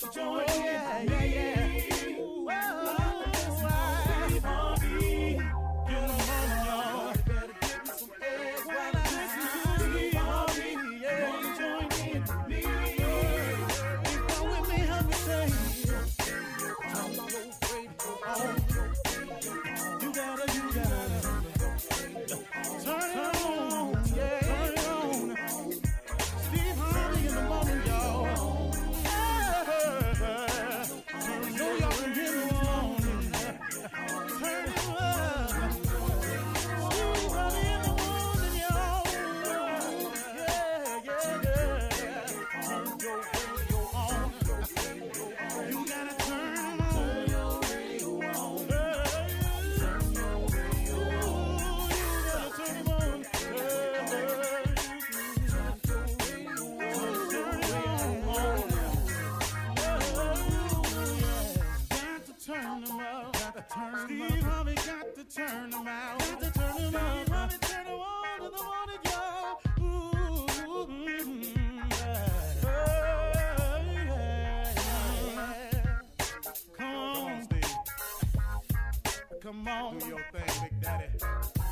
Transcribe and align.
Yeah, 0.00 1.02
yeah, 1.02 1.24
yeah. 1.24 1.67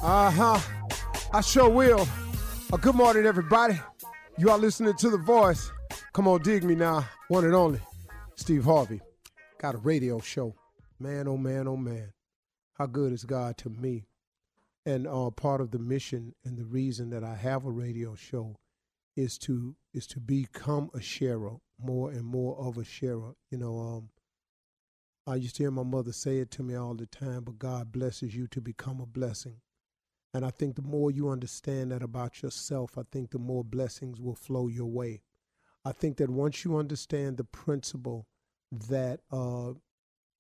Uh 0.03 0.31
huh. 0.31 0.61
I 1.33 1.41
sure 1.41 1.71
will. 1.71 2.07
Uh, 2.71 2.77
good 2.77 2.95
morning, 2.95 3.25
everybody. 3.25 3.81
You 4.37 4.51
are 4.51 4.59
listening 4.59 4.95
to 4.95 5.09
The 5.09 5.17
Voice. 5.17 5.71
Come 6.13 6.29
on, 6.29 6.43
dig 6.43 6.63
me 6.63 6.75
now. 6.75 7.09
One 7.29 7.45
and 7.45 7.55
only, 7.55 7.81
Steve 8.35 8.65
Harvey. 8.65 9.01
Got 9.59 9.77
a 9.77 9.79
radio 9.79 10.21
show. 10.21 10.55
Man, 11.01 11.27
oh 11.27 11.39
man, 11.39 11.67
oh 11.67 11.79
man. 11.79 12.13
How 12.75 12.85
good 12.85 13.13
is 13.13 13.25
God 13.25 13.57
to 13.59 13.71
me? 13.71 14.05
And 14.85 15.07
uh, 15.07 15.31
part 15.31 15.63
of 15.63 15.71
the 15.71 15.79
mission 15.79 16.35
and 16.45 16.59
the 16.59 16.65
reason 16.67 17.09
that 17.11 17.25
I 17.25 17.35
have 17.35 17.65
a 17.65 17.71
radio 17.71 18.15
show 18.15 18.57
is 19.17 19.39
to 19.39 19.75
is 19.95 20.07
to 20.09 20.21
become 20.21 20.91
a 20.93 21.01
sharer, 21.01 21.57
more 21.83 22.11
and 22.11 22.25
more 22.25 22.59
of 22.59 22.77
a 22.77 22.85
sharer. 22.85 23.35
You 23.51 23.57
know, 23.57 23.79
um, 23.79 24.11
I 25.27 25.35
used 25.35 25.57
to 25.57 25.65
hear 25.65 25.73
my 25.73 25.83
mother 25.83 26.13
say 26.13 26.39
it 26.39 26.53
to 26.53 26.63
me 26.63 26.77
all 26.77 26.95
the 26.95 27.07
time, 27.07 27.43
but 27.45 27.59
God 27.59 27.91
blesses 27.91 28.37
you 28.37 28.47
to 28.49 28.61
become 28.61 29.01
a 29.01 29.07
blessing. 29.07 29.57
And 30.33 30.45
I 30.45 30.51
think 30.51 30.77
the 30.77 30.83
more 30.83 31.11
you 31.11 31.31
understand 31.31 31.91
that 31.91 32.03
about 32.03 32.43
yourself, 32.43 32.97
I 32.97 33.03
think 33.11 33.31
the 33.31 33.39
more 33.39 33.65
blessings 33.65 34.21
will 34.21 34.35
flow 34.37 34.69
your 34.69 34.87
way. 34.87 35.23
I 35.85 35.93
think 35.93 36.19
that 36.19 36.31
once 36.31 36.65
you 36.65 36.77
understand 36.77 37.39
the 37.39 37.45
principle 37.45 38.27
that, 38.71 39.21
uh, 39.33 39.73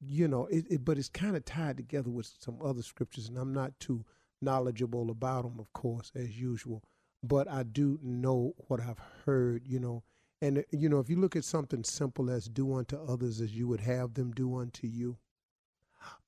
you 0.00 0.28
know, 0.28 0.46
it, 0.46 0.66
it 0.70 0.84
but 0.84 0.98
it's 0.98 1.08
kind 1.08 1.36
of 1.36 1.44
tied 1.44 1.76
together 1.78 2.10
with 2.10 2.30
some 2.38 2.58
other 2.62 2.82
scriptures, 2.82 3.28
and 3.28 3.38
I'm 3.38 3.54
not 3.54 3.78
too 3.80 4.04
knowledgeable 4.42 5.10
about 5.10 5.44
them, 5.44 5.58
of 5.58 5.72
course, 5.72 6.12
as 6.14 6.38
usual. 6.38 6.82
But 7.22 7.48
I 7.48 7.62
do 7.62 7.98
know 8.02 8.54
what 8.68 8.80
I've 8.80 9.00
heard, 9.24 9.66
you 9.66 9.80
know. 9.80 10.04
And, 10.40 10.58
uh, 10.58 10.62
you 10.70 10.88
know, 10.88 10.98
if 10.98 11.08
you 11.08 11.16
look 11.16 11.36
at 11.36 11.44
something 11.44 11.84
simple 11.84 12.30
as 12.30 12.48
do 12.48 12.74
unto 12.74 12.96
others 12.96 13.40
as 13.40 13.54
you 13.54 13.68
would 13.68 13.80
have 13.80 14.14
them 14.14 14.32
do 14.32 14.56
unto 14.56 14.86
you, 14.86 15.18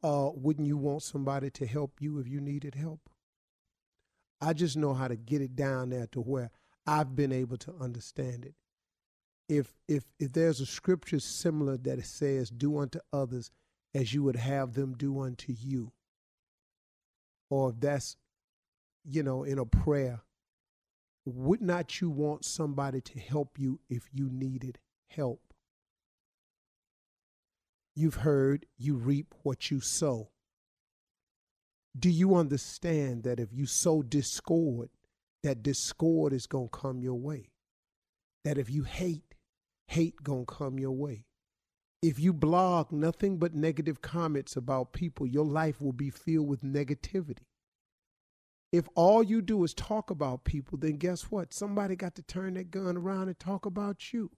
uh, 0.03 0.31
wouldn't 0.35 0.67
you 0.67 0.77
want 0.77 1.03
somebody 1.03 1.51
to 1.51 1.67
help 1.67 2.01
you 2.01 2.19
if 2.19 2.29
you 2.29 2.41
needed 2.41 2.75
help? 2.75 3.11
I 4.41 4.53
just 4.53 4.77
know 4.77 4.95
how 4.95 5.09
to 5.09 5.17
get 5.17 5.43
it 5.43 5.57
down 5.57 5.91
there 5.91 6.07
to 6.09 6.21
where 6.21 6.51
I've 6.87 7.15
been 7.17 7.33
able 7.33 7.57
to 7.59 7.75
understand 7.75 8.45
it. 8.45 8.55
If 9.49 9.75
if 9.89 10.05
if 10.19 10.33
there's 10.33 10.61
a 10.61 10.67
scripture 10.67 11.21
similar 11.21 11.77
that 11.79 11.99
it 11.99 12.07
says, 12.07 12.51
"Do 12.51 12.79
unto 12.79 13.01
others 13.13 13.51
as 13.95 14.13
you 14.15 14.23
would 14.23 14.37
have 14.37 14.75
them 14.75 14.95
do 14.97 15.21
unto 15.21 15.53
you," 15.53 15.93
or 17.51 17.71
if 17.71 17.81
that's 17.81 18.17
you 19.05 19.23
know 19.23 19.43
in 19.43 19.59
a 19.59 19.67
prayer, 19.67 20.21
would 21.29 21.61
not 21.61 22.01
you 22.01 22.11
want 22.11 22.45
somebody 22.45 23.01
to 23.01 23.19
help 23.19 23.59
you 23.59 23.81
if 23.89 24.09
you 24.13 24.29
needed 24.31 24.79
help? 25.09 25.41
You've 27.95 28.17
heard, 28.17 28.67
you 28.77 28.97
reap 28.97 29.35
what 29.43 29.71
you 29.71 29.81
sow 29.81 30.31
do 31.99 32.11
you 32.11 32.35
understand 32.35 33.25
that 33.25 33.41
if 33.41 33.53
you 33.53 33.67
sow 33.67 34.03
discord, 34.03 34.91
that 35.43 35.63
discord 35.63 36.33
is 36.33 36.47
going 36.47 36.69
to 36.69 36.79
come 36.79 37.01
your 37.01 37.19
way? 37.19 37.51
That 38.45 38.59
if 38.59 38.71
you 38.71 38.85
hate, 38.85 39.35
hate 39.87 40.23
going 40.23 40.47
to 40.47 40.55
come 40.55 40.79
your 40.79 40.93
way? 40.93 41.25
If 42.03 42.21
you 42.21 42.33
blog 42.33 42.93
nothing 42.93 43.39
but 43.39 43.55
negative 43.55 44.01
comments 44.01 44.57
about 44.57 44.93
people, 44.93 45.27
your 45.27 45.45
life 45.45 45.81
will 45.81 45.93
be 45.93 46.11
filled 46.11 46.47
with 46.47 46.63
negativity. 46.63 47.48
If 48.73 48.87
all 48.95 49.23
you 49.23 49.41
do 49.41 49.65
is 49.65 49.73
talk 49.73 50.11
about 50.11 50.45
people, 50.45 50.79
then 50.79 50.97
guess 50.97 51.23
what? 51.31 51.55
Somebody 51.55 51.97
got 51.97 52.15
to 52.17 52.23
turn 52.23 52.55
that 52.55 52.71
gun 52.71 52.97
around 52.97 53.29
and 53.29 53.39
talk 53.39 53.65
about 53.65 54.13
you. 54.13 54.31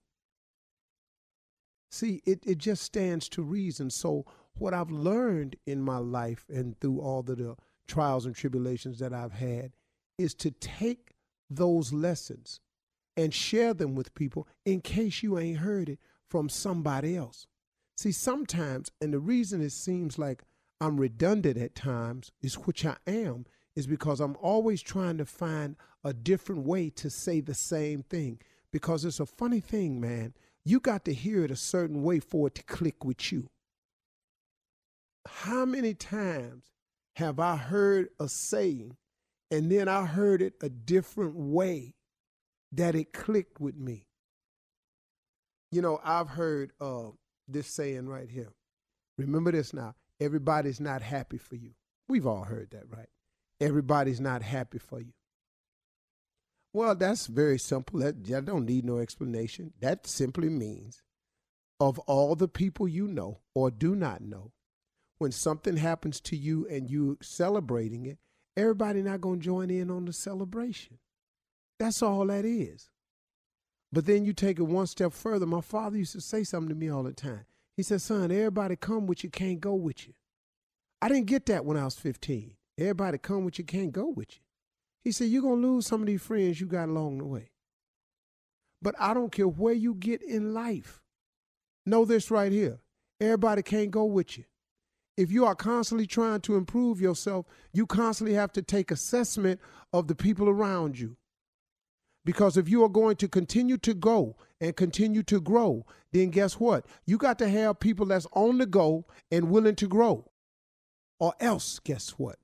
See, 1.89 2.21
it, 2.25 2.39
it 2.45 2.57
just 2.57 2.83
stands 2.83 3.27
to 3.29 3.43
reason. 3.43 3.89
So, 3.89 4.25
what 4.53 4.73
I've 4.73 4.91
learned 4.91 5.57
in 5.65 5.81
my 5.81 5.97
life 5.97 6.45
and 6.49 6.79
through 6.79 7.01
all 7.01 7.23
the, 7.23 7.35
the 7.35 7.55
trials 7.87 8.25
and 8.25 8.35
tribulations 8.35 8.99
that 8.99 9.13
I've 9.13 9.33
had 9.33 9.73
is 10.17 10.33
to 10.35 10.51
take 10.51 11.13
those 11.49 11.91
lessons 11.91 12.59
and 13.17 13.33
share 13.33 13.73
them 13.73 13.95
with 13.95 14.13
people 14.13 14.47
in 14.65 14.81
case 14.81 15.21
you 15.21 15.37
ain't 15.37 15.59
heard 15.59 15.89
it 15.89 15.99
from 16.29 16.47
somebody 16.47 17.17
else. 17.17 17.47
See, 17.97 18.11
sometimes, 18.11 18.89
and 19.01 19.13
the 19.13 19.19
reason 19.19 19.61
it 19.61 19.73
seems 19.73 20.17
like 20.17 20.43
I'm 20.79 20.97
redundant 20.97 21.57
at 21.57 21.75
times, 21.75 22.31
is 22.41 22.55
which 22.55 22.85
I 22.85 22.95
am, 23.05 23.45
is 23.75 23.87
because 23.87 24.19
I'm 24.19 24.35
always 24.41 24.81
trying 24.81 25.17
to 25.17 25.25
find 25.25 25.75
a 26.03 26.13
different 26.13 26.65
way 26.65 26.89
to 26.91 27.09
say 27.09 27.41
the 27.41 27.53
same 27.53 28.03
thing. 28.03 28.39
Because 28.71 29.05
it's 29.05 29.19
a 29.19 29.25
funny 29.25 29.59
thing, 29.59 29.99
man. 29.99 30.33
You 30.63 30.79
got 30.79 31.05
to 31.05 31.13
hear 31.13 31.43
it 31.43 31.51
a 31.51 31.55
certain 31.55 32.03
way 32.03 32.19
for 32.19 32.47
it 32.47 32.55
to 32.55 32.63
click 32.63 33.03
with 33.03 33.31
you 33.31 33.49
how 35.27 35.65
many 35.65 35.93
times 35.93 36.63
have 37.17 37.39
I 37.39 37.55
heard 37.55 38.09
a 38.19 38.27
saying 38.27 38.97
and 39.49 39.71
then 39.71 39.87
I 39.87 40.05
heard 40.05 40.41
it 40.41 40.53
a 40.61 40.69
different 40.69 41.35
way 41.35 41.95
that 42.71 42.95
it 42.95 43.13
clicked 43.13 43.59
with 43.59 43.75
me? 43.75 44.07
You 45.71 45.81
know, 45.81 45.99
I've 46.03 46.29
heard 46.29 46.71
uh, 46.81 47.09
this 47.47 47.67
saying 47.67 48.07
right 48.07 48.29
here. 48.29 48.53
Remember 49.17 49.51
this 49.51 49.73
now. 49.73 49.95
Everybody's 50.19 50.79
not 50.79 51.01
happy 51.01 51.37
for 51.37 51.55
you. 51.55 51.71
We've 52.07 52.27
all 52.27 52.43
heard 52.43 52.71
that, 52.71 52.83
right? 52.89 53.09
Everybody's 53.61 54.19
not 54.19 54.41
happy 54.41 54.79
for 54.79 54.99
you. 54.99 55.13
Well, 56.73 56.95
that's 56.95 57.27
very 57.27 57.59
simple. 57.59 57.99
That, 57.99 58.23
that 58.25 58.45
don't 58.45 58.65
need 58.65 58.83
no 58.83 58.97
explanation. 58.97 59.73
That 59.79 60.07
simply 60.07 60.49
means 60.49 61.01
of 61.79 61.99
all 61.99 62.35
the 62.35 62.47
people 62.47 62.87
you 62.87 63.07
know 63.07 63.39
or 63.55 63.71
do 63.71 63.95
not 63.95 64.21
know, 64.21 64.51
when 65.19 65.31
something 65.31 65.77
happens 65.77 66.19
to 66.21 66.35
you 66.35 66.67
and 66.67 66.89
you 66.89 67.17
celebrating 67.21 68.05
it 68.05 68.17
everybody 68.57 69.01
not 69.01 69.21
going 69.21 69.39
to 69.39 69.45
join 69.45 69.69
in 69.69 69.89
on 69.89 70.05
the 70.05 70.13
celebration. 70.13 70.97
That's 71.79 72.01
all 72.01 72.25
that 72.27 72.45
is. 72.45 72.89
But 73.91 74.05
then 74.05 74.23
you 74.23 74.33
take 74.33 74.59
it 74.59 74.63
one 74.63 74.87
step 74.87 75.13
further. 75.13 75.45
My 75.45 75.61
father 75.61 75.97
used 75.97 76.13
to 76.13 76.21
say 76.21 76.43
something 76.43 76.69
to 76.69 76.75
me 76.75 76.89
all 76.89 77.03
the 77.03 77.13
time. 77.13 77.45
He 77.75 77.83
said, 77.83 78.01
son, 78.01 78.31
everybody 78.31 78.75
come 78.75 79.07
with 79.07 79.23
you, 79.23 79.29
can't 79.29 79.59
go 79.59 79.73
with 79.73 80.07
you. 80.07 80.13
I 81.01 81.07
didn't 81.07 81.25
get 81.25 81.47
that 81.47 81.65
when 81.65 81.77
I 81.77 81.85
was 81.85 81.95
15. 81.95 82.53
Everybody 82.77 83.17
come 83.17 83.45
with 83.45 83.59
you, 83.59 83.65
can't 83.65 83.91
go 83.91 84.07
with 84.07 84.35
you. 84.35 84.41
He 85.03 85.11
said, 85.11 85.25
you're 85.25 85.41
going 85.41 85.61
to 85.61 85.67
lose 85.67 85.87
some 85.87 86.01
of 86.01 86.07
these 86.07 86.21
friends 86.21 86.61
you 86.61 86.67
got 86.67 86.89
along 86.89 87.17
the 87.17 87.25
way. 87.25 87.51
But 88.81 88.95
I 88.99 89.13
don't 89.13 89.31
care 89.31 89.47
where 89.47 89.73
you 89.73 89.93
get 89.93 90.21
in 90.21 90.53
life. 90.53 91.01
Know 91.85 92.05
this 92.05 92.31
right 92.31 92.51
here. 92.51 92.79
Everybody 93.19 93.61
can't 93.63 93.91
go 93.91 94.05
with 94.05 94.37
you. 94.37 94.45
If 95.17 95.31
you 95.31 95.45
are 95.45 95.55
constantly 95.55 96.07
trying 96.07 96.41
to 96.41 96.55
improve 96.55 97.01
yourself, 97.01 97.45
you 97.73 97.85
constantly 97.85 98.35
have 98.35 98.51
to 98.53 98.61
take 98.61 98.91
assessment 98.91 99.59
of 99.93 100.07
the 100.07 100.15
people 100.15 100.49
around 100.49 100.97
you. 100.97 101.17
Because 102.23 102.55
if 102.55 102.69
you 102.69 102.83
are 102.83 102.89
going 102.89 103.15
to 103.17 103.27
continue 103.27 103.77
to 103.77 103.93
go 103.93 104.37
and 104.59 104.75
continue 104.75 105.23
to 105.23 105.41
grow, 105.41 105.85
then 106.11 106.29
guess 106.29 106.59
what? 106.59 106.85
You 107.05 107.17
got 107.17 107.39
to 107.39 107.49
have 107.49 107.79
people 107.79 108.05
that's 108.05 108.27
on 108.33 108.59
the 108.59 108.65
go 108.65 109.05
and 109.31 109.49
willing 109.49 109.75
to 109.75 109.87
grow. 109.87 110.31
Or 111.19 111.33
else, 111.39 111.79
guess 111.79 112.11
what? 112.11 112.37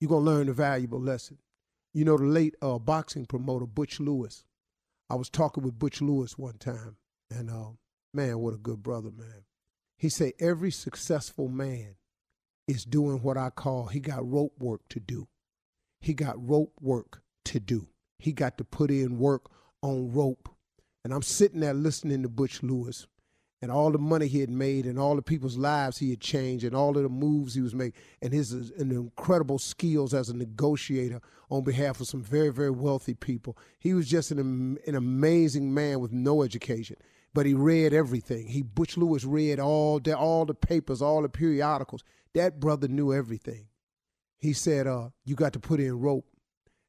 You're 0.00 0.08
going 0.08 0.24
to 0.24 0.30
learn 0.30 0.48
a 0.48 0.54
valuable 0.54 1.00
lesson. 1.00 1.38
You 1.92 2.04
know, 2.04 2.16
the 2.16 2.24
late 2.24 2.54
uh, 2.62 2.78
boxing 2.78 3.26
promoter, 3.26 3.66
Butch 3.66 4.00
Lewis. 4.00 4.44
I 5.10 5.14
was 5.16 5.28
talking 5.28 5.62
with 5.62 5.78
Butch 5.78 6.00
Lewis 6.00 6.38
one 6.38 6.56
time, 6.56 6.96
and 7.30 7.50
uh, 7.50 7.70
man, 8.14 8.38
what 8.38 8.54
a 8.54 8.58
good 8.58 8.82
brother, 8.82 9.10
man. 9.10 9.44
He 9.98 10.08
said, 10.08 10.32
every 10.40 10.70
successful 10.70 11.48
man 11.48 11.96
is 12.66 12.84
doing 12.84 13.22
what 13.22 13.36
I 13.36 13.50
call, 13.50 13.86
he 13.86 14.00
got 14.00 14.26
rope 14.26 14.54
work 14.58 14.82
to 14.90 15.00
do. 15.00 15.28
He 16.00 16.14
got 16.14 16.48
rope 16.48 16.72
work 16.80 17.22
to 17.46 17.60
do. 17.60 17.88
He 18.18 18.32
got 18.32 18.56
to 18.58 18.64
put 18.64 18.90
in 18.90 19.18
work 19.18 19.50
on 19.82 20.12
rope. 20.12 20.48
And 21.04 21.12
I'm 21.12 21.22
sitting 21.22 21.60
there 21.60 21.74
listening 21.74 22.22
to 22.22 22.28
Butch 22.28 22.62
Lewis 22.62 23.06
and 23.62 23.70
all 23.70 23.90
the 23.90 23.98
money 23.98 24.26
he 24.26 24.40
had 24.40 24.50
made 24.50 24.86
and 24.86 24.98
all 24.98 25.16
the 25.16 25.22
people's 25.22 25.56
lives 25.56 25.98
he 25.98 26.10
had 26.10 26.20
changed 26.20 26.64
and 26.64 26.74
all 26.74 26.96
of 26.96 27.02
the 27.02 27.08
moves 27.08 27.54
he 27.54 27.60
was 27.60 27.74
making 27.74 28.00
and 28.22 28.32
his 28.32 28.52
and 28.52 28.92
incredible 28.92 29.58
skills 29.58 30.14
as 30.14 30.28
a 30.28 30.36
negotiator 30.36 31.20
on 31.50 31.62
behalf 31.62 32.00
of 32.00 32.06
some 32.06 32.22
very, 32.22 32.50
very 32.50 32.70
wealthy 32.70 33.14
people. 33.14 33.56
He 33.78 33.92
was 33.92 34.08
just 34.08 34.30
an, 34.30 34.78
an 34.86 34.94
amazing 34.94 35.74
man 35.74 36.00
with 36.00 36.12
no 36.12 36.42
education. 36.42 36.96
But 37.32 37.46
he 37.46 37.54
read 37.54 37.92
everything. 37.92 38.48
He 38.48 38.62
Butch 38.62 38.96
Lewis 38.96 39.24
read 39.24 39.60
all 39.60 40.00
the 40.00 40.16
all 40.18 40.46
the 40.46 40.54
papers, 40.54 41.00
all 41.00 41.22
the 41.22 41.28
periodicals. 41.28 42.02
That 42.34 42.58
brother 42.58 42.88
knew 42.88 43.12
everything. 43.12 43.66
He 44.36 44.52
said, 44.52 44.88
uh, 44.88 45.10
you 45.24 45.36
got 45.36 45.52
to 45.52 45.60
put 45.60 45.78
in 45.78 46.00
rope 46.00 46.26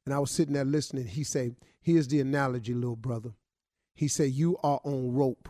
and 0.04 0.14
I 0.14 0.18
was 0.18 0.30
sitting 0.30 0.54
there 0.54 0.64
listening. 0.64 1.06
He 1.06 1.24
said, 1.24 1.56
Here's 1.80 2.08
the 2.08 2.20
analogy, 2.20 2.74
little 2.74 2.96
brother. 2.96 3.30
He 3.94 4.08
said, 4.08 4.30
You 4.30 4.56
are 4.62 4.80
on 4.84 5.12
rope. 5.12 5.48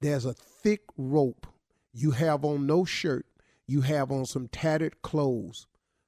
There's 0.00 0.26
a 0.26 0.34
thick 0.62 0.82
rope. 0.96 1.46
You 1.92 2.12
have 2.12 2.44
on 2.44 2.66
no 2.66 2.84
shirt. 2.84 3.26
You 3.66 3.82
have 3.82 4.10
on 4.10 4.26
some 4.26 4.48
tattered 4.48 5.02
clothes. 5.02 5.66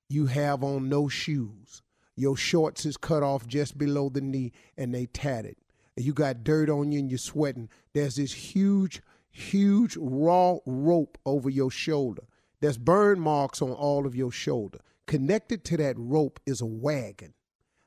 You 0.08 0.26
have 0.26 0.62
on 0.62 0.88
no 0.88 1.08
shoes. 1.08 1.82
Your 2.16 2.36
shorts 2.36 2.86
is 2.86 2.96
cut 2.96 3.22
off 3.22 3.46
just 3.46 3.76
below 3.76 4.08
the 4.08 4.20
knee 4.20 4.52
and 4.76 4.94
they 4.94 5.06
tattered. 5.06 5.56
You 5.96 6.12
got 6.12 6.44
dirt 6.44 6.70
on 6.70 6.92
you 6.92 7.00
and 7.00 7.10
you're 7.10 7.18
sweating. 7.18 7.68
There's 7.92 8.16
this 8.16 8.32
huge, 8.32 9.02
huge 9.30 9.96
raw 9.96 10.58
rope 10.66 11.18
over 11.26 11.50
your 11.50 11.70
shoulder. 11.70 12.22
There's 12.60 12.78
burn 12.78 13.20
marks 13.20 13.60
on 13.60 13.72
all 13.72 14.06
of 14.06 14.14
your 14.14 14.32
shoulder. 14.32 14.78
Connected 15.06 15.64
to 15.64 15.76
that 15.78 15.96
rope 15.98 16.40
is 16.46 16.60
a 16.60 16.66
wagon 16.66 17.34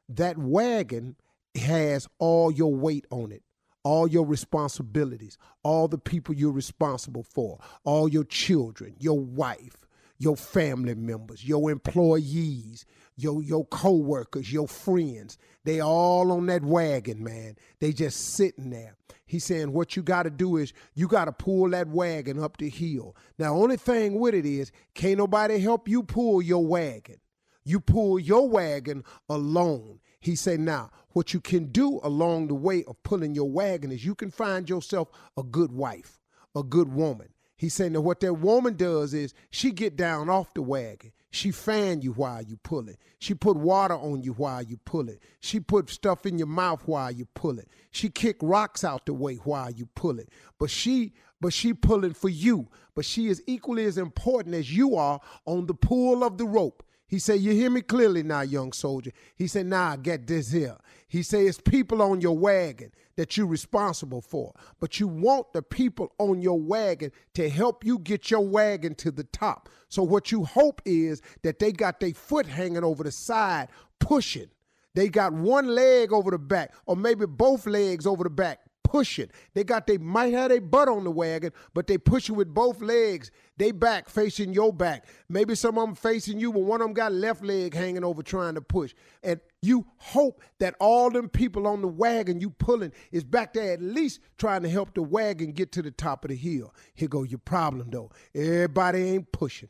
that 0.09 0.37
wagon 0.37 1.15
has 1.55 2.07
all 2.19 2.51
your 2.51 2.73
weight 2.73 3.05
on 3.09 3.31
it 3.31 3.43
all 3.87 4.05
your 4.05 4.25
responsibilities, 4.25 5.37
all 5.63 5.87
the 5.87 5.97
people 5.97 6.35
you're 6.35 6.51
responsible 6.51 7.23
for, 7.23 7.57
all 7.85 8.09
your 8.09 8.25
children, 8.25 8.93
your 8.99 9.17
wife, 9.17 9.77
your 10.17 10.35
family 10.35 10.93
members, 10.93 11.45
your 11.45 11.71
employees, 11.71 12.85
your 13.15 13.41
your 13.41 13.65
co-workers, 13.67 14.51
your 14.51 14.67
friends. 14.67 15.37
They 15.63 15.79
all 15.79 16.33
on 16.33 16.47
that 16.47 16.65
wagon, 16.65 17.23
man. 17.23 17.55
They 17.79 17.93
just 17.93 18.35
sitting 18.35 18.71
there. 18.71 18.97
He's 19.25 19.45
saying 19.45 19.71
what 19.71 19.95
you 19.95 20.03
got 20.03 20.23
to 20.23 20.31
do 20.31 20.57
is 20.57 20.73
you 20.93 21.07
got 21.07 21.25
to 21.25 21.31
pull 21.31 21.69
that 21.69 21.87
wagon 21.87 22.43
up 22.43 22.57
the 22.57 22.69
hill. 22.69 23.15
Now, 23.39 23.55
only 23.55 23.77
thing 23.77 24.19
with 24.19 24.35
it 24.35 24.45
is 24.45 24.73
can't 24.95 25.17
nobody 25.17 25.59
help 25.59 25.87
you 25.87 26.03
pull 26.03 26.41
your 26.41 26.65
wagon. 26.65 27.21
You 27.63 27.79
pull 27.79 28.19
your 28.19 28.49
wagon 28.49 29.05
alone. 29.29 29.99
He 30.19 30.35
said, 30.35 30.59
now, 30.59 30.89
what 31.09 31.33
you 31.33 31.39
can 31.39 31.71
do 31.71 31.99
along 32.03 32.47
the 32.47 32.55
way 32.55 32.83
of 32.85 33.01
pulling 33.03 33.35
your 33.35 33.49
wagon 33.49 33.91
is 33.91 34.05
you 34.05 34.15
can 34.15 34.31
find 34.31 34.69
yourself 34.69 35.09
a 35.37 35.43
good 35.43 35.71
wife, 35.71 36.19
a 36.55 36.63
good 36.63 36.93
woman. 36.93 37.29
He 37.55 37.69
said, 37.69 37.91
now 37.91 38.01
what 38.01 38.19
that 38.19 38.35
woman 38.35 38.75
does 38.75 39.13
is 39.13 39.33
she 39.49 39.71
get 39.71 39.95
down 39.95 40.29
off 40.29 40.53
the 40.53 40.61
wagon. 40.61 41.11
She 41.31 41.51
fan 41.51 42.01
you 42.01 42.13
while 42.13 42.41
you 42.41 42.57
pull 42.57 42.87
it. 42.87 42.97
She 43.19 43.33
put 43.33 43.57
water 43.57 43.95
on 43.95 44.23
you 44.23 44.33
while 44.33 44.63
you 44.63 44.77
pull 44.77 45.09
it. 45.09 45.21
She 45.39 45.59
put 45.59 45.89
stuff 45.89 46.25
in 46.25 46.37
your 46.37 46.47
mouth 46.47 46.83
while 46.85 47.11
you 47.11 47.25
pull 47.35 47.59
it. 47.59 47.67
She 47.91 48.09
kick 48.09 48.37
rocks 48.41 48.83
out 48.83 49.05
the 49.05 49.13
way 49.13 49.35
while 49.35 49.69
you 49.69 49.87
pull 49.87 50.19
it. 50.19 50.29
But 50.57 50.69
she 50.69 51.13
but 51.39 51.53
she 51.53 51.73
pulling 51.73 52.13
for 52.13 52.29
you. 52.29 52.69
But 52.95 53.05
she 53.05 53.27
is 53.27 53.43
equally 53.45 53.85
as 53.85 53.97
important 53.97 54.55
as 54.55 54.75
you 54.75 54.95
are 54.95 55.19
on 55.45 55.67
the 55.67 55.75
pull 55.75 56.23
of 56.23 56.37
the 56.37 56.45
rope. 56.45 56.83
He 57.07 57.19
said, 57.19 57.39
You 57.39 57.53
hear 57.53 57.69
me 57.69 57.81
clearly 57.81 58.21
now, 58.21 58.41
young 58.41 58.73
soldier. 58.73 59.11
He 59.35 59.47
said, 59.47 59.65
Nah, 59.65 59.95
get 59.95 60.27
this 60.27 60.51
here. 60.51 60.77
He 61.07 61.23
said, 61.23 61.45
It's 61.45 61.59
people 61.59 62.01
on 62.01 62.19
your 62.19 62.37
wagon 62.37 62.91
that 63.15 63.37
you're 63.37 63.47
responsible 63.47 64.21
for. 64.21 64.53
But 64.79 64.99
you 64.99 65.07
want 65.07 65.53
the 65.53 65.61
people 65.61 66.13
on 66.19 66.41
your 66.41 66.59
wagon 66.59 67.11
to 67.35 67.49
help 67.49 67.85
you 67.85 67.99
get 67.99 68.29
your 68.29 68.45
wagon 68.45 68.93
to 68.95 69.11
the 69.11 69.23
top. 69.23 69.69
So 69.89 70.03
what 70.03 70.31
you 70.31 70.43
hope 70.43 70.81
is 70.85 71.21
that 71.43 71.59
they 71.59 71.71
got 71.71 71.99
their 71.99 72.13
foot 72.13 72.45
hanging 72.45 72.83
over 72.83 73.03
the 73.03 73.11
side, 73.11 73.69
pushing. 73.99 74.49
They 74.93 75.09
got 75.09 75.31
one 75.31 75.67
leg 75.67 76.11
over 76.11 76.31
the 76.31 76.39
back, 76.39 76.73
or 76.87 76.95
maybe 76.95 77.25
both 77.25 77.67
legs 77.67 78.07
over 78.07 78.23
the 78.23 78.31
back, 78.31 78.61
pushing. 78.87 79.29
They 79.53 79.63
got 79.63 79.85
they 79.85 79.97
might 79.97 80.33
have 80.33 80.49
their 80.49 80.61
butt 80.61 80.87
on 80.87 81.03
the 81.03 81.11
wagon, 81.11 81.51
but 81.73 81.87
they 81.87 81.97
push 81.97 82.29
you 82.29 82.35
with 82.35 82.53
both 82.53 82.81
legs. 82.81 83.31
They 83.57 83.71
back 83.71 84.07
facing 84.07 84.53
your 84.53 84.71
back. 84.71 85.05
Maybe 85.27 85.55
some 85.55 85.77
of 85.77 85.85
them 85.85 85.95
facing 85.95 86.39
you, 86.39 86.53
but 86.53 86.61
one 86.61 86.81
of 86.81 86.87
them 86.87 86.93
got 86.93 87.11
left 87.11 87.43
leg 87.43 87.73
hanging 87.73 88.03
over 88.03 88.23
trying 88.23 88.55
to 88.55 88.61
push. 88.61 88.93
And 89.23 89.41
you 89.61 89.85
hope 89.97 90.41
that 90.59 90.75
all 90.79 91.09
them 91.09 91.27
people 91.27 91.67
on 91.67 91.81
the 91.81 91.87
wagon 91.87 92.39
you 92.39 92.51
pulling 92.51 92.93
is 93.11 93.23
back 93.23 93.53
there 93.53 93.73
at 93.73 93.81
least 93.81 94.21
trying 94.37 94.63
to 94.63 94.69
help 94.69 94.93
the 94.93 95.03
wagon 95.03 95.51
get 95.51 95.71
to 95.73 95.81
the 95.81 95.91
top 95.91 96.23
of 96.23 96.29
the 96.29 96.35
hill. 96.35 96.73
Here 96.93 97.09
go 97.09 97.23
your 97.23 97.39
problem 97.39 97.89
though. 97.89 98.11
Everybody 98.33 98.99
ain't 99.03 99.31
pushing. 99.31 99.69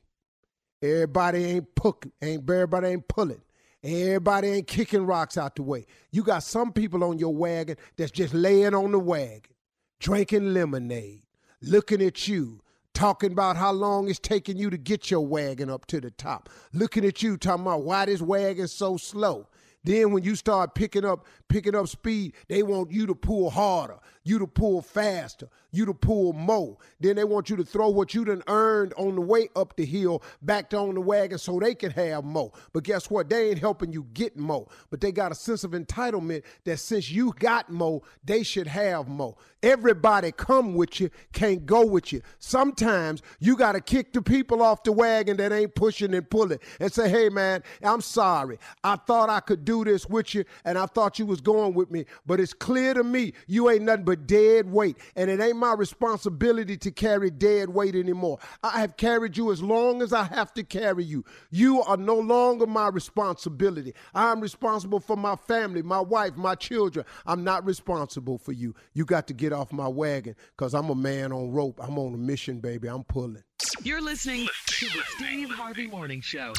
Everybody 0.81 1.43
ain't 1.45 1.75
pucking. 1.75 2.11
Ain't 2.21 2.49
everybody 2.49 2.87
ain't 2.89 3.07
pulling. 3.07 3.41
Everybody 3.87 4.49
ain't 4.49 4.67
kicking 4.67 5.05
rocks 5.05 5.37
out 5.37 5.55
the 5.55 5.63
way. 5.63 5.85
You 6.11 6.21
got 6.21 6.43
some 6.43 6.73
people 6.73 7.05
on 7.05 7.19
your 7.19 7.33
wagon 7.33 7.77
that's 7.95 8.11
just 8.11 8.33
laying 8.33 8.73
on 8.73 8.91
the 8.91 8.99
wagon, 8.99 9.53
drinking 9.99 10.53
lemonade, 10.53 11.21
looking 11.61 12.01
at 12.01 12.27
you, 12.27 12.59
talking 12.93 13.31
about 13.31 13.55
how 13.55 13.71
long 13.71 14.09
it's 14.09 14.19
taking 14.19 14.57
you 14.57 14.69
to 14.69 14.77
get 14.77 15.09
your 15.09 15.25
wagon 15.25 15.69
up 15.69 15.85
to 15.85 16.01
the 16.01 16.11
top, 16.11 16.49
looking 16.73 17.05
at 17.05 17.23
you, 17.23 17.37
talking 17.37 17.61
about 17.61 17.83
why 17.83 18.05
this 18.05 18.21
wagon's 18.21 18.73
so 18.73 18.97
slow. 18.97 19.47
Then 19.85 20.11
when 20.11 20.21
you 20.21 20.35
start 20.35 20.75
picking 20.75 21.05
up 21.05 21.25
picking 21.47 21.73
up 21.73 21.87
speed, 21.87 22.33
they 22.49 22.63
want 22.63 22.91
you 22.91 23.05
to 23.05 23.15
pull 23.15 23.49
harder, 23.49 23.99
you 24.27 24.39
to 24.39 24.47
pull 24.47 24.81
faster, 24.81 25.47
you 25.71 25.85
to 25.85 25.93
pull 25.93 26.33
more. 26.33 26.77
Then 26.99 27.15
they 27.15 27.23
want 27.23 27.49
you 27.49 27.55
to 27.57 27.63
throw 27.63 27.89
what 27.89 28.13
you 28.13 28.25
done 28.25 28.43
earned 28.47 28.93
on 28.97 29.15
the 29.15 29.21
way 29.21 29.49
up 29.55 29.75
the 29.75 29.85
hill 29.85 30.21
back 30.41 30.73
on 30.73 30.95
the 30.95 31.01
wagon 31.01 31.37
so 31.37 31.59
they 31.59 31.75
can 31.75 31.91
have 31.91 32.25
more. 32.25 32.51
But 32.73 32.83
guess 32.83 33.09
what? 33.09 33.29
They 33.29 33.49
ain't 33.49 33.59
helping 33.59 33.93
you 33.93 34.05
get 34.13 34.37
more. 34.37 34.67
But 34.89 35.01
they 35.01 35.11
got 35.11 35.31
a 35.31 35.35
sense 35.35 35.63
of 35.63 35.71
entitlement 35.71 36.43
that 36.65 36.77
since 36.77 37.09
you 37.09 37.33
got 37.39 37.71
more, 37.71 38.01
they 38.23 38.43
should 38.43 38.67
have 38.67 39.07
more. 39.07 39.35
Everybody 39.63 40.31
come 40.31 40.75
with 40.75 40.99
you, 40.99 41.09
can't 41.33 41.65
go 41.65 41.85
with 41.85 42.13
you. 42.13 42.21
Sometimes 42.39 43.21
you 43.39 43.55
got 43.55 43.71
to 43.71 43.81
kick 43.81 44.13
the 44.13 44.21
people 44.21 44.61
off 44.61 44.83
the 44.83 44.91
wagon 44.91 45.37
that 45.37 45.51
ain't 45.51 45.73
pushing 45.73 46.13
and 46.13 46.29
pulling 46.29 46.59
and 46.79 46.91
say, 46.91 47.09
hey 47.09 47.29
man, 47.29 47.63
I'm 47.81 48.01
sorry. 48.01 48.59
I 48.83 48.97
thought 48.97 49.29
I 49.29 49.39
could 49.39 49.65
do 49.65 49.83
this 49.83 50.05
with 50.07 50.35
you 50.35 50.43
and 50.63 50.77
I 50.77 50.85
thought 50.85 51.17
you 51.17 51.25
was 51.25 51.41
going 51.41 51.73
with 51.73 51.89
me. 51.89 52.05
But 52.25 52.39
it's 52.39 52.53
clear 52.53 52.93
to 52.93 53.03
me 53.03 53.33
you 53.47 53.69
ain't 53.69 53.83
nothing 53.83 54.05
but 54.05 54.16
dead 54.25 54.71
weight. 54.71 54.97
And 55.15 55.29
it 55.29 55.39
ain't 55.39 55.57
my 55.57 55.73
responsibility 55.73 56.77
to 56.77 56.91
carry 56.91 57.29
dead 57.29 57.69
weight 57.69 57.95
anymore. 57.95 58.39
I 58.63 58.79
have 58.81 58.97
carried 58.97 59.37
you 59.37 59.51
as 59.51 59.61
long 59.61 60.01
as 60.01 60.13
I 60.13 60.23
have 60.23 60.53
to 60.55 60.63
carry 60.63 61.03
you. 61.03 61.23
You 61.51 61.81
are 61.83 61.97
no 61.97 62.15
longer 62.15 62.65
my 62.65 62.87
responsibility. 62.89 63.93
I'm 64.13 64.41
responsible 64.41 64.99
for 64.99 65.15
my 65.15 65.35
family, 65.35 65.81
my 65.81 66.01
wife, 66.01 66.35
my 66.35 66.55
children. 66.55 67.05
I'm 67.25 67.43
not 67.43 67.65
responsible 67.65 68.37
for 68.37 68.51
you. 68.51 68.75
You 68.93 69.05
got 69.05 69.27
to 69.27 69.33
get 69.33 69.53
off 69.53 69.71
my 69.71 69.87
wagon 69.87 70.35
because 70.55 70.73
I'm 70.73 70.89
a 70.89 70.95
man 70.95 71.31
on 71.31 71.51
rope. 71.51 71.79
I'm 71.81 71.97
on 71.97 72.13
a 72.13 72.17
mission, 72.17 72.59
baby. 72.59 72.87
I'm 72.87 73.03
pulling. 73.03 73.43
You're 73.83 74.01
listening 74.01 74.47
to 74.67 74.85
the 74.85 75.01
Steve 75.15 75.49
Harvey 75.49 75.87
Morning 75.87 76.21
Show. 76.21 76.53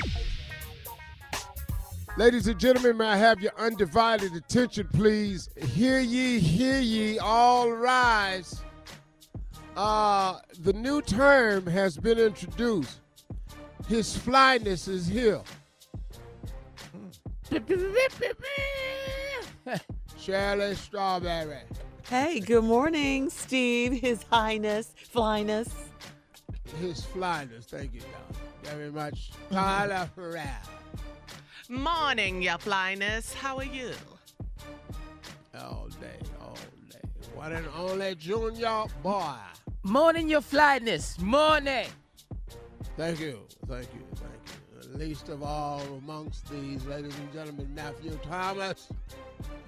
Ladies 2.19 2.49
and 2.49 2.59
gentlemen, 2.59 2.97
may 2.97 3.07
I 3.07 3.17
have 3.17 3.41
your 3.41 3.53
undivided 3.57 4.35
attention, 4.35 4.89
please? 4.93 5.49
Hear 5.57 6.01
ye, 6.01 6.41
hear 6.41 6.81
ye, 6.81 7.21
all 7.21 7.71
rise. 7.71 8.61
Uh, 9.77 10.41
the 10.63 10.73
new 10.73 11.01
term 11.01 11.65
has 11.69 11.97
been 11.97 12.19
introduced. 12.19 12.99
His 13.87 14.17
flyness 14.17 14.89
is 14.89 15.07
here. 15.07 15.41
Shirley 20.19 20.75
Strawberry. 20.75 21.61
Hey, 22.09 22.41
good 22.41 22.65
morning, 22.65 23.31
Steve, 23.31 23.93
His 23.93 24.25
Highness, 24.25 24.93
Flyness. 25.09 25.73
His 26.81 27.05
flyness, 27.05 27.67
thank 27.67 27.95
you, 27.95 28.01
y'all. 28.01 28.75
Very 28.75 28.91
much. 28.91 29.31
Carla 29.53 30.11
Ferrell. 30.17 30.78
Morning, 31.71 32.41
your 32.41 32.57
flyness. 32.57 33.35
How 33.35 33.59
are 33.59 33.65
you? 33.65 33.91
All 35.55 35.89
day, 36.01 36.17
all 36.41 36.57
day. 36.91 36.99
One 37.35 37.53
and 37.53 37.67
only 37.77 38.15
junior 38.15 38.85
boy. 39.03 39.35
Morning, 39.83 40.31
your 40.31 40.41
flyness. 40.41 41.21
Morning. 41.21 41.89
Thank 42.97 43.21
you, 43.21 43.41
thank 43.67 43.87
you, 43.93 44.03
thank 44.15 44.93
you. 44.93 44.99
Least 44.99 45.29
of 45.29 45.43
all 45.43 45.83
amongst 45.99 46.51
these, 46.51 46.87
ladies 46.87 47.15
and 47.19 47.31
gentlemen, 47.35 47.71
Matthew 47.75 48.19
Thomas. 48.23 48.89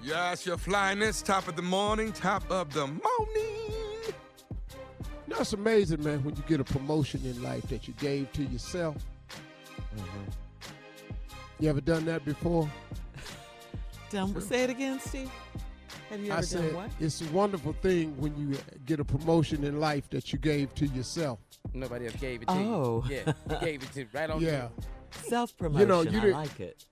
Yes, 0.01 0.43
your 0.43 0.57
flyness, 0.57 1.21
top 1.21 1.47
of 1.47 1.55
the 1.55 1.61
morning, 1.61 2.11
top 2.13 2.49
of 2.49 2.73
the 2.73 2.87
morning. 2.87 4.15
That's 5.27 5.53
amazing, 5.53 6.03
man, 6.03 6.23
when 6.23 6.35
you 6.35 6.43
get 6.47 6.59
a 6.59 6.63
promotion 6.63 7.21
in 7.25 7.43
life 7.43 7.67
that 7.69 7.87
you 7.87 7.93
gave 7.99 8.33
to 8.33 8.41
yourself. 8.41 8.95
Mm-hmm. 9.95 10.31
You 11.61 11.69
ever 11.69 11.79
done 11.81 12.03
that 12.05 12.25
before? 12.25 12.69
Done, 14.09 14.41
say 14.41 14.63
it 14.63 14.69
again, 14.69 14.99
Steve. 14.99 15.31
Have 16.09 16.19
you 16.19 16.31
I 16.33 16.37
ever 16.39 16.45
said 16.45 16.61
done 16.65 16.75
what? 16.75 16.89
it's 16.99 17.21
a 17.21 17.25
wonderful 17.31 17.71
thing 17.71 18.13
when 18.17 18.35
you 18.35 18.57
get 18.85 18.99
a 18.99 19.05
promotion 19.05 19.63
in 19.63 19.79
life 19.79 20.09
that 20.09 20.33
you 20.33 20.39
gave 20.39 20.75
to 20.75 20.85
yourself. 20.87 21.39
Nobody 21.73 22.07
else 22.07 22.15
gave 22.17 22.41
it 22.41 22.49
to 22.49 22.53
Oh. 22.53 23.05
you. 23.07 23.15
Yeah, 23.15 23.33
you 23.49 23.57
gave 23.61 23.83
it 23.83 23.93
to 23.93 24.05
right 24.13 24.29
on. 24.29 24.41
Yeah. 24.41 24.67
Self 25.11 25.55
promotion. 25.55 25.87
you 25.87 25.95
I 25.95 26.03
didn't- 26.05 26.31
like 26.33 26.59
it. 26.59 26.85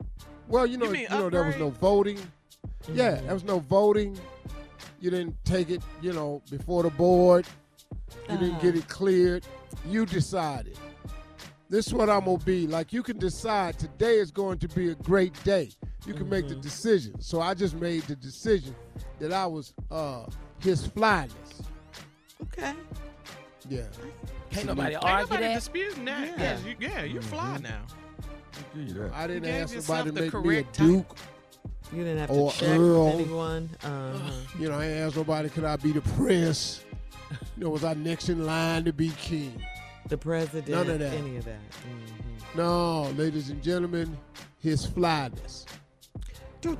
Well, 0.47 0.65
you 0.65 0.77
know, 0.77 0.85
You 0.85 0.91
you, 0.91 0.97
mean 0.99 1.07
know, 1.09 1.29
there 1.29 1.43
was 1.43 1.57
no 1.57 1.71
voting. 1.71 2.19
Yeah, 2.93 3.15
there 3.15 3.33
was 3.33 3.43
no 3.43 3.59
voting. 3.59 4.17
You 5.01 5.09
didn't 5.11 5.35
take 5.43 5.69
it, 5.71 5.81
you 6.01 6.13
know, 6.13 6.41
before 6.49 6.83
the 6.83 6.89
board. 6.91 7.45
You 8.29 8.37
didn't 8.37 8.51
Uh-huh. 8.51 8.61
get 8.61 8.75
it 8.77 8.87
cleared. 8.87 9.45
You 9.85 10.05
decided. 10.05 10.77
This 11.69 11.87
is 11.87 11.93
what 11.93 12.09
I'm 12.09 12.25
gonna 12.25 12.37
be. 12.39 12.65
Like 12.67 12.91
you 12.91 13.03
can 13.03 13.17
decide 13.19 13.77
today 13.77 14.17
is 14.17 14.31
going 14.31 14.57
to 14.59 14.67
be 14.67 14.89
a 14.89 14.95
great 14.95 15.41
day. 15.43 15.69
You 16.05 16.13
can 16.13 16.27
make 16.29 16.47
the 16.47 16.53
Mm-hmm. 16.55 16.61
decision. 16.61 17.21
So 17.21 17.41
I 17.41 17.53
just 17.53 17.75
made 17.75 18.03
the 18.03 18.15
decision 18.15 18.75
that 19.19 19.31
I 19.31 19.45
was 19.45 19.73
uh 19.91 20.25
his 20.59 20.87
flyness. 20.87 21.61
Okay. 22.43 22.73
Yeah. 23.69 23.83
Can't 24.49 24.65
nobody 24.65 24.95
Ain't 24.95 25.03
argue 25.03 25.25
nobody 25.25 25.43
that. 25.43 25.53
disputing 25.55 26.05
that. 26.05 26.27
Yeah. 26.39 26.57
Yeah, 26.57 26.67
you, 26.67 26.75
yeah 26.79 27.03
you're 27.03 27.21
fly 27.21 27.57
now. 27.61 27.81
Give 28.73 28.87
you. 28.95 29.11
I 29.13 29.27
didn't 29.27 29.43
gave 29.43 29.61
ask 29.63 29.73
yourself 29.75 29.99
somebody 29.99 30.09
the 30.11 30.31
to 30.31 30.37
make 30.37 30.45
me 30.45 30.57
a 30.57 30.63
correct 30.63 30.75
type. 30.75 30.87
duke. 30.87 31.17
You 31.91 32.03
didn't 32.03 32.17
have 32.19 32.31
Or 32.31 32.51
to 32.51 32.57
check 32.59 32.79
Earl. 32.79 33.07
anyone. 33.09 33.69
Uh-huh. 33.83 34.31
You 34.59 34.69
know, 34.69 34.79
I 34.79 34.85
asked 34.87 35.15
nobody 35.17 35.49
could 35.49 35.63
I 35.65 35.75
be 35.75 35.91
the 35.91 36.01
prince. 36.01 36.83
You 37.57 37.65
know, 37.65 37.69
was 37.69 37.83
I 37.83 37.93
next 37.93 38.29
in 38.29 38.45
line 38.45 38.85
to 38.85 38.93
be 38.93 39.09
king? 39.11 39.61
The 40.09 40.17
president. 40.17 40.67
None 40.69 40.89
of 40.89 40.99
that. 40.99 41.13
Any 41.13 41.37
of 41.37 41.45
that. 41.45 41.59
Mhm. 41.71 42.55
No, 42.55 43.03
ladies 43.11 43.49
and 43.49 43.61
gentlemen, 43.61 44.17
his 44.59 44.85
flyness. 44.85 45.65
Sir 46.63 46.75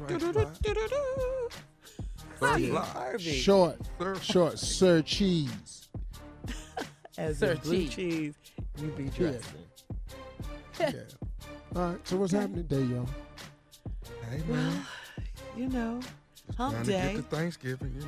Fly. 2.39 2.85
Harvey. 2.85 3.31
Short, 3.39 3.77
Sir 3.99 4.15
short, 4.15 4.59
Sir 4.59 5.01
Cheese. 5.01 5.89
As 7.17 7.37
Sir 7.39 7.51
in 7.51 7.57
blue 7.59 7.87
Cheese. 7.87 7.93
cheese, 7.95 8.35
you 8.81 8.87
be 8.91 9.03
Yeah. 9.03 9.09
dressing. 9.11 9.65
Yeah. 10.79 10.91
All 11.75 11.89
right, 11.91 12.07
so 12.07 12.17
what's 12.17 12.31
happening 12.33 12.67
today, 12.67 12.83
y'all? 12.83 13.07
Hey, 14.29 14.41
Well, 14.47 14.73
you 15.55 15.67
know, 15.69 15.99
hump 16.57 16.73
Trying 16.75 16.85
day. 16.85 17.07
to 17.13 17.21
get 17.21 17.29
to 17.29 17.35
Thanksgiving, 17.35 17.93
you 17.95 18.01
know. 18.01 18.07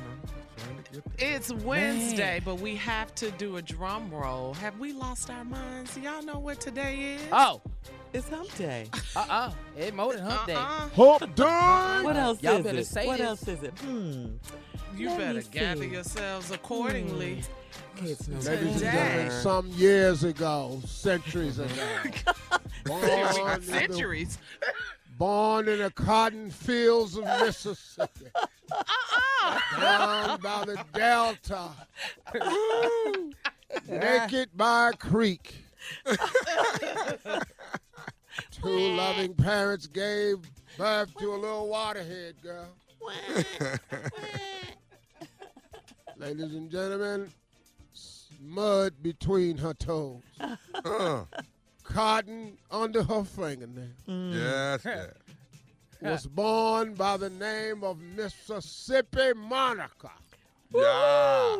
Trying 0.56 0.82
to 0.82 0.92
get 0.92 1.18
there. 1.18 1.34
It's 1.36 1.52
Wednesday, 1.52 2.40
but 2.44 2.56
we 2.60 2.76
have 2.76 3.14
to 3.16 3.30
do 3.32 3.56
a 3.56 3.62
drum 3.62 4.10
roll. 4.10 4.54
Have 4.54 4.78
we 4.78 4.92
lost 4.92 5.30
our 5.30 5.44
minds? 5.44 5.96
Y'all 5.98 6.22
know 6.22 6.38
what 6.38 6.60
today 6.60 7.14
is? 7.16 7.22
Oh, 7.32 7.60
It's 8.12 8.28
hump 8.28 8.54
day. 8.56 8.88
uh 9.16 9.26
uh 9.28 9.50
It's 9.76 9.96
more 9.96 10.12
than 10.14 10.24
hump 10.24 10.46
day. 10.46 10.54
Uh-uh. 10.54 10.88
Hump 11.18 11.34
done. 11.34 12.04
What 12.04 12.16
else 12.16 12.42
Y'all 12.42 12.56
is 12.58 12.64
better 12.64 12.78
it? 12.78 12.86
say 12.86 13.06
what 13.06 13.18
this. 13.18 13.26
else 13.26 13.48
is 13.48 13.62
it? 13.62 13.72
Hmm. 13.78 14.26
You 14.96 15.08
Let 15.08 15.18
better 15.18 15.42
gather 15.50 15.82
see. 15.82 15.88
yourselves 15.88 16.50
accordingly. 16.50 17.42
It's 18.02 18.28
Ladies 18.28 18.28
and 18.28 18.42
Today. 18.74 18.78
gentlemen, 18.92 19.30
some 19.42 19.66
years 19.68 20.24
ago, 20.24 20.80
centuries 20.86 21.58
ago, 21.58 21.72
born, 22.84 23.02
in 23.04 23.08
the- 23.10 23.60
Centuries. 23.62 24.38
born 25.26 25.68
in 25.68 25.78
the 25.78 25.90
cotton 25.92 26.50
fields 26.50 27.16
of 27.16 27.22
Mississippi, 27.22 28.26
down 29.78 30.40
by 30.40 30.64
the 30.66 30.84
Delta, 30.92 31.68
naked 33.88 34.48
by 34.56 34.88
a 34.88 34.92
creek. 34.94 35.54
Two 38.50 38.68
loving 38.96 39.34
parents 39.34 39.86
gave 39.86 40.38
birth 40.76 41.14
to 41.20 41.32
a 41.32 41.36
little 41.36 41.68
waterhead 41.68 42.34
girl. 42.42 42.66
Ladies 46.16 46.52
and 46.52 46.68
gentlemen, 46.68 47.30
s- 47.94 48.26
mud 48.40 48.94
between 49.00 49.58
her 49.58 49.74
toes, 49.74 50.22
Uh, 50.84 51.24
cotton 51.92 52.56
under 52.70 53.02
her 53.02 53.24
fingernail. 53.24 53.84
Mm. 54.08 54.34
yes, 54.34 54.80
yes. 54.84 55.08
Was 56.00 56.26
born 56.26 56.94
by 56.94 57.16
the 57.16 57.30
name 57.30 57.84
of 57.84 58.00
Mississippi 58.00 59.32
Monica. 59.36 60.10
Yeah. 60.74 61.56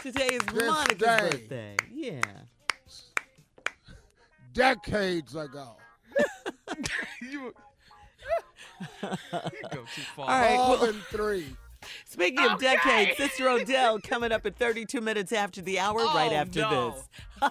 Today 0.00 0.26
is 0.36 0.42
This 0.46 0.68
Monica's 0.70 0.98
day. 0.98 1.18
birthday. 1.30 1.76
Yeah. 1.92 2.20
decades 4.54 5.34
ago. 5.36 5.76
you, 7.22 7.52
you 9.02 9.08
go 9.70 9.84
too 9.94 10.02
far. 10.16 10.30
All 10.30 10.40
right. 10.40 10.56
More 10.56 10.68
well- 10.70 10.86
than 10.86 11.00
three. 11.10 11.46
Speaking 12.04 12.38
of 12.38 12.52
Okay. 12.52 12.76
decades, 12.76 13.16
Sister 13.16 13.48
Odell 13.48 13.98
coming 14.00 14.30
up 14.30 14.46
at 14.46 14.56
32 14.56 15.00
minutes 15.00 15.32
after 15.32 15.60
the 15.60 15.80
hour, 15.80 15.96
right 15.98 16.30
Oh, 16.30 16.36
after 16.36 16.60
no. 16.60 16.94
this. 17.42 17.50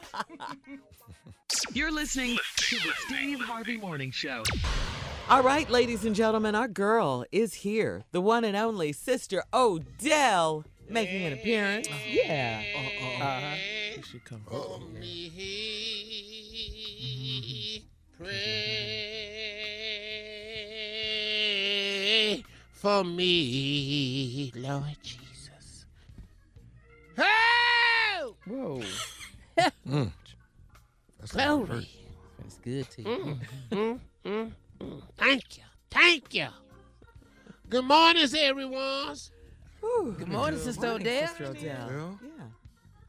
You're 1.74 1.92
listening 1.92 2.38
to 2.58 2.76
the 2.76 2.92
Steve 3.06 3.40
Harvey 3.40 3.78
Morning 3.78 4.12
Show. 4.12 4.44
All 5.30 5.44
right, 5.44 5.70
ladies 5.70 6.06
and 6.06 6.16
gentlemen, 6.16 6.56
our 6.56 6.68
girl 6.68 7.26
is 7.32 7.54
here. 7.54 8.04
The 8.12 8.22
one 8.22 8.44
and 8.44 8.58
only 8.58 8.92
Sister 8.92 9.44
Odell 9.54 10.66
making 10.90 11.24
an 11.24 11.34
appearance. 11.34 11.88
Yeah. 12.10 12.64
Uh-huh. 12.76 13.56
You 13.96 14.04
should 14.04 14.26
come. 14.26 14.42
For 14.48 14.80
me, 15.00 15.30
pray 18.18 19.12
for 22.74 23.04
me, 23.04 24.52
Lord 24.56 24.98
Jesus. 25.04 25.86
Help! 27.16 28.38
Whoa. 28.46 28.82
That's 31.22 31.36
how 31.36 31.58
Glory. 31.58 31.70
hurt. 31.70 31.86
That's 32.40 32.58
good 32.58 32.90
to 32.92 33.02
you. 33.04 33.38
Mm, 33.72 34.00
mm, 34.26 34.52
mm, 34.80 35.02
Thank 35.18 35.58
you. 35.58 35.64
Thank 35.92 36.34
you. 36.34 36.48
Good 37.70 37.86
morning, 37.86 38.26
everyone. 38.38 39.16
Whew. 39.80 40.16
Good 40.18 40.28
morning, 40.28 40.60
Sister 40.60 40.88
Morning, 40.88 41.08
Odell. 41.08 41.28
Sister 41.28 41.46
Odell. 41.46 41.88
Well. 41.88 42.20
Yeah. 42.24 42.44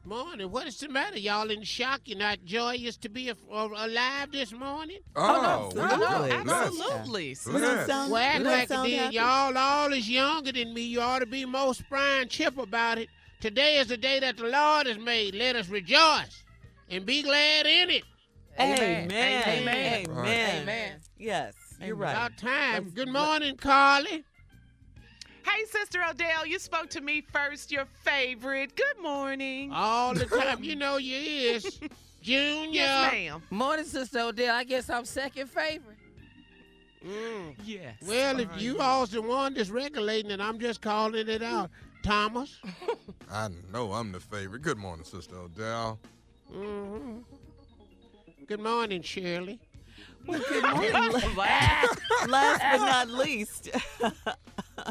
Morning. 0.05 0.51
What 0.51 0.67
is 0.67 0.77
the 0.77 0.89
matter? 0.89 1.17
Y'all 1.17 1.49
in 1.49 1.63
shock? 1.63 2.01
You're 2.05 2.19
not 2.19 2.43
joyous 2.45 2.97
to 2.97 3.09
be 3.09 3.29
a- 3.29 3.37
uh, 3.51 3.67
alive 3.75 4.31
this 4.31 4.51
morning? 4.51 4.99
Oh, 5.15 5.71
no, 5.75 5.81
we 5.81 5.81
no, 5.81 5.97
got 5.97 6.45
no. 6.45 6.53
Absolutely. 6.53 7.29
You 7.29 7.35
sister. 7.35 7.85
sound, 7.87 8.11
Well, 8.11 8.21
act 8.21 8.39
you 8.39 8.43
like 8.45 8.63
it 8.63 8.69
sound 8.69 9.13
Y'all 9.13 9.57
all 9.57 9.91
is 9.93 10.07
younger 10.09 10.51
than 10.51 10.73
me. 10.73 10.81
You 10.83 11.01
ought 11.01 11.19
to 11.19 11.25
be 11.25 11.45
more 11.45 11.73
spry 11.73 12.19
and 12.19 12.29
chip 12.29 12.57
about 12.59 12.99
it. 12.99 13.09
Today 13.39 13.77
is 13.77 13.87
the 13.87 13.97
day 13.97 14.19
that 14.19 14.37
the 14.37 14.43
Lord 14.43 14.87
has 14.87 14.99
made. 14.99 15.33
Let 15.35 15.55
us 15.55 15.67
rejoice 15.67 16.43
and 16.89 17.05
be 17.05 17.23
glad 17.23 17.65
in 17.65 17.89
it. 17.89 18.03
Amen. 18.59 19.05
Amen. 19.05 19.43
Amen. 19.47 20.05
Amen. 20.09 20.61
Amen. 20.61 20.99
Yes, 21.17 21.53
you're 21.81 21.95
right. 21.95 22.11
About 22.11 22.37
time. 22.37 22.91
Good 22.93 23.09
morning, 23.09 23.57
Carly. 23.57 24.23
Hey, 25.45 25.65
Sister 25.65 25.99
Odell, 26.07 26.45
you 26.45 26.57
spoke 26.59 26.89
to 26.91 27.01
me 27.01 27.21
first. 27.21 27.71
Your 27.71 27.85
favorite. 28.03 28.75
Good 28.75 29.01
morning. 29.01 29.71
All 29.73 30.13
the 30.13 30.25
time. 30.41 30.63
you 30.63 30.75
know 30.75 30.97
you 30.97 31.17
is. 31.17 31.79
Junior. 32.21 32.71
yes, 32.73 33.11
ma'am. 33.11 33.43
Morning, 33.49 33.85
Sister 33.85 34.19
Odell. 34.19 34.55
I 34.55 34.63
guess 34.63 34.89
I'm 34.89 35.03
second 35.03 35.47
favorite. 35.49 35.97
Mm. 37.05 37.55
Yes. 37.65 37.95
Well, 38.07 38.39
if 38.39 38.49
you 38.57 38.77
yeah. 38.77 38.83
all's 38.87 39.09
the 39.09 39.21
one 39.21 39.55
that's 39.55 39.69
regulating 39.69 40.31
it, 40.31 40.39
I'm 40.39 40.59
just 40.59 40.81
calling 40.81 41.27
it 41.27 41.41
out. 41.41 41.69
Thomas. 42.03 42.59
I 43.31 43.49
know 43.71 43.91
I'm 43.93 44.11
the 44.11 44.19
favorite. 44.19 44.61
Good 44.61 44.77
morning, 44.77 45.05
Sister 45.05 45.35
Odell. 45.37 45.99
Hmm 46.53 47.19
Good 48.47 48.59
morning, 48.59 49.01
Shirley. 49.01 49.59
Well, 50.27 50.41
good 50.49 50.63
morning. 50.63 51.35
Last 52.27 52.61
but 52.69 52.77
not 52.81 53.09
least. 53.09 53.69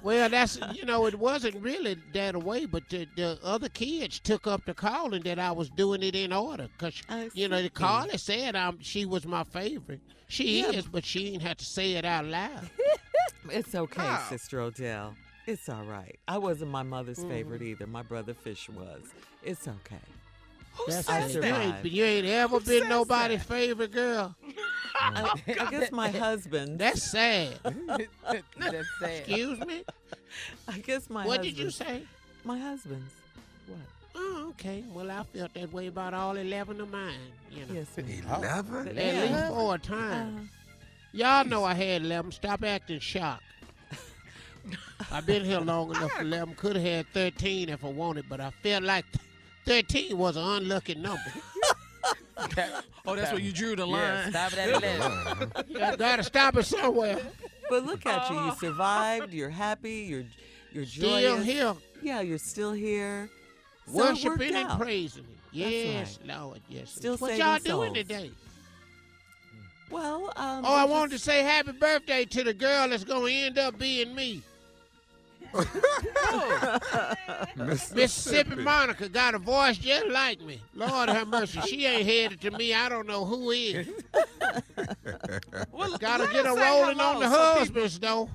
Well, 0.03 0.29
that's 0.31 0.59
you 0.73 0.85
know, 0.85 1.07
it 1.07 1.17
wasn't 1.17 1.63
really 1.63 1.97
that 2.13 2.37
way, 2.43 2.67
but 2.67 2.89
the, 2.89 3.07
the 3.15 3.39
other 3.43 3.69
kids 3.69 4.19
took 4.19 4.49
up 4.49 4.65
the 4.65 4.75
calling 4.75 5.23
that 5.23 5.39
I 5.39 5.53
was 5.53 5.71
doing 5.71 6.03
it 6.03 6.17
in 6.17 6.33
order, 6.33 6.67
cause 6.79 7.01
I 7.09 7.31
you 7.35 7.49
know 7.49 7.63
the 7.63 7.71
caller 7.71 8.17
said 8.19 8.57
um 8.57 8.79
she 8.81 9.05
was 9.05 9.27
my 9.27 9.45
favorite. 9.45 10.01
She 10.29 10.61
Yeah. 10.61 10.71
is, 10.71 10.87
but 10.87 11.05
she 11.05 11.33
ain't 11.35 11.43
had 11.43 11.59
to 11.59 11.65
say 11.65 11.93
it 11.93 12.05
out 12.05 12.25
loud. 12.25 12.69
It's 13.51 13.75
okay, 13.75 14.01
How? 14.03 14.29
Sister 14.29 14.61
Odell. 14.61 15.15
It's 15.47 15.69
all 15.69 15.85
right. 15.85 16.19
I 16.27 16.39
wasn't 16.39 16.71
my 16.73 16.83
mother's 16.83 17.19
Mm-hmm. 17.19 17.29
favorite 17.29 17.63
either. 17.63 17.87
My 17.87 18.03
brother 18.03 18.35
Fish 18.35 18.69
was. 18.69 19.03
It's 19.45 19.69
okay. 19.69 20.01
Who 20.75 20.91
That's 20.91 21.07
says 21.07 21.31
it. 21.31 21.35
You 21.37 21.41
that? 21.43 21.61
ain't, 21.85 21.93
you 21.93 22.05
ain't 22.05 22.27
ever 22.27 22.61
been 22.61 22.89
nobody's 22.89 23.39
that? 23.41 23.49
favorite 23.49 23.93
girl. 23.93 24.35
I, 24.95 25.31
I 25.61 25.71
guess 25.71 25.91
my 25.93 26.09
husband. 26.09 26.79
That's 26.79 27.03
sad. 27.11 27.59
That's 27.65 28.89
sad. 29.01 29.19
Excuse 29.19 29.59
me. 29.61 29.85
I 30.69 30.79
guess 30.79 31.11
my 31.11 31.27
what 31.27 31.39
husband. 31.39 31.57
did 31.57 31.63
you 31.65 31.71
say? 31.71 32.03
My 32.45 32.59
husband's. 32.59 33.13
What? 33.67 33.79
Oh, 34.15 34.47
okay. 34.51 34.85
Well, 34.93 35.11
I 35.11 35.23
felt 35.25 35.53
that 35.55 35.73
way 35.73 35.87
about 35.89 36.15
all 36.15 36.37
eleven 36.37 36.81
of 36.81 36.91
mine. 36.91 37.15
You 37.51 37.67
know, 37.67 37.75
Yes, 37.75 37.97
ma'am. 37.97 38.43
Eleven? 38.43 38.89
at 38.89 38.95
Yeah. 38.97 39.23
least 39.23 39.49
four 39.49 39.75
Uh, 39.75 39.79
times. 39.79 40.51
Y'all 41.13 41.45
know 41.45 41.65
I 41.65 41.75
had 41.75 42.03
eleven. 42.03 42.33
Stop 42.33 42.63
acting 42.65 43.01
shocked. 43.01 43.43
I've 45.11 45.27
been 45.27 45.45
here 45.45 45.61
long 45.61 45.91
enough 45.91 46.13
for 46.13 46.23
eleven. 46.23 46.55
Could 46.55 46.77
have 46.77 46.85
had 46.85 47.07
thirteen 47.13 47.69
if 47.69 47.85
I 47.85 47.89
wanted, 47.89 48.27
but 48.29 48.41
I 48.41 48.51
felt 48.63 48.85
like 48.85 49.05
thirteen 49.65 50.17
was 50.19 50.37
an 50.37 50.45
unlucky 50.45 50.95
number. 50.95 51.23
Oh, 53.07 53.15
that's 53.15 53.31
where 53.33 53.41
you 53.41 53.53
drew 53.53 53.77
the 53.77 53.87
Yeah, 53.87 54.23
line. 54.23 54.31
stop 54.31 54.53
it 54.53 54.59
at 54.59 54.83
11. 54.83 55.53
I 55.83 55.97
gotta 55.97 56.25
stop 56.25 56.57
it 56.57 56.65
somewhere. 56.65 57.19
but 57.69 57.85
look 57.85 58.05
at 58.07 58.31
you. 58.31 58.37
You 58.37 58.53
survived. 58.59 59.33
You're 59.33 59.51
happy. 59.51 60.07
You're 60.09 60.25
you're 60.73 60.87
Still 60.87 61.11
joyous. 61.37 61.45
here, 61.45 61.75
Yeah, 62.03 62.21
you're 62.21 62.39
still 62.39 62.73
here. 62.73 63.29
So 63.87 63.93
worshiping 63.93 64.55
and 64.55 64.69
out. 64.71 64.81
praising. 64.81 65.23
Him. 65.25 65.31
Yes, 65.53 66.19
Lord, 66.27 66.61
yes. 66.69 66.91
Still 66.93 67.17
what 67.19 67.37
y'all 67.37 67.59
doing 67.59 67.95
today? 67.95 68.31
Well, 69.91 70.33
um, 70.37 70.65
Oh, 70.65 70.75
I 70.75 70.85
we 70.87 70.91
wanted 70.91 71.13
to 71.13 71.19
say 71.19 71.43
happy 71.43 71.73
birthday 71.73 72.25
to 72.25 72.43
the 72.45 72.55
girl 72.55 72.89
that's 72.89 73.05
gonna 73.05 73.31
end 73.31 73.59
up 73.59 73.79
being 73.79 74.15
me. 74.15 74.43
Mississippi 77.57 78.57
Monica 78.57 79.09
got 79.09 79.35
a 79.35 79.39
voice 79.39 79.79
just 79.79 80.07
like 80.09 80.41
me. 80.41 80.61
Lord 80.75 81.09
have 81.09 81.29
mercy. 81.29 81.61
She 81.63 81.87
ain't 81.87 82.07
headed 82.07 82.41
to 82.43 82.51
me. 82.53 82.75
I 82.75 82.89
don't 82.89 83.07
know 83.07 83.25
who 83.25 83.51
is. 83.51 83.89
Well, 85.71 85.97
Gotta 85.99 86.27
get 86.33 86.47
her 86.47 86.57
rolling 86.57 86.99
hello 86.99 87.15
on 87.15 87.21
the 87.21 87.31
so 87.31 87.31
people- 87.31 87.59
husbands, 87.59 87.99
though. 87.99 88.31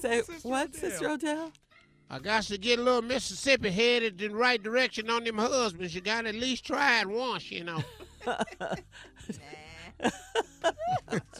say 0.00 0.22
Sister 0.22 0.48
what, 0.48 0.68
Odell. 0.68 0.80
Sister 0.90 1.10
Odell? 1.10 1.52
I 2.10 2.18
got 2.18 2.42
to 2.44 2.58
get 2.58 2.78
a 2.78 2.82
little 2.82 3.02
Mississippi 3.02 3.70
headed 3.70 4.20
in 4.22 4.32
the 4.32 4.38
right 4.38 4.62
direction 4.62 5.10
on 5.10 5.24
them 5.24 5.38
husbands. 5.38 5.94
You 5.94 6.00
got 6.00 6.22
to 6.22 6.28
at 6.28 6.34
least 6.34 6.64
try 6.66 7.00
it 7.00 7.08
once, 7.08 7.50
you 7.50 7.64
know. 7.64 7.82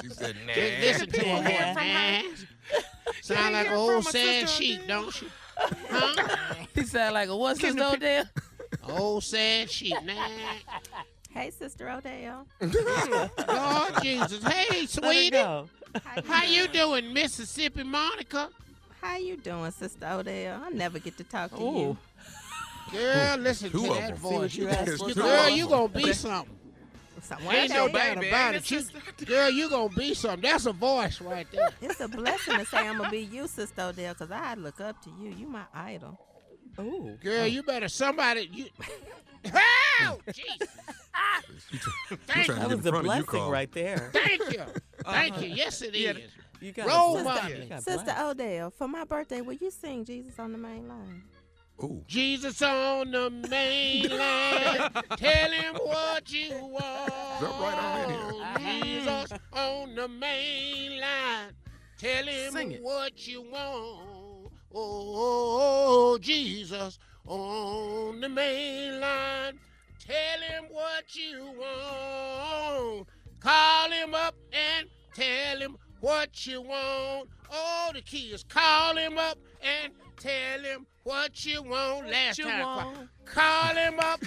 She 0.02 0.08
said, 0.10 0.36
nah. 0.46 0.52
Just 0.52 0.80
listen 0.80 1.10
to 1.10 1.20
her 1.20 1.50
Yeah. 1.50 1.74
voice. 2.22 2.46
Nah. 2.72 2.80
Sound 3.22 3.52
like 3.54 3.66
an 3.68 3.72
old 3.74 4.04
sad 4.04 4.48
sheep, 4.48 4.80
Odell? 4.84 5.02
don't 5.02 5.22
you? 5.22 5.28
Huh? 5.90 6.54
He 6.74 6.82
sound 6.84 7.14
like 7.14 7.28
a 7.28 7.36
what, 7.36 7.56
sister 7.56 7.82
Odell? 7.84 8.24
Old 8.88 9.22
sad 9.24 9.70
sheep. 9.70 9.94
Nah. 10.04 10.14
Hey, 11.30 11.50
Sister 11.50 11.88
Odell. 11.90 12.46
Lord 12.60 14.02
Jesus. 14.02 14.42
Hey, 14.44 14.86
sweetie. 14.86 15.36
How 15.36 15.66
you, 16.16 16.22
How 16.26 16.44
you 16.44 16.68
doing, 16.68 17.12
Mississippi 17.12 17.82
Monica? 17.84 18.50
How 19.00 19.16
you 19.16 19.36
doing, 19.36 19.70
Sister 19.70 20.06
Odell? 20.10 20.60
I 20.64 20.70
never 20.70 20.98
get 20.98 21.16
to 21.18 21.24
talk 21.24 21.54
to 21.56 21.62
Ooh. 21.62 21.78
you. 21.78 21.96
Girl, 22.92 23.36
listen 23.38 23.70
Two 23.70 23.86
to 23.86 23.94
that 23.94 24.18
voice. 24.18 24.54
You 24.54 24.64
You- 24.64 24.70
asked 24.70 24.98
for, 24.98 25.08
Two 25.08 25.14
Girl, 25.14 25.48
you 25.48 25.62
them. 25.68 25.70
gonna 25.70 25.88
be 25.88 26.12
something. 26.12 26.53
So 27.24 27.36
Ain't 27.50 27.70
no 27.72 27.84
one 27.84 27.92
doubt 27.92 28.14
baby, 28.16 28.28
about 28.28 28.54
ain't 28.54 28.70
it. 28.70 28.90
You, 29.20 29.26
girl, 29.26 29.50
you 29.50 29.70
gonna 29.70 29.88
be 29.94 30.12
something. 30.14 30.42
That's 30.42 30.66
a 30.66 30.72
voice 30.72 31.20
right 31.20 31.46
there. 31.50 31.70
it's 31.80 32.00
a 32.00 32.08
blessing 32.08 32.58
to 32.58 32.66
say 32.66 32.86
I'm 32.86 32.98
gonna 32.98 33.10
be 33.10 33.20
you, 33.20 33.46
Sister 33.46 33.80
Odell, 33.82 34.12
because 34.14 34.30
I 34.30 34.54
look 34.54 34.80
up 34.80 35.00
to 35.04 35.10
you. 35.20 35.30
You 35.30 35.46
my 35.46 35.64
idol. 35.72 36.18
Ooh. 36.78 37.16
Girl, 37.22 37.46
you 37.46 37.62
better 37.62 37.88
somebody. 37.88 38.48
You. 38.52 38.66
Oh, 40.02 40.18
Jesus. 40.32 40.68
She 41.70 41.78
tr- 41.78 41.90
she 42.08 42.16
Thank 42.16 42.46
trying 42.46 42.58
That 42.60 42.68
to 42.70 42.76
was 42.76 42.86
a 42.86 42.88
in 42.88 42.92
front 42.94 42.96
of 42.96 42.96
you, 42.96 43.02
blessing 43.02 43.24
Carl. 43.26 43.50
right 43.50 43.70
there. 43.72 44.10
Thank 44.12 44.52
you. 44.52 44.60
Uh-huh. 44.60 45.12
Thank 45.12 45.40
you. 45.42 45.48
Yes, 45.50 45.82
it 45.82 45.94
is. 45.94 46.16
You 46.60 46.72
got 46.72 46.88
Roll 46.88 47.18
a 47.18 47.22
model. 47.24 47.80
Sister. 47.80 48.14
Odell, 48.18 48.70
for 48.70 48.88
my 48.88 49.04
birthday, 49.04 49.42
will 49.42 49.52
you 49.52 49.70
sing 49.70 50.04
Jesus 50.04 50.38
on 50.38 50.50
the 50.52 50.58
main 50.58 50.88
line? 50.88 51.22
Ooh. 51.82 52.04
Jesus 52.06 52.62
on 52.62 53.10
the 53.10 53.30
main 53.30 54.08
line. 54.08 54.90
Tell 55.16 55.50
him 55.50 55.74
what 55.74 56.32
you 56.32 56.50
want. 56.56 57.40
Jump 57.40 57.60
right 57.60 57.78
on 57.78 58.60
in 58.60 58.92
Jesus 58.92 59.32
on 59.52 59.94
the 59.94 60.08
main 60.08 61.00
line. 61.00 61.52
Tell 61.98 62.24
him 62.24 62.52
Sing 62.52 62.72
it. 62.72 62.82
what 62.82 63.26
you 63.26 63.42
want. 63.42 64.52
Oh, 64.74 66.18
Jesus 66.20 66.98
on 67.26 68.20
the 68.20 68.28
main 68.28 69.00
line. 69.00 69.58
Tell 69.98 70.40
him 70.40 70.64
what 70.70 71.14
you 71.14 71.44
want. 71.58 73.08
Call 73.40 73.90
him 73.90 74.14
up 74.14 74.34
and 74.52 74.88
tell 75.14 75.58
him 75.58 75.76
what 76.00 76.46
you 76.46 76.60
want. 76.62 77.28
Oh, 77.50 77.90
the 77.94 78.02
key 78.02 78.32
is 78.32 78.44
call 78.44 78.96
him 78.96 79.18
up 79.18 79.38
and 79.62 79.92
tell 80.18 80.60
him 80.60 80.86
what 81.04 81.44
you 81.44 81.62
want. 81.62 82.08
Last 82.10 82.38
you 82.38 82.44
time, 82.44 82.62
want. 82.62 83.08
call 83.24 83.74
him 83.74 84.00
up 84.00 84.20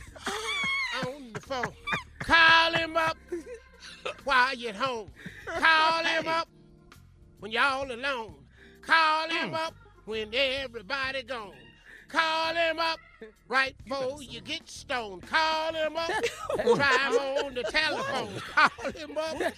on 1.05 1.33
the 1.33 1.39
phone. 1.41 1.73
Call 2.19 2.73
him 2.73 2.95
up 2.95 3.17
while 4.23 4.55
you're 4.55 4.69
at 4.69 4.75
home. 4.75 5.09
Call 5.45 6.03
him 6.03 6.27
up 6.27 6.47
when 7.39 7.51
y'all 7.51 7.91
alone. 7.91 8.35
Call 8.81 9.29
him 9.29 9.51
mm. 9.51 9.53
up 9.55 9.75
when 10.05 10.29
everybody 10.33 11.23
gone. 11.23 11.53
Call 12.07 12.53
him 12.53 12.79
up 12.79 12.99
right 13.49 13.75
before 13.83 14.23
you 14.23 14.39
get 14.39 14.69
stoned. 14.69 15.23
Call 15.27 15.73
him 15.73 15.97
up. 15.97 16.09
Try 16.55 17.09
him 17.09 17.45
on 17.45 17.53
the 17.53 17.63
telephone. 17.63 18.41
Call 18.55 18.91
him 18.91 19.17
up. 19.17 19.53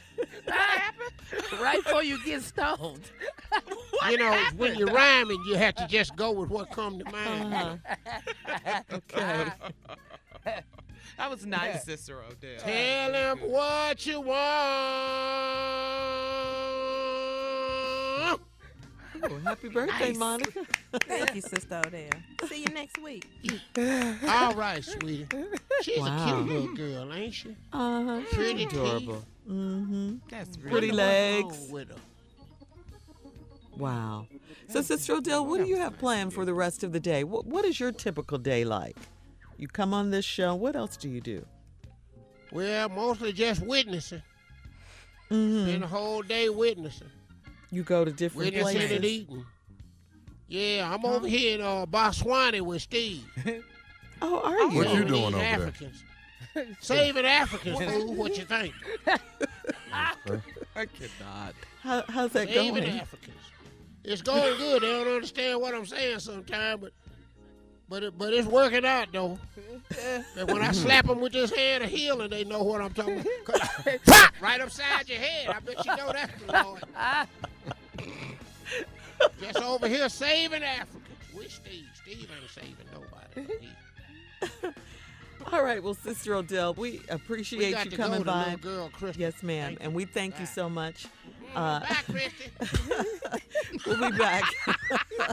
right 1.61 1.83
before 1.83 2.03
you 2.03 2.23
get 2.25 2.41
stoned. 2.41 3.11
you 4.09 4.17
know, 4.17 4.37
when 4.57 4.75
you're 4.77 4.87
rhyming, 4.91 5.41
you 5.47 5.55
have 5.55 5.75
to 5.75 5.87
just 5.87 6.15
go 6.15 6.31
with 6.31 6.49
what 6.49 6.71
come 6.71 6.99
to 6.99 7.05
mind. 7.11 7.53
Uh-huh. 7.53 8.81
okay. 8.93 9.51
That 11.17 11.29
was 11.29 11.45
nice, 11.45 11.83
Sister 11.83 12.21
Odell. 12.23 12.59
Tell 12.59 13.13
him 13.13 13.39
what 13.51 14.05
you 14.05 14.21
want. 18.29 18.41
Ooh, 19.29 19.37
happy 19.43 19.67
birthday, 19.67 20.09
Nice. 20.09 20.17
Monica. 20.17 20.61
Thank 21.01 21.35
you, 21.35 21.41
Sister 21.41 21.81
Odell. 21.85 22.09
See 22.47 22.61
you 22.61 22.67
next 22.73 22.97
week. 23.01 23.25
All 24.29 24.53
right, 24.53 24.81
sweetie. 24.83 25.27
She's 25.81 25.99
Wow. 25.99 26.23
a 26.23 26.43
cute 26.43 26.47
little 26.47 26.73
girl, 26.75 27.13
ain't 27.13 27.33
she? 27.33 27.53
Uh-huh. 27.73 28.21
Pretty 28.31 28.63
adorable. 28.63 29.21
Mm-hmm. 29.49 30.15
That's 30.29 30.55
Pretty 30.55 30.73
really 30.73 30.91
legs. 30.91 31.67
Wow. 33.79 34.27
So, 34.67 34.81
Sister 34.81 35.13
Odell, 35.13 35.45
what 35.45 35.59
do 35.59 35.65
you 35.65 35.77
have 35.77 35.97
planned 35.97 36.33
for 36.33 36.43
the 36.45 36.53
rest 36.53 36.83
of 36.83 36.91
the 36.91 36.99
day? 36.99 37.23
What, 37.23 37.45
what 37.45 37.65
is 37.65 37.79
your 37.79 37.91
typical 37.91 38.37
day 38.37 38.65
like? 38.65 38.97
You 39.57 39.67
come 39.67 39.93
on 39.93 40.11
this 40.11 40.25
show. 40.25 40.53
What 40.53 40.75
else 40.75 40.97
do 40.97 41.09
you 41.09 41.21
do? 41.21 41.45
Well, 42.51 42.89
mostly 42.89 43.31
just 43.33 43.61
witnessing. 43.61 44.21
Mm-hmm. 45.31 45.63
Spend 45.63 45.83
the 45.83 45.87
whole 45.87 46.21
day 46.21 46.49
witnessing. 46.49 47.09
You 47.71 47.83
go 47.83 48.03
to 48.03 48.11
different 48.11 48.53
Witnessing 48.53 48.95
and 48.95 49.05
eating. 49.05 49.45
Yeah, 50.47 50.91
I'm 50.91 51.05
over 51.05 51.27
here 51.27 51.55
in 51.55 51.61
uh, 51.61 51.85
Botswana 51.85 52.61
with 52.61 52.81
Steve. 52.81 53.25
Oh, 54.21 54.41
are 54.41 54.59
you? 54.59 54.77
What 54.77 54.93
you 54.93 55.05
doing 55.05 55.07
these 55.07 55.23
over 55.23 55.37
there? 55.37 55.45
Africans. 55.45 56.03
Saving 56.81 57.25
Africans, 57.25 57.79
fool. 57.79 58.15
What 58.15 58.37
you 58.37 58.43
think? 58.43 58.73
I 59.93 60.11
cannot. 60.75 61.55
How, 61.81 62.03
how's 62.09 62.31
that 62.33 62.49
Saving 62.49 62.73
going? 62.73 62.83
Saving 62.83 62.99
Africans. 62.99 63.37
It's 64.03 64.21
going 64.21 64.57
good. 64.57 64.81
They 64.81 64.91
don't 64.91 65.07
understand 65.07 65.61
what 65.61 65.73
I'm 65.75 65.85
saying 65.85 66.19
sometimes, 66.19 66.81
but 66.81 66.91
but 67.89 68.03
it, 68.03 68.17
but 68.17 68.33
it's 68.33 68.47
working 68.47 68.85
out 68.85 69.07
though. 69.11 69.37
And 70.37 70.47
when 70.51 70.61
I 70.61 70.71
slap 70.71 71.05
them 71.07 71.19
with 71.19 71.33
this 71.33 71.51
hand 71.51 71.83
of 71.83 71.89
healing, 71.89 72.29
they 72.29 72.43
know 72.43 72.63
what 72.63 72.81
I'm 72.81 72.93
talking 72.93 73.25
about. 73.45 73.61
Right 74.41 74.61
upside 74.61 75.09
your 75.09 75.19
head. 75.19 75.49
I 75.49 75.59
bet 75.59 75.85
you 75.85 75.95
know 75.97 76.11
that's 76.13 76.41
the 76.43 76.63
Lord. 76.63 76.83
Just 79.41 79.57
over 79.61 79.87
here 79.87 80.07
saving 80.07 80.63
Africa. 80.63 80.97
We 81.37 81.47
Steve. 81.49 81.85
Steve 82.01 82.29
ain't 82.41 82.49
saving 82.49 82.75
nobody. 82.93 83.59
He- 83.59 84.69
All 85.51 85.63
right, 85.63 85.81
well, 85.83 85.93
Sister 85.93 86.35
Odell, 86.35 86.73
we 86.73 87.01
appreciate 87.09 87.59
we 87.59 87.91
you 87.91 87.97
coming 87.97 88.23
by. 88.23 88.55
Yes, 89.17 89.41
ma'am. 89.43 89.77
And 89.81 89.93
we 89.93 90.05
thank 90.05 90.39
you 90.39 90.45
so 90.45 90.69
much. 90.69 91.05
Uh, 91.55 91.79
Bye, 91.79 91.95
Christy. 92.09 92.51
we'll 93.85 94.11
be 94.11 94.17
back 94.17 94.43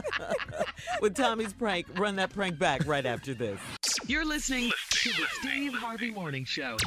with 1.01 1.15
Tommy's 1.15 1.53
prank. 1.53 1.87
Run 1.97 2.15
that 2.17 2.33
prank 2.33 2.57
back 2.57 2.85
right 2.85 3.05
after 3.05 3.33
this. 3.33 3.59
You're 4.07 4.25
listening 4.25 4.71
to 4.91 5.09
the 5.09 5.25
Steve 5.39 5.73
Harvey 5.73 6.11
Morning 6.11 6.45
Show. 6.45 6.77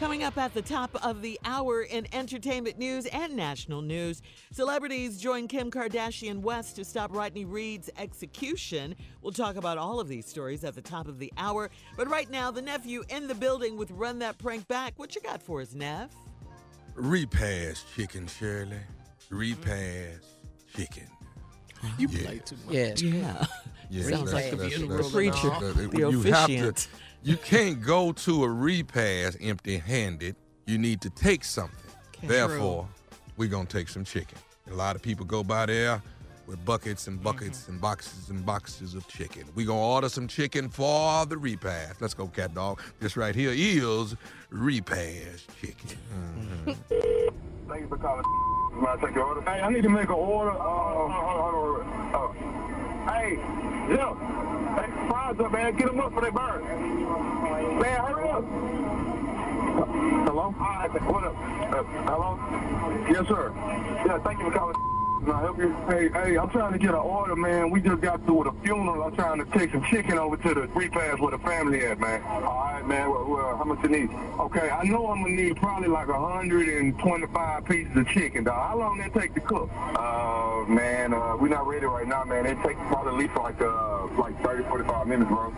Coming 0.00 0.24
up 0.24 0.36
at 0.38 0.52
the 0.52 0.60
top 0.60 0.90
of 1.04 1.22
the 1.22 1.38
hour 1.44 1.82
in 1.82 2.06
entertainment 2.12 2.78
news 2.78 3.06
and 3.06 3.36
national 3.36 3.80
news, 3.80 4.22
celebrities 4.50 5.20
join 5.20 5.46
Kim 5.46 5.70
Kardashian 5.70 6.40
West 6.40 6.74
to 6.76 6.84
stop 6.84 7.14
Rodney 7.14 7.44
Reed's 7.44 7.88
execution. 7.96 8.96
We'll 9.22 9.32
talk 9.32 9.54
about 9.54 9.78
all 9.78 10.00
of 10.00 10.08
these 10.08 10.26
stories 10.26 10.64
at 10.64 10.74
the 10.74 10.82
top 10.82 11.06
of 11.06 11.20
the 11.20 11.32
hour. 11.36 11.70
But 11.96 12.10
right 12.10 12.28
now, 12.28 12.50
the 12.50 12.60
nephew 12.60 13.04
in 13.08 13.28
the 13.28 13.36
building 13.36 13.76
with 13.76 13.92
Run 13.92 14.18
That 14.18 14.36
Prank 14.36 14.66
Back. 14.66 14.94
What 14.96 15.14
you 15.14 15.20
got 15.22 15.40
for 15.40 15.60
us, 15.60 15.74
Neff? 15.74 16.10
Repass 16.94 17.84
chicken, 17.94 18.26
Shirley. 18.26 18.78
Repass 19.30 20.20
chicken. 20.76 21.08
You 21.98 22.08
Yeah. 22.08 22.22
play 22.22 22.38
too 22.38 22.56
much. 22.64 22.74
Yeah. 22.74 22.94
Yeah. 22.96 23.46
Yeah, 23.90 24.10
Sounds 24.16 24.32
like 24.32 24.50
the 24.50 24.56
that's- 24.56 24.74
funeral 24.74 24.96
that's- 25.10 25.12
preacher, 25.12 25.50
that- 25.60 25.90
the 25.92 25.98
you 26.10 26.22
have 26.22 26.46
to- 26.46 26.54
officiant. 26.54 26.88
you 27.22 27.36
can't 27.36 27.82
go 27.82 28.12
to 28.12 28.44
a 28.44 28.48
repass 28.48 29.36
empty-handed. 29.40 30.36
You 30.66 30.78
need 30.78 31.00
to 31.02 31.10
take 31.10 31.44
something. 31.44 31.78
Therefore, 32.22 32.88
we're 33.36 33.50
gonna 33.50 33.66
take 33.66 33.88
some 33.88 34.04
chicken. 34.04 34.38
A 34.70 34.74
lot 34.74 34.96
of 34.96 35.02
people 35.02 35.26
go 35.26 35.44
by 35.44 35.66
there 35.66 36.02
with 36.46 36.64
buckets 36.64 37.06
and 37.06 37.22
buckets 37.22 37.62
Mm-hmm. 37.62 37.72
and 37.72 37.80
boxes 37.80 38.30
and 38.30 38.44
boxes 38.44 38.94
of 38.94 39.06
chicken. 39.08 39.44
We're 39.54 39.66
gonna 39.66 39.80
order 39.80 40.08
some 40.08 40.26
chicken 40.28 40.68
for 40.68 41.24
the 41.26 41.36
repast. 41.36 42.00
Let's 42.00 42.14
go, 42.14 42.26
cat 42.26 42.54
dog. 42.54 42.80
This 43.00 43.16
right 43.16 43.34
here 43.34 43.52
is 43.54 44.16
repast 44.50 45.48
chicken. 45.60 45.98
Thank 47.68 47.80
you 47.80 47.88
for 47.88 47.96
calling. 47.96 48.24
May 48.80 48.88
I 48.88 48.96
take 49.00 49.14
your 49.14 49.24
order? 49.24 49.40
Hey, 49.42 49.60
I 49.60 49.68
need 49.70 49.82
to 49.82 49.88
make 49.88 50.08
an 50.08 50.14
order. 50.14 50.50
Uh, 50.50 50.56
hold 50.56 51.10
on, 51.10 51.24
hold 51.24 51.40
on, 51.40 51.52
hold 51.52 51.80
on. 51.80 52.14
Oh. 52.14 53.10
Hey, 53.10 53.36
Jeff. 53.94 54.16
Hey, 54.76 55.08
fries 55.08 55.40
up, 55.40 55.52
man. 55.52 55.76
Get 55.76 55.86
them 55.86 56.00
up 56.00 56.12
for 56.12 56.20
they 56.22 56.30
burn. 56.30 56.62
Man, 57.80 58.00
hurry 58.04 58.28
up. 58.30 58.44
Hello? 60.26 60.54
Hi, 60.58 60.88
what 60.88 61.24
up? 61.24 61.36
Uh, 61.36 61.82
hello? 62.10 62.38
Yes, 63.10 63.26
sir. 63.28 63.52
Yeah, 64.06 64.18
thank 64.18 64.38
you 64.40 64.50
for 64.50 64.58
calling. 64.58 64.74
Can 65.24 65.32
I 65.32 65.40
help 65.40 65.56
you? 65.56 65.72
Hey, 65.88 66.10
hey, 66.10 66.36
I'm 66.36 66.50
trying 66.50 66.74
to 66.74 66.78
get 66.78 66.90
an 66.90 66.96
order, 66.96 67.34
man. 67.34 67.70
We 67.70 67.80
just 67.80 68.02
got 68.02 68.22
through 68.26 68.44
with 68.44 68.48
a 68.48 68.62
funeral. 68.62 69.02
I'm 69.04 69.14
trying 69.14 69.42
to 69.42 69.58
take 69.58 69.72
some 69.72 69.82
chicken 69.84 70.18
over 70.18 70.36
to 70.36 70.52
the 70.52 70.68
repass 70.74 71.18
where 71.18 71.30
the 71.30 71.38
family 71.38 71.80
at, 71.86 71.98
man. 71.98 72.22
All 72.22 72.42
right, 72.42 72.86
man. 72.86 73.08
Well, 73.08 73.24
well, 73.26 73.56
how 73.56 73.64
much 73.64 73.82
you 73.84 73.88
need? 73.88 74.10
Okay, 74.38 74.68
I 74.68 74.84
know 74.84 75.06
I'm 75.06 75.22
gonna 75.22 75.34
need 75.34 75.56
probably 75.56 75.88
like 75.88 76.08
125 76.08 77.64
pieces 77.64 77.96
of 77.96 78.06
chicken, 78.08 78.44
dog. 78.44 78.68
How 78.68 78.78
long 78.78 78.98
that 78.98 79.14
take 79.14 79.32
to 79.34 79.40
cook? 79.40 79.70
Uh, 79.72 80.64
man, 80.68 81.14
uh, 81.14 81.38
we're 81.40 81.48
not 81.48 81.66
ready 81.66 81.86
right 81.86 82.06
now, 82.06 82.24
man. 82.24 82.44
It 82.44 82.58
takes 82.62 82.80
probably 82.88 83.12
at 83.12 83.18
least 83.18 83.34
like 83.36 83.58
uh, 83.62 84.06
like 84.18 84.38
30, 84.42 84.64
45 84.64 85.06
minutes, 85.06 85.30
bro. 85.30 85.54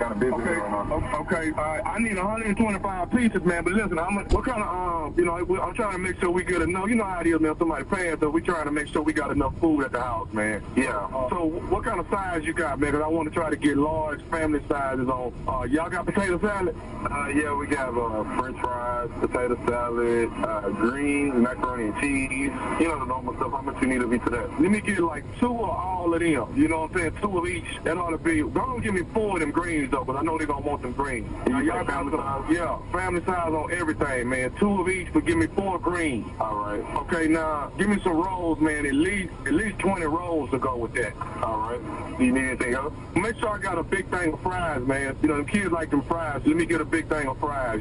Kind 0.00 0.12
of 0.12 0.18
busy 0.20 0.32
Okay, 0.32 0.50
right 0.56 0.70
now. 0.70 1.12
o- 1.14 1.20
okay, 1.20 1.50
all 1.58 1.62
right. 1.64 1.82
I 1.84 1.98
need 1.98 2.16
125 2.16 3.10
pieces, 3.10 3.42
man. 3.44 3.64
But 3.64 3.74
listen, 3.74 3.98
I'm 3.98 4.14
what 4.30 4.44
kind 4.46 4.62
of 4.62 4.68
um, 4.68 5.14
you 5.18 5.26
know, 5.26 5.34
I'm 5.36 5.74
trying 5.74 5.92
to 5.92 5.98
make 5.98 6.18
sure 6.18 6.30
we 6.30 6.42
get 6.42 6.62
enough. 6.62 6.88
You 6.88 6.94
know 6.94 7.04
how 7.04 7.20
it 7.20 7.26
is, 7.26 7.38
man. 7.38 7.54
Somebody 7.58 7.84
paying, 7.84 8.18
so 8.18 8.30
we 8.30 8.40
trying 8.40 8.64
to 8.64 8.70
make 8.70 8.88
sure 8.88 9.02
we 9.02 9.12
got 9.12 9.30
enough 9.30 9.52
food 9.60 9.84
at 9.84 9.92
the 9.92 10.00
house, 10.00 10.32
man. 10.32 10.62
Yeah. 10.74 11.06
So 11.28 11.44
what 11.68 11.84
kind 11.84 12.00
of 12.00 12.06
size 12.08 12.44
you 12.44 12.54
got, 12.54 12.80
man? 12.80 12.92
Cause 12.92 13.02
I 13.02 13.08
want 13.08 13.28
to 13.28 13.34
try 13.34 13.50
to 13.50 13.56
get 13.56 13.76
large 13.76 14.22
family 14.30 14.60
sizes 14.68 15.06
on. 15.08 15.34
Uh, 15.46 15.64
y'all 15.64 15.90
got 15.90 16.06
potato 16.06 16.40
salad? 16.40 16.74
Uh, 17.04 17.28
yeah, 17.28 17.54
we 17.54 17.66
got 17.66 17.90
uh, 17.96 18.24
French 18.40 18.58
fries, 18.60 19.10
potato 19.20 19.58
salad, 19.66 20.30
uh, 20.44 20.68
greens, 20.70 21.34
macaroni 21.34 21.84
and 21.88 22.00
cheese. 22.00 22.52
You 22.80 22.88
know 22.88 22.98
the 23.00 23.04
normal 23.06 23.34
stuff. 23.36 23.52
How 23.52 23.60
much 23.60 23.80
you 23.82 23.88
need 23.88 24.00
of 24.00 24.12
each 24.14 24.22
of 24.22 24.32
that? 24.32 24.50
Let 24.60 24.70
me 24.70 24.80
get 24.80 25.00
like 25.00 25.24
two 25.38 25.52
of 25.54 25.60
all 25.68 26.14
of 26.14 26.20
them. 26.20 26.54
You 26.56 26.68
know 26.68 26.82
what 26.82 26.92
I'm 26.92 26.96
saying? 26.98 27.16
Two 27.20 27.36
of 27.38 27.46
each. 27.46 27.64
That 27.84 27.98
ought 27.98 28.10
to 28.10 28.18
be. 28.18 28.40
Don't 28.40 28.80
give 28.82 28.94
me 28.94 29.02
four 29.12 29.34
of 29.36 29.40
them 29.40 29.50
greens 29.50 29.89
though, 29.90 30.04
'cause 30.04 30.16
I 30.18 30.22
know 30.22 30.38
they're 30.38 30.46
gonna 30.46 30.66
want 30.66 30.82
them 30.82 30.92
greens. 30.92 31.28
You 31.46 31.52
Now, 31.52 31.60
y'all 31.60 31.84
got 31.84 31.86
family 31.86 32.16
size? 32.16 32.42
Yeah, 32.50 32.76
family 32.92 33.22
size 33.24 33.52
on 33.52 33.70
everything, 33.72 34.28
man. 34.28 34.52
Two 34.58 34.80
of 34.80 34.88
each, 34.88 35.08
but 35.12 35.24
give 35.26 35.36
me 35.36 35.46
four 35.48 35.78
greens. 35.78 36.26
All 36.40 36.56
right. 36.56 36.82
Okay, 37.02 37.28
now 37.28 37.70
give 37.78 37.88
me 37.88 38.00
some 38.02 38.12
rolls, 38.16 38.60
man. 38.60 38.86
At 38.86 38.94
least 38.94 39.30
at 39.46 39.52
least 39.52 39.78
20 39.78 40.06
rolls 40.06 40.50
to 40.50 40.58
go 40.58 40.76
with 40.76 40.94
that. 40.94 41.12
All 41.42 41.58
right. 41.58 41.80
Do 42.18 42.24
you 42.24 42.32
need 42.32 42.44
anything 42.44 42.74
else? 42.74 42.92
Make 43.14 43.36
sure 43.38 43.50
I 43.50 43.58
got 43.58 43.78
a 43.78 43.82
big 43.82 44.06
thing 44.06 44.32
of 44.32 44.40
fries, 44.40 44.82
man. 44.86 45.16
You 45.22 45.28
know, 45.28 45.38
the 45.38 45.44
kids 45.44 45.72
like 45.72 45.90
them 45.90 46.02
fries. 46.02 46.40
Let 46.44 46.56
me 46.56 46.66
get 46.66 46.80
a 46.80 46.84
big 46.84 47.08
thing 47.08 47.26
of 47.28 47.38
fries. 47.38 47.80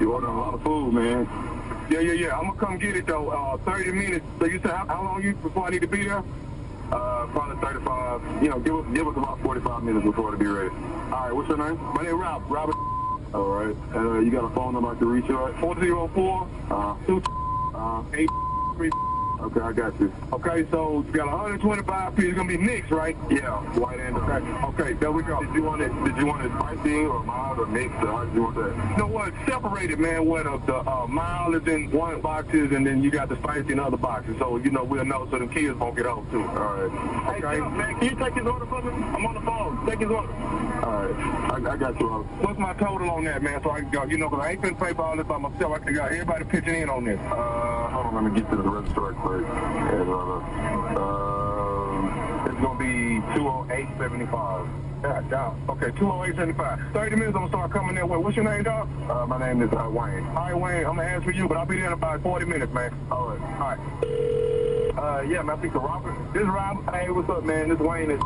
You 0.00 0.12
order 0.12 0.26
a 0.26 0.32
lot 0.32 0.54
of 0.54 0.62
food, 0.62 0.92
man. 0.94 1.28
Yeah, 1.90 2.00
yeah, 2.00 2.12
yeah. 2.12 2.36
I'm 2.38 2.46
gonna 2.48 2.58
come 2.58 2.78
get 2.78 2.96
it 2.96 3.06
though. 3.06 3.28
Uh, 3.28 3.56
30 3.58 3.92
minutes. 3.92 4.24
So 4.38 4.46
you 4.46 4.58
said 4.60 4.70
how, 4.72 4.86
how 4.86 5.02
long 5.04 5.22
you 5.22 5.34
before 5.34 5.66
I 5.66 5.70
need 5.70 5.82
to 5.82 5.86
be 5.86 6.04
there? 6.04 6.22
Uh, 6.94 7.26
probably 7.28 7.56
35. 7.60 8.42
You 8.42 8.48
know, 8.50 8.58
give 8.60 8.74
us 8.76 8.86
give 8.94 9.06
us 9.08 9.16
about 9.16 9.40
45 9.42 9.82
minutes 9.82 10.04
before 10.04 10.30
to 10.30 10.36
be 10.36 10.46
ready. 10.46 10.70
All 10.70 11.10
right. 11.10 11.32
What's 11.34 11.48
your 11.48 11.58
name? 11.58 11.76
My 11.94 12.02
name 12.02 12.14
is 12.14 12.20
Rob. 12.20 12.42
Robert. 12.48 12.76
All 13.34 13.48
right. 13.50 13.76
Uh, 13.94 14.20
you 14.20 14.30
got 14.30 14.44
a 14.44 14.54
phone 14.54 14.74
number 14.74 14.90
I 14.90 14.94
can 14.94 15.08
reach 15.08 15.26
you 15.28 15.44
at? 15.46 15.58
404 15.60 16.48
Uh, 16.70 16.94
two 17.06 17.22
uh, 17.74 18.02
eight 18.14 18.30
three. 18.76 18.90
Okay, 19.40 19.60
I 19.60 19.72
got 19.72 19.98
you. 20.00 20.12
Okay, 20.32 20.66
so 20.70 21.04
you 21.06 21.12
got 21.12 21.26
125 21.26 22.16
pieces. 22.16 22.34
Gonna 22.34 22.48
be 22.48 22.56
mixed, 22.56 22.90
right? 22.90 23.16
Yeah, 23.30 23.50
white 23.78 24.00
and 24.00 24.16
Okay. 24.16 24.40
Okay, 24.84 24.92
there 24.94 25.12
we 25.12 25.22
go. 25.22 25.42
Did 25.42 25.54
you 25.54 25.62
want 25.62 25.82
it? 25.82 25.88
Did 26.04 26.16
you 26.16 26.26
want 26.26 26.44
it 26.44 26.50
spicy 26.52 27.04
or 27.04 27.22
mild 27.24 27.58
or 27.58 27.66
mixed? 27.66 27.96
Or 27.96 28.06
how 28.06 28.24
did 28.24 28.34
you 28.34 28.42
want 28.42 28.56
that? 28.56 28.90
You 28.92 28.96
know 28.96 29.06
what? 29.06 29.32
Separated, 29.46 29.98
man. 29.98 30.24
What 30.26 30.46
uh, 30.46 30.56
the 30.66 30.76
uh, 30.76 31.06
mild 31.06 31.54
is 31.56 31.66
in 31.68 31.90
one 31.90 32.20
boxes, 32.20 32.72
and 32.72 32.86
then 32.86 33.02
you 33.02 33.10
got 33.10 33.28
the 33.28 33.36
spicy 33.36 33.72
in 33.72 33.80
other 33.80 33.96
boxes. 33.96 34.36
So 34.38 34.56
you 34.56 34.70
know 34.70 34.84
we'll 34.84 35.04
know, 35.04 35.28
so 35.30 35.38
the 35.38 35.46
kids 35.46 35.76
won't 35.78 35.96
get 35.96 36.06
home 36.06 36.26
too. 36.30 36.42
All 36.42 36.54
right. 36.54 37.36
Okay. 37.36 37.54
Hey, 37.56 37.60
man, 37.60 37.94
can 37.98 38.04
you 38.08 38.16
take 38.24 38.34
his 38.34 38.46
order 38.46 38.66
for 38.66 38.82
me? 38.82 38.90
I'm 38.92 39.26
on 39.26 39.34
the 39.34 39.40
phone. 39.42 39.86
Take 39.86 40.00
his 40.00 40.10
order. 40.10 40.32
All 40.32 41.06
right. 41.06 41.64
I, 41.66 41.72
I 41.72 41.76
got 41.76 42.00
you. 42.00 42.08
What's 42.40 42.58
my 42.58 42.72
total 42.74 43.10
on 43.10 43.24
that, 43.24 43.42
man? 43.42 43.62
So 43.62 43.70
I 43.70 43.80
can 43.80 43.90
go. 43.90 44.04
You 44.04 44.18
know, 44.18 44.28
'cause 44.30 44.40
I 44.42 44.52
ain't 44.52 44.62
been 44.62 44.74
pay 44.76 44.92
for 44.94 45.02
all 45.02 45.16
this 45.16 45.26
by 45.26 45.38
myself. 45.38 45.80
I 45.86 45.92
got 45.92 46.12
everybody 46.12 46.44
pitching 46.44 46.74
in 46.74 46.90
on 46.90 47.04
this. 47.04 47.18
Uh, 47.20 47.88
hold 47.90 48.06
on. 48.06 48.14
Let 48.14 48.32
me 48.32 48.40
get 48.40 48.50
to 48.50 48.56
the 48.56 48.62
register 48.62 49.00
quick. 49.24 49.46
And, 49.48 50.08
uh, 50.08 51.00
uh, 51.00 52.46
It's 52.46 52.60
gonna 52.60 52.78
be 52.78 53.20
208.75. 53.34 54.68
Yeah, 55.02 55.20
dog. 55.30 55.56
Okay, 55.70 55.90
208.75. 55.98 56.92
30 56.92 57.16
minutes. 57.16 57.34
I'm 57.36 57.42
gonna 57.42 57.48
start 57.48 57.70
coming 57.72 57.94
that 57.96 58.08
way. 58.08 58.18
What's 58.18 58.36
your 58.36 58.44
name, 58.44 58.62
dog? 58.62 58.88
uh, 59.10 59.26
my 59.26 59.38
name 59.38 59.62
is 59.62 59.72
uh, 59.72 59.88
Wayne. 59.90 60.24
All 60.28 60.34
right, 60.34 60.54
Wayne. 60.56 60.86
I'm 60.86 60.96
gonna 60.96 61.08
ask 61.08 61.24
for 61.24 61.30
you, 61.32 61.48
but 61.48 61.56
I'll 61.56 61.66
be 61.66 61.76
there 61.76 61.86
in 61.86 61.92
about 61.92 62.22
40 62.22 62.44
minutes, 62.46 62.72
man. 62.72 62.92
All 63.10 63.28
right. 63.30 63.40
All 63.60 63.68
right. 63.70 63.78
Uh, 64.96 65.20
yeah, 65.22 65.42
man, 65.42 65.56
I 65.56 65.58
speak 65.58 65.72
to 65.72 65.78
Robert. 65.80 66.14
This 66.32 66.42
is 66.42 66.48
Rob. 66.48 66.94
Hey, 66.94 67.10
what's 67.10 67.28
up, 67.28 67.44
man? 67.44 67.68
This 67.70 67.78
Wayne 67.78 68.10
is 68.10 68.20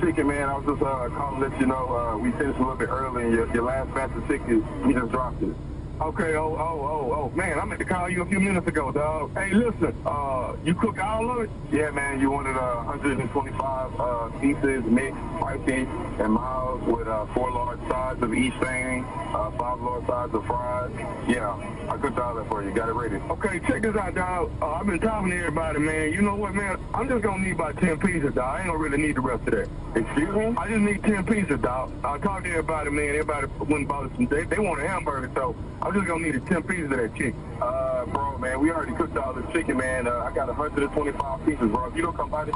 chicken, 0.00 0.26
man. 0.28 0.48
I 0.48 0.56
was 0.58 0.66
just 0.66 0.82
uh, 0.82 1.08
calling 1.16 1.40
to 1.40 1.48
let 1.48 1.60
you 1.60 1.66
know 1.66 1.84
uh, 1.96 2.16
we 2.18 2.30
finished 2.32 2.58
a 2.58 2.62
little 2.62 2.76
bit 2.76 2.88
early, 2.90 3.24
and 3.24 3.32
your, 3.32 3.52
your 3.54 3.64
last 3.64 3.92
batch 3.94 4.10
of 4.14 4.26
chicken, 4.28 4.64
we 4.86 4.94
just 4.94 5.10
dropped 5.10 5.42
it. 5.42 5.54
Okay, 6.00 6.34
oh, 6.34 6.56
oh, 6.58 6.80
oh, 6.80 7.12
oh, 7.12 7.36
man, 7.36 7.60
I 7.60 7.64
meant 7.66 7.78
to 7.78 7.84
call 7.84 8.08
you 8.08 8.22
a 8.22 8.26
few 8.26 8.40
minutes 8.40 8.66
ago, 8.66 8.90
dog. 8.90 9.36
Hey, 9.36 9.52
listen, 9.52 9.94
uh, 10.06 10.56
you 10.64 10.74
cook 10.74 10.98
all 10.98 11.30
of 11.30 11.44
it? 11.44 11.50
Yeah, 11.70 11.90
man, 11.90 12.18
you 12.22 12.30
wanted 12.30 12.56
uh, 12.56 12.84
125 12.84 14.00
uh, 14.00 14.28
pieces, 14.40 14.82
mixed, 14.86 15.20
spicy, 15.36 15.86
and 16.18 16.32
mild 16.32 16.86
with 16.86 17.06
uh, 17.06 17.26
four 17.34 17.52
large 17.52 17.80
sides 17.80 18.22
of 18.22 18.32
each 18.32 18.54
thing, 18.54 19.04
uh, 19.04 19.50
five 19.58 19.78
large 19.82 20.06
sides 20.06 20.34
of 20.34 20.46
fries. 20.46 20.90
Yeah, 21.28 21.54
I 21.90 21.98
cooked 21.98 22.18
all 22.18 22.34
that 22.34 22.48
for 22.48 22.62
you. 22.62 22.70
Got 22.72 22.88
it 22.88 22.92
ready. 22.92 23.16
Okay, 23.16 23.60
check 23.68 23.82
this 23.82 23.94
out, 23.94 24.14
dog. 24.14 24.50
Uh, 24.62 24.72
I've 24.72 24.86
been 24.86 25.00
talking 25.00 25.30
to 25.30 25.36
everybody, 25.36 25.80
man. 25.80 26.14
You 26.14 26.22
know 26.22 26.34
what, 26.34 26.54
man? 26.54 26.78
I'm 26.94 27.08
just 27.08 27.22
gonna 27.22 27.42
need 27.42 27.52
about 27.52 27.76
10 27.76 27.98
pieces, 27.98 28.32
dog. 28.32 28.56
I 28.56 28.58
ain't 28.60 28.68
gonna 28.68 28.78
really 28.78 28.96
need 28.96 29.16
the 29.16 29.20
rest 29.20 29.46
of 29.46 29.52
that. 29.52 29.68
Excuse 29.94 30.34
me? 30.34 30.54
I 30.56 30.66
just 30.66 30.80
need 30.80 31.02
10 31.02 31.26
pieces, 31.26 31.60
dog. 31.60 31.92
I 32.02 32.16
talked 32.18 32.44
to 32.44 32.50
everybody, 32.50 32.90
man. 32.90 33.08
Everybody 33.10 33.46
went 33.58 33.72
and 33.72 33.88
bought 33.88 34.10
some, 34.16 34.26
they, 34.26 34.44
they 34.44 34.58
want 34.58 34.80
a 34.80 34.88
hamburger, 34.88 35.30
so 35.34 35.54
I'm 35.90 35.96
just 35.96 36.06
gonna 36.06 36.22
need 36.22 36.36
the 36.36 36.40
10 36.48 36.62
pieces 36.62 36.84
of 36.84 36.98
that 36.98 37.16
chicken. 37.16 37.34
Uh, 37.60 38.06
bro, 38.06 38.38
man, 38.38 38.60
we 38.60 38.70
already 38.70 38.92
cooked 38.92 39.16
all 39.16 39.32
this 39.32 39.44
chicken, 39.52 39.76
man. 39.76 40.06
Uh, 40.06 40.22
I 40.22 40.30
got 40.32 40.46
125 40.46 41.44
pieces, 41.44 41.68
bro. 41.68 41.86
If 41.86 41.96
you 41.96 42.02
don't 42.02 42.16
come 42.16 42.30
by 42.30 42.44
this, 42.44 42.54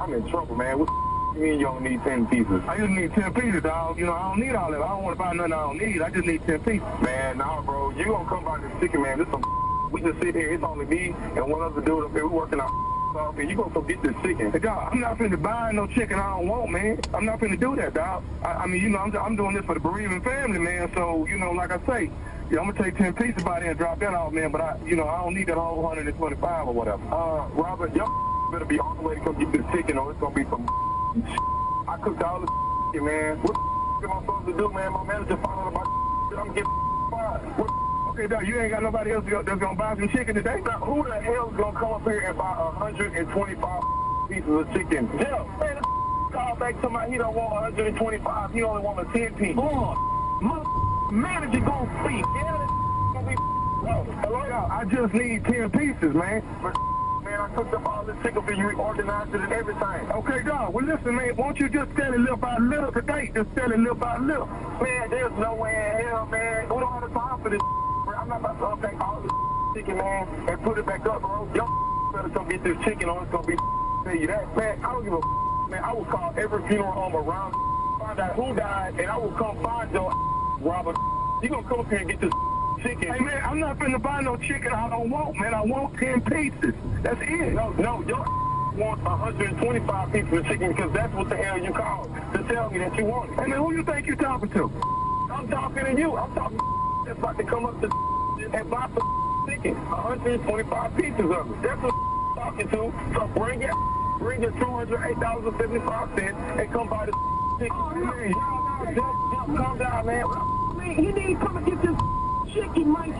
I'm 0.00 0.12
in 0.12 0.28
trouble, 0.28 0.56
man. 0.56 0.80
What 0.80 0.88
you 1.36 1.40
mean 1.40 1.60
you 1.60 1.68
only 1.68 1.90
need 1.90 2.02
10 2.02 2.26
pieces? 2.26 2.60
I 2.66 2.78
just 2.78 2.90
need 2.90 3.14
10 3.14 3.32
pieces, 3.34 3.62
dog. 3.62 3.96
You 3.96 4.06
know, 4.06 4.14
I 4.14 4.22
don't 4.30 4.40
need 4.40 4.56
all 4.56 4.72
that. 4.72 4.82
I 4.82 4.88
don't 4.88 5.04
want 5.04 5.16
to 5.16 5.22
buy 5.22 5.32
nothing 5.34 5.52
I 5.52 5.56
don't 5.56 5.78
need. 5.78 6.02
I 6.02 6.10
just 6.10 6.26
need 6.26 6.44
10 6.44 6.58
pieces. 6.64 6.88
Man, 7.00 7.38
nah, 7.38 7.62
bro. 7.62 7.90
You 7.90 8.06
gonna 8.06 8.28
come 8.28 8.44
by 8.44 8.58
this 8.58 8.72
chicken, 8.80 9.02
man. 9.02 9.18
This 9.18 9.28
some 9.30 9.90
we 9.92 10.00
just 10.00 10.18
sit 10.20 10.34
here. 10.34 10.52
It's 10.52 10.64
only 10.64 10.86
me 10.86 11.14
and 11.36 11.48
one 11.48 11.62
other 11.62 11.80
dude 11.80 12.06
up 12.06 12.10
here. 12.10 12.26
We 12.26 12.34
working 12.34 12.58
out. 12.58 12.72
off 13.16 13.38
and 13.38 13.48
you 13.48 13.56
gonna 13.56 13.72
go 13.72 13.80
get 13.82 14.02
this 14.02 14.14
chicken. 14.22 14.50
Hey, 14.52 14.58
dog, 14.58 14.92
I'm 14.92 15.00
not 15.00 15.18
finna 15.18 15.40
buy 15.40 15.72
no 15.72 15.86
chicken 15.86 16.18
I 16.18 16.38
don't 16.38 16.48
want, 16.48 16.70
man. 16.70 17.00
I'm 17.14 17.24
not 17.24 17.40
finna 17.40 17.58
do 17.58 17.76
that, 17.76 17.94
dog. 17.94 18.24
I, 18.42 18.52
I 18.52 18.66
mean, 18.66 18.82
you 18.82 18.88
know, 18.88 18.98
I'm, 18.98 19.16
I'm 19.16 19.36
doing 19.36 19.54
this 19.54 19.64
for 19.64 19.74
the 19.74 19.80
bereaving 19.80 20.22
family, 20.22 20.58
man. 20.58 20.90
So, 20.94 21.26
you 21.26 21.38
know, 21.38 21.52
like 21.52 21.70
I 21.70 21.86
say, 21.86 22.10
yeah, 22.52 22.60
I'm 22.60 22.70
gonna 22.70 22.84
take 22.84 22.98
10 22.98 23.14
pieces 23.14 23.42
by 23.42 23.60
there 23.60 23.70
and 23.70 23.78
drop 23.78 23.98
that 24.00 24.12
off, 24.12 24.32
man. 24.32 24.52
But 24.52 24.60
I, 24.60 24.76
you 24.84 24.94
know, 24.94 25.08
I 25.08 25.24
don't 25.24 25.32
need 25.32 25.46
that 25.46 25.56
whole 25.56 25.80
125 25.80 26.68
or 26.68 26.74
whatever. 26.74 27.02
Uh, 27.08 27.48
Robert, 27.56 27.96
y'all 27.96 28.12
better 28.52 28.66
be 28.66 28.78
on 28.78 28.98
the 28.98 29.02
way 29.02 29.14
to 29.14 29.20
come 29.22 29.38
get 29.40 29.50
this 29.52 29.64
chicken 29.72 29.96
or 29.96 30.10
it's 30.12 30.20
gonna 30.20 30.34
be 30.34 30.44
some 30.44 30.68
I 31.88 31.96
cooked 32.04 32.22
all 32.22 32.40
the 32.40 32.46
chicken, 32.92 33.06
man. 33.06 33.38
What 33.40 33.56
am 34.04 34.12
I 34.12 34.20
supposed 34.20 34.46
to 34.46 34.52
do, 34.52 34.68
man? 34.68 34.92
My 34.92 35.04
manager 35.04 35.36
found 35.40 35.60
out 35.60 35.72
about 35.72 35.88
shit. 36.28 36.38
I'm 36.38 36.48
getting 36.52 37.08
fired. 37.10 37.42
Okay, 38.12 38.26
dog, 38.26 38.46
you 38.46 38.60
ain't 38.60 38.70
got 38.70 38.82
nobody 38.82 39.12
else 39.12 39.24
that's 39.24 39.58
gonna 39.58 39.74
buy 39.74 39.96
some 39.96 40.08
chicken 40.10 40.34
today? 40.34 40.60
Now, 40.60 40.84
who 40.84 41.02
the 41.08 41.20
hell's 41.22 41.56
gonna 41.56 41.78
come 41.80 41.92
up 41.92 42.02
here 42.04 42.20
and 42.20 42.36
buy 42.36 42.52
125 42.84 43.82
pieces 44.28 44.50
of 44.50 44.68
chicken? 44.74 45.08
Jeff, 45.16 45.48
man, 45.56 45.80
call 46.30 46.56
back 46.56 46.78
to 46.82 46.90
my, 46.90 47.08
he 47.08 47.16
don't 47.16 47.34
want 47.34 47.72
125, 47.72 48.52
he 48.52 48.62
only 48.62 48.82
want 48.82 49.00
a 49.00 49.04
10 49.16 49.34
piece. 49.36 49.56
Boy, 49.56 49.96
my 50.42 50.91
manager 51.12 51.60
gonna 51.60 52.04
speak. 52.04 52.24
Yeah, 52.34 52.56
that's 52.56 52.72
gonna 53.12 53.28
be, 53.28 53.36
hello, 54.24 54.68
I 54.70 54.84
just 54.84 55.12
need 55.12 55.44
10 55.44 55.70
pieces, 55.70 56.14
man. 56.14 56.42
Man, 57.22 57.40
I 57.40 57.48
cooked 57.54 57.74
up 57.74 57.86
all 57.86 58.02
this 58.04 58.16
chicken 58.22 58.42
for 58.42 58.52
you, 58.52 58.72
organized 58.72 59.34
it 59.34 59.40
and 59.42 59.52
everything. 59.52 60.10
Okay, 60.10 60.42
dog, 60.42 60.72
well, 60.74 60.84
listen, 60.84 61.14
man, 61.14 61.36
won't 61.36 61.58
you 61.60 61.68
just 61.68 61.94
sell 61.94 62.12
it 62.12 62.18
little 62.18 62.36
by 62.36 62.56
little 62.58 62.90
today? 62.90 63.30
Just 63.34 63.54
sell 63.54 63.70
it 63.70 63.78
little 63.78 63.94
by 63.94 64.16
little. 64.18 64.46
Man, 64.80 65.10
there's 65.10 65.32
no 65.38 65.54
way 65.54 65.70
in 65.70 66.06
hell, 66.06 66.26
man. 66.26 66.68
We 66.68 66.80
don't 66.80 66.92
have 66.92 67.02
the 67.02 67.18
time 67.18 67.42
for 67.42 67.50
this 67.50 67.60
bro. 67.60 68.14
I'm 68.16 68.28
not 68.28 68.40
about 68.40 68.58
to 68.58 68.66
unpack 68.72 69.00
all 69.00 69.20
this 69.20 69.32
chicken, 69.76 69.98
man, 69.98 70.48
and 70.48 70.62
put 70.62 70.78
it 70.78 70.86
back 70.86 71.06
up, 71.06 71.20
bro. 71.20 71.48
Y'all 71.54 72.12
better 72.12 72.28
come 72.30 72.48
get 72.48 72.64
this 72.64 72.76
chicken 72.84 73.08
or 73.08 73.22
it's 73.22 73.30
gonna 73.30 73.46
be 73.46 73.56
tell 74.04 74.16
you 74.16 74.26
that. 74.26 74.56
Man, 74.56 74.78
I 74.84 74.92
don't 74.92 75.04
give 75.04 75.12
a 75.12 75.20
man. 75.68 75.84
I 75.84 75.92
will 75.92 76.04
call 76.06 76.32
every 76.36 76.66
funeral 76.68 76.92
home 76.92 77.14
around, 77.14 77.52
find 78.00 78.18
out 78.18 78.34
who 78.34 78.54
died, 78.54 78.98
and 78.98 79.08
I 79.08 79.16
will 79.16 79.32
come 79.32 79.62
find 79.62 79.90
your 79.92 80.10
Robert. 80.62 80.96
You 81.42 81.48
gonna 81.48 81.68
come 81.68 81.80
up 81.80 81.88
here 81.88 81.98
and 81.98 82.08
get 82.08 82.20
this 82.20 82.32
chicken? 82.82 83.12
Hey, 83.12 83.18
man, 83.18 83.44
I'm 83.44 83.58
not 83.58 83.76
finna 83.78 84.00
buy 84.00 84.22
no 84.22 84.36
chicken 84.36 84.72
I 84.72 84.88
don't 84.88 85.10
want, 85.10 85.36
man. 85.38 85.54
I 85.54 85.62
want 85.62 85.98
10 85.98 86.20
pieces. 86.22 86.74
That's 87.02 87.20
it. 87.20 87.52
No, 87.52 87.70
no, 87.70 88.00
your 88.06 88.18
want 88.76 89.02
125 89.02 90.12
pieces 90.12 90.32
of 90.32 90.46
chicken 90.46 90.68
because 90.72 90.92
that's 90.92 91.12
what 91.14 91.28
the 91.28 91.36
hell 91.36 91.58
you 91.58 91.72
called 91.72 92.14
to 92.32 92.42
tell 92.44 92.70
me 92.70 92.78
that 92.78 92.96
you 92.96 93.06
want 93.06 93.32
it. 93.32 93.40
Hey, 93.40 93.46
man, 93.48 93.58
who 93.58 93.74
you 93.74 93.82
think 93.82 94.06
you 94.06 94.14
talking 94.14 94.50
to? 94.50 94.70
I'm 95.32 95.48
talking 95.48 95.84
to 95.84 95.98
you. 95.98 96.16
I'm 96.16 96.32
talking 96.34 96.58
that's 97.06 97.18
about 97.18 97.36
to 97.38 97.44
come 97.44 97.66
up 97.66 97.80
to 97.80 97.86
and 98.54 98.70
buy 98.70 98.88
some 98.94 99.46
chicken. 99.48 99.74
125 99.74 100.96
pieces 100.96 101.18
of 101.18 101.50
it. 101.50 101.62
That's 101.62 101.82
what 101.82 101.92
I'm 101.92 102.34
talking 102.36 102.68
to. 102.68 102.92
So 103.18 103.26
bring 103.34 103.62
it, 103.62 103.74
bring 104.20 104.42
your 104.42 104.52
$208.75 104.52 106.60
and 106.60 106.72
come 106.72 106.88
buy 106.88 107.06
the 107.06 107.12
chicken. 107.58 107.76
Oh, 107.76 107.94
man, 107.94 108.32
calm 108.84 109.78
down, 109.78 110.06
man. 110.06 110.24
Man, 110.76 110.96
he 110.96 111.12
need 111.12 111.34
to 111.34 111.46
come 111.46 111.56
and 111.56 111.66
get 111.66 111.82
this 111.82 112.54
chicken, 112.54 112.92
man. 112.92 113.10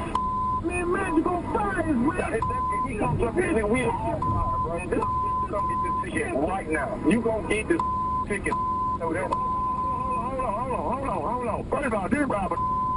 Man, 0.64 0.92
man, 0.92 1.22
fire 1.22 1.80
if 1.80 2.90
he 2.90 2.98
comes 2.98 3.22
up 3.22 3.34
then 3.34 3.68
we. 3.68 3.80
This 4.88 5.04
get 6.10 6.14
this 6.14 6.32
right 6.34 6.70
now. 6.70 6.98
You 7.08 7.20
gonna 7.20 7.48
get 7.48 7.68
this 7.68 7.80
chicken. 8.28 8.52
Hold 8.52 9.16
on, 9.16 9.30
hold 9.30 10.72
on, 10.72 10.82
hold 10.82 11.08
on, 11.08 11.64
hold 11.64 11.94
on. 11.94 12.10
This? 12.10 12.26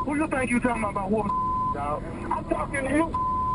Who 0.05 0.15
you 0.15 0.27
think 0.27 0.51
you 0.51 0.59
talking 0.59 0.83
about, 0.83 1.09
dog? 1.73 2.03
I'm 2.31 2.45
talking 2.45 2.85
to 2.85 2.93
you. 2.93 3.11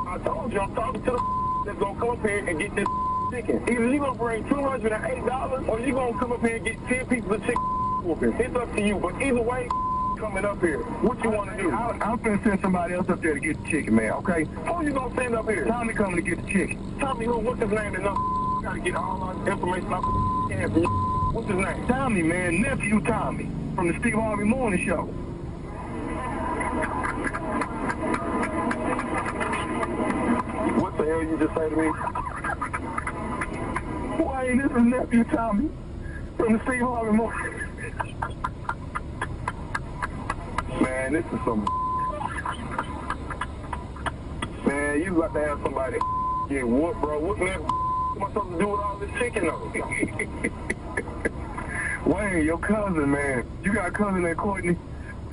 I 0.09 0.19
told 0.25 0.53
you, 0.53 0.61
I'm 0.61 0.75
talking 0.75 1.03
to 1.03 1.11
the 1.11 1.63
that's 1.67 1.79
gonna 1.79 2.01
come 2.01 2.11
up 2.11 2.27
here 2.27 2.45
and 2.49 2.59
get 2.59 2.75
this 2.75 2.89
chicken. 3.31 3.63
Either 3.69 3.93
you 3.93 3.99
gonna 4.01 4.19
bring 4.19 4.45
$208 4.45 5.69
or 5.69 5.81
you 5.81 5.93
gonna 5.93 6.19
come 6.19 6.33
up 6.33 6.41
here 6.41 6.57
and 6.57 6.65
get 6.65 6.87
10 6.89 7.07
pieces 7.07 7.31
of 7.31 7.41
chicken 7.43 7.80
whooping. 8.03 8.33
It's 8.39 8.57
up 8.57 8.75
to 8.75 8.83
you, 8.83 8.99
but 8.99 9.21
either 9.21 9.41
way, 9.43 9.69
coming 10.19 10.45
up 10.45 10.61
here. 10.61 10.79
What 10.79 11.23
you 11.25 11.31
want 11.31 11.51
to 11.51 11.57
do? 11.57 11.71
I, 11.73 11.97
I'm 12.01 12.19
finna 12.19 12.43
send 12.43 12.61
somebody 12.61 12.95
else 12.95 13.09
up 13.09 13.23
there 13.23 13.35
to 13.35 13.41
get 13.41 13.63
the 13.63 13.71
chicken, 13.71 13.95
man, 13.95 14.13
okay? 14.13 14.45
Who 14.45 14.85
you 14.85 14.93
gonna 14.93 15.15
send 15.15 15.35
up 15.35 15.49
here? 15.49 15.65
Tommy 15.65 15.95
coming 15.95 16.17
to 16.17 16.23
get 16.23 16.45
the 16.45 16.53
chicken. 16.53 16.99
Tommy 17.01 17.25
who? 17.25 17.39
What's 17.39 17.61
his 17.61 17.71
name? 17.71 17.95
And 17.95 18.05
number? 18.05 18.21
Gotta 18.63 18.81
get 18.81 18.95
all 18.95 19.23
our 19.23 19.49
information 19.49 19.93
off 19.93 20.05
the 20.05 20.55
can 20.55 20.73
from. 20.73 20.83
What's 21.33 21.49
his 21.49 21.57
name? 21.57 21.87
Tommy, 21.87 22.23
man. 22.23 22.61
Nephew 22.61 23.01
Tommy 23.01 23.49
from 23.75 23.89
the 23.89 23.99
Steve 24.01 24.15
Harvey 24.15 24.45
Morning 24.45 24.85
Show. 24.85 25.05
What 30.81 30.97
the 30.99 31.05
hell 31.05 31.23
you 31.23 31.39
just 31.39 31.55
say 31.55 31.69
to 31.71 31.77
me? 31.77 31.89
Why 34.23 34.47
ain't 34.49 34.63
this 34.63 34.73
his 34.73 34.83
nephew 34.83 35.25
Tommy 35.25 35.71
from 36.37 36.53
the 36.53 36.61
Steve 36.65 36.81
Harvey 36.81 37.17
Morning? 37.17 37.50
Man, 41.11 41.23
this 41.23 41.33
is 41.33 41.41
some. 41.45 41.65
Man, 44.65 45.03
you 45.03 45.15
got 45.15 45.35
to 45.35 45.41
have 45.41 45.61
somebody 45.63 45.99
get 46.49 46.67
whooped, 46.69 47.01
bro. 47.01 47.19
What 47.19 47.39
man? 47.39 47.49
I 47.51 48.29
supposed 48.29 48.51
to 48.53 48.59
do 48.59 48.69
with 48.69 48.81
all 48.81 48.97
this 48.99 49.11
chicken 49.19 49.47
though? 49.47 49.73
Wayne, 52.13 52.45
your 52.45 52.59
cousin, 52.59 53.11
man. 53.11 53.45
You 53.65 53.73
got 53.73 53.89
a 53.89 53.91
cousin 53.91 54.23
named 54.23 54.37
Courtney. 54.37 54.77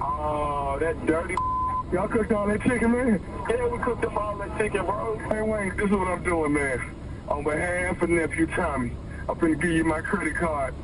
oh, 0.00 0.78
that 0.80 1.06
dirty. 1.06 1.34
Y'all 1.92 2.08
cooked 2.08 2.32
all 2.32 2.48
that 2.48 2.62
chicken, 2.62 2.90
man? 2.90 3.20
Yeah, 3.50 3.68
we 3.68 3.78
cooked 3.78 4.04
up 4.04 4.16
all 4.16 4.36
that 4.38 4.58
chicken, 4.58 4.84
bro. 4.84 5.16
Hey, 5.28 5.42
Wayne, 5.42 5.76
this 5.76 5.86
is 5.86 5.92
what 5.92 6.08
I'm 6.08 6.24
doing, 6.24 6.54
man. 6.54 6.80
On 7.28 7.44
behalf 7.44 8.02
of 8.02 8.10
nephew 8.10 8.46
Tommy, 8.48 8.90
I'm 9.28 9.36
finna 9.36 9.60
give 9.60 9.70
you 9.70 9.84
my 9.84 10.00
credit 10.00 10.34
card. 10.34 10.74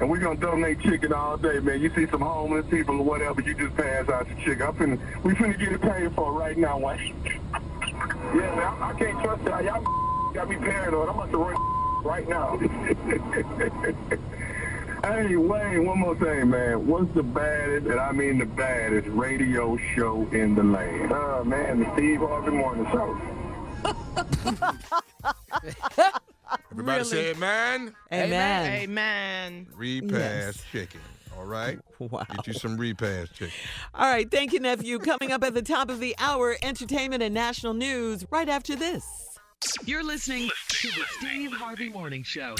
And 0.00 0.10
we're 0.10 0.18
gonna 0.18 0.38
donate 0.38 0.80
chicken 0.80 1.12
all 1.12 1.36
day, 1.36 1.60
man. 1.60 1.80
You 1.80 1.88
see 1.94 2.06
some 2.10 2.20
homeless 2.20 2.66
people 2.68 2.98
or 2.98 3.04
whatever, 3.04 3.40
you 3.40 3.54
just 3.54 3.76
pass 3.76 4.08
out 4.08 4.26
the 4.28 4.34
chicken. 4.36 4.62
I'm 4.62 4.74
finna, 4.74 4.98
we 5.22 5.34
finna 5.34 5.56
get 5.58 5.70
it 5.72 5.80
paid 5.80 6.12
for 6.14 6.32
right 6.32 6.56
now, 6.58 6.78
Wayne. 6.78 7.14
yeah, 7.24 7.60
man, 8.32 8.58
I, 8.58 8.90
I 8.90 8.94
can't 8.98 9.22
trust 9.22 9.44
y'all. 9.44 9.62
Y'all 9.62 9.82
got 10.34 10.48
me 10.48 10.56
paranoid. 10.56 11.08
I'm 11.08 11.14
about 11.14 11.30
to 11.30 11.38
run 11.38 11.56
right 12.04 12.28
now. 12.28 12.58
hey, 15.04 15.36
Wayne, 15.36 15.86
one 15.86 16.00
more 16.00 16.16
thing, 16.16 16.50
man. 16.50 16.84
What's 16.86 17.14
the 17.14 17.22
baddest, 17.22 17.86
and 17.86 18.00
I 18.00 18.10
mean 18.12 18.38
the 18.38 18.46
baddest, 18.46 19.06
radio 19.08 19.76
show 19.94 20.26
in 20.32 20.56
the 20.56 20.64
land? 20.64 21.12
Uh, 21.12 21.44
man, 21.44 21.78
the 21.80 21.92
Steve 21.94 22.20
Harvey 22.20 22.50
Morning 22.50 22.86
Show. 22.90 23.16
Everybody 26.70 26.98
Really? 26.98 27.10
say 27.10 27.30
amen. 27.30 27.94
Amen. 28.12 28.72
Amen. 28.82 29.66
Repass 29.76 30.10
Yes. 30.12 30.64
chicken. 30.72 31.00
All 31.36 31.44
right? 31.44 31.78
Wow. 31.98 32.24
Get 32.36 32.46
you 32.46 32.52
some 32.52 32.76
repass 32.76 33.28
chicken. 33.30 33.54
All 33.94 34.06
right, 34.10 34.30
thank 34.30 34.52
you, 34.52 34.60
nephew. 34.60 34.98
Coming 34.98 35.32
up 35.32 35.42
at 35.42 35.54
the 35.54 35.62
top 35.62 35.88
of 35.90 35.98
the 36.00 36.14
hour, 36.18 36.56
entertainment 36.62 37.22
and 37.22 37.34
national 37.34 37.74
news 37.74 38.24
right 38.30 38.48
after 38.48 38.76
this. 38.76 39.04
You're 39.84 40.04
listening 40.04 40.50
to 40.68 40.88
the 40.88 41.04
Steve 41.18 41.52
Harvey 41.52 41.88
Morning 41.88 42.22
Show. 42.22 42.54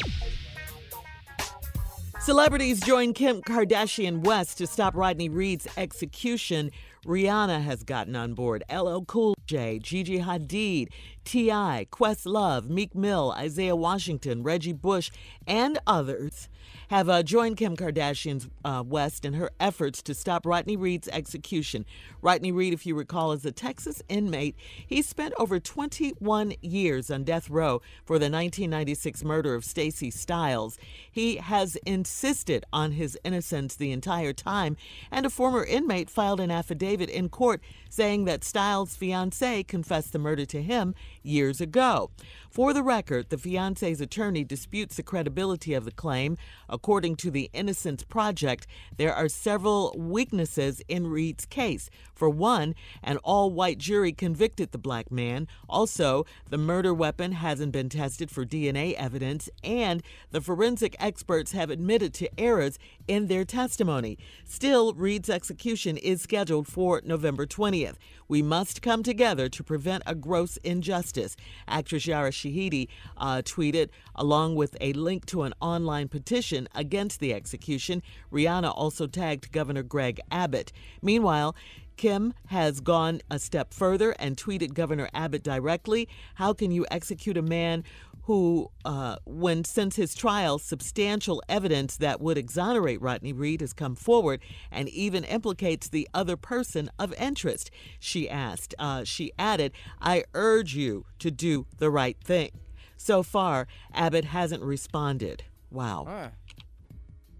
Celebrities 2.20 2.80
join 2.80 3.12
Kim 3.12 3.42
Kardashian 3.42 4.20
West 4.24 4.56
to 4.58 4.66
stop 4.66 4.94
Rodney 4.96 5.28
Reed's 5.28 5.66
execution. 5.76 6.70
Rihanna 7.04 7.62
has 7.62 7.82
gotten 7.82 8.16
on 8.16 8.34
board. 8.34 8.64
LL 8.72 9.00
Cool 9.06 9.34
J, 9.46 9.78
Gigi 9.78 10.20
Hadid, 10.20 10.88
T.I., 11.24 11.86
Questlove, 11.90 12.68
Meek 12.68 12.94
Mill, 12.94 13.34
Isaiah 13.36 13.76
Washington, 13.76 14.42
Reggie 14.42 14.72
Bush, 14.72 15.10
and 15.46 15.78
others 15.86 16.48
have 16.88 17.08
uh, 17.08 17.22
joined 17.22 17.56
Kim 17.56 17.76
Kardashian's 17.76 18.48
uh, 18.64 18.82
West 18.86 19.24
in 19.24 19.34
her 19.34 19.50
efforts 19.60 20.02
to 20.02 20.14
stop 20.14 20.46
Rodney 20.46 20.76
Reed's 20.76 21.08
execution. 21.08 21.84
Rodney 22.22 22.52
Reed, 22.52 22.72
if 22.72 22.86
you 22.86 22.94
recall, 22.94 23.32
is 23.32 23.44
a 23.44 23.52
Texas 23.52 24.02
inmate. 24.08 24.56
He 24.86 25.02
spent 25.02 25.34
over 25.38 25.60
21 25.60 26.54
years 26.62 27.10
on 27.10 27.24
death 27.24 27.50
row 27.50 27.80
for 28.04 28.18
the 28.18 28.30
1996 28.30 29.24
murder 29.24 29.54
of 29.54 29.64
Stacey 29.64 30.10
Stites. 30.10 30.76
He 31.14 31.36
has 31.36 31.76
insisted 31.86 32.64
on 32.72 32.90
his 32.90 33.16
innocence 33.22 33.76
the 33.76 33.92
entire 33.92 34.32
time, 34.32 34.76
and 35.12 35.24
a 35.24 35.30
former 35.30 35.64
inmate 35.64 36.10
filed 36.10 36.40
an 36.40 36.50
affidavit 36.50 37.08
in 37.08 37.28
court 37.28 37.62
saying 37.88 38.24
that 38.24 38.40
Stites' 38.40 38.96
fiancee 38.96 39.62
confessed 39.62 40.12
the 40.12 40.18
murder 40.18 40.44
to 40.46 40.60
him 40.60 40.92
years 41.22 41.60
ago. 41.60 42.10
For 42.50 42.72
the 42.72 42.82
record, 42.82 43.30
the 43.30 43.38
fiance's 43.38 44.00
attorney 44.00 44.42
disputes 44.42 44.96
the 44.96 45.04
credibility 45.04 45.74
of 45.74 45.84
the 45.84 45.92
claim. 45.92 46.36
According 46.68 47.16
to 47.16 47.30
the 47.30 47.48
Innocence 47.52 48.02
Project, 48.02 48.66
there 48.96 49.14
are 49.14 49.28
several 49.28 49.94
weaknesses 49.96 50.82
in 50.88 51.06
Reed's 51.06 51.46
case. 51.46 51.90
For 52.12 52.28
one, 52.28 52.74
an 53.02 53.18
all 53.18 53.50
white 53.50 53.78
jury 53.78 54.12
convicted 54.12 54.72
the 54.72 54.78
black 54.78 55.12
man. 55.12 55.46
Also, 55.68 56.26
the 56.48 56.58
murder 56.58 56.92
weapon 56.92 57.32
hasn't 57.32 57.72
been 57.72 57.88
tested 57.88 58.30
for 58.30 58.44
DNA 58.44 58.94
evidence, 58.94 59.48
and 59.62 60.02
the 60.30 60.40
forensic 60.40 60.96
experts 61.04 61.52
have 61.52 61.68
admitted 61.68 62.14
to 62.14 62.40
errors 62.40 62.78
in 63.06 63.26
their 63.26 63.44
testimony. 63.44 64.16
Still, 64.46 64.94
Reed's 64.94 65.28
execution 65.28 65.98
is 65.98 66.22
scheduled 66.22 66.66
for 66.66 67.02
November 67.04 67.44
20th. 67.44 67.96
We 68.26 68.40
must 68.40 68.80
come 68.80 69.02
together 69.02 69.50
to 69.50 69.62
prevent 69.62 70.02
a 70.06 70.14
gross 70.14 70.56
injustice. 70.64 71.36
Actress 71.68 72.06
Yara 72.06 72.30
Shahidi 72.30 72.88
uh, 73.18 73.42
tweeted, 73.44 73.90
along 74.14 74.54
with 74.54 74.78
a 74.80 74.94
link 74.94 75.26
to 75.26 75.42
an 75.42 75.52
online 75.60 76.08
petition 76.08 76.68
against 76.74 77.20
the 77.20 77.34
execution. 77.34 78.02
Rihanna 78.32 78.72
also 78.74 79.06
tagged 79.06 79.52
Governor 79.52 79.82
Greg 79.82 80.20
Abbott. 80.30 80.72
Meanwhile, 81.02 81.54
Kim 81.96 82.34
has 82.46 82.80
gone 82.80 83.20
a 83.30 83.38
step 83.38 83.72
further 83.72 84.12
and 84.18 84.36
tweeted 84.36 84.74
Governor 84.74 85.08
Abbott 85.14 85.42
directly. 85.42 86.08
How 86.34 86.52
can 86.52 86.70
you 86.70 86.86
execute 86.90 87.36
a 87.36 87.42
man 87.42 87.84
who, 88.26 88.70
uh, 88.86 89.16
when 89.26 89.64
since 89.64 89.96
his 89.96 90.14
trial, 90.14 90.58
substantial 90.58 91.42
evidence 91.48 91.98
that 91.98 92.20
would 92.20 92.38
exonerate 92.38 93.00
Rodney 93.02 93.32
Reed 93.34 93.60
has 93.60 93.72
come 93.74 93.94
forward 93.94 94.40
and 94.70 94.88
even 94.88 95.24
implicates 95.24 95.88
the 95.88 96.08
other 96.14 96.36
person 96.36 96.90
of 96.98 97.12
interest? 97.14 97.70
She 97.98 98.28
asked. 98.28 98.74
Uh, 98.78 99.04
she 99.04 99.32
added, 99.38 99.72
I 100.00 100.24
urge 100.32 100.74
you 100.74 101.04
to 101.18 101.30
do 101.30 101.66
the 101.76 101.90
right 101.90 102.16
thing. 102.22 102.50
So 102.96 103.22
far, 103.22 103.66
Abbott 103.92 104.24
hasn't 104.24 104.62
responded. 104.62 105.44
Wow. 105.70 106.06
Huh. 106.08 106.28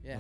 Yeah. 0.05 0.19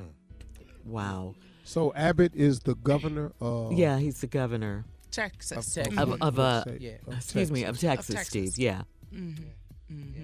Wow. 0.85 1.35
So 1.65 1.93
Abbott 1.95 2.33
is 2.35 2.61
the 2.61 2.75
governor 2.75 3.33
of. 3.41 3.73
Yeah, 3.75 3.99
he's 3.99 4.21
the 4.23 4.27
governor 4.27 4.85
Texas. 5.11 5.59
Of 5.59 5.85
Texas. 5.85 5.99
of, 5.99 6.23
of 6.23 6.39
uh, 6.39 6.65
Yeah. 6.79 6.93
of 7.07 7.17
excuse 7.17 7.51
me, 7.53 7.65
of 7.65 7.79
Texas, 7.79 8.15
Texas. 8.15 8.55
Steve. 8.55 8.59
Yeah. 8.59 8.83
Mm-hmm. 9.15 9.43
Yeah. 9.91 10.23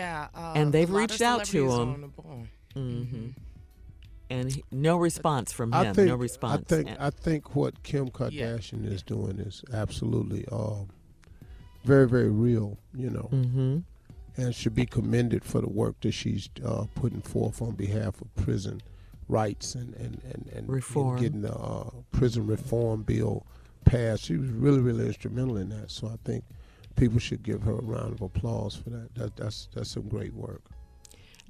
Uh, 0.00 0.52
And 0.56 0.72
they've 0.72 0.90
reached 0.90 1.20
out 1.22 1.44
to 1.46 1.64
him. 1.64 1.70
on 1.70 2.00
the 2.00 2.08
board. 2.08 2.48
hmm 2.74 3.28
And 4.30 4.50
he, 4.52 4.64
no 4.70 4.96
response 4.96 5.52
from 5.52 5.72
him. 5.72 5.86
I 5.88 5.92
think. 5.92 6.08
no 6.08 6.16
response. 6.16 6.62
I 6.70 6.74
think. 6.76 6.88
And- 6.90 6.98
I 6.98 7.10
think 7.10 7.54
what 7.54 7.82
Kim 7.82 8.08
Kardashian 8.10 8.86
is 8.90 9.02
doing 9.02 9.38
is 9.38 9.62
absolutely 9.72 10.46
um, 10.50 10.88
very, 11.84 12.08
very 12.08 12.30
real. 12.30 12.78
You 12.94 13.10
know, 13.10 13.28
Mhm. 13.32 13.82
and 14.36 14.54
should 14.54 14.74
be 14.74 14.86
commended 14.86 15.44
for 15.44 15.60
the 15.60 15.68
work 15.68 16.00
that 16.00 16.12
she's 16.12 16.48
uh, 16.64 16.86
putting 16.94 17.20
forth 17.20 17.60
on 17.60 17.72
behalf 17.72 18.20
of 18.22 18.34
prison 18.34 18.80
rights 19.28 19.74
and 19.74 19.94
and 19.96 20.20
and, 20.24 20.46
and, 20.46 20.50
and 20.54 20.68
Reform. 20.68 21.18
getting 21.20 21.42
the 21.42 21.54
uh, 21.54 21.90
prison 22.12 22.46
reform 22.46 23.02
bill 23.02 23.46
passed. 23.84 24.24
She 24.24 24.36
was 24.36 24.48
really, 24.50 24.80
really 24.80 25.06
instrumental 25.06 25.56
in 25.58 25.68
that. 25.70 25.90
So 25.90 26.06
I 26.08 26.16
think 26.24 26.44
people 26.96 27.18
should 27.18 27.42
give 27.42 27.62
her 27.62 27.72
a 27.72 27.82
round 27.82 28.12
of 28.14 28.22
applause 28.22 28.74
for 28.76 28.90
that. 28.90 29.14
that 29.14 29.36
that's 29.36 29.68
that's 29.74 29.90
some 29.90 30.08
great 30.08 30.34
work. 30.34 30.62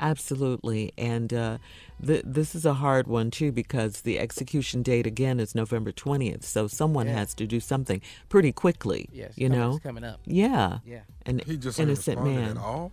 Absolutely. 0.00 0.92
And 0.98 1.32
uh, 1.32 1.58
th- 2.04 2.24
this 2.26 2.54
is 2.54 2.64
a 2.66 2.74
hard 2.74 3.06
one, 3.06 3.30
too, 3.30 3.52
because 3.52 4.00
the 4.00 4.18
execution 4.18 4.82
date 4.82 5.06
again 5.06 5.38
is 5.38 5.54
November 5.54 5.92
20th. 5.92 6.42
So 6.44 6.66
someone 6.66 7.06
Yeah. 7.06 7.14
has 7.18 7.34
to 7.34 7.46
do 7.46 7.60
something 7.60 8.00
pretty 8.28 8.52
quickly. 8.52 9.08
Yes. 9.12 9.34
You 9.36 9.48
know? 9.48 9.78
coming 9.82 10.02
up. 10.02 10.20
Yeah. 10.24 10.78
Yeah. 10.84 11.02
An 11.26 11.40
He 11.46 11.56
just 11.56 11.78
innocent 11.78 12.24
man. 12.24 12.50
at 12.52 12.56
all. 12.56 12.90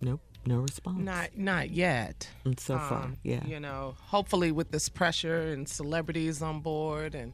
Nope. 0.00 0.20
No 0.46 0.58
response. 0.60 0.98
Not 1.04 1.36
not 1.36 1.70
yet. 1.70 2.28
And 2.44 2.58
so 2.58 2.78
far, 2.78 3.04
Um, 3.04 3.16
yeah. 3.24 3.44
You 3.46 3.58
know, 3.60 3.94
hopefully 4.00 4.52
with 4.52 4.70
this 4.70 4.88
pressure 4.88 5.40
and 5.52 5.68
celebrities 5.68 6.40
on 6.40 6.60
board 6.60 7.14
and 7.16 7.32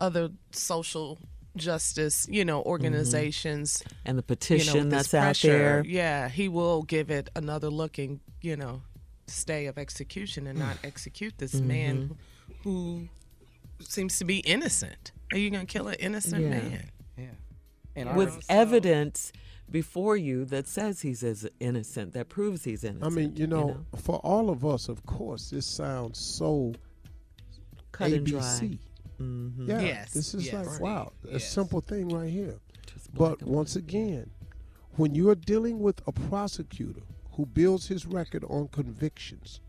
other 0.00 0.30
social 0.50 1.18
justice, 1.56 2.26
you 2.30 2.44
know, 2.44 2.62
organizations. 2.62 3.82
And 4.04 4.18
the 4.18 4.20
you 4.20 4.22
know, 4.22 4.22
petition 4.22 4.74
with 4.74 4.90
this 4.90 5.08
that's 5.08 5.44
out 5.44 5.48
there. 5.48 5.84
Yeah, 5.86 6.28
he 6.28 6.48
will 6.48 6.82
give 6.82 7.10
it 7.10 7.30
another 7.36 7.70
look 7.70 7.98
and, 7.98 8.20
you 8.40 8.56
know, 8.56 8.82
stay 9.26 9.66
of 9.66 9.78
execution 9.78 10.46
and 10.46 10.58
not 10.58 10.76
execute 10.84 11.38
this 11.38 11.54
Mm-hmm. 11.54 11.68
man 11.68 12.16
who 12.62 13.08
seems 13.80 14.18
to 14.18 14.24
be 14.24 14.38
innocent. 14.38 15.12
Are 15.32 15.38
you 15.38 15.50
going 15.50 15.66
to 15.66 15.72
kill 15.72 15.88
an 15.88 15.96
innocent 15.98 16.42
Yeah. 16.42 16.50
man? 16.50 16.90
Yeah. 17.18 17.24
And 17.96 18.16
With 18.16 18.28
know, 18.34 18.40
so- 18.40 18.46
evidence 18.48 19.32
before 19.70 20.16
you 20.16 20.44
that 20.46 20.66
says 20.68 21.00
he's 21.00 21.22
as 21.22 21.48
innocent, 21.58 22.12
that 22.12 22.28
proves 22.28 22.64
he's 22.64 22.84
innocent. 22.84 23.04
I 23.12 23.14
mean, 23.16 23.36
you 23.36 23.46
know, 23.46 23.78
for 23.96 24.16
all 24.18 24.50
of 24.50 24.64
us, 24.64 24.88
of 24.88 25.06
course, 25.06 25.50
this 25.50 25.64
sounds 25.66 26.18
so 26.18 26.74
cut 27.92 28.12
and 28.12 28.26
dry. 28.26 28.40
ABC. 28.40 28.78
Mm-hmm. 29.20 29.68
Yeah, 29.70 29.80
Yes, 29.80 30.12
this 30.12 30.34
is 30.34 30.46
yes, 30.46 30.66
like 30.66 30.80
wow, 30.80 31.12
a 31.30 31.38
simple 31.40 31.80
thing 31.80 32.08
right 32.08 32.30
here. 32.30 32.58
But 33.14 33.42
once 33.42 33.76
again, 33.76 34.30
when 34.96 35.14
you 35.14 35.30
are 35.30 35.34
dealing 35.34 35.80
with 35.80 36.00
a 36.06 36.12
prosecutor 36.12 37.02
who 37.32 37.46
builds 37.46 37.86
his 37.88 38.06
record 38.06 38.44
on 38.48 38.68
convictions 38.68 39.60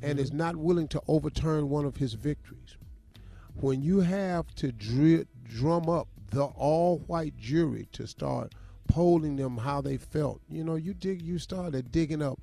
and 0.00 0.20
is 0.20 0.32
not 0.32 0.54
willing 0.54 0.86
to 0.88 1.02
overturn 1.08 1.68
one 1.68 1.84
of 1.84 1.96
his 1.96 2.14
victories, 2.14 2.76
when 3.54 3.82
you 3.82 4.00
have 4.00 4.46
to 4.56 4.70
dri- 4.70 5.26
drum 5.44 5.88
up 5.88 6.06
the 6.30 6.44
all-white 6.44 7.36
jury 7.36 7.88
to 7.92 8.06
start 8.06 8.52
polling 8.86 9.36
them 9.36 9.56
how 9.58 9.80
they 9.80 9.96
felt, 9.96 10.40
you 10.48 10.62
know, 10.64 10.76
you 10.76 10.94
dig, 10.94 11.20
you 11.22 11.38
started 11.38 11.90
digging 11.90 12.22
up. 12.22 12.38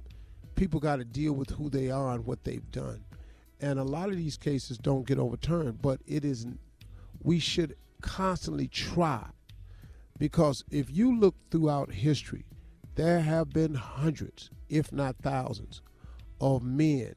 People 0.55 0.79
got 0.79 0.97
to 0.97 1.05
deal 1.05 1.33
with 1.33 1.49
who 1.51 1.69
they 1.69 1.89
are 1.89 2.13
and 2.13 2.25
what 2.25 2.43
they've 2.43 2.69
done, 2.71 3.03
and 3.61 3.79
a 3.79 3.83
lot 3.83 4.09
of 4.09 4.17
these 4.17 4.37
cases 4.37 4.77
don't 4.77 5.07
get 5.07 5.19
overturned. 5.19 5.81
But 5.81 6.01
it 6.05 6.23
is, 6.23 6.45
we 7.21 7.39
should 7.39 7.75
constantly 8.01 8.67
try 8.67 9.25
because 10.17 10.63
if 10.69 10.89
you 10.91 11.17
look 11.17 11.35
throughout 11.49 11.91
history, 11.91 12.45
there 12.95 13.21
have 13.21 13.51
been 13.51 13.75
hundreds, 13.75 14.49
if 14.67 14.91
not 14.91 15.15
thousands, 15.21 15.81
of 16.41 16.63
men 16.63 17.15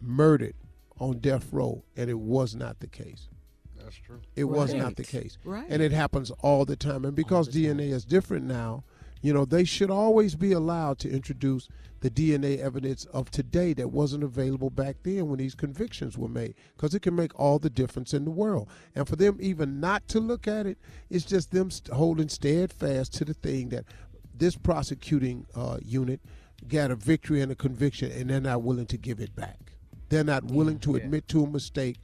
murdered 0.00 0.54
on 0.98 1.18
death 1.18 1.48
row, 1.52 1.84
and 1.96 2.10
it 2.10 2.18
was 2.18 2.54
not 2.54 2.80
the 2.80 2.86
case. 2.86 3.28
That's 3.76 3.96
true. 3.96 4.20
It 4.36 4.44
was 4.44 4.72
not 4.72 4.96
the 4.96 5.04
case. 5.04 5.36
Right. 5.44 5.66
And 5.68 5.82
it 5.82 5.92
happens 5.92 6.30
all 6.40 6.64
the 6.64 6.76
time. 6.76 7.04
And 7.04 7.14
because 7.14 7.48
the 7.48 7.66
time. 7.66 7.78
DNA 7.78 7.90
is 7.90 8.04
different 8.04 8.46
now, 8.46 8.84
you 9.20 9.32
know, 9.32 9.44
they 9.44 9.64
should 9.64 9.90
always 9.90 10.34
be 10.34 10.52
allowed 10.52 10.98
to 11.00 11.10
introduce 11.10 11.68
the 12.04 12.10
DNA 12.10 12.58
evidence 12.58 13.06
of 13.06 13.30
today 13.30 13.72
that 13.72 13.88
wasn't 13.88 14.22
available 14.22 14.68
back 14.68 14.96
then 15.04 15.26
when 15.26 15.38
these 15.38 15.54
convictions 15.54 16.18
were 16.18 16.28
made 16.28 16.54
because 16.76 16.94
it 16.94 17.00
can 17.00 17.16
make 17.16 17.34
all 17.40 17.58
the 17.58 17.70
difference 17.70 18.12
in 18.12 18.26
the 18.26 18.30
world. 18.30 18.68
And 18.94 19.08
for 19.08 19.16
them 19.16 19.38
even 19.40 19.80
not 19.80 20.06
to 20.08 20.20
look 20.20 20.46
at 20.46 20.66
it, 20.66 20.76
it's 21.08 21.24
just 21.24 21.50
them 21.50 21.70
holding 21.90 22.28
steadfast 22.28 23.14
to 23.14 23.24
the 23.24 23.32
thing 23.32 23.70
that 23.70 23.86
this 24.34 24.54
prosecuting 24.54 25.46
uh, 25.54 25.78
unit 25.82 26.20
got 26.68 26.90
a 26.90 26.94
victory 26.94 27.40
and 27.40 27.50
a 27.50 27.54
conviction 27.54 28.12
and 28.12 28.28
they're 28.28 28.38
not 28.38 28.60
willing 28.60 28.84
to 28.84 28.98
give 28.98 29.18
it 29.18 29.34
back. 29.34 29.72
They're 30.10 30.24
not 30.24 30.44
willing 30.44 30.80
to 30.80 30.96
admit 30.96 31.26
to 31.28 31.44
a 31.44 31.48
mistake 31.48 31.96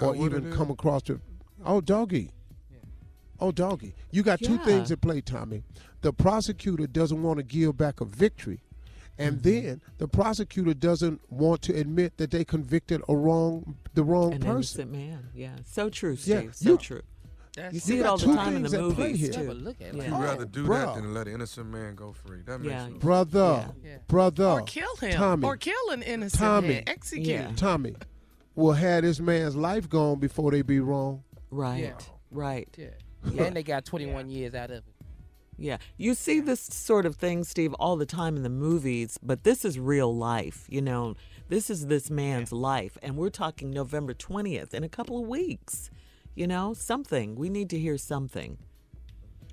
or 0.00 0.14
even 0.14 0.52
come 0.52 0.70
across 0.70 1.02
the 1.02 1.20
oh 1.66 1.80
doggy. 1.80 2.30
Oh 3.40 3.50
doggy. 3.50 3.96
You 4.12 4.22
got 4.22 4.38
two 4.38 4.52
Yeah. 4.52 4.64
things 4.64 4.92
at 4.92 5.00
play, 5.00 5.20
Tommy. 5.20 5.64
The 6.02 6.12
prosecutor 6.12 6.86
doesn't 6.86 7.20
want 7.20 7.38
to 7.38 7.42
give 7.42 7.76
back 7.76 8.00
a 8.00 8.04
victory. 8.04 8.60
And 9.18 9.36
Mm-hmm. 9.38 9.42
then 9.66 9.80
the 9.98 10.06
prosecutor 10.08 10.74
doesn't 10.74 11.20
want 11.30 11.62
to 11.62 11.74
admit 11.74 12.16
that 12.18 12.30
they 12.30 12.44
convicted 12.44 13.02
a 13.08 13.16
wrong 13.16 13.76
the 13.94 14.04
wrong 14.04 14.32
An 14.34 14.40
person. 14.40 14.50
innocent 14.52 14.92
man. 14.92 15.28
Yeah. 15.34 15.56
So 15.66 15.90
true, 15.90 16.14
Steve. 16.16 16.44
Yeah, 16.44 16.50
So 16.52 16.70
you- 16.70 16.76
true. 16.78 17.02
That's 17.56 17.74
You 17.74 17.80
see 17.80 17.96
You 17.96 18.02
it 18.04 18.06
all 18.06 18.16
the 18.18 18.26
two 18.26 18.34
time 18.36 18.54
in 18.54 18.62
the 18.62 18.68
things 18.68 18.74
at 18.90 18.94
play 18.94 19.06
movies, 19.08 19.20
here. 19.20 19.32
too. 19.32 19.46
But 19.48 19.56
look 19.56 19.80
at 19.80 19.88
it. 19.88 19.94
Yeah. 19.96 20.04
You'd 20.04 20.22
rather 20.24 20.44
do 20.44 20.64
bruh. 20.64 20.94
that 20.94 20.94
than 21.02 21.12
let 21.12 21.26
an 21.26 21.34
innocent 21.34 21.66
man 21.68 21.96
go 21.96 22.12
free. 22.12 22.42
That 22.46 22.60
makes 22.60 22.70
Yeah. 22.70 22.84
sense. 22.86 22.98
Brother, 22.98 23.74
Yeah. 23.84 23.96
brother, 24.06 24.44
or 24.46 24.62
kill 24.62 24.94
him, 25.00 25.12
Tommy, 25.14 25.44
or 25.44 25.56
kill 25.56 25.90
an 25.90 26.02
innocent 26.02 26.38
Tommy. 26.40 26.68
man. 26.68 26.82
Execute. 26.86 27.26
Yeah. 27.26 27.50
Tommy 27.56 27.96
will 28.54 28.74
have 28.74 29.02
this 29.02 29.18
man's 29.18 29.56
life 29.56 29.88
gone 29.88 30.20
before 30.20 30.52
they 30.52 30.62
be 30.62 30.78
wrong. 30.78 31.24
Right. 31.50 31.80
Yeah. 31.82 31.98
Right. 32.30 32.68
Yeah. 32.78 32.86
yeah. 33.32 33.42
And 33.46 33.56
they 33.56 33.64
got 33.64 33.84
21 33.84 34.30
years 34.30 34.54
out 34.54 34.70
of 34.70 34.76
it. 34.76 34.84
Yeah. 35.58 35.78
You 35.96 36.14
see 36.14 36.40
this 36.40 36.60
sort 36.60 37.04
of 37.04 37.16
thing, 37.16 37.42
Steve, 37.42 37.74
all 37.74 37.96
the 37.96 38.06
time 38.06 38.36
in 38.36 38.44
the 38.44 38.48
movies, 38.48 39.18
but 39.22 39.42
this 39.42 39.64
is 39.64 39.78
real 39.78 40.14
life. 40.14 40.66
You 40.68 40.80
know, 40.80 41.16
this 41.48 41.68
is 41.68 41.88
this 41.88 42.10
man's 42.10 42.52
life. 42.52 42.96
And 43.02 43.16
we're 43.16 43.30
talking 43.30 43.70
November 43.70 44.14
20th 44.14 44.72
in 44.72 44.84
a 44.84 44.88
couple 44.88 45.20
of 45.20 45.26
weeks. 45.26 45.90
You 46.36 46.46
know, 46.46 46.74
something. 46.74 47.34
We 47.34 47.50
need 47.50 47.68
to 47.70 47.78
hear 47.78 47.98
something. 47.98 48.58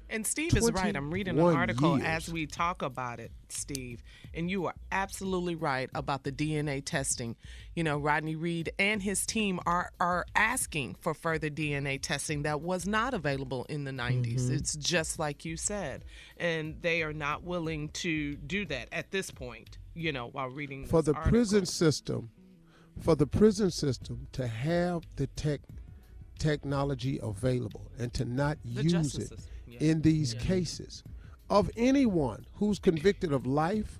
And 0.10 0.26
Steve 0.26 0.56
is 0.56 0.72
right. 0.72 0.96
I'm 0.96 1.12
reading 1.12 1.40
an 1.40 1.46
article 1.56 1.98
years. 1.98 2.28
as 2.28 2.30
we 2.34 2.46
talk 2.46 2.82
about 2.82 3.20
it, 3.20 3.32
Steve. 3.50 4.04
And 4.34 4.50
you 4.52 4.66
are 4.68 4.76
absolutely 4.92 5.56
right 5.56 5.90
about 5.96 6.24
the 6.24 6.32
DNA 6.32 6.84
testing. 6.86 7.36
You 7.76 7.84
know, 7.84 7.98
Rodney 7.98 8.36
Reed 8.36 8.72
and 8.78 9.02
his 9.02 9.26
team 9.26 9.60
are 9.66 9.92
are 10.00 10.26
asking 10.36 10.96
for 11.02 11.14
further 11.14 11.50
DNA 11.50 12.02
testing 12.02 12.44
that 12.44 12.62
was 12.62 12.86
not 12.86 13.14
available 13.14 13.66
in 13.68 13.84
the 13.84 13.92
90s. 13.92 14.42
Mm-hmm. 14.42 14.56
It's 14.56 14.76
just 14.76 15.18
like 15.18 15.44
you 15.46 15.58
said. 15.58 16.06
And 16.38 16.82
they 16.82 17.02
are 17.02 17.14
not 17.14 17.44
willing 17.44 17.90
to 17.90 18.36
do 18.36 18.66
that 18.68 18.90
at 18.92 19.12
this 19.12 19.32
point. 19.32 19.78
you 19.96 20.12
know, 20.12 20.28
while 20.28 20.50
reading 20.50 20.86
for 20.86 21.02
the 21.02 21.14
article. 21.14 21.32
prison 21.32 21.66
system, 21.66 22.30
for 23.00 23.16
the 23.16 23.26
prison 23.26 23.72
system 23.72 24.28
to 24.34 24.46
have 24.48 25.04
the 25.16 25.28
tech 25.28 25.62
technology 26.38 27.20
available 27.24 27.90
and 27.98 28.14
to 28.14 28.26
not 28.26 28.58
The 28.66 28.84
use 28.84 28.94
it 28.94 29.30
system. 29.30 29.38
In 29.80 30.02
these 30.02 30.34
cases 30.34 31.04
of 31.50 31.70
anyone 31.78 32.46
who's 32.56 32.80
convicted 32.80 33.32
of 33.32 33.46
life, 33.46 34.00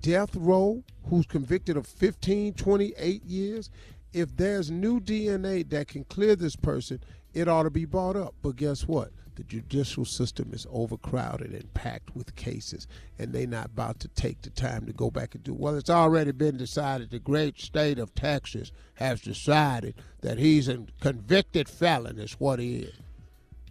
death 0.00 0.34
row, 0.34 0.82
who's 1.08 1.26
convicted 1.26 1.76
of 1.76 1.86
15, 1.86 2.54
28 2.54 3.24
years, 3.24 3.70
if 4.12 4.36
there's 4.36 4.70
new 4.70 5.00
DNA 5.00 5.68
that 5.70 5.88
can 5.88 6.04
clear 6.04 6.34
this 6.34 6.56
person, 6.56 7.00
it 7.34 7.48
ought 7.48 7.64
to 7.64 7.70
be 7.70 7.84
brought 7.84 8.16
up. 8.16 8.34
But 8.42 8.56
guess 8.56 8.88
what? 8.88 9.10
The 9.36 9.44
judicial 9.44 10.04
system 10.04 10.50
is 10.52 10.66
overcrowded 10.68 11.52
and 11.52 11.72
packed 11.72 12.16
with 12.16 12.34
cases, 12.34 12.88
and 13.20 13.32
they're 13.32 13.46
not 13.46 13.66
about 13.66 14.00
to 14.00 14.08
take 14.08 14.42
the 14.42 14.50
time 14.50 14.84
to 14.86 14.92
go 14.92 15.12
back 15.12 15.36
and 15.36 15.44
do. 15.44 15.54
Well, 15.54 15.76
it's 15.76 15.90
already 15.90 16.32
been 16.32 16.56
decided. 16.56 17.10
The 17.10 17.20
great 17.20 17.60
state 17.60 18.00
of 18.00 18.16
Texas 18.16 18.72
has 18.94 19.20
decided 19.20 19.94
that 20.22 20.38
he's 20.38 20.68
a 20.68 20.86
convicted 21.00 21.68
felon. 21.68 22.18
Is 22.18 22.32
what 22.40 22.58
he 22.58 22.78
is. 22.78 22.94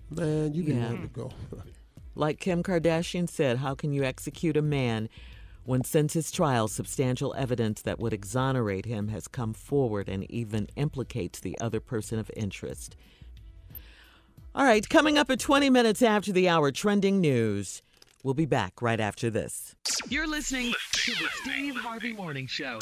Man, 0.09 0.53
you 0.53 0.63
be 0.63 0.73
Yeah. 0.73 0.85
wanting 0.87 1.01
to 1.03 1.07
go. 1.07 1.31
Like 2.15 2.39
Kim 2.39 2.63
Kardashian 2.63 3.29
said, 3.29 3.57
how 3.57 3.75
can 3.75 3.93
you 3.93 4.03
execute 4.03 4.57
a 4.57 4.61
man 4.63 5.07
when 5.65 5.83
since 5.83 6.13
his 6.13 6.31
trial 6.31 6.67
substantial 6.67 7.35
evidence 7.37 7.83
that 7.83 7.99
would 7.99 8.11
exonerate 8.11 8.87
him 8.87 9.09
has 9.09 9.27
come 9.27 9.53
forward 9.53 10.09
and 10.09 10.23
even 10.31 10.67
implicates 10.75 11.39
the 11.39 11.55
other 11.61 11.79
person 11.79 12.17
of 12.17 12.31
interest? 12.35 12.95
All 14.55 14.65
right, 14.65 14.87
coming 14.89 15.19
up 15.19 15.29
at 15.29 15.39
20 15.39 15.69
minutes 15.69 16.01
after 16.01 16.31
the 16.31 16.49
hour, 16.49 16.71
trending 16.71 17.21
news. 17.21 17.83
We'll 18.23 18.33
be 18.33 18.47
back 18.47 18.81
right 18.81 18.99
after 18.99 19.29
this. 19.29 19.75
You're 20.09 20.25
listening 20.27 20.73
to 20.93 21.11
the 21.11 21.27
Steve 21.43 21.75
Harvey 21.75 22.13
Morning 22.13 22.47
Show. 22.47 22.79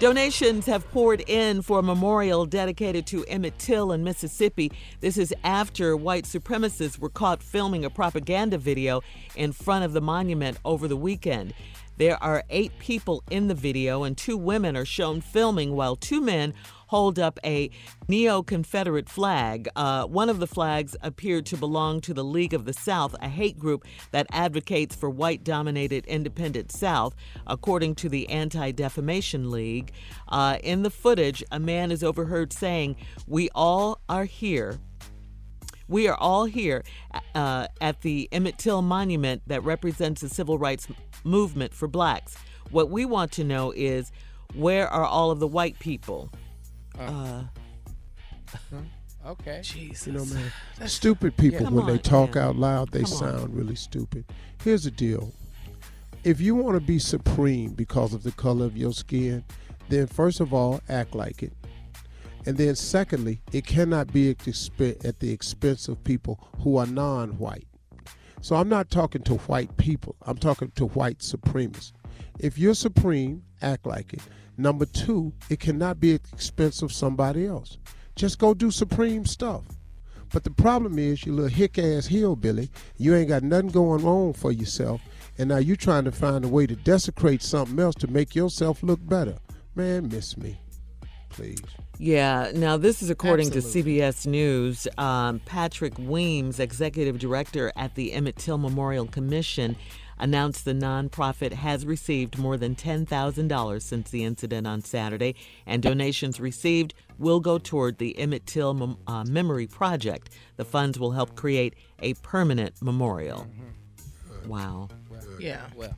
Donations 0.00 0.66
have 0.66 0.88
poured 0.92 1.28
in 1.28 1.60
for 1.60 1.80
a 1.80 1.82
memorial 1.82 2.46
dedicated 2.46 3.04
to 3.08 3.24
Emmett 3.24 3.58
Till 3.58 3.90
in 3.90 4.04
Mississippi. 4.04 4.70
This 5.00 5.18
is 5.18 5.34
after 5.42 5.96
white 5.96 6.22
supremacists 6.22 7.00
were 7.00 7.08
caught 7.08 7.42
filming 7.42 7.84
a 7.84 7.90
propaganda 7.90 8.58
video 8.58 9.02
in 9.34 9.50
front 9.50 9.84
of 9.84 9.94
the 9.94 10.00
monument 10.00 10.56
over 10.64 10.86
the 10.86 10.96
weekend. 10.96 11.52
There 11.98 12.22
are 12.22 12.44
eight 12.48 12.78
people 12.78 13.24
in 13.28 13.48
the 13.48 13.56
video, 13.56 14.04
and 14.04 14.16
two 14.16 14.36
women 14.36 14.76
are 14.76 14.84
shown 14.84 15.20
filming 15.20 15.74
while 15.74 15.96
two 15.96 16.20
men 16.20 16.54
hold 16.86 17.18
up 17.18 17.40
a 17.44 17.70
neo 18.06 18.40
Confederate 18.40 19.08
flag. 19.08 19.68
Uh, 19.74 20.04
one 20.04 20.30
of 20.30 20.38
the 20.38 20.46
flags 20.46 20.94
appeared 21.02 21.44
to 21.46 21.56
belong 21.56 22.00
to 22.02 22.14
the 22.14 22.22
League 22.22 22.54
of 22.54 22.66
the 22.66 22.72
South, 22.72 23.16
a 23.20 23.28
hate 23.28 23.58
group 23.58 23.84
that 24.12 24.28
advocates 24.30 24.94
for 24.94 25.10
white 25.10 25.42
dominated 25.42 26.06
independent 26.06 26.70
South, 26.70 27.16
according 27.48 27.96
to 27.96 28.08
the 28.08 28.28
Anti 28.30 28.70
Defamation 28.70 29.50
League. 29.50 29.90
Uh, 30.28 30.58
in 30.62 30.84
the 30.84 30.90
footage, 30.90 31.42
a 31.50 31.58
man 31.58 31.90
is 31.90 32.04
overheard 32.04 32.52
saying, 32.52 32.94
We 33.26 33.50
all 33.56 34.00
are 34.08 34.24
here. 34.24 34.78
We 35.88 36.06
are 36.08 36.16
all 36.16 36.44
here 36.44 36.84
uh, 37.34 37.66
at 37.80 38.02
the 38.02 38.28
Emmett 38.30 38.58
Till 38.58 38.82
Monument 38.82 39.42
that 39.46 39.64
represents 39.64 40.20
the 40.20 40.28
civil 40.28 40.58
rights 40.58 40.86
movement 41.24 41.72
for 41.74 41.88
blacks. 41.88 42.36
What 42.70 42.90
we 42.90 43.04
want 43.06 43.32
to 43.32 43.44
know 43.44 43.72
is 43.72 44.12
where 44.54 44.88
are 44.88 45.04
all 45.04 45.30
of 45.30 45.40
the 45.40 45.46
white 45.48 45.78
people? 45.78 46.30
Uh, 46.98 47.44
Okay. 49.26 49.60
Jesus. 49.62 50.06
You 50.06 50.12
know, 50.14 50.24
man, 50.24 50.50
stupid 50.86 51.36
people 51.36 51.66
Come 51.66 51.74
when 51.74 51.86
they 51.86 51.98
talk 51.98 52.34
man. 52.34 52.44
out 52.44 52.56
loud, 52.56 52.92
they 52.92 53.02
Come 53.02 53.12
on. 53.12 53.18
sound 53.18 53.54
really 53.56 53.74
stupid. 53.74 54.24
Here's 54.62 54.84
the 54.84 54.90
deal: 54.90 55.32
if 56.24 56.40
you 56.40 56.54
want 56.54 56.76
to 56.76 56.80
be 56.80 56.98
supreme 56.98 57.72
because 57.72 58.14
of 58.14 58.22
the 58.22 58.32
color 58.32 58.64
of 58.64 58.76
your 58.76 58.92
skin, 58.92 59.44
then 59.90 60.06
first 60.06 60.40
of 60.40 60.54
all, 60.54 60.80
act 60.88 61.14
like 61.14 61.42
it, 61.42 61.52
and 62.48 62.56
then 62.56 62.74
secondly, 62.76 63.42
it 63.52 63.66
cannot 63.66 64.10
be 64.10 64.30
at 64.30 64.38
the 64.38 65.30
expense 65.30 65.86
of 65.86 66.02
people 66.02 66.48
who 66.60 66.78
are 66.78 66.86
non-white. 66.86 67.66
So 68.40 68.56
I'm 68.56 68.70
not 68.70 68.88
talking 68.88 69.20
to 69.24 69.34
white 69.34 69.76
people. 69.76 70.16
I'm 70.22 70.38
talking 70.38 70.70
to 70.76 70.86
white 70.86 71.18
supremacists. 71.18 71.92
If 72.38 72.56
you're 72.56 72.72
supreme, 72.72 73.42
act 73.60 73.84
like 73.84 74.14
it. 74.14 74.22
Number 74.56 74.86
two, 74.86 75.34
it 75.50 75.60
cannot 75.60 76.00
be 76.00 76.14
at 76.14 76.24
the 76.24 76.32
expense 76.32 76.80
of 76.80 76.90
somebody 76.90 77.46
else. 77.46 77.76
Just 78.16 78.38
go 78.38 78.54
do 78.54 78.70
supreme 78.70 79.26
stuff. 79.26 79.64
But 80.32 80.44
the 80.44 80.50
problem 80.50 80.98
is, 80.98 81.26
you 81.26 81.34
little 81.34 81.50
hick 81.50 81.78
ass 81.78 82.06
hillbilly, 82.06 82.70
you 82.96 83.14
ain't 83.14 83.28
got 83.28 83.42
nothing 83.42 83.68
going 83.68 84.06
on 84.06 84.32
for 84.32 84.52
yourself, 84.52 85.02
and 85.36 85.50
now 85.50 85.58
you're 85.58 85.76
trying 85.76 86.04
to 86.04 86.12
find 86.12 86.46
a 86.46 86.48
way 86.48 86.66
to 86.66 86.76
desecrate 86.76 87.42
something 87.42 87.78
else 87.78 87.96
to 87.96 88.06
make 88.06 88.34
yourself 88.34 88.82
look 88.82 89.06
better. 89.06 89.36
Man, 89.74 90.08
miss 90.08 90.38
me, 90.38 90.58
please. 91.28 91.60
Yeah, 91.98 92.52
now 92.54 92.76
this 92.76 93.02
is 93.02 93.10
according 93.10 93.48
Absolutely. 93.48 93.82
to 93.82 93.88
CBS 94.02 94.26
News. 94.26 94.86
Um, 94.96 95.40
Patrick 95.40 95.98
Weems, 95.98 96.60
executive 96.60 97.18
director 97.18 97.72
at 97.74 97.96
the 97.96 98.12
Emmett 98.12 98.36
Till 98.36 98.56
Memorial 98.56 99.06
Commission, 99.06 99.74
announced 100.16 100.64
the 100.64 100.72
nonprofit 100.74 101.52
has 101.52 101.84
received 101.84 102.38
more 102.38 102.56
than 102.56 102.76
$10,000 102.76 103.82
since 103.82 104.10
the 104.10 104.24
incident 104.24 104.66
on 104.66 104.82
Saturday, 104.82 105.34
and 105.66 105.82
donations 105.82 106.38
received 106.38 106.94
will 107.18 107.40
go 107.40 107.58
toward 107.58 107.98
the 107.98 108.16
Emmett 108.18 108.46
Till 108.46 108.74
Mem- 108.74 108.96
uh, 109.08 109.24
Memory 109.24 109.66
Project. 109.66 110.30
The 110.56 110.64
funds 110.64 110.98
will 111.00 111.12
help 111.12 111.34
create 111.34 111.74
a 112.00 112.14
permanent 112.14 112.80
memorial. 112.80 113.46
Wow. 114.46 114.88
Yeah. 115.40 115.66
Well, 115.74 115.96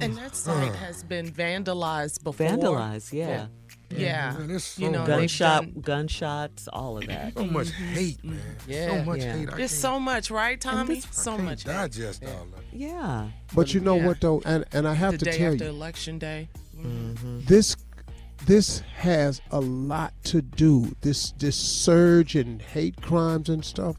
And 0.00 0.16
that 0.16 0.34
site 0.36 0.74
has 0.76 1.02
been 1.04 1.30
vandalized 1.30 2.22
before. 2.24 2.46
Vandalized, 2.46 3.12
yeah. 3.12 3.28
Yeah. 3.28 3.46
Man, 3.90 4.48
there's 4.48 4.64
so 4.64 4.82
You 4.82 4.90
know, 4.90 5.06
Gunshot, 5.06 5.62
done- 5.62 5.80
gunshots, 5.80 6.68
all 6.72 6.98
of 6.98 7.06
that. 7.06 7.34
so 7.36 7.44
much 7.46 7.70
hate, 7.70 8.22
man. 8.24 8.36
Mm-hmm. 8.38 8.70
Yeah. 8.70 8.88
so 8.98 9.04
much 9.04 9.20
Yeah. 9.20 9.32
hate. 9.36 9.42
I 9.48 9.56
There's 9.56 9.58
can't- 9.58 9.70
so 9.70 10.00
much, 10.00 10.30
right, 10.30 10.60
Tommy? 10.60 10.94
this- 10.96 11.04
I 11.06 11.08
So 11.12 11.30
can't 11.32 11.44
much. 11.44 11.62
hate. 11.62 11.72
digest 11.72 12.24
all 12.24 12.42
of 12.42 12.52
it. 12.58 12.64
Yeah. 12.72 13.28
But 13.54 13.74
you 13.74 13.80
know 13.80 13.96
Yeah. 13.96 14.06
what 14.06 14.20
though, 14.20 14.42
and 14.44 14.64
and 14.72 14.88
I 14.88 14.94
have 14.94 15.12
The 15.12 15.18
to 15.18 15.24
day 15.26 15.38
tell 15.38 15.52
after 15.52 15.64
you, 15.64 15.70
election 15.70 16.18
day. 16.18 16.48
Mm-hmm. 16.76 17.40
this 17.46 17.76
this 18.44 18.80
has 18.96 19.40
a 19.50 19.60
lot 19.60 20.12
to 20.24 20.42
do 20.42 20.94
this 21.00 21.32
this 21.38 21.56
surge 21.56 22.36
in 22.36 22.58
hate 22.60 23.00
crimes 23.00 23.48
and 23.48 23.64
stuff 23.64 23.96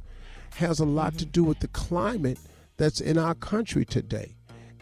has 0.57 0.79
a 0.79 0.85
lot 0.85 1.17
to 1.17 1.23
mm-hmm. 1.25 1.31
do 1.31 1.43
with 1.43 1.59
the 1.59 1.67
climate 1.69 2.37
that's 2.77 3.01
in 3.01 3.17
our 3.17 3.33
country 3.33 3.83
today 3.83 4.35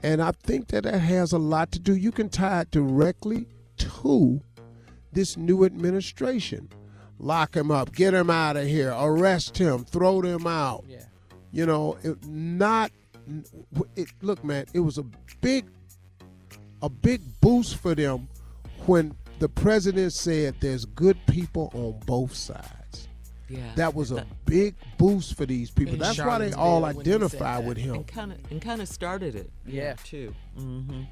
and 0.03 0.21
i 0.21 0.31
think 0.43 0.67
that 0.67 0.83
that 0.83 0.99
has 0.99 1.31
a 1.31 1.37
lot 1.37 1.71
to 1.71 1.79
do 1.79 1.95
you 1.95 2.11
can 2.11 2.27
tie 2.27 2.61
it 2.61 2.71
directly 2.71 3.47
to 3.77 4.41
this 5.15 5.35
new 5.37 5.65
administration 5.65 6.69
lock 7.17 7.55
him 7.55 7.71
up 7.71 7.91
get 7.93 8.13
him 8.13 8.29
out 8.29 8.55
of 8.57 8.67
here 8.67 8.93
arrest 8.97 9.57
him 9.57 9.83
throw 9.85 10.21
them 10.21 10.45
out 10.45 10.83
yeah. 10.87 11.03
you 11.51 11.65
know 11.65 11.97
it, 12.03 12.23
not 12.27 12.91
it, 13.95 14.07
look 14.21 14.43
man 14.43 14.65
it 14.73 14.81
was 14.81 14.97
a 14.99 15.03
big 15.41 15.65
a 16.81 16.89
big 16.89 17.21
boost 17.41 17.77
for 17.77 17.95
them 17.95 18.27
when 18.85 19.15
the 19.39 19.49
president 19.49 20.13
said 20.13 20.53
there's 20.59 20.85
good 20.85 21.17
people 21.27 21.71
on 21.73 21.97
both 22.05 22.33
sides 22.33 23.07
Yeah. 23.47 23.59
that 23.75 23.95
was 23.95 24.11
a 24.11 24.25
big 24.45 24.75
boost 24.97 25.35
for 25.37 25.45
these 25.45 25.71
people 25.71 25.93
In 25.93 25.99
that's 25.99 26.19
why 26.19 26.37
they 26.37 26.53
all 26.53 26.81
Charlottesville 26.81 26.81
when 26.81 27.05
he 27.05 27.11
said 27.11 27.41
identify 27.41 27.59
with 27.59 27.77
him 27.77 27.95
and 27.95 28.07
kind 28.07 28.31
of 28.33 28.51
and 28.51 28.61
kind 28.61 28.81
of 28.81 28.87
started 28.87 29.35
it. 29.35 29.49
Yeah. 29.65 29.93
too. 30.03 30.35
Mm-hmm. 30.59 31.03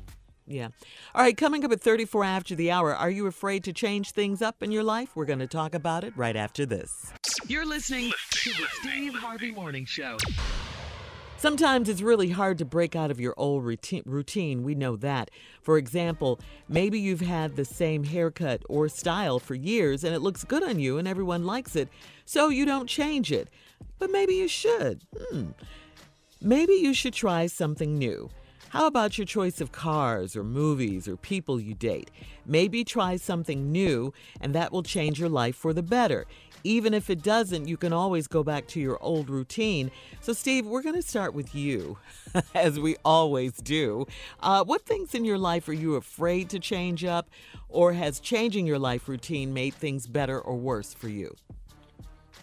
Yeah. 0.45 0.69
All 1.15 1.21
right. 1.21 1.35
Coming 1.35 1.63
up 1.63 1.71
at 1.71 1.81
34 1.81 2.23
after 2.23 2.55
the 2.55 2.71
hour. 2.71 2.93
Are 2.95 3.09
you 3.09 3.27
afraid 3.27 3.63
to 3.65 3.73
change 3.73 4.11
things 4.11 4.41
up 4.41 4.61
in 4.61 4.71
your 4.71 4.83
life? 4.83 5.15
We're 5.15 5.25
going 5.25 5.39
to 5.39 5.47
talk 5.47 5.73
about 5.73 6.03
it 6.03 6.13
right 6.17 6.35
after 6.35 6.65
this. 6.65 7.13
You're 7.47 7.65
listening 7.65 8.11
to 8.31 8.49
the 8.51 8.67
Steve 8.81 9.13
Harvey 9.15 9.51
Morning 9.51 9.85
Show. 9.85 10.17
Sometimes 11.37 11.89
it's 11.89 12.01
really 12.01 12.29
hard 12.29 12.57
to 12.59 12.65
break 12.65 12.95
out 12.95 13.11
of 13.11 13.19
your 13.19 13.33
old 13.35 13.65
routine. 13.65 14.63
We 14.63 14.75
know 14.75 14.95
that. 14.95 15.29
For 15.61 15.77
example, 15.77 16.39
maybe 16.69 16.97
you've 16.97 17.19
had 17.19 17.57
the 17.57 17.65
same 17.65 18.05
haircut 18.05 18.63
or 18.69 18.87
style 18.87 19.39
for 19.39 19.53
years 19.53 20.05
and 20.05 20.15
it 20.15 20.19
looks 20.19 20.45
good 20.45 20.63
on 20.63 20.79
you 20.79 20.97
and 20.97 21.05
everyone 21.05 21.45
likes 21.45 21.75
it, 21.75 21.89
so 22.23 22.47
you 22.47 22.65
don't 22.65 22.87
change 22.87 23.29
it. 23.29 23.49
But 23.99 24.09
maybe 24.09 24.35
you 24.35 24.47
should. 24.47 25.03
Hmm. 25.17 25.47
Maybe 26.39 26.75
you 26.75 26.93
should 26.93 27.13
try 27.13 27.47
something 27.47 27.97
new. 27.97 28.29
How 28.73 28.87
about 28.87 29.19
your 29.19 29.27
choice 29.27 29.61
of 29.61 29.71
cars 29.71 30.35
or 30.35 30.43
movies 30.43 31.07
or 31.07 31.15
people 31.15 31.59
you 31.59 31.75
date? 31.75 32.09
Maybe 32.43 32.83
try 32.83 33.17
something 33.17 33.71
new 33.71 34.11
and 34.41 34.55
that 34.55 34.71
will 34.71 34.81
change 34.81 35.19
your 35.19 35.29
life 35.29 35.55
for 35.55 35.73
the 35.73 35.83
better. 35.83 36.25
Even 36.63 36.91
if 36.95 37.11
it 37.11 37.21
doesn't, 37.21 37.67
you 37.67 37.77
can 37.77 37.93
always 37.93 38.25
go 38.25 38.43
back 38.43 38.65
to 38.69 38.79
your 38.79 38.97
old 38.99 39.29
routine. 39.29 39.91
So, 40.21 40.33
Steve, 40.33 40.65
we're 40.65 40.81
going 40.81 40.95
to 40.95 41.03
start 41.03 41.35
with 41.35 41.53
you, 41.53 41.99
as 42.55 42.79
we 42.79 42.95
always 43.05 43.51
do. 43.57 44.07
Uh, 44.39 44.63
what 44.63 44.87
things 44.87 45.13
in 45.13 45.23
your 45.23 45.37
life 45.37 45.69
are 45.69 45.73
you 45.73 45.93
afraid 45.93 46.49
to 46.49 46.57
change 46.57 47.05
up, 47.05 47.29
or 47.69 47.93
has 47.93 48.19
changing 48.19 48.65
your 48.65 48.79
life 48.79 49.07
routine 49.07 49.53
made 49.53 49.75
things 49.75 50.07
better 50.07 50.41
or 50.41 50.55
worse 50.55 50.95
for 50.95 51.09
you? 51.09 51.35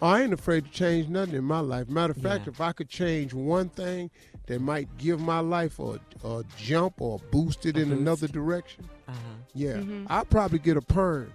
I 0.03 0.23
ain't 0.23 0.33
afraid 0.33 0.65
to 0.65 0.71
change 0.71 1.09
nothing 1.09 1.35
in 1.35 1.45
my 1.45 1.61
life. 1.61 1.89
Matter 1.89 2.13
of 2.13 2.17
fact, 2.23 2.47
Yeah. 2.47 2.53
if 2.53 2.61
I 2.61 2.73
could 2.73 2.89
change 2.89 3.35
one 3.35 3.69
thing 3.69 4.11
that 4.47 4.61
might 4.61 4.89
give 4.99 5.21
my 5.21 5.41
life 5.41 5.79
a, 5.79 5.99
a 6.25 6.43
jump 6.57 7.01
or 7.01 7.19
boost 7.31 7.67
it 7.67 7.77
in 7.77 7.93
another 7.93 8.27
direction, 8.29 8.85
Uh-huh. 9.09 9.17
yeah, 9.55 9.75
Mm-hmm. 9.75 10.07
I'll 10.09 10.25
probably 10.25 10.59
get 10.59 10.77
a 10.77 10.81
perm. 10.83 11.33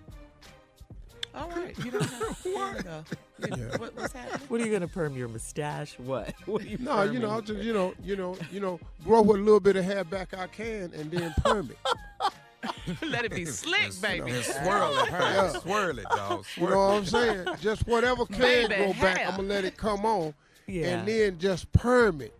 All 1.36 1.50
right. 1.50 1.78
You 1.84 1.92
don't 1.92 2.02
have 2.04 2.40
what? 2.46 2.86
Yeah. 2.86 3.78
What, 3.78 3.96
what's 3.98 4.14
happening? 4.14 4.48
What 4.48 4.62
are 4.62 4.66
you 4.66 4.72
gonna 4.72 4.88
perm 4.88 5.16
your 5.18 5.28
mustache? 5.28 6.00
What? 6.00 6.34
What 6.46 6.62
are 6.62 6.66
you 6.66 6.78
No, 6.80 7.04
you 7.04 7.20
know. 7.20 7.30
I'll 7.30 7.42
just 7.42 7.62
you 7.62 7.74
know, 7.74 7.94
you 8.02 8.16
know, 8.16 8.38
you 8.54 8.62
know, 8.62 8.80
grow 9.04 9.22
what 9.22 9.40
little 9.40 9.60
bit 9.60 9.76
of 9.76 9.84
hair 9.84 10.06
back 10.06 10.34
I 10.34 10.48
can, 10.48 10.92
and 10.96 11.12
then 11.12 11.34
perm 11.44 11.70
it. 11.72 11.78
Let 13.02 13.26
it 13.26 13.34
be 13.34 13.46
slick, 13.46 14.00
baby. 14.02 14.32
And 14.32 14.44
swirl 14.44 14.98
it, 15.00 15.10
Yeah. 15.12 15.50
swirl 15.60 16.00
it, 16.00 16.06
dog. 16.10 16.46
You 16.58 16.70
know 16.70 16.78
what 16.88 16.98
I'm 16.98 17.06
saying? 17.06 17.48
Just 17.62 17.88
whatever 17.88 18.26
can 18.28 18.40
Baby 18.40 18.76
grow 18.76 18.94
back, 18.94 19.18
hair. 19.18 19.28
I'm 19.28 19.36
gonna 19.38 19.48
let 19.48 19.66
it 19.66 19.78
come 19.78 20.06
on, 20.06 20.34
Yeah. 20.68 20.88
and 21.00 21.08
then 21.08 21.38
just 21.40 21.72
perm 21.72 22.22
it. 22.22 22.34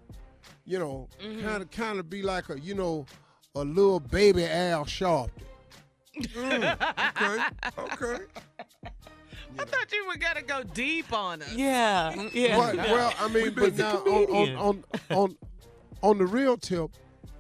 You 0.66 0.80
know, 0.80 1.08
kind 1.42 1.62
of, 1.62 1.70
kind 1.72 2.00
of 2.00 2.10
be 2.10 2.22
like 2.24 2.50
a, 2.50 2.60
you 2.60 2.74
know, 2.74 3.06
a 3.56 3.64
little 3.64 4.00
baby 4.00 4.46
Al 4.46 4.86
Sharpton. 4.86 5.30
Okay, 6.18 6.36
okay. 7.78 8.24
I 9.58 9.64
thought 9.64 9.92
you 9.92 10.06
were 10.08 10.18
gonna 10.18 10.42
go 10.42 10.64
deep 10.64 11.14
on 11.14 11.42
us. 11.42 11.54
Yeah. 11.54 12.14
Yeah. 12.34 12.58
But, 12.58 12.76
well, 12.78 13.14
I 13.20 13.28
mean, 13.30 13.54
but 13.54 13.56
busy 13.76 13.84
now 13.84 13.98
on, 14.00 14.26
on, 14.30 14.56
on, 14.58 14.84
on, 15.18 15.38
on 16.02 16.18
the 16.18 16.26
real 16.26 16.58
tip, 16.58 16.90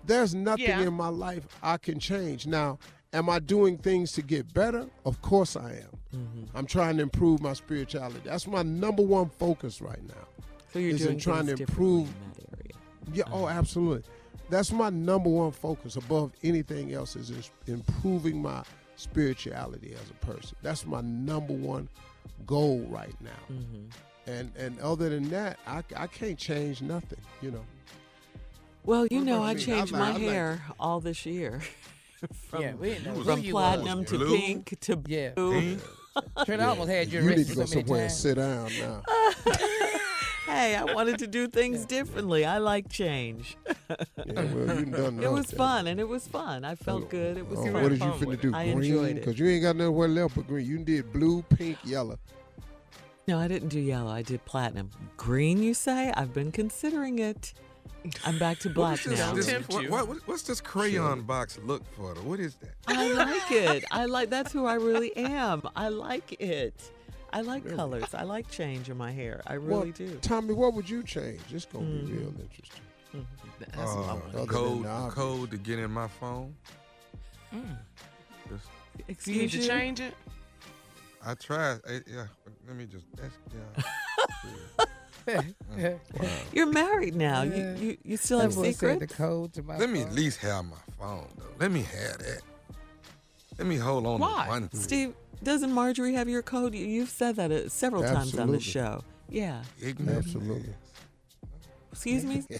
there's 0.05 0.33
nothing 0.35 0.65
Yeah. 0.65 0.81
in 0.81 0.93
my 0.93 1.09
life 1.09 1.47
I 1.61 1.77
can 1.77 1.99
change. 1.99 2.45
Now, 2.47 2.79
am 3.13 3.29
I 3.29 3.39
doing 3.39 3.77
things 3.77 4.11
to 4.13 4.21
get 4.21 4.53
better? 4.53 4.87
Of 5.05 5.21
course 5.21 5.55
I 5.55 5.71
am. 5.71 6.19
Mm-hmm. 6.19 6.57
I'm 6.57 6.65
trying 6.65 6.97
to 6.97 7.03
improve 7.03 7.41
my 7.41 7.53
spirituality. 7.53 8.21
That's 8.23 8.47
my 8.47 8.63
number 8.63 9.03
one 9.03 9.29
focus 9.29 9.81
right 9.81 10.01
now. 10.07 10.27
so 10.71 10.79
you're 10.79 10.91
in 10.91 10.97
doing 10.97 11.19
trying 11.19 11.45
to 11.47 11.53
improve- 11.53 12.07
in 12.07 12.31
that 12.35 12.59
area. 12.59 12.73
Yeah, 13.13 13.23
oh, 13.31 13.47
absolutely. 13.47 14.03
That's 14.49 14.71
my 14.71 14.89
number 14.89 15.29
one 15.29 15.51
focus 15.51 15.95
above 15.95 16.31
anything 16.43 16.93
else 16.93 17.15
is 17.15 17.51
improving 17.67 18.41
my 18.41 18.63
spirituality 18.95 19.93
as 19.93 20.09
a 20.09 20.25
person. 20.25 20.55
That's 20.61 20.85
my 20.85 21.01
number 21.01 21.53
one 21.53 21.89
goal 22.45 22.85
right 22.89 23.15
now. 23.21 23.55
And 24.27 24.51
and 24.57 24.79
other 24.79 25.09
than 25.09 25.29
that, 25.29 25.59
I, 25.67 25.83
I 25.95 26.07
can't 26.07 26.37
change 26.37 26.81
nothing, 26.81 27.19
you 27.41 27.51
know. 27.51 27.63
Well, 28.85 29.07
you 29.09 29.21
know, 29.23 29.43
I 29.43 29.55
changed 29.55 29.93
I 29.93 29.99
my 29.99 30.11
like- 30.13 30.21
hair 30.21 30.61
all 30.79 30.99
this 30.99 31.25
year. 31.25 31.61
from 32.49 32.61
yeah, 32.61 32.73
we 32.75 32.89
didn't 32.89 33.05
know 33.05 33.13
was 33.13 33.25
who 33.27 33.31
from 33.33 33.39
you 33.41 33.51
platinum 33.51 33.99
was. 33.99 34.09
to 34.09 34.17
Blue? 34.17 34.37
pink 34.37 34.79
to 34.81 35.01
Yeah. 35.07 35.29
blue. 35.35 35.77
Trent 36.45 36.61
almost 36.61 36.89
had 36.89 37.11
you 37.11 37.19
You 37.21 37.25
need 37.29 37.37
arrested 37.39 37.47
to 37.49 37.55
go 37.59 37.65
so 37.65 37.75
many 37.75 37.81
somewhere 37.87 38.01
and 38.01 38.09
times. 38.09 38.19
sit 38.19 38.35
down 38.35 38.71
now. 38.79 39.01
Hey, 40.47 40.75
I 40.75 40.83
wanted 40.93 41.17
to 41.19 41.27
do 41.27 41.47
things 41.47 41.85
differently. 41.85 42.45
I 42.45 42.59
like 42.59 42.87
change. 42.87 43.57
Yeah, 43.67 43.95
well, 44.25 44.79
you 44.79 44.85
done 44.85 45.19
It 45.23 45.31
was 45.31 45.49
fun, 45.51 45.87
and 45.87 45.99
it 45.99 46.07
was 46.07 46.27
fun. 46.27 46.63
I 46.63 46.75
felt 46.75 47.05
oh, 47.05 47.07
good. 47.07 47.37
It 47.37 47.47
was 47.49 47.59
Oh, 47.59 47.63
fun. 47.63 47.73
what 47.73 47.89
did 47.89 47.93
you 47.99 48.11
fun 48.11 48.19
finna 48.19 48.41
do? 48.41 48.49
it. 48.49 48.53
I 48.55 48.71
green? 48.71 48.83
enjoyed 48.93 49.15
Because 49.15 49.33
it. 49.33 49.39
you 49.39 49.47
ain't 49.49 49.63
got 49.63 49.75
nowhere 49.75 50.07
left 50.07 50.35
but 50.35 50.45
green. 50.47 50.67
You 50.67 50.77
did 50.77 51.11
blue, 51.11 51.41
pink, 51.41 51.79
yellow. 51.83 52.19
No, 53.27 53.39
I 53.39 53.47
didn't 53.47 53.69
do 53.69 53.79
yellow. 53.79 54.11
I 54.11 54.21
did 54.21 54.45
platinum. 54.45 54.91
Green, 55.17 55.63
you 55.63 55.73
say? 55.73 56.13
I've 56.15 56.31
been 56.33 56.51
considering 56.51 57.17
it. 57.17 57.53
I'm 58.25 58.37
back 58.39 58.59
to 58.59 58.69
What 58.69 58.75
black 58.75 58.99
is 58.99 59.05
this, 59.05 59.19
now. 59.19 59.33
this- 59.33 59.45
Tempt 59.47 59.73
what- 59.73 59.89
what- 59.89 60.07
what- 60.07 60.27
what's 60.27 60.43
this 60.43 60.61
crayon 60.61 61.21
box 61.23 61.57
look 61.63 61.83
for? 61.95 62.13
What 62.15 62.39
is 62.39 62.55
that? 62.55 62.75
I 62.87 63.07
like 63.13 63.51
it. 63.51 63.85
I 63.91 64.05
like. 64.05 64.29
That's 64.29 64.51
who 64.51 64.65
I 64.65 64.75
really 64.75 65.15
am. 65.17 65.61
I 65.75 65.89
like 65.89 66.33
it. 66.41 66.91
I 67.33 67.41
like 67.41 67.67
colors. 67.75 68.13
I 68.13 68.23
like 68.23 68.49
change 68.49 68.89
in 68.89 68.97
my 68.97 69.11
hair. 69.11 69.41
I 69.45 69.55
really 69.55 69.87
What- 69.87 69.95
do. 69.95 70.07
Mm. 70.07 70.21
Tommy, 70.21 70.53
what 70.53 70.73
would 70.73 70.89
you 70.89 71.03
change? 71.03 71.41
It's 71.51 71.65
gonna 71.65 71.85
be 71.85 72.11
real 72.13 72.33
interesting. 72.39 72.81
That's 73.59 73.77
Uh, 73.77 73.95
what 73.95 74.09
I 74.09 74.13
want. 74.13 74.49
code, 74.49 74.79
the 74.79 74.83
the 74.83 74.89
obvious. 74.89 75.13
code 75.15 75.51
to 75.51 75.57
get 75.57 75.79
in 75.79 75.91
my 75.91 76.07
phone. 76.07 76.55
Mm. 77.53 77.77
Just, 78.49 78.65
Do 78.97 79.03
Excuse 79.07 79.35
you 79.35 79.41
need 79.43 79.51
to 79.51 79.57
you? 79.59 79.67
change 79.67 79.99
it? 80.01 80.13
I 81.25 81.33
tried. 81.35 81.79
yeah, 82.07 82.27
let 82.67 82.75
me 82.77 82.85
just. 82.85 83.05
That's, 83.15 83.33
yeah. 83.77 84.85
You're 86.53 86.71
married 86.71 87.15
now. 87.15 87.43
Yeah. 87.43 87.55
You, 87.75 87.87
you 87.87 87.97
you 88.03 88.17
still 88.17 88.39
have 88.39 88.51
That 88.53 88.61
boy 88.61 88.71
secrets. 88.71 88.99
the 88.99 89.07
code 89.07 89.53
to 89.53 89.63
my 89.63 89.77
Let 89.77 89.89
me 89.89 89.99
phone. 90.01 90.09
at 90.09 90.15
least 90.15 90.39
have 90.39 90.65
my 90.65 90.77
phone 90.99 91.27
though. 91.37 91.43
Let 91.59 91.71
me 91.71 91.81
have 91.81 92.17
that. 92.19 92.41
Let 93.57 93.67
me 93.67 93.77
hold 93.77 94.05
on 94.05 94.19
Why? 94.19 94.43
to 94.45 94.49
one 94.49 94.67
thing. 94.67 94.81
Steve, 94.81 95.13
doesn't 95.43 95.71
Marjorie 95.71 96.13
have 96.13 96.27
your 96.29 96.41
code? 96.41 96.73
You- 96.75 96.85
You've 96.85 97.09
said 97.09 97.35
that 97.37 97.51
uh, 97.51 97.69
several 97.69 98.01
times 98.03 98.37
on 98.37 98.47
the 98.51 98.55
Absolutely. 98.55 98.59
show. 98.59 99.03
Yeah. 99.29 99.63
Ignorant 99.81 100.25
Absolutely. 100.25 100.73
Excuse 101.95 102.25
me. 102.25 102.43
That's 102.49 102.59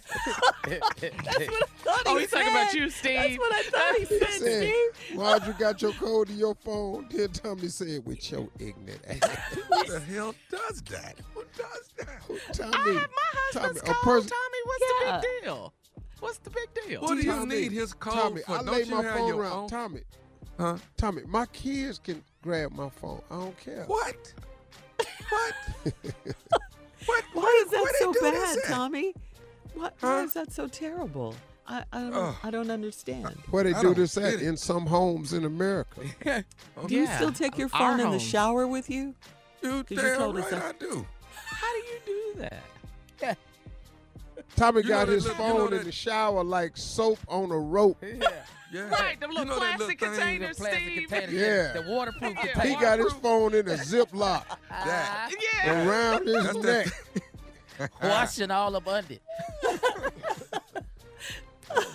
what 0.63 1.13
I 1.13 1.65
thought 1.83 2.01
Oh, 2.05 2.17
he's 2.17 2.31
talking 2.31 2.47
about 2.47 2.73
you, 2.73 2.89
Steve. 2.89 3.15
That's 3.15 3.37
what 3.37 3.53
I 3.53 3.63
thought 3.63 3.95
he 3.99 4.05
said, 4.05 4.29
Said, 4.29 4.61
Steve. 4.63 5.17
Why'd 5.17 5.45
you 5.45 5.53
got 5.53 5.81
your 5.81 5.91
code 5.91 6.27
to 6.27 6.33
your 6.33 6.55
phone? 6.55 7.07
Then 7.11 7.29
Tommy 7.29 7.67
said, 7.67 8.05
with 8.05 8.31
your 8.31 8.47
ignorant 8.59 9.01
ass. 9.07 9.29
Who 9.53 9.91
the 9.91 9.99
hell 10.09 10.33
does 10.49 10.81
that? 10.83 11.17
Who 11.33 11.43
does 11.57 11.91
that? 11.97 12.53
Tommy, 12.53 12.73
I 12.73 12.93
have 13.01 13.09
my 13.09 13.39
husband's 13.51 13.81
Tommy, 13.81 13.93
code. 13.93 14.03
person- 14.03 14.29
Tommy, 14.29 14.57
what's 14.65 14.83
Yeah. 15.05 15.17
the 15.17 15.21
big 15.21 15.43
deal? 15.43 15.73
What's 16.21 16.37
the 16.39 16.49
big 16.49 16.69
deal? 16.87 17.01
What 17.01 17.15
do 17.15 17.21
you 17.21 17.31
Tommy, 17.31 17.55
need 17.59 17.71
his 17.73 17.93
code 17.93 18.13
Tommy, 18.13 18.41
for? 18.41 18.51
I 18.53 18.57
Don't 18.63 18.71
lay 18.73 18.83
you 18.83 18.95
my 18.95 19.03
have 19.03 19.15
phone 19.17 19.27
your 19.27 19.41
around. 19.41 19.51
own? 19.51 19.67
Tommy, 19.69 20.01
Huh? 20.57 20.77
Tommy, 20.95 21.23
my 21.27 21.45
kids 21.47 21.99
can 21.99 22.23
grab 22.41 22.71
my 22.71 22.89
phone. 22.89 23.21
I 23.29 23.35
don't 23.35 23.57
care. 23.59 23.83
What? 23.87 24.33
What? 25.29 25.53
What? 27.05 27.23
Why 27.33 27.63
is 27.65 27.71
that 27.71 27.81
where 27.81 27.99
so 27.99 28.13
bad, 28.21 28.33
this? 28.33 28.67
Tommy? 28.67 29.13
What, 29.73 29.93
Why 29.99 30.23
is 30.23 30.33
that 30.33 30.51
so 30.51 30.67
terrible? 30.67 31.35
I 31.67 31.83
I 31.91 31.99
don't, 31.99 32.13
Ugh. 32.13 32.35
I 32.43 32.51
don't 32.51 32.69
understand. 32.69 33.35
Where 33.49 33.63
they 33.63 33.73
I 33.73 33.81
do 33.81 33.87
don't 33.87 33.97
this 33.97 34.15
at 34.17 34.23
get 34.31 34.33
it. 34.35 34.41
in 34.43 34.55
some 34.57 34.85
homes 34.85 35.33
in 35.33 35.45
America. 35.45 36.01
Do 36.87 36.95
you 36.95 37.03
Yeah, 37.03 37.15
still 37.17 37.31
take 37.33 37.57
your 37.57 37.69
our 37.73 37.97
phone 37.97 37.99
in 38.05 38.11
the 38.11 38.19
shower 38.19 38.67
with 38.67 38.89
you? 38.89 39.15
You 39.63 39.83
'Cause 39.83 39.85
you 39.89 39.97
damn 39.97 40.17
told 40.19 40.37
us 40.37 40.43
right 40.43 40.51
that- 40.61 40.75
I 40.75 40.77
do. 40.77 41.05
How 41.33 41.71
do 41.73 41.77
you 41.79 41.99
do 42.05 42.39
that? 42.41 43.37
Tommy 44.55 44.83
You 44.83 44.87
got 44.89 44.99
know 44.99 45.05
that 45.07 45.11
his 45.13 45.25
little- 45.25 45.45
you 45.47 45.53
know 45.53 45.59
phone 45.59 45.71
in 45.73 45.77
that- 45.79 45.85
the 45.85 45.91
shower 45.91 46.43
like 46.43 46.77
soap 46.77 47.19
on 47.27 47.51
a 47.51 47.57
rope. 47.59 47.97
Yeah. 48.03 48.19
Right, 48.91 49.17
them 49.21 49.31
You 49.31 49.37
little 49.39 49.55
know 49.55 49.59
that 49.61 49.77
plastic 49.77 50.01
little 50.01 50.15
thing, 50.17 50.25
containers, 50.39 50.57
Plastic 50.57 50.81
Steve. 50.83 51.07
container, 51.09 51.31
Yeah. 51.31 51.71
The 51.73 51.81
waterproof 51.83 52.33
Yeah. 52.35 52.41
He 52.41 52.47
container. 52.49 52.81
got 52.81 52.99
his 52.99 53.13
phone 53.13 53.53
in 53.53 53.67
a 53.69 53.73
Ziploc 53.75 54.43
That. 54.49 54.49
Ah. 54.69 55.29
Around 55.65 56.27
his 56.27 56.55
neck. 56.57 56.87
Washing 58.01 58.51
all 58.51 58.75
up 58.75 58.87
under. 58.87 59.15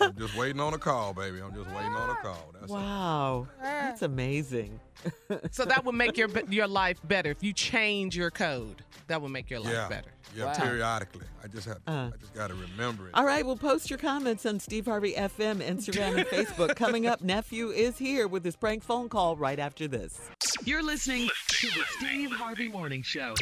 I'm 0.01 0.17
just 0.17 0.37
waiting 0.37 0.61
on 0.61 0.75
a 0.75 0.79
call, 0.79 1.13
baby. 1.13 1.41
I'm 1.41 1.55
just 1.55 1.69
waiting 1.75 1.95
on 1.95 2.11
a 2.11 2.15
call. 2.17 2.53
That's 2.59 2.73
all. 2.73 2.79
Wow, 2.79 3.49
that's 3.63 4.03
amazing. 4.03 4.81
So 5.53 5.65
that 5.65 5.87
would 5.87 5.95
make 5.95 6.19
your 6.19 6.29
your 6.51 6.67
life 6.67 6.99
better 7.05 7.31
if 7.31 7.43
you 7.43 7.55
change 7.55 8.15
your 8.15 8.31
code. 8.31 8.83
That 9.07 9.23
would 9.23 9.31
make 9.31 9.49
your 9.49 9.61
life 9.61 9.73
Yeah. 9.73 9.89
better. 9.89 10.11
Yeah, 10.37 10.45
Wow. 10.47 10.53
periodically. 10.55 11.25
I 11.43 11.47
just 11.49 11.67
have 11.67 11.79
Uh. 11.87 12.11
I 12.13 12.17
just 12.21 12.35
gotta 12.35 12.53
remember 12.53 13.09
it. 13.09 13.15
All 13.15 13.25
right, 13.25 13.47
well, 13.47 13.57
post 13.57 13.89
your 13.89 13.99
comments 13.99 14.45
on 14.45 14.61
Steve 14.61 14.85
Harvey 14.85 15.15
FM, 15.15 15.61
Instagram, 15.67 16.19
and 16.19 16.27
Facebook. 16.27 16.77
Coming 16.77 17.07
up, 17.07 17.23
nephew 17.23 17.71
is 17.71 17.97
here 17.97 18.29
with 18.29 18.45
his 18.45 18.57
prank 18.57 18.83
phone 18.85 19.09
call 19.09 19.37
right 19.37 19.59
after 19.59 19.89
this. 19.89 20.21
You're 20.65 20.83
listening 20.83 21.31
to 21.49 21.67
the 21.69 21.85
Steve 21.99 22.33
Harvey 22.33 22.69
Morning 22.69 23.03
Show. 23.03 23.35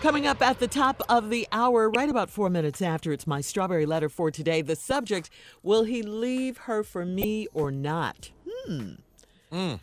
Coming 0.00 0.26
up 0.26 0.40
at 0.40 0.58
the 0.58 0.66
top 0.66 1.02
of 1.10 1.28
the 1.28 1.46
hour, 1.52 1.90
right 1.90 2.08
about 2.08 2.30
four 2.30 2.48
minutes 2.48 2.80
after, 2.80 3.12
it's 3.12 3.26
my 3.26 3.42
strawberry 3.42 3.84
letter 3.84 4.08
for 4.08 4.30
today. 4.30 4.62
The 4.62 4.74
subject 4.74 5.28
Will 5.62 5.84
he 5.84 6.02
leave 6.02 6.56
her 6.56 6.82
for 6.82 7.04
me 7.04 7.48
or 7.52 7.70
not? 7.70 8.30
Hmm. 8.66 9.74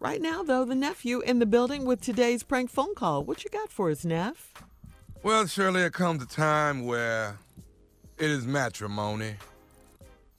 Right 0.00 0.20
now, 0.20 0.42
though, 0.42 0.64
the 0.64 0.74
nephew 0.74 1.20
in 1.20 1.38
the 1.38 1.46
building 1.46 1.84
with 1.84 2.00
today's 2.00 2.42
prank 2.42 2.68
phone 2.68 2.96
call. 2.96 3.22
What 3.22 3.44
you 3.44 3.50
got 3.50 3.70
for 3.70 3.90
us, 3.90 4.04
Neff? 4.04 4.52
Well, 5.22 5.46
surely 5.46 5.82
there 5.82 5.90
comes 5.90 6.20
a 6.24 6.26
time 6.26 6.84
where 6.84 7.38
it 8.18 8.28
is 8.28 8.46
matrimony. 8.46 9.34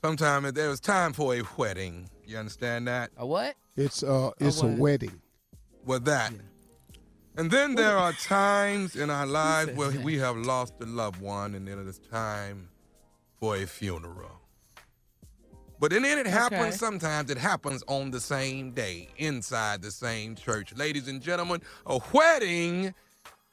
Sometime 0.04 0.44
there 0.52 0.72
is 0.72 0.82
time 0.82 1.14
for 1.14 1.36
a 1.36 1.44
wedding. 1.56 2.10
You 2.26 2.38
understand 2.38 2.86
that? 2.88 3.12
A 3.16 3.26
what? 3.26 3.56
It's 3.78 4.04
uh, 4.04 4.32
it's 4.40 4.62
a 4.62 4.68
what? 4.68 4.78
wedding. 4.78 5.22
With 5.86 6.04
that. 6.06 6.34
And 7.38 7.50
then 7.50 7.76
there 7.76 7.98
are 7.98 8.12
times 8.14 8.96
in 8.96 9.10
our 9.10 9.26
lives 9.42 9.72
where 9.74 9.92
we 10.02 10.18
have 10.18 10.36
lost 10.38 10.74
a 10.82 10.86
loved 10.86 11.22
one, 11.22 11.56
and 11.56 11.68
then 11.68 11.80
it 11.80 11.88
is 11.88 12.00
time 12.12 12.70
for 13.40 13.56
a 13.56 13.66
funeral. 13.66 14.38
But 15.80 15.92
then 15.92 16.06
it 16.06 16.28
happens 16.28 16.62
Okay. 16.62 16.72
sometimes, 16.72 17.32
it 17.32 17.38
happens 17.40 17.84
on 17.88 18.12
the 18.12 18.20
same 18.20 18.72
day, 18.72 19.08
inside 19.18 19.82
the 19.82 19.90
same 19.92 20.36
church. 20.36 20.76
Ladies 20.76 21.08
and 21.08 21.22
gentlemen, 21.22 21.62
a 21.88 22.00
wedding 22.14 22.94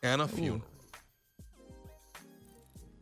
and 0.03 0.21
a 0.21 0.29
funeral. 0.29 0.63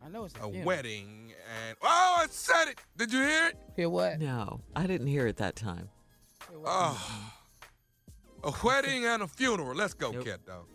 I 0.01 0.09
know 0.09 0.23
it's 0.23 0.35
a, 0.41 0.43
A 0.45 0.63
wedding 0.63 1.33
and. 1.67 1.77
Oh, 1.81 2.15
I 2.19 2.27
said 2.29 2.69
it! 2.69 2.79
Did 2.95 3.11
you 3.11 3.19
hear 3.19 3.47
it? 3.47 3.57
Hear 3.75 3.89
what? 3.89 4.19
No, 4.19 4.61
I 4.73 4.87
didn't 4.87 5.07
hear 5.07 5.27
it 5.27 5.35
that 5.37 5.57
time. 5.57 5.89
Oh. 6.65 7.33
A 8.47 8.53
wedding 8.63 9.03
and 9.05 9.23
a 9.23 9.27
funeral. 9.27 9.75
Let's 9.75 9.93
go, 9.93 10.11
Nope. 10.11 10.23
cat 10.25 10.45
dog. 10.45 10.65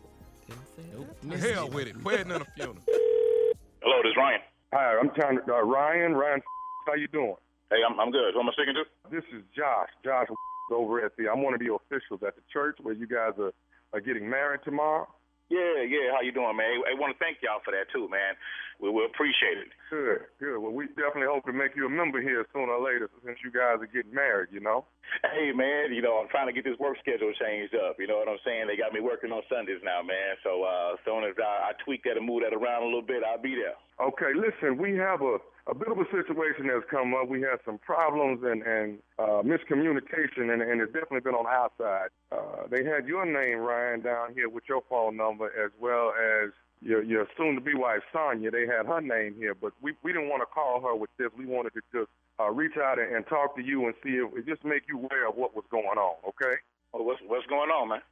Didn't 0.47 0.67
say 0.77 0.83
The 1.23 1.55
hell 1.55 1.71
with 1.71 1.89
it. 1.89 1.97
Wedding 2.05 2.31
and 2.31 2.43
a 2.43 2.47
funeral. 2.55 2.77
Hello, 2.87 4.03
this 4.03 4.11
is 4.11 4.17
Ryan. 4.17 4.41
Hi, 4.75 4.99
I'm 5.01 5.09
trying 5.15 5.39
to, 5.39 5.55
uh, 5.55 5.63
Ryan. 5.63 6.13
Ryan, 6.13 6.43
how 6.87 6.95
you 6.95 7.09
doing? 7.09 7.35
Hey, 7.71 7.79
I'm, 7.89 7.99
I'm 7.99 8.11
good. 8.11 8.35
Who 8.35 8.41
am 8.41 8.49
I 8.51 8.53
speaking 8.53 8.75
to? 8.75 8.85
This 9.11 9.25
is 9.35 9.43
Josh. 9.57 9.89
Josh 10.05 10.27
over 10.71 11.03
at 11.03 11.13
the, 11.17 11.31
I'm 11.31 11.43
one 11.43 11.55
of 11.55 11.61
the 11.61 11.73
officials 11.73 12.21
at 12.27 12.37
the 12.37 12.43
church 12.53 12.77
where 12.83 12.93
you 12.95 13.07
guys 13.07 13.33
are, 13.39 13.53
are 13.95 14.01
getting 14.01 14.29
married 14.29 14.61
tomorrow. 14.67 15.09
Yeah, 15.53 15.85
yeah. 15.85 16.17
How 16.17 16.25
you 16.25 16.33
doing, 16.33 16.57
man? 16.57 16.81
I, 16.89 16.97
want 16.97 17.13
to 17.13 17.21
thank 17.21 17.45
y'all 17.45 17.61
for 17.61 17.77
that 17.77 17.93
too, 17.93 18.09
man. 18.09 18.41
We 18.81 18.89
we 18.89 19.05
appreciate 19.05 19.61
it. 19.61 19.69
Good, 19.93 20.25
good. 20.41 20.57
Well, 20.57 20.73
we 20.73 20.89
definitely 20.97 21.29
hope 21.29 21.45
to 21.45 21.53
make 21.53 21.77
you 21.77 21.85
a 21.85 21.93
member 21.93 22.25
here 22.25 22.49
sooner 22.57 22.73
or 22.73 22.81
later 22.81 23.13
since 23.21 23.37
you 23.45 23.53
guys 23.53 23.77
are 23.85 23.93
getting 23.93 24.17
married, 24.17 24.49
you 24.49 24.65
know? 24.65 24.89
Hey, 25.21 25.53
man, 25.53 25.93
you 25.93 26.01
know, 26.01 26.17
I'm 26.17 26.33
trying 26.33 26.49
to 26.49 26.57
get 26.57 26.65
this 26.65 26.81
work 26.81 26.97
schedule 27.05 27.37
changed 27.37 27.77
up. 27.77 28.01
You 28.01 28.09
know 28.09 28.17
what 28.17 28.33
I'm 28.33 28.41
saying? 28.49 28.65
They 28.65 28.81
got 28.81 28.97
me 28.97 29.05
working 29.05 29.29
on 29.29 29.45
Sundays 29.53 29.85
now, 29.85 30.01
man. 30.01 30.41
So 30.41 30.65
uh, 30.65 30.97
as 30.97 31.01
soon 31.05 31.29
as 31.29 31.37
I, 31.37 31.77
I 31.77 31.79
tweak 31.85 32.01
that 32.09 32.17
and 32.17 32.25
move 32.25 32.49
that 32.49 32.57
around 32.57 32.83
a 32.83 32.89
little 32.89 33.05
bit, 33.05 33.21
I'll 33.21 33.37
be 33.37 33.53
there. 33.53 33.77
Okay, 34.01 34.33
listen, 34.33 34.81
we 34.81 34.97
have 34.97 35.21
a, 35.21 35.37
a 35.67 35.75
bit 35.75 35.89
of 35.89 35.99
a 35.99 36.05
situation 36.11 36.67
that's 36.67 36.89
come 36.91 37.15
up. 37.15 37.29
We 37.29 37.41
had 37.41 37.59
some 37.65 37.79
problems 37.79 38.43
and, 38.43 38.63
and 38.63 38.99
uh, 39.19 39.43
miscommunication, 39.47 40.53
and, 40.53 40.61
and 40.61 40.81
it's 40.81 40.93
definitely 40.93 41.21
been 41.21 41.35
on 41.35 41.47
our 41.47 41.71
side. 41.79 42.11
Uh, 42.33 42.67
they 42.71 42.85
had 42.85 43.07
your 43.07 43.25
name, 43.25 43.59
Ryan, 43.59 44.01
down 44.01 44.35
here 44.35 44.49
with 44.49 44.65
your 44.69 44.83
phone 44.89 45.17
number, 45.17 45.47
as 45.47 45.71
well 45.81 46.13
as 46.19 46.51
your, 46.81 47.03
your 47.03 47.29
soon-to-be 47.37 47.75
wife, 47.75 48.03
Sonia. 48.13 48.51
They 48.51 48.67
had 48.67 48.87
her 48.87 49.01
name 49.01 49.37
here, 49.39 49.55
but 49.55 49.73
we, 49.81 49.95
we 50.03 50.13
didn't 50.13 50.29
want 50.29 50.43
to 50.43 50.47
call 50.47 50.81
her 50.83 50.97
with 50.97 51.11
this. 51.17 51.29
We 51.39 51.47
wanted 51.47 51.75
to 51.75 51.83
just 51.95 52.11
uh, 52.41 52.51
reach 52.51 52.77
out 52.77 52.99
and, 52.99 53.15
and 53.15 53.27
talk 53.27 53.55
to 53.57 53.63
you 53.63 53.87
and 53.87 53.95
see 54.03 54.19
if 54.19 54.37
it 54.37 54.47
just 54.47 54.65
make 54.65 54.83
you 54.89 54.99
aware 54.99 55.29
of 55.29 55.37
what 55.37 55.55
was 55.55 55.65
going 55.71 55.99
on, 55.99 56.17
okay? 56.27 56.59
Well, 56.93 57.05
what's, 57.05 57.21
what's 57.27 57.47
going 57.47 57.71
on, 57.71 57.89
man? 57.89 58.03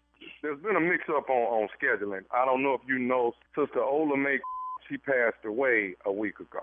There's 0.43 0.61
been 0.61 0.77
a 0.77 0.81
mix-up 0.81 1.29
on, 1.29 1.65
on 1.65 1.69
scheduling. 1.83 2.23
I 2.31 2.45
don't 2.45 2.63
know 2.63 2.75
if 2.75 2.83
you 2.87 2.99
know 2.99 3.33
Sister 3.59 3.83
Ola 3.83 4.17
May 4.17 4.39
she 4.89 4.99
passed 4.99 5.45
away 5.45 5.95
a 6.05 6.13
week 6.13 6.41
ago. 6.41 6.61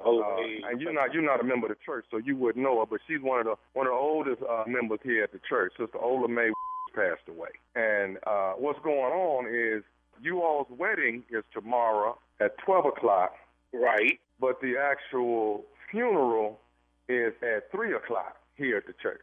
Oh, 0.00 0.20
uh, 0.20 0.70
and 0.70 0.80
you're 0.80 0.92
not 0.92 1.14
you're 1.14 1.22
not 1.22 1.40
a 1.40 1.44
member 1.44 1.66
of 1.66 1.76
the 1.76 1.84
church, 1.84 2.04
so 2.10 2.18
you 2.18 2.36
wouldn't 2.36 2.62
know 2.62 2.80
her. 2.80 2.86
But 2.86 3.00
she's 3.06 3.20
one 3.20 3.40
of 3.40 3.46
the 3.46 3.54
one 3.72 3.86
of 3.86 3.92
the 3.92 3.98
oldest 3.98 4.42
uh, 4.42 4.64
members 4.66 4.98
here 5.02 5.24
at 5.24 5.32
the 5.32 5.40
church. 5.48 5.72
Sister 5.78 5.98
Ola 5.98 6.28
May 6.28 6.50
passed 6.94 7.28
away. 7.28 7.50
And 7.74 8.18
uh, 8.26 8.52
what's 8.52 8.78
going 8.82 9.12
on 9.12 9.46
is 9.46 9.82
you 10.22 10.42
all's 10.42 10.68
wedding 10.70 11.24
is 11.30 11.44
tomorrow 11.52 12.18
at 12.40 12.56
12 12.64 12.86
o'clock. 12.86 13.34
Right. 13.72 14.20
But 14.40 14.60
the 14.60 14.74
actual 14.78 15.64
funeral 15.90 16.60
is 17.08 17.32
at 17.42 17.70
3 17.70 17.94
o'clock 17.94 18.36
here 18.56 18.76
at 18.78 18.86
the 18.86 18.94
church. 19.02 19.20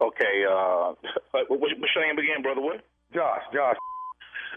Okay. 0.00 0.44
Uh, 0.48 0.94
what's 1.48 1.72
your 1.94 2.06
name 2.06 2.18
again, 2.18 2.42
brother? 2.42 2.60
What? 2.60 2.84
Josh. 3.12 3.42
Josh. 3.52 3.76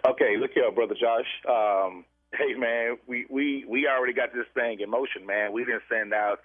Okay, 0.07 0.37
look 0.37 0.51
here, 0.53 0.71
brother 0.71 0.95
Josh. 0.99 1.25
Um, 1.49 2.05
Hey 2.33 2.53
man, 2.57 2.97
we 3.07 3.25
we 3.29 3.65
we 3.67 3.87
already 3.87 4.13
got 4.13 4.33
this 4.33 4.47
thing 4.53 4.79
in 4.81 4.89
motion, 4.89 5.25
man. 5.25 5.53
We 5.53 5.63
didn't 5.63 5.83
send 5.89 6.13
out 6.13 6.39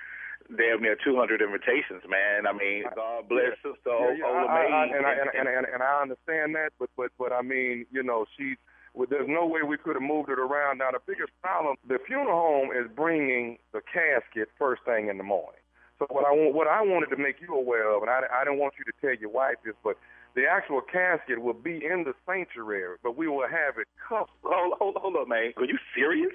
damn 0.56 0.82
near 0.82 0.96
200 1.02 1.42
invitations, 1.42 2.02
man. 2.08 2.46
I 2.46 2.52
mean, 2.52 2.84
God 2.94 3.28
bless 3.28 3.58
yeah. 3.64 3.72
Sister 3.72 3.90
yeah, 3.90 4.14
yeah, 4.18 4.26
Ola 4.26 4.46
I, 4.46 4.54
May. 4.54 4.72
I, 4.72 4.84
and, 4.84 5.06
I, 5.06 5.12
and, 5.12 5.30
and, 5.34 5.48
and, 5.48 5.66
and 5.74 5.82
I 5.82 6.02
understand 6.02 6.54
that, 6.54 6.70
but 6.78 6.90
but 6.96 7.10
but 7.18 7.32
I 7.32 7.42
mean, 7.42 7.86
you 7.90 8.02
know, 8.02 8.26
she's 8.36 8.56
well, 8.94 9.06
there's 9.08 9.28
no 9.28 9.46
way 9.46 9.62
we 9.62 9.78
could 9.78 9.96
have 9.96 10.02
moved 10.02 10.28
it 10.28 10.38
around. 10.38 10.78
Now, 10.78 10.90
the 10.90 11.00
biggest 11.06 11.32
problem, 11.40 11.76
the 11.88 11.98
funeral 12.06 12.36
home 12.36 12.70
is 12.76 12.90
bringing 12.94 13.58
the 13.72 13.80
casket 13.80 14.48
first 14.58 14.82
thing 14.84 15.08
in 15.08 15.16
the 15.16 15.24
morning. 15.24 15.60
So 15.98 16.06
what 16.10 16.26
I 16.26 16.32
want, 16.32 16.54
what 16.54 16.68
I 16.68 16.82
wanted 16.82 17.08
to 17.14 17.16
make 17.16 17.40
you 17.40 17.54
aware 17.54 17.88
of, 17.94 18.02
and 18.02 18.10
I, 18.10 18.20
I 18.28 18.44
didn't 18.44 18.58
want 18.58 18.74
you 18.78 18.84
to 18.84 18.92
tell 19.00 19.14
your 19.18 19.30
wife 19.30 19.56
this, 19.64 19.74
but 19.82 19.96
the 20.34 20.44
actual 20.48 20.80
casket 20.80 21.40
will 21.40 21.54
be 21.54 21.84
in 21.84 22.04
the 22.04 22.14
sanctuary, 22.26 22.96
but 23.02 23.16
we 23.16 23.28
will 23.28 23.48
have 23.48 23.78
it 23.78 23.88
covered. 24.08 24.32
Hold, 24.42 24.74
hold, 24.78 24.96
hold 24.96 25.16
up, 25.16 25.28
man. 25.28 25.52
Are 25.56 25.64
you 25.64 25.78
serious? 25.94 26.32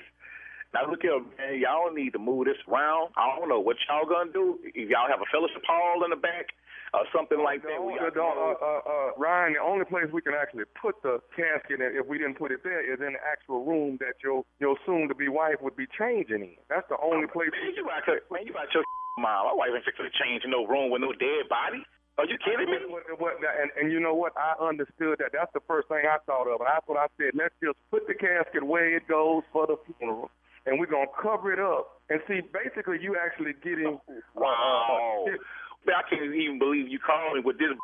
Now 0.74 0.90
look 0.90 1.02
here, 1.02 1.20
man. 1.38 1.60
Y'all 1.60 1.94
need 1.94 2.12
to 2.14 2.20
move 2.20 2.46
this 2.46 2.60
around. 2.68 3.10
I 3.16 3.36
don't 3.40 3.50
know 3.50 3.60
what 3.60 3.78
y'all 3.88 4.06
gonna 4.06 4.32
do. 4.32 4.60
If 4.64 4.90
y'all 4.90 5.08
have 5.10 5.22
a 5.22 5.30
fellowship 5.32 5.64
hall 5.66 6.04
in 6.04 6.12
the 6.12 6.20
back 6.20 6.52
or 6.94 7.04
something 7.16 7.40
like 7.40 7.64
that. 7.64 7.80
The, 7.80 8.22
uh, 8.22 8.56
uh, 8.60 8.82
uh, 8.84 9.10
Ryan, 9.18 9.54
the 9.54 9.64
only 9.64 9.86
place 9.86 10.08
we 10.12 10.22
can 10.22 10.36
actually 10.36 10.68
put 10.80 10.96
the 11.04 11.20
casket 11.36 11.80
in, 11.80 11.96
if 11.96 12.06
we 12.08 12.18
didn't 12.18 12.40
put 12.40 12.52
it 12.52 12.64
there, 12.64 12.84
is 12.84 13.00
in 13.00 13.16
the 13.16 13.24
actual 13.24 13.64
room 13.66 13.98
that 14.00 14.20
your 14.24 14.44
your 14.60 14.76
soon-to-be 14.86 15.28
wife 15.28 15.60
would 15.62 15.76
be 15.76 15.88
changing 15.98 16.44
in. 16.44 16.60
That's 16.70 16.88
the 16.88 17.00
only 17.00 17.28
place. 17.28 17.50
Man, 17.52 17.76
you 17.76 17.88
out 17.90 18.08
your, 18.08 18.20
man, 18.32 18.48
you 18.48 18.54
out 18.56 18.72
your 18.76 18.84
mom. 19.20 19.48
My 19.48 19.56
wife 19.56 19.72
ain't 19.76 19.86
fixing 19.86 20.06
to 20.06 20.14
change 20.16 20.44
in 20.44 20.52
no 20.52 20.68
room 20.68 20.92
with 20.92 21.02
no 21.02 21.12
dead 21.16 21.48
body. 21.50 21.84
Are 22.18 22.26
you 22.26 22.38
kidding 22.42 22.66
me? 22.66 22.78
And, 22.82 23.70
and 23.78 23.92
you 23.92 24.00
know 24.00 24.16
what? 24.16 24.34
I 24.34 24.58
understood 24.58 25.22
that. 25.22 25.30
That's 25.34 25.54
the 25.54 25.62
first 25.68 25.88
thing 25.88 26.02
I 26.10 26.18
thought 26.26 26.50
of. 26.50 26.62
And 26.62 26.70
that's 26.70 26.88
what 26.90 26.98
I 26.98 27.06
said. 27.18 27.38
Let's 27.38 27.54
just 27.62 27.78
put 27.94 28.08
the 28.10 28.18
casket 28.18 28.66
where 28.66 28.90
it 28.90 29.08
goes 29.08 29.44
for 29.54 29.68
the 29.68 29.78
funeral, 29.86 30.32
and 30.66 30.80
we're 30.80 30.90
gonna 30.90 31.14
cover 31.14 31.54
it 31.54 31.62
up. 31.62 32.02
And 32.10 32.20
see, 32.28 32.42
basically, 32.42 32.98
you 33.02 33.16
actually 33.16 33.54
getting. 33.64 34.00
Wow. 34.36 35.26
Uh, 35.30 35.38
I 35.88 36.04
can't 36.10 36.36
even 36.36 36.60
believe 36.60 36.90
you 36.90 37.00
called 37.00 37.36
me 37.36 37.42
with 37.46 37.58
this. 37.58 37.72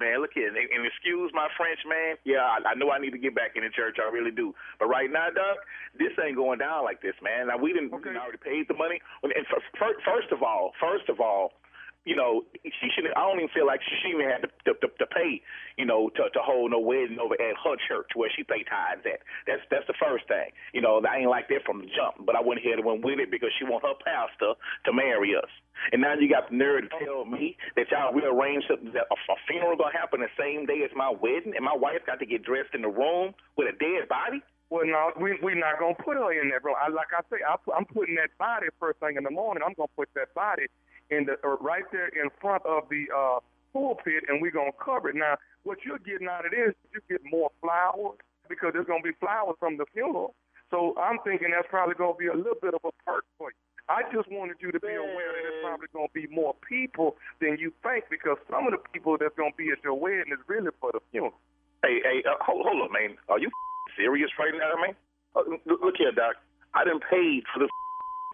Man, 0.00 0.24
look 0.24 0.32
here, 0.32 0.48
and, 0.48 0.56
and 0.56 0.88
excuse 0.88 1.30
my 1.36 1.52
French, 1.52 1.78
man. 1.84 2.16
Yeah, 2.24 2.40
I, 2.40 2.72
I 2.72 2.74
know 2.74 2.88
I 2.90 2.96
need 2.96 3.12
to 3.12 3.20
get 3.20 3.36
back 3.36 3.60
in 3.60 3.62
the 3.62 3.68
church. 3.68 4.00
I 4.00 4.08
really 4.08 4.32
do. 4.32 4.54
But 4.80 4.88
right 4.88 5.12
now, 5.12 5.28
Doug, 5.28 5.60
this 6.00 6.16
ain't 6.16 6.34
going 6.34 6.64
down 6.64 6.82
like 6.82 7.04
this, 7.04 7.12
man. 7.20 7.52
Now 7.52 7.60
we 7.60 7.76
didn't, 7.76 7.92
okay. 7.92 8.08
we 8.08 8.16
already 8.16 8.40
paid 8.40 8.72
the 8.72 8.74
money. 8.74 9.04
And 9.22 9.44
first, 9.52 10.00
first 10.00 10.32
of 10.32 10.42
all, 10.42 10.72
first 10.80 11.12
of 11.12 11.20
all, 11.20 11.52
you 12.04 12.16
know, 12.16 12.42
she 12.64 12.88
shouldn't. 12.94 13.14
I 13.16 13.22
don't 13.22 13.38
even 13.38 13.54
feel 13.54 13.66
like 13.66 13.80
she, 13.86 13.94
she 14.02 14.08
even 14.10 14.26
had 14.26 14.42
to, 14.42 14.50
to, 14.74 14.88
to 14.90 15.06
pay, 15.06 15.38
you 15.78 15.86
know, 15.86 16.10
to, 16.18 16.22
to 16.34 16.40
hold 16.42 16.70
no 16.74 16.80
wedding 16.82 17.18
over 17.22 17.34
at 17.38 17.54
her 17.62 17.76
church 17.86 18.10
where 18.14 18.30
she 18.34 18.42
pay 18.42 18.66
tithes 18.66 19.06
at. 19.06 19.22
That's 19.46 19.62
that's 19.70 19.86
the 19.86 19.94
first 20.02 20.26
thing. 20.26 20.50
You 20.74 20.82
know, 20.82 20.98
I 21.06 21.22
ain't 21.22 21.30
like 21.30 21.46
that 21.54 21.62
from 21.62 21.78
the 21.78 21.90
jump. 21.94 22.26
But 22.26 22.34
I 22.34 22.42
went 22.42 22.58
ahead 22.58 22.82
and 22.82 22.86
went 22.86 23.06
with 23.06 23.22
it 23.22 23.30
because 23.30 23.54
she 23.58 23.64
want 23.64 23.86
her 23.86 23.94
pastor 24.02 24.58
to 24.58 24.90
marry 24.92 25.38
us. 25.38 25.50
And 25.94 26.02
now 26.02 26.14
you 26.18 26.26
got 26.28 26.50
the 26.50 26.56
nerve 26.58 26.90
to 26.90 26.90
tell 27.04 27.24
me 27.24 27.56
that 27.78 27.86
y'all 27.90 28.12
rearranged 28.14 28.66
that 28.70 29.06
a, 29.06 29.16
a 29.16 29.36
funeral 29.46 29.78
gonna 29.78 29.94
happen 29.94 30.20
the 30.20 30.32
same 30.34 30.66
day 30.66 30.82
as 30.82 30.90
my 30.98 31.10
wedding, 31.10 31.54
and 31.54 31.64
my 31.64 31.76
wife 31.76 32.02
got 32.06 32.18
to 32.18 32.26
get 32.26 32.42
dressed 32.42 32.74
in 32.74 32.82
the 32.82 32.90
room 32.92 33.34
with 33.56 33.70
a 33.70 33.76
dead 33.78 34.10
body. 34.10 34.42
Well, 34.70 34.86
no, 34.88 35.12
we 35.20 35.38
we're 35.42 35.54
not 35.54 35.78
gonna 35.78 35.94
put 35.94 36.16
her 36.16 36.32
in 36.32 36.48
that 36.50 36.64
room. 36.64 36.74
I, 36.80 36.88
like 36.88 37.12
I 37.14 37.20
say, 37.30 37.44
I, 37.46 37.54
I'm 37.76 37.84
putting 37.84 38.16
that 38.16 38.34
body 38.38 38.66
first 38.80 38.98
thing 39.00 39.16
in 39.16 39.24
the 39.24 39.30
morning. 39.30 39.62
I'm 39.62 39.74
gonna 39.76 39.92
put 39.94 40.08
that 40.14 40.34
body 40.34 40.66
in 41.12 41.26
the 41.26 41.36
uh, 41.44 41.56
right 41.60 41.84
there 41.92 42.08
in 42.08 42.30
front 42.40 42.64
of 42.64 42.88
the 42.88 43.04
uh, 43.12 43.38
pulpit, 43.72 44.24
and 44.28 44.40
we're 44.40 44.50
gonna 44.50 44.76
cover 44.82 45.10
it. 45.10 45.16
Now, 45.16 45.36
what 45.62 45.78
you're 45.84 46.00
getting 46.00 46.28
out 46.28 46.46
of 46.46 46.52
this, 46.52 46.74
you 46.92 47.00
get 47.08 47.20
more 47.28 47.50
flowers 47.60 48.16
because 48.48 48.72
there's 48.72 48.86
gonna 48.86 49.04
be 49.04 49.12
flowers 49.20 49.56
from 49.60 49.76
the 49.76 49.84
funeral. 49.92 50.34
So 50.70 50.96
I'm 50.96 51.18
thinking 51.24 51.52
that's 51.52 51.68
probably 51.68 51.94
gonna 51.94 52.16
be 52.16 52.28
a 52.28 52.36
little 52.36 52.60
bit 52.60 52.74
of 52.74 52.80
a 52.84 52.92
perk 53.04 53.24
for 53.36 53.52
you. 53.52 53.60
I 53.88 54.02
just 54.14 54.30
wanted 54.30 54.56
you 54.60 54.70
to 54.70 54.80
be 54.80 54.94
aware 54.94 55.30
that 55.34 55.42
there's 55.42 55.62
probably 55.62 55.90
going 55.92 56.06
to 56.06 56.14
be 56.14 56.30
more 56.30 56.54
people 56.62 57.18
than 57.42 57.58
you 57.58 57.74
think 57.82 58.06
because 58.08 58.38
some 58.48 58.64
of 58.64 58.72
the 58.72 58.78
people 58.94 59.18
that's 59.18 59.34
going 59.34 59.50
to 59.50 59.58
be 59.58 59.74
at 59.74 59.82
your 59.82 59.98
wedding 59.98 60.30
is 60.30 60.38
really 60.46 60.70
for 60.80 60.94
the 60.94 61.02
funeral. 61.10 61.34
Hey, 61.82 61.98
hey, 61.98 62.22
uh, 62.22 62.38
hold, 62.38 62.62
hold 62.62 62.78
up, 62.86 62.94
man. 62.94 63.18
Are 63.28 63.42
you 63.42 63.50
serious 63.98 64.30
right 64.38 64.54
now, 64.54 64.78
man? 64.78 64.94
Uh, 65.34 65.58
look 65.66 65.98
here, 65.98 66.14
Doc. 66.14 66.38
I 66.74 66.84
didn't 66.86 67.02
pay 67.10 67.42
for 67.52 67.58
the 67.58 67.68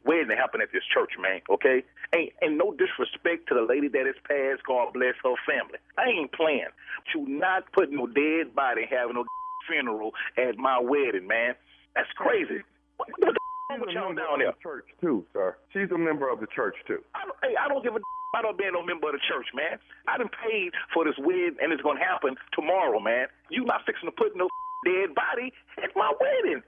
wedding 0.08 0.32
to 0.32 0.36
happen 0.36 0.64
at 0.64 0.72
this 0.72 0.82
church, 0.88 1.12
man. 1.20 1.44
Okay, 1.52 1.84
ain't 2.16 2.32
and 2.40 2.56
no 2.56 2.72
disrespect 2.72 3.46
to 3.52 3.54
the 3.54 3.62
lady 3.68 3.92
that 3.92 4.08
is 4.08 4.16
passed. 4.24 4.64
God 4.64 4.96
bless 4.96 5.14
her 5.20 5.36
family. 5.44 5.76
I 6.00 6.08
ain't 6.08 6.32
playing. 6.32 6.72
You 7.14 7.28
not 7.28 7.68
put 7.76 7.92
no 7.92 8.08
dead 8.08 8.56
body 8.56 8.88
having 8.88 9.20
no 9.20 9.24
funeral 9.68 10.16
at 10.40 10.56
my 10.56 10.80
wedding, 10.80 11.28
man. 11.28 11.52
That's 11.94 12.08
crazy. 12.16 12.64
What, 12.96 13.12
the 13.20 13.36
She's 13.68 13.80
with 13.84 13.92
y'all 13.92 14.16
down 14.16 14.40
there? 14.40 14.56
the 14.56 14.64
church 14.64 14.88
too, 14.96 15.28
sir. 15.36 15.52
She's 15.76 15.92
a 15.92 15.98
member 16.00 16.32
of 16.32 16.40
the 16.40 16.48
church 16.56 16.74
too. 16.88 17.04
I 17.12 17.28
don't, 17.28 17.36
hey, 17.44 17.52
I 17.60 17.68
don't 17.68 17.84
give 17.84 17.92
a 17.94 18.00
I 18.34 18.42
don't 18.42 18.56
being 18.56 18.72
no 18.72 18.84
member 18.84 19.08
of 19.08 19.16
the 19.16 19.24
church, 19.28 19.48
man. 19.56 19.80
I 20.08 20.16
done 20.16 20.28
paid 20.28 20.72
for 20.92 21.04
this 21.04 21.16
wedding, 21.20 21.56
and 21.60 21.72
it's 21.72 21.82
gonna 21.82 22.00
happen 22.00 22.36
tomorrow, 22.52 23.00
man. 23.00 23.28
You 23.50 23.64
not 23.64 23.84
fixing 23.84 24.08
to 24.08 24.12
put 24.16 24.36
no 24.36 24.48
dead 24.84 25.14
body 25.14 25.52
at 25.82 25.92
my 25.96 26.12
wedding. 26.20 26.62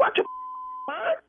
Watch 0.00 0.16
your 0.16 0.26
mind. 0.88 1.20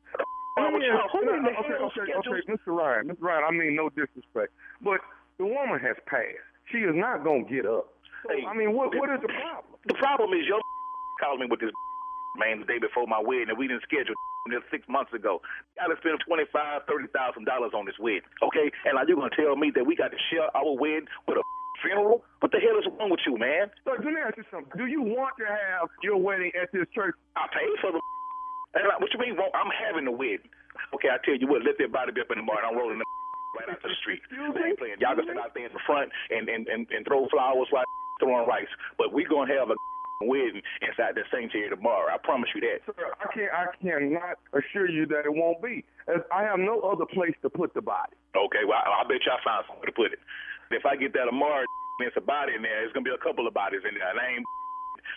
Oh, 0.56 0.70
yeah, 0.72 0.78
yeah. 0.80 0.94
y'all- 0.96 1.08
Who 1.12 1.20
in 1.34 1.42
the 1.44 1.50
okay, 1.52 1.68
hell 1.68 1.92
okay, 1.92 2.00
schedules? 2.08 2.26
okay, 2.26 2.52
Mr. 2.52 2.72
Ryan, 2.76 3.08
Mr. 3.12 3.20
Ryan. 3.20 3.44
I 3.44 3.50
mean, 3.52 3.76
no 3.76 3.88
disrespect, 3.90 4.52
but 4.80 5.00
the 5.38 5.44
woman 5.46 5.78
has 5.80 5.96
passed. 6.06 6.40
She 6.72 6.78
is 6.78 6.94
not 6.96 7.22
gonna 7.24 7.44
get 7.44 7.66
up. 7.66 7.92
Hey, 8.28 8.42
I 8.44 8.54
mean, 8.54 8.72
what 8.72 8.94
what 8.96 9.10
is 9.12 9.20
the 9.20 9.28
problem? 9.28 9.76
The 9.86 9.94
problem 9.94 10.32
is 10.32 10.46
your 10.48 10.60
called 11.20 11.40
me 11.40 11.46
with 11.46 11.60
this 11.60 11.70
man 12.40 12.60
the 12.60 12.66
day 12.66 12.78
before 12.78 13.06
my 13.06 13.20
wedding, 13.20 13.50
and 13.50 13.58
we 13.58 13.68
didn't 13.68 13.82
schedule 13.84 14.14
this 14.50 14.62
six 14.70 14.82
months 14.88 15.12
ago. 15.12 15.40
I 15.80 15.86
done 15.88 15.96
spent 16.00 16.20
twenty 16.26 16.44
five, 16.52 16.82
thirty 16.88 17.06
thousand 17.12 17.44
dollars 17.44 17.72
on 17.76 17.84
this 17.84 17.98
wedding. 18.00 18.24
Okay, 18.42 18.72
and 18.88 18.96
now 18.96 19.04
you're 19.06 19.16
gonna 19.20 19.34
tell 19.36 19.56
me 19.56 19.70
that 19.76 19.84
we 19.86 19.94
got 19.94 20.10
to 20.10 20.18
share 20.32 20.48
our 20.56 20.72
wedding 20.74 21.06
with 21.28 21.36
a 21.38 21.42
funeral? 21.84 22.24
What 22.40 22.50
the 22.52 22.58
hell 22.58 22.78
is 22.80 22.86
wrong 22.98 23.10
with 23.12 23.20
you, 23.28 23.36
man? 23.36 23.68
So 23.84 23.92
let 23.92 24.00
me 24.02 24.16
ask 24.16 24.36
you 24.38 24.44
something. 24.50 24.72
Do 24.80 24.86
you 24.86 25.02
want 25.02 25.36
to 25.38 25.44
have 25.44 25.88
your 26.02 26.16
wedding 26.16 26.50
at 26.60 26.72
this 26.72 26.88
church? 26.94 27.14
I 27.36 27.46
paid 27.52 27.76
for 27.84 27.92
the. 27.92 28.00
And 28.76 28.84
like, 28.84 29.00
what 29.00 29.08
you 29.08 29.20
mean? 29.20 29.40
Well, 29.40 29.48
I'm 29.56 29.72
having 29.72 30.04
the 30.04 30.12
wedding. 30.12 30.52
Okay, 30.92 31.08
I 31.08 31.16
tell 31.24 31.34
you 31.34 31.48
what. 31.48 31.64
Let 31.64 31.80
that 31.80 31.88
body 31.88 32.12
be 32.12 32.20
up 32.20 32.28
in 32.28 32.36
the 32.36 32.44
morning. 32.44 32.68
I'm 32.68 32.76
rolling 32.76 33.00
the 33.00 33.08
right 33.56 33.72
out 33.72 33.80
to 33.80 33.88
the 33.88 33.98
street. 34.04 34.20
I 34.36 34.52
ain't 34.52 34.76
playing. 34.76 35.00
Y'all 35.00 35.16
can 35.16 35.24
sit 35.24 35.40
out 35.40 35.56
there 35.56 35.64
in 35.64 35.72
the 35.72 35.84
front 35.88 36.12
and 36.28 36.44
and 36.52 36.68
and, 36.68 36.84
and 36.92 37.02
throw 37.08 37.24
flowers 37.32 37.72
while 37.72 37.88
throwing 38.20 38.44
rice. 38.44 38.70
But 39.00 39.16
we 39.16 39.24
gonna 39.24 39.48
have 39.56 39.72
a 39.72 39.76
wedding 40.20 40.60
inside 40.84 41.16
that 41.16 41.28
sanctuary 41.32 41.72
tomorrow. 41.72 42.12
I 42.12 42.20
promise 42.20 42.52
you 42.52 42.60
that. 42.68 42.84
Sir, 42.84 43.16
I 43.16 43.26
can't. 43.32 43.52
I 43.52 43.64
cannot 43.80 44.36
assure 44.52 44.92
you 44.92 45.08
that 45.08 45.24
it 45.24 45.32
won't 45.32 45.64
be. 45.64 45.80
As 46.04 46.20
I 46.28 46.44
have 46.44 46.60
no 46.60 46.84
other 46.84 47.08
place 47.08 47.34
to 47.42 47.48
put 47.48 47.72
the 47.72 47.80
body. 47.80 48.12
Okay, 48.36 48.68
well, 48.68 48.76
I, 48.76 49.00
I 49.00 49.08
bet 49.08 49.24
you 49.24 49.32
I 49.32 49.40
found 49.40 49.64
somewhere 49.72 49.88
to 49.88 49.96
put 49.96 50.12
it. 50.12 50.20
If 50.68 50.84
I 50.84 51.00
get 51.00 51.16
that 51.16 51.24
tomorrow, 51.32 51.64
there's 51.98 52.12
a 52.16 52.24
body 52.24 52.52
in 52.52 52.60
there. 52.60 52.84
It's 52.84 52.92
gonna 52.92 53.08
be 53.08 53.16
a 53.16 53.24
couple 53.24 53.48
of 53.48 53.56
bodies 53.56 53.80
in 53.88 53.96
there. 53.96 54.08
And 54.12 54.20
I 54.20 54.36
ain't. 54.36 54.44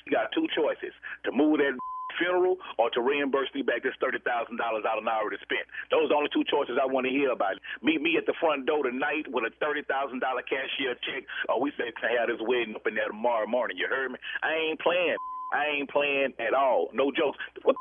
You 0.07 0.15
got 0.15 0.31
two 0.31 0.47
choices: 0.55 0.95
to 1.27 1.35
move 1.35 1.59
that 1.59 1.75
funeral 2.17 2.57
or 2.77 2.89
to 2.91 3.01
reimburse 3.01 3.49
me 3.53 3.61
back 3.61 3.83
this 3.83 3.95
thirty 3.99 4.19
thousand 4.25 4.57
dollars 4.57 4.83
out 4.87 4.97
of 4.97 5.05
I 5.05 5.17
already 5.19 5.41
spent. 5.41 5.65
Those 5.89 6.09
are 6.09 6.11
the 6.13 6.19
only 6.19 6.31
two 6.33 6.45
choices 6.45 6.77
I 6.77 6.85
want 6.85 7.09
to 7.09 7.13
hear 7.13 7.33
about. 7.33 7.57
Meet 7.81 8.01
me 8.01 8.17
at 8.17 8.25
the 8.29 8.37
front 8.37 8.65
door 8.69 8.85
tonight 8.85 9.25
with 9.29 9.45
a 9.45 9.53
thirty 9.57 9.81
thousand 9.89 10.21
dollar 10.21 10.45
cashier 10.45 10.93
check, 11.01 11.25
or 11.49 11.57
we 11.61 11.73
say 11.77 11.89
to 11.89 12.07
have 12.13 12.29
this 12.29 12.41
wedding 12.45 12.77
up 12.77 12.85
in 12.85 12.93
there 12.93 13.09
tomorrow 13.09 13.47
morning. 13.49 13.77
You 13.77 13.89
heard 13.89 14.13
me? 14.13 14.17
I 14.41 14.53
ain't 14.53 14.79
playing. 14.79 15.17
I 15.49 15.65
ain't 15.65 15.89
playing 15.89 16.37
at 16.37 16.53
all. 16.53 16.93
No 16.93 17.09
jokes. 17.09 17.37
What 17.65 17.75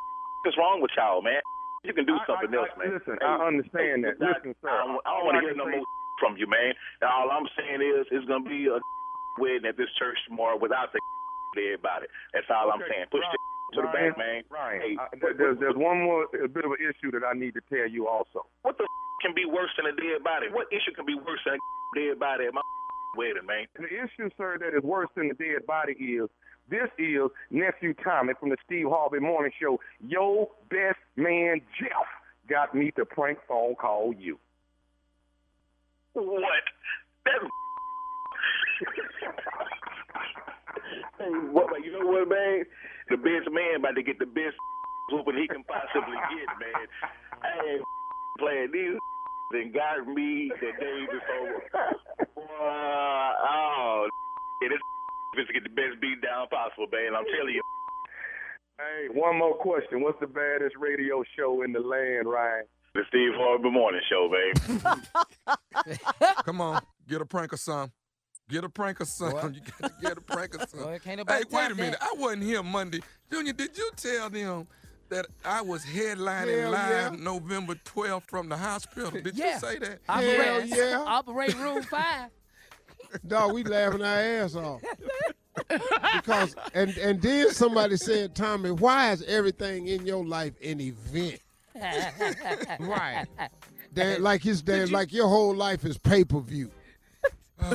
the 0.44 0.50
is 0.50 0.56
wrong 0.56 0.80
with 0.80 0.92
y'all, 0.96 1.20
man? 1.20 1.44
You 1.84 1.92
can 1.92 2.06
do 2.08 2.16
something 2.26 2.50
I, 2.50 2.58
else, 2.58 2.72
man. 2.80 2.96
Listen, 2.96 3.18
I 3.20 3.44
understand 3.44 4.04
that. 4.08 4.16
Listen, 4.18 4.56
sir. 4.64 4.72
I 4.72 4.88
don't, 4.88 5.02
I 5.04 5.10
don't 5.14 5.24
want 5.28 5.36
to 5.36 5.44
hear 5.44 5.54
no 5.54 5.68
more 5.68 5.84
from 6.20 6.40
you, 6.40 6.48
man. 6.48 6.74
All 7.04 7.30
I'm 7.30 7.46
saying 7.54 7.84
is 7.84 8.08
it's 8.10 8.26
gonna 8.26 8.48
be 8.48 8.66
a 8.66 8.80
wedding 9.42 9.68
at 9.68 9.76
this 9.76 9.92
church 10.00 10.16
tomorrow 10.26 10.56
without 10.56 10.90
the 10.96 10.98
everybody. 11.58 12.06
That's 12.32 12.48
all 12.50 12.72
I'm 12.72 12.82
saying. 12.82 13.10
Push 13.10 13.26
the 13.30 13.38
to 13.74 13.82
the 13.82 13.88
back, 13.88 14.16
man. 14.16 14.42
Ryan, 14.48 14.80
Hey, 14.80 14.96
I, 14.98 15.32
there's 15.36 15.58
there's 15.58 15.76
one 15.76 16.00
more 16.02 16.24
a 16.32 16.48
bit 16.48 16.64
of 16.64 16.72
an 16.72 16.78
issue 16.80 17.10
that 17.12 17.22
I 17.24 17.36
need 17.36 17.54
to 17.54 17.60
tell 17.68 17.88
you 17.88 18.08
also. 18.08 18.46
what 18.62 18.78
the 18.78 18.86
can 19.20 19.34
be 19.34 19.44
worse 19.44 19.70
than 19.76 19.86
a 19.86 19.92
dead 19.96 20.22
body? 20.22 20.46
What 20.50 20.68
issue 20.72 20.92
can 20.94 21.04
be 21.04 21.14
worse 21.14 21.40
than 21.44 21.54
a 21.54 21.98
dead 21.98 22.18
body 22.18 22.46
at 22.46 22.54
my 22.54 22.60
wedding, 23.16 23.46
man? 23.46 23.66
The 23.74 23.86
issue, 23.86 24.30
sir, 24.36 24.58
that 24.60 24.76
is 24.76 24.82
worse 24.82 25.08
than 25.16 25.28
the 25.28 25.34
dead 25.34 25.66
body 25.66 25.92
is 25.92 26.28
this 26.70 26.88
is 26.98 27.22
nephew 27.50 27.94
Tommy 28.04 28.34
from 28.38 28.50
the 28.50 28.56
Steve 28.64 28.86
Harvey 28.88 29.18
Morning 29.18 29.52
Show. 29.60 29.80
Your 30.06 30.48
best 30.70 30.98
man 31.16 31.60
Jeff 31.80 32.06
got 32.48 32.74
me 32.74 32.90
to 32.92 33.04
prank 33.04 33.38
phone 33.48 33.74
call 33.74 34.14
you. 34.16 34.38
What? 36.12 36.42
That's 37.24 37.38
hey, 41.18 41.30
what, 41.50 41.84
you 41.84 41.92
know 41.92 42.06
what, 42.06 42.28
man? 42.28 42.64
The 43.10 43.16
best 43.16 43.48
man 43.50 43.76
about 43.76 43.96
to 43.96 44.02
get 44.02 44.18
the 44.18 44.26
best 44.26 44.56
whooping 45.10 45.36
he 45.36 45.48
can 45.48 45.64
possibly 45.64 46.16
get, 46.28 46.48
man. 46.60 46.84
I 47.42 47.48
ain't 47.72 47.82
playing 48.38 48.70
these 48.72 48.98
and 49.52 49.72
got 49.72 50.06
me 50.06 50.52
the 50.60 50.70
day 50.78 51.06
before. 51.06 51.62
Oh, 52.60 54.08
yeah, 54.62 54.68
this 54.68 54.78
is 55.40 55.46
to 55.46 55.52
get 55.52 55.62
the 55.62 55.70
best 55.70 56.00
beat 56.00 56.20
down 56.20 56.48
possible, 56.48 56.86
man. 56.92 57.14
I'm 57.16 57.24
telling 57.36 57.54
you. 57.54 57.62
Hey, 58.78 59.08
one 59.12 59.38
more 59.38 59.54
question. 59.56 60.02
What's 60.02 60.20
the 60.20 60.26
baddest 60.26 60.76
radio 60.78 61.24
show 61.36 61.62
in 61.62 61.72
the 61.72 61.80
land, 61.80 62.28
Ryan? 62.28 62.64
The 62.94 63.02
Steve 63.08 63.32
Harvey 63.34 63.70
Morning 63.70 64.00
Show, 64.08 64.30
babe. 64.30 64.82
Come 66.44 66.60
on, 66.60 66.80
get 67.08 67.20
a 67.20 67.26
prank 67.26 67.52
or 67.52 67.56
some. 67.56 67.92
Get 68.48 68.64
a 68.64 68.68
prank 68.68 69.00
or 69.00 69.04
something. 69.04 69.36
What? 69.36 69.54
You 69.54 69.60
got 69.80 69.88
to 69.88 69.94
get 70.02 70.18
a 70.18 70.20
prank 70.20 70.54
or 70.54 70.58
something. 70.68 70.80
Boy, 70.82 70.98
can't 71.04 71.20
hey, 71.30 71.42
wait 71.50 71.70
a 71.70 71.74
minute. 71.74 71.98
that. 72.00 72.02
I 72.02 72.14
wasn't 72.18 72.44
here 72.44 72.62
Monday. 72.62 73.00
Junior, 73.30 73.52
did 73.52 73.76
you 73.76 73.90
tell 73.96 74.30
them 74.30 74.66
that 75.10 75.26
I 75.44 75.60
was 75.62 75.84
headlining 75.84 76.62
Hell 76.62 76.70
live 76.70 77.14
yeah. 77.14 77.22
November 77.24 77.74
12th 77.84 78.22
from 78.28 78.48
the 78.48 78.56
hospital? 78.56 79.10
Did 79.10 79.36
Yeah. 79.36 79.54
you 79.54 79.58
say 79.60 79.78
that? 79.78 79.98
Operate, 80.08 80.66
yeah. 80.66 81.04
Operate 81.06 81.54
Room 81.58 81.82
5. 81.82 82.30
Dog, 83.26 83.52
we 83.52 83.64
laughing 83.64 84.02
our 84.02 84.18
ass 84.18 84.54
off. 84.54 84.80
because 86.14 86.54
and 86.74 86.96
and 86.98 87.20
then 87.20 87.50
somebody 87.50 87.96
said, 87.96 88.34
Tommy, 88.34 88.70
why 88.70 89.12
is 89.12 89.22
everything 89.24 89.88
in 89.88 90.06
your 90.06 90.24
life 90.24 90.54
an 90.62 90.80
event? 90.80 91.40
Right. 92.80 93.26
That 93.94 94.20
like 94.20 94.42
his 94.42 94.62
dad, 94.62 94.90
like 94.90 95.12
your 95.12 95.28
whole 95.28 95.54
life 95.54 95.84
is 95.84 95.96
pay 95.98 96.24
per 96.24 96.40
view. 96.40 96.70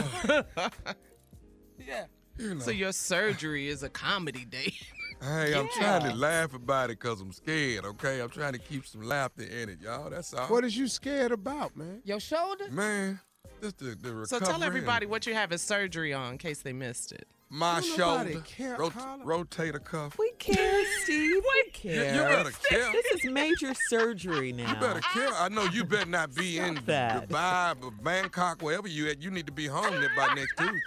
yeah. 1.78 2.06
You 2.38 2.56
know. 2.56 2.60
So 2.62 2.72
your 2.72 2.92
surgery 2.92 3.68
is 3.68 3.84
a 3.84 3.90
comedy 3.90 4.46
day. 4.46 4.74
Hey, 5.22 5.56
I'm 5.56 5.70
trying 5.70 6.04
to 6.10 6.14
laugh 6.14 6.54
about 6.54 6.90
it 6.90 7.00
because 7.00 7.22
I'm 7.22 7.32
scared, 7.32 7.86
okay? 7.86 8.20
I'm 8.20 8.30
trying 8.30 8.52
to 8.54 8.60
keep 8.60 8.86
some 8.86 9.04
laughter 9.04 9.44
in 9.44 9.70
it, 9.70 9.80
y'all. 9.80 10.10
That's 10.10 10.34
all. 10.34 10.48
What 10.48 10.66
is 10.66 10.76
you 10.76 10.90
scared 10.90 11.32
about, 11.32 11.78
man? 11.78 12.02
Your 12.04 12.20
shoulder? 12.20 12.70
Man, 12.70 13.22
just 13.62 13.78
the, 13.78 13.96
the 13.96 14.14
recovery. 14.14 14.26
So 14.26 14.40
tell 14.40 14.64
everybody 14.64 15.06
what 15.06 15.26
you 15.26 15.34
have 15.34 15.54
a 15.54 15.58
surgery 15.58 16.14
on 16.14 16.34
in 16.34 16.38
case 16.40 16.62
they 16.62 16.74
missed 16.74 17.14
it. 17.14 17.26
My 17.56 17.82
Don't 17.82 17.98
nobody 18.00 18.32
shoulder, 18.34 18.46
care, 18.48 18.78
rot- 18.78 19.24
rotator 19.24 19.84
cuff. 19.84 20.18
We 20.18 20.32
care, 20.40 20.84
Steve. 21.04 21.36
We 21.44 21.70
care. 21.72 22.16
You 22.16 22.22
better 22.22 22.50
care. 22.68 22.92
This 22.92 23.06
is 23.24 23.32
major 23.32 23.76
surgery 23.90 24.52
now. 24.52 24.74
You 24.74 24.80
better 24.80 25.02
care. 25.02 25.30
I 25.36 25.50
know 25.50 25.66
you 25.66 25.84
better 25.84 26.10
not 26.10 26.34
be 26.34 26.58
in 26.58 26.80
that. 26.88 27.30
Dubai, 27.30 27.76
or 27.84 27.92
Bangkok, 27.92 28.64
wherever 28.64 28.88
you 28.88 29.08
at. 29.08 29.22
You 29.22 29.30
need 29.30 29.46
to 29.46 29.52
be 29.52 29.68
home 29.68 29.92
there 30.02 30.10
by 30.18 30.34
next 30.34 30.58
Tuesday. 30.58 30.80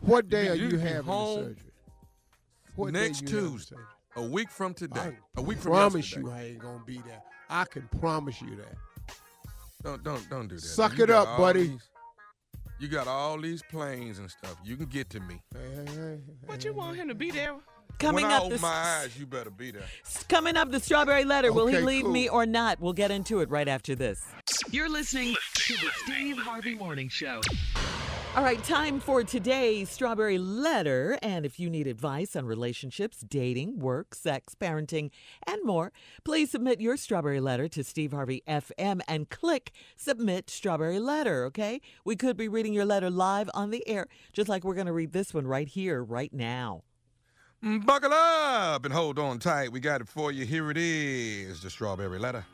What 0.00 0.30
day 0.30 0.46
You 0.46 0.52
are 0.52 0.54
you 0.54 0.70
to 0.70 0.76
be 0.76 0.82
having 0.82 0.96
the 0.96 1.02
home 1.12 1.36
surgery? 1.48 1.72
What 2.76 2.92
next 2.94 3.20
you 3.20 3.28
having 3.28 3.44
the 3.44 3.50
Tuesday. 3.58 3.76
A 4.16 4.22
week 4.22 4.50
from 4.50 4.72
today. 4.72 5.18
I 5.36 5.40
A 5.40 5.42
week 5.42 5.58
from 5.58 5.72
promise 5.72 6.06
yesterday. 6.16 6.26
you 6.28 6.32
I 6.32 6.42
ain't 6.44 6.58
gonna 6.60 6.82
be 6.86 6.96
there. 7.06 7.22
I 7.50 7.66
can 7.66 7.86
promise 8.00 8.40
you 8.40 8.56
that. 8.56 9.14
Don't 9.82 10.02
don't 10.02 10.30
don't 10.30 10.48
do 10.48 10.54
that. 10.54 10.62
Suck 10.62 10.96
You 10.96 11.04
it 11.04 11.10
up, 11.10 11.28
all 11.28 11.36
buddy. 11.36 11.66
these- 11.68 11.89
you 12.80 12.88
got 12.88 13.06
all 13.06 13.38
these 13.40 13.62
planes 13.70 14.18
and 14.18 14.30
stuff. 14.30 14.56
You 14.64 14.76
can 14.76 14.86
get 14.86 15.10
to 15.10 15.20
me. 15.20 15.40
Hey, 15.54 15.60
hey, 15.74 15.92
hey, 15.94 16.18
What 16.46 16.64
you 16.64 16.72
want 16.72 16.96
him 16.96 17.08
to 17.08 17.14
be 17.14 17.30
there? 17.30 17.54
Coming 17.98 18.24
when 18.24 18.32
I 18.32 18.36
up, 18.36 18.40
open 18.44 18.52
this, 18.52 18.62
my 18.62 18.68
eyes, 18.68 19.18
you 19.18 19.26
better 19.26 19.50
be 19.50 19.70
there. 19.70 19.82
coming 20.30 20.56
up, 20.56 20.70
the 20.70 20.80
strawberry 20.80 21.24
letter. 21.26 21.52
Will 21.52 21.66
he 21.66 21.76
Okay, 21.76 21.84
leave 21.84 22.06
me 22.06 22.30
or 22.30 22.46
not? 22.46 22.80
We'll 22.80 22.94
get 22.94 23.10
into 23.10 23.40
it 23.40 23.50
right 23.50 23.68
after 23.68 23.94
this. 23.94 24.24
You're 24.70 24.88
listening 24.88 25.36
to 25.54 25.74
the 25.74 25.90
Steve 26.04 26.38
Harvey 26.38 26.74
Morning 26.74 27.10
Show. 27.10 27.42
All 28.36 28.44
right, 28.44 28.62
time 28.62 29.00
for 29.00 29.24
today's 29.24 29.90
strawberry 29.90 30.38
letter. 30.38 31.18
And 31.20 31.44
if 31.44 31.58
you 31.58 31.68
need 31.68 31.88
advice 31.88 32.36
on 32.36 32.46
relationships, 32.46 33.24
dating, 33.28 33.80
work, 33.80 34.14
sex, 34.14 34.54
parenting, 34.54 35.10
and 35.48 35.64
more, 35.64 35.90
please 36.22 36.52
submit 36.52 36.80
your 36.80 36.96
strawberry 36.96 37.40
letter 37.40 37.66
to 37.66 37.82
Steve 37.82 38.12
Harvey 38.12 38.44
FM 38.46 39.00
and 39.08 39.28
click 39.30 39.72
submit 39.96 40.48
strawberry 40.48 41.00
letter, 41.00 41.44
okay? 41.46 41.80
We 42.04 42.14
could 42.14 42.36
be 42.36 42.46
reading 42.46 42.72
your 42.72 42.84
letter 42.84 43.10
live 43.10 43.50
on 43.52 43.70
the 43.70 43.86
air, 43.88 44.06
just 44.32 44.48
like 44.48 44.62
we're 44.62 44.74
going 44.76 44.86
to 44.86 44.92
read 44.92 45.10
this 45.12 45.34
one 45.34 45.48
right 45.48 45.68
here, 45.68 46.00
right 46.00 46.32
now. 46.32 46.84
Mm, 47.64 47.84
Buckle 47.84 48.12
up 48.12 48.84
and 48.84 48.94
hold 48.94 49.18
on 49.18 49.40
tight. 49.40 49.72
We 49.72 49.80
got 49.80 50.02
it 50.02 50.08
for 50.08 50.30
you. 50.30 50.46
Here 50.46 50.70
it 50.70 50.78
is 50.78 51.62
the 51.62 51.68
strawberry 51.68 52.20
letter. 52.20 52.46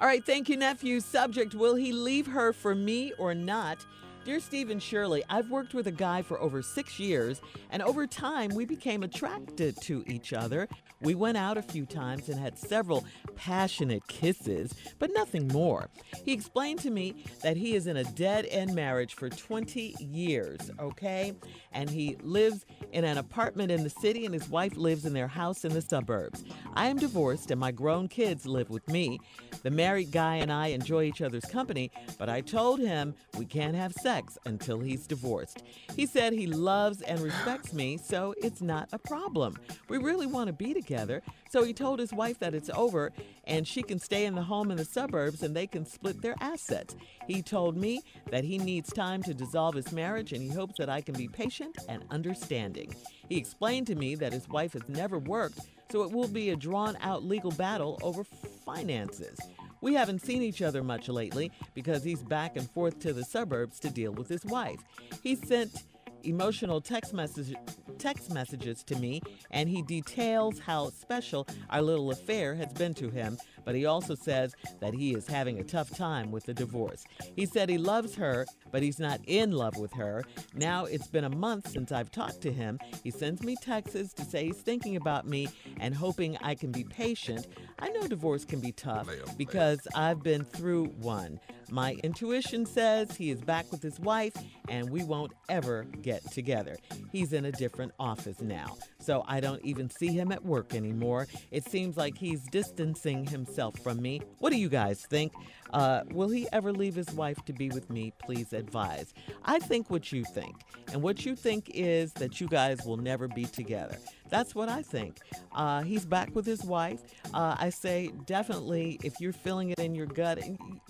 All 0.00 0.06
right, 0.08 0.26
thank 0.26 0.48
you, 0.48 0.56
nephew. 0.56 0.98
Subject 0.98 1.54
Will 1.54 1.76
he 1.76 1.92
leave 1.92 2.26
her 2.26 2.52
for 2.52 2.74
me 2.74 3.12
or 3.18 3.34
not? 3.34 3.86
Dear 4.26 4.40
Stephen 4.40 4.80
Shirley, 4.80 5.22
I've 5.30 5.50
worked 5.50 5.72
with 5.72 5.86
a 5.86 5.92
guy 5.92 6.20
for 6.20 6.40
over 6.40 6.60
six 6.60 6.98
years, 6.98 7.40
and 7.70 7.80
over 7.80 8.08
time 8.08 8.52
we 8.56 8.64
became 8.64 9.04
attracted 9.04 9.80
to 9.82 10.02
each 10.08 10.32
other. 10.32 10.68
We 11.00 11.14
went 11.14 11.36
out 11.36 11.56
a 11.56 11.62
few 11.62 11.86
times 11.86 12.28
and 12.28 12.36
had 12.36 12.58
several 12.58 13.04
passionate 13.36 14.04
kisses, 14.08 14.74
but 14.98 15.12
nothing 15.14 15.46
more. 15.46 15.90
He 16.24 16.32
explained 16.32 16.80
to 16.80 16.90
me 16.90 17.24
that 17.44 17.56
he 17.56 17.76
is 17.76 17.86
in 17.86 17.98
a 17.98 18.02
dead 18.02 18.46
end 18.50 18.74
marriage 18.74 19.14
for 19.14 19.28
20 19.28 19.94
years, 20.00 20.72
okay? 20.80 21.32
And 21.70 21.88
he 21.88 22.16
lives 22.20 22.66
in 22.90 23.04
an 23.04 23.18
apartment 23.18 23.70
in 23.70 23.84
the 23.84 23.90
city, 23.90 24.24
and 24.24 24.34
his 24.34 24.48
wife 24.48 24.76
lives 24.76 25.06
in 25.06 25.12
their 25.12 25.28
house 25.28 25.64
in 25.64 25.72
the 25.72 25.82
suburbs. 25.82 26.42
I 26.74 26.88
am 26.88 26.96
divorced, 26.96 27.52
and 27.52 27.60
my 27.60 27.70
grown 27.70 28.08
kids 28.08 28.44
live 28.44 28.70
with 28.70 28.88
me. 28.88 29.20
The 29.62 29.70
married 29.70 30.10
guy 30.10 30.36
and 30.36 30.52
I 30.52 30.68
enjoy 30.68 31.04
each 31.04 31.22
other's 31.22 31.44
company, 31.44 31.92
but 32.18 32.28
I 32.28 32.40
told 32.40 32.80
him 32.80 33.14
we 33.38 33.44
can't 33.44 33.76
have 33.76 33.92
sex 33.92 34.15
until 34.44 34.80
he's 34.80 35.06
divorced. 35.06 35.62
He 35.94 36.06
said 36.06 36.32
he 36.32 36.46
loves 36.46 37.02
and 37.02 37.20
respects 37.20 37.72
me, 37.72 37.98
so 37.98 38.34
it's 38.42 38.60
not 38.62 38.88
a 38.92 38.98
problem. 38.98 39.56
We 39.88 39.98
really 39.98 40.26
want 40.26 40.46
to 40.46 40.52
be 40.52 40.72
together, 40.72 41.22
so 41.50 41.62
he 41.64 41.72
told 41.72 41.98
his 41.98 42.12
wife 42.12 42.38
that 42.38 42.54
it's 42.54 42.70
over 42.70 43.12
and 43.44 43.66
she 43.66 43.82
can 43.82 43.98
stay 43.98 44.24
in 44.24 44.34
the 44.34 44.42
home 44.42 44.70
in 44.70 44.76
the 44.76 44.84
suburbs 44.84 45.42
and 45.42 45.54
they 45.54 45.66
can 45.66 45.84
split 45.84 46.22
their 46.22 46.34
assets. 46.40 46.96
He 47.26 47.42
told 47.42 47.76
me 47.76 48.00
that 48.30 48.44
he 48.44 48.58
needs 48.58 48.92
time 48.92 49.22
to 49.24 49.34
dissolve 49.34 49.74
his 49.74 49.92
marriage 49.92 50.32
and 50.32 50.42
he 50.42 50.48
hopes 50.48 50.78
that 50.78 50.88
I 50.88 51.00
can 51.00 51.14
be 51.14 51.28
patient 51.28 51.76
and 51.88 52.04
understanding. 52.10 52.94
He 53.28 53.36
explained 53.36 53.86
to 53.88 53.94
me 53.94 54.14
that 54.16 54.32
his 54.32 54.48
wife 54.48 54.72
has 54.72 54.88
never 54.88 55.18
worked, 55.18 55.60
so 55.90 56.02
it 56.02 56.10
will 56.10 56.28
be 56.28 56.50
a 56.50 56.56
drawn 56.56 56.96
out 57.00 57.22
legal 57.24 57.52
battle 57.52 57.98
over 58.02 58.24
finances. 58.64 59.38
We 59.80 59.94
haven't 59.94 60.22
seen 60.22 60.42
each 60.42 60.62
other 60.62 60.82
much 60.82 61.08
lately 61.08 61.52
because 61.74 62.02
he's 62.02 62.22
back 62.22 62.56
and 62.56 62.70
forth 62.70 62.98
to 63.00 63.12
the 63.12 63.24
suburbs 63.24 63.78
to 63.80 63.90
deal 63.90 64.12
with 64.12 64.28
his 64.28 64.44
wife. 64.44 64.80
He 65.22 65.36
sent 65.36 65.84
emotional 66.26 66.80
text 66.80 67.14
message, 67.14 67.54
text 67.98 68.32
messages 68.32 68.82
to 68.84 68.96
me 68.96 69.22
and 69.50 69.68
he 69.68 69.82
details 69.82 70.58
how 70.58 70.90
special 70.90 71.46
our 71.70 71.82
little 71.82 72.10
affair 72.10 72.54
has 72.54 72.72
been 72.72 72.94
to 72.94 73.10
him, 73.10 73.38
but 73.64 73.74
he 73.74 73.86
also 73.86 74.14
says 74.14 74.54
that 74.80 74.94
he 74.94 75.14
is 75.14 75.26
having 75.26 75.58
a 75.58 75.64
tough 75.64 75.90
time 75.96 76.30
with 76.30 76.44
the 76.44 76.54
divorce. 76.54 77.04
He 77.34 77.46
said 77.46 77.68
he 77.68 77.78
loves 77.78 78.14
her, 78.16 78.46
but 78.70 78.82
he's 78.82 78.98
not 78.98 79.20
in 79.26 79.52
love 79.52 79.76
with 79.76 79.92
her. 79.94 80.24
Now 80.54 80.84
it's 80.84 81.06
been 81.06 81.24
a 81.24 81.30
month 81.30 81.70
since 81.70 81.92
I've 81.92 82.10
talked 82.10 82.40
to 82.42 82.52
him. 82.52 82.78
He 83.02 83.10
sends 83.10 83.42
me 83.42 83.56
texts 83.60 84.12
to 84.14 84.24
say 84.24 84.46
he's 84.46 84.56
thinking 84.56 84.96
about 84.96 85.26
me 85.26 85.48
and 85.80 85.94
hoping 85.94 86.36
I 86.42 86.54
can 86.54 86.72
be 86.72 86.84
patient. 86.84 87.46
I 87.78 87.90
know 87.90 88.06
divorce 88.06 88.44
can 88.44 88.60
be 88.60 88.72
tough 88.72 89.08
because 89.36 89.86
I've 89.94 90.22
been 90.22 90.44
through 90.44 90.86
one. 91.00 91.38
My 91.70 91.94
intuition 92.04 92.64
says 92.64 93.14
he 93.16 93.30
is 93.30 93.40
back 93.40 93.70
with 93.70 93.82
his 93.82 93.98
wife 94.00 94.34
and 94.68 94.88
we 94.90 95.02
won't 95.04 95.32
ever 95.48 95.84
get 96.00 96.30
together. 96.30 96.76
He's 97.12 97.32
in 97.32 97.44
a 97.44 97.52
different 97.52 97.92
office 97.98 98.40
now, 98.40 98.76
so 98.98 99.24
I 99.26 99.40
don't 99.40 99.62
even 99.62 99.90
see 99.90 100.08
him 100.08 100.32
at 100.32 100.44
work 100.44 100.74
anymore. 100.74 101.26
It 101.50 101.68
seems 101.68 101.96
like 101.96 102.16
he's 102.16 102.42
distancing 102.44 103.26
himself 103.26 103.78
from 103.80 104.00
me. 104.00 104.22
What 104.38 104.50
do 104.50 104.56
you 104.58 104.68
guys 104.68 105.04
think? 105.04 105.32
Uh, 105.72 106.02
will 106.12 106.28
he 106.28 106.48
ever 106.52 106.72
leave 106.72 106.94
his 106.94 107.10
wife 107.12 107.44
to 107.46 107.52
be 107.52 107.68
with 107.70 107.90
me? 107.90 108.12
Please 108.22 108.52
advise. 108.52 109.12
I 109.44 109.58
think 109.58 109.90
what 109.90 110.12
you 110.12 110.24
think. 110.24 110.54
And 110.92 111.02
what 111.02 111.26
you 111.26 111.34
think 111.34 111.70
is 111.74 112.12
that 112.14 112.40
you 112.40 112.46
guys 112.48 112.86
will 112.86 112.96
never 112.96 113.28
be 113.28 113.44
together. 113.44 113.98
That's 114.28 114.54
what 114.54 114.68
I 114.68 114.82
think. 114.82 115.18
Uh, 115.52 115.82
he's 115.82 116.04
back 116.04 116.34
with 116.34 116.46
his 116.46 116.64
wife. 116.64 117.00
Uh, 117.32 117.56
I 117.58 117.70
say 117.70 118.10
definitely, 118.26 118.98
if 119.04 119.20
you're 119.20 119.32
feeling 119.32 119.70
it 119.70 119.78
in 119.78 119.94
your 119.94 120.06
gut, 120.06 120.40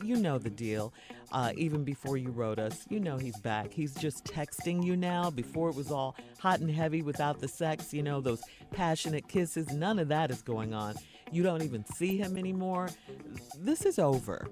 you 0.03 0.17
know 0.17 0.39
the 0.39 0.51
deal. 0.51 0.93
Uh, 1.33 1.53
even 1.57 1.85
before 1.85 2.17
you 2.17 2.31
wrote 2.31 2.59
us, 2.59 2.87
you 2.89 3.01
know 3.01 3.17
he's 3.17 3.37
back. 3.39 3.73
He's 3.73 3.95
just 3.95 4.25
texting 4.25 4.85
you 4.85 4.97
now. 4.97 5.31
Before 5.31 5.69
it 5.69 5.75
was 5.75 5.91
all 5.91 6.17
hot 6.39 6.61
and 6.61 6.71
heavy 6.71 7.03
without 7.03 7.41
the 7.41 7.49
sex, 7.49 7.93
you 7.93 8.03
know, 8.03 8.21
those 8.21 8.43
passionate 8.71 9.29
kisses. 9.29 9.73
None 9.73 9.99
of 9.99 10.09
that 10.09 10.31
is 10.31 10.43
going 10.43 10.73
on. 10.73 10.95
You 11.33 11.43
don't 11.43 11.63
even 11.63 11.85
see 11.85 12.17
him 12.17 12.37
anymore. 12.37 12.89
This 13.59 13.85
is 13.85 13.99
over. 13.99 14.47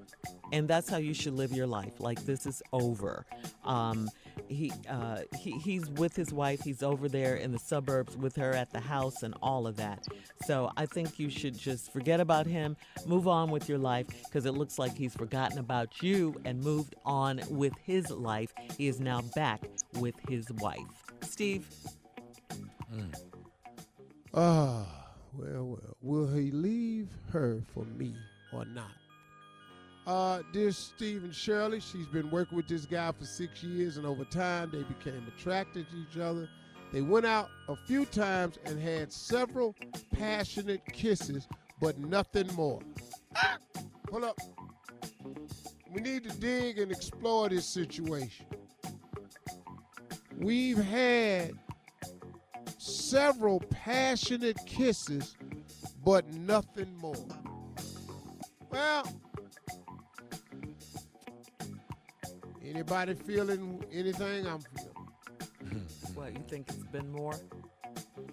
And 0.52 0.66
that's 0.68 0.88
how 0.88 0.96
you 0.96 1.14
should 1.14 1.34
live 1.34 1.52
your 1.52 1.66
life. 1.66 2.00
Like, 2.00 2.24
this 2.24 2.46
is 2.46 2.62
over. 2.72 3.24
Um, 3.64 4.10
he, 4.48 4.72
uh, 4.88 5.20
he 5.38 5.52
he's 5.58 5.88
with 5.90 6.14
his 6.16 6.32
wife. 6.32 6.60
He's 6.62 6.82
over 6.82 7.08
there 7.08 7.36
in 7.36 7.52
the 7.52 7.58
suburbs 7.58 8.16
with 8.16 8.36
her 8.36 8.52
at 8.52 8.70
the 8.72 8.80
house 8.80 9.22
and 9.22 9.34
all 9.42 9.66
of 9.66 9.76
that. 9.76 10.06
So 10.44 10.70
I 10.76 10.86
think 10.86 11.18
you 11.18 11.30
should 11.30 11.56
just 11.58 11.92
forget 11.92 12.20
about 12.20 12.46
him, 12.46 12.76
move 13.06 13.28
on 13.28 13.50
with 13.50 13.68
your 13.68 13.78
life 13.78 14.06
because 14.24 14.46
it 14.46 14.52
looks 14.52 14.78
like 14.78 14.96
he's 14.96 15.14
forgotten 15.14 15.58
about 15.58 16.02
you 16.02 16.34
and 16.44 16.60
moved 16.62 16.94
on 17.04 17.40
with 17.48 17.74
his 17.84 18.10
life. 18.10 18.52
He 18.76 18.88
is 18.88 19.00
now 19.00 19.20
back 19.34 19.62
with 19.94 20.14
his 20.28 20.50
wife. 20.52 20.80
Steve, 21.22 21.68
Ah, 24.36 24.84
well, 25.32 25.64
well. 25.64 25.96
Will 26.02 26.26
he 26.34 26.50
leave 26.50 27.08
her 27.30 27.62
for 27.72 27.84
me 27.84 28.14
or 28.52 28.64
not? 28.64 28.90
Uh, 30.06 30.42
dear 30.52 30.70
Steve 30.70 31.24
and 31.24 31.34
Shirley, 31.34 31.80
she's 31.80 32.06
been 32.06 32.30
working 32.30 32.56
with 32.56 32.68
this 32.68 32.84
guy 32.84 33.10
for 33.12 33.24
six 33.24 33.62
years, 33.62 33.96
and 33.96 34.04
over 34.04 34.24
time 34.24 34.70
they 34.70 34.82
became 34.82 35.26
attracted 35.36 35.86
to 35.90 35.96
each 35.96 36.18
other. 36.20 36.48
They 36.92 37.00
went 37.00 37.24
out 37.24 37.48
a 37.68 37.74
few 37.74 38.04
times 38.04 38.58
and 38.66 38.78
had 38.78 39.12
several 39.12 39.74
passionate 40.12 40.82
kisses, 40.92 41.48
but 41.80 41.98
nothing 41.98 42.46
more. 42.54 42.80
Ah, 43.34 43.56
hold 44.10 44.24
up. 44.24 44.38
We 45.90 46.02
need 46.02 46.24
to 46.24 46.38
dig 46.38 46.78
and 46.78 46.92
explore 46.92 47.48
this 47.48 47.64
situation. 47.64 48.46
We've 50.36 50.76
had 50.76 51.52
several 52.76 53.60
passionate 53.70 54.58
kisses, 54.66 55.34
but 56.04 56.28
nothing 56.34 56.94
more. 56.98 57.16
Well, 58.70 59.06
anybody 62.66 63.14
feeling 63.14 63.84
anything 63.92 64.46
I'm 64.46 64.60
feeling? 64.60 64.94
what 66.14 66.32
you 66.32 66.44
think 66.48 66.68
it's 66.68 66.84
been 66.84 67.10
more? 67.10 67.34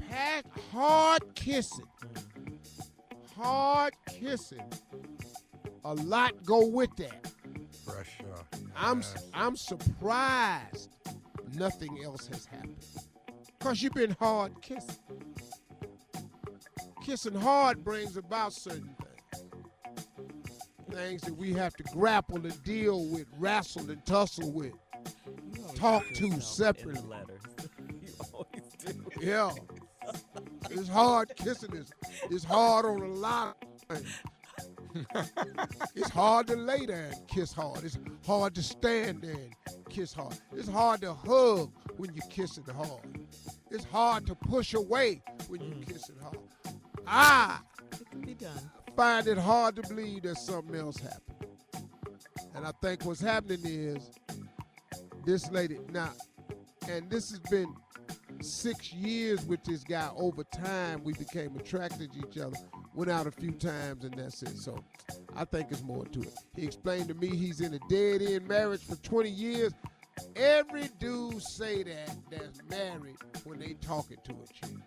Pat, 0.10 0.46
hard 0.72 1.22
kissing. 1.36 1.88
Hard 3.36 3.94
kissing. 4.08 4.72
A 5.84 5.94
lot 5.96 6.44
go 6.46 6.68
with 6.68 6.96
that. 6.98 7.32
Pressure. 7.86 8.26
Uh, 8.34 8.58
I'm 8.76 9.04
I'm 9.34 9.56
surprised 9.56 10.90
nothing 11.56 12.04
else 12.04 12.28
has 12.28 12.46
happened. 12.46 12.86
Cause 13.60 13.82
you've 13.82 13.94
been 13.94 14.16
hard 14.20 14.62
kissing. 14.62 14.96
Kissing 17.04 17.36
hard 17.36 17.84
brings 17.84 18.18
about 18.18 18.54
certain 18.54 18.96
things. 20.92 21.22
That 21.22 21.36
we 21.38 21.54
have 21.54 21.74
to 21.76 21.84
grapple 21.84 22.38
and 22.38 22.64
deal 22.64 23.06
with, 23.08 23.26
wrestle 23.38 23.90
and 23.90 24.06
tussle 24.06 24.52
with, 24.52 24.74
talk 25.76 26.04
to 26.16 26.40
separately. 26.42 27.02
letters. 27.08 27.42
you 28.02 28.10
always 28.34 28.64
do. 28.86 29.04
Yeah. 29.20 29.52
It's 30.70 30.88
hard 30.90 31.32
kissing 31.36 31.76
is 31.76 31.92
it's 32.30 32.44
hard 32.44 32.86
on 32.86 33.02
a 33.02 33.08
lot 33.08 33.58
of 33.90 33.98
things. 33.98 34.20
it's 35.96 36.10
hard 36.10 36.48
to 36.48 36.56
lay 36.56 36.86
there 36.86 37.12
and 37.14 37.28
kiss 37.28 37.54
hard. 37.54 37.84
It's 37.84 37.98
hard 38.26 38.56
to 38.56 38.64
stand 38.64 39.22
there 39.22 39.36
and 39.68 39.90
kiss 39.90 40.14
hard. 40.14 40.36
It's 40.54 40.68
hard 40.68 41.02
to 41.02 41.14
hug 41.14 41.72
when 41.98 42.14
you're 42.14 42.28
kissing 42.30 42.64
hard. 42.66 43.20
It's 43.70 43.86
hard 43.86 44.26
to 44.28 44.36
push 44.36 44.74
away 44.74 45.22
when 45.48 45.62
you're 45.62 45.86
kissing 45.86 46.18
hard. 46.22 46.38
Ah, 47.08 47.62
It 47.94 48.10
can 48.10 48.22
be 48.22 48.34
done. 48.34 48.72
Find 48.96 49.28
it 49.28 49.38
hard 49.38 49.76
to 49.78 49.82
believe 49.84 50.24
that 50.24 50.38
something 50.38 50.76
else 50.76 50.98
happened. 50.98 51.48
And 52.56 52.66
I 52.66 52.72
think 52.82 53.06
what's 53.06 53.22
happening 53.22 53.60
is 53.64 54.10
this 55.26 55.50
lady 55.52 55.80
now, 55.92 56.12
and 56.90 57.10
this 57.10 57.30
has 57.30 57.40
been 57.40 57.74
six 58.42 58.92
years 58.94 59.46
with 59.46 59.64
this 59.64 59.84
guy. 59.84 60.10
Over 60.16 60.44
time, 60.44 61.04
we 61.04 61.14
became 61.14 61.56
attracted 61.56 62.12
to 62.14 62.20
each 62.20 62.38
other. 62.38 62.58
Went 62.94 63.10
out 63.10 63.28
a 63.28 63.32
few 63.32 63.52
times, 63.52 64.04
and 64.04 64.14
that's 64.14 64.44
it. 64.44 64.58
So 64.58 64.84
I 65.36 65.46
think 65.46 65.72
it's 65.72 65.84
more 65.84 66.06
to 66.06 66.22
it. 66.22 66.34
He 66.56 66.64
explained 66.64 67.08
to 67.10 67.14
me 67.14 67.28
he's 67.28 67.62
in 67.62 67.74
a 67.74 67.80
dead 67.90 68.22
end 68.22 68.48
marriage 68.48 68.84
for 68.84 68.96
20 68.96 69.30
years. 69.30 69.74
Every 70.36 70.90
dude 71.00 71.42
say 71.42 71.84
that 71.84 72.18
that's 72.30 72.62
married 72.70 73.18
when 73.44 73.60
they 73.60 73.74
talking 73.76 74.18
to 74.26 74.32
a 74.32 74.54
chick. 74.54 74.78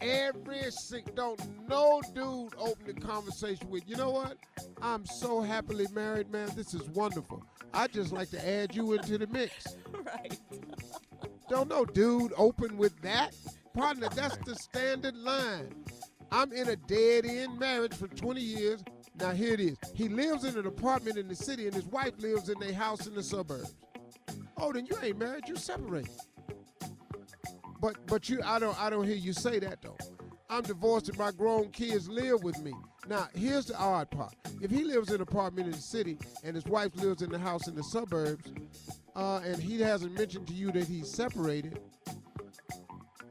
Every 0.00 0.70
sick 0.70 1.14
don't 1.14 1.40
no 1.68 2.02
dude 2.14 2.54
open 2.58 2.86
the 2.86 2.94
conversation 2.94 3.70
with, 3.70 3.88
you 3.88 3.96
know 3.96 4.10
what? 4.10 4.36
I'm 4.82 5.06
so 5.06 5.40
happily 5.40 5.86
married, 5.92 6.30
man. 6.30 6.50
This 6.56 6.74
is 6.74 6.82
wonderful. 6.90 7.42
I 7.72 7.86
just 7.86 8.12
like 8.12 8.30
to 8.30 8.48
add 8.48 8.74
you 8.74 8.92
into 8.92 9.18
the 9.18 9.26
mix. 9.26 9.76
right. 9.92 10.38
Don't 11.48 11.68
no 11.68 11.84
dude 11.84 12.32
open 12.36 12.78
with 12.78 12.98
that. 13.02 13.36
Partner, 13.74 14.08
that's 14.14 14.36
the 14.38 14.54
standard 14.54 15.16
line. 15.16 15.74
I'm 16.32 16.52
in 16.52 16.68
a 16.68 16.76
dead 16.76 17.26
end 17.26 17.58
marriage 17.58 17.94
for 17.94 18.08
20 18.08 18.40
years. 18.40 18.82
Now 19.20 19.30
here 19.32 19.54
it 19.54 19.60
is. 19.60 19.76
He 19.94 20.08
lives 20.08 20.44
in 20.44 20.56
an 20.58 20.66
apartment 20.66 21.18
in 21.18 21.28
the 21.28 21.34
city 21.34 21.66
and 21.66 21.74
his 21.74 21.86
wife 21.86 22.14
lives 22.18 22.48
in 22.48 22.62
a 22.62 22.72
house 22.72 23.06
in 23.06 23.14
the 23.14 23.22
suburbs. 23.22 23.74
Oh, 24.56 24.72
then 24.72 24.86
you 24.86 24.96
ain't 25.02 25.18
married, 25.18 25.48
you 25.48 25.56
separated. 25.56 26.10
But 27.84 28.06
but 28.06 28.30
you 28.30 28.40
I 28.42 28.58
don't 28.58 28.80
I 28.80 28.88
don't 28.88 29.04
hear 29.04 29.14
you 29.14 29.34
say 29.34 29.58
that 29.58 29.82
though. 29.82 29.98
I'm 30.48 30.62
divorced 30.62 31.10
and 31.10 31.18
my 31.18 31.32
grown 31.32 31.70
kids 31.70 32.08
live 32.08 32.42
with 32.42 32.58
me. 32.62 32.72
Now 33.10 33.28
here's 33.34 33.66
the 33.66 33.76
odd 33.76 34.10
part. 34.10 34.32
If 34.62 34.70
he 34.70 34.84
lives 34.84 35.10
in 35.10 35.16
an 35.16 35.20
apartment 35.20 35.66
in 35.66 35.72
the 35.72 35.82
city 35.82 36.16
and 36.42 36.56
his 36.56 36.64
wife 36.64 36.96
lives 36.96 37.20
in 37.20 37.28
the 37.28 37.38
house 37.38 37.68
in 37.68 37.74
the 37.74 37.82
suburbs, 37.82 38.50
uh, 39.14 39.42
and 39.44 39.62
he 39.62 39.82
hasn't 39.82 40.16
mentioned 40.18 40.46
to 40.46 40.54
you 40.54 40.72
that 40.72 40.88
he's 40.88 41.12
separated, 41.12 41.78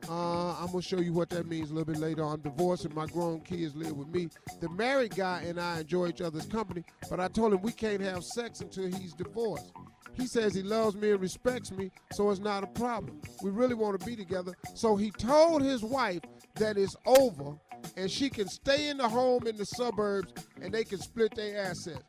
uh, 0.08 0.54
I'm 0.60 0.68
gonna 0.68 0.84
show 0.84 0.99
you 0.99 1.14
what 1.14 1.32
that 1.32 1.47
means 1.47 1.72
a 1.72 1.74
little 1.74 1.91
bit 1.91 1.99
later. 1.99 2.24
I'm 2.24 2.41
divorced 2.41 2.86
and 2.86 2.93
my 2.93 3.08
grown 3.08 3.41
kids 3.41 3.76
live 3.76 3.97
with 3.97 4.10
me. 4.10 4.30
The 4.62 4.70
married 4.70 5.16
guy 5.16 5.45
and 5.47 5.60
I 5.60 5.80
enjoy 5.80 6.10
each 6.10 6.22
other's 6.22 6.45
company, 6.45 6.84
but 7.10 7.20
I 7.20 7.28
told 7.28 7.54
him 7.54 7.62
we 7.64 7.72
can't 7.72 8.01
have 8.01 8.24
sex 8.24 8.62
until 8.62 8.86
he's 8.86 9.14
divorced. 9.14 9.72
He 10.14 10.28
says 10.28 10.53
he 10.53 10.61
loves 10.61 10.95
me 10.95 11.11
and 11.11 11.20
respects 11.22 11.72
me, 11.72 11.91
so 12.11 12.30
it's 12.30 12.39
not 12.39 12.64
a 12.64 12.68
problem. 12.68 13.20
We 13.41 13.49
really 13.49 13.74
want 13.74 13.99
to 13.99 14.05
be 14.05 14.16
together. 14.16 14.53
So 14.76 14.95
he 14.95 15.11
told 15.11 15.61
his 15.64 15.84
wife 15.84 16.22
that 16.55 16.78
it's 16.78 16.95
over 17.05 17.57
and 17.97 18.09
she 18.09 18.30
can 18.30 18.47
stay 18.47 18.89
in 18.89 18.97
the 18.97 19.09
home 19.09 19.47
in 19.47 19.57
the 19.57 19.66
suburbs 19.66 20.32
and 20.61 20.74
they 20.74 20.84
can 20.84 20.99
split 20.99 21.36
their 21.36 21.66
assets. 21.66 22.03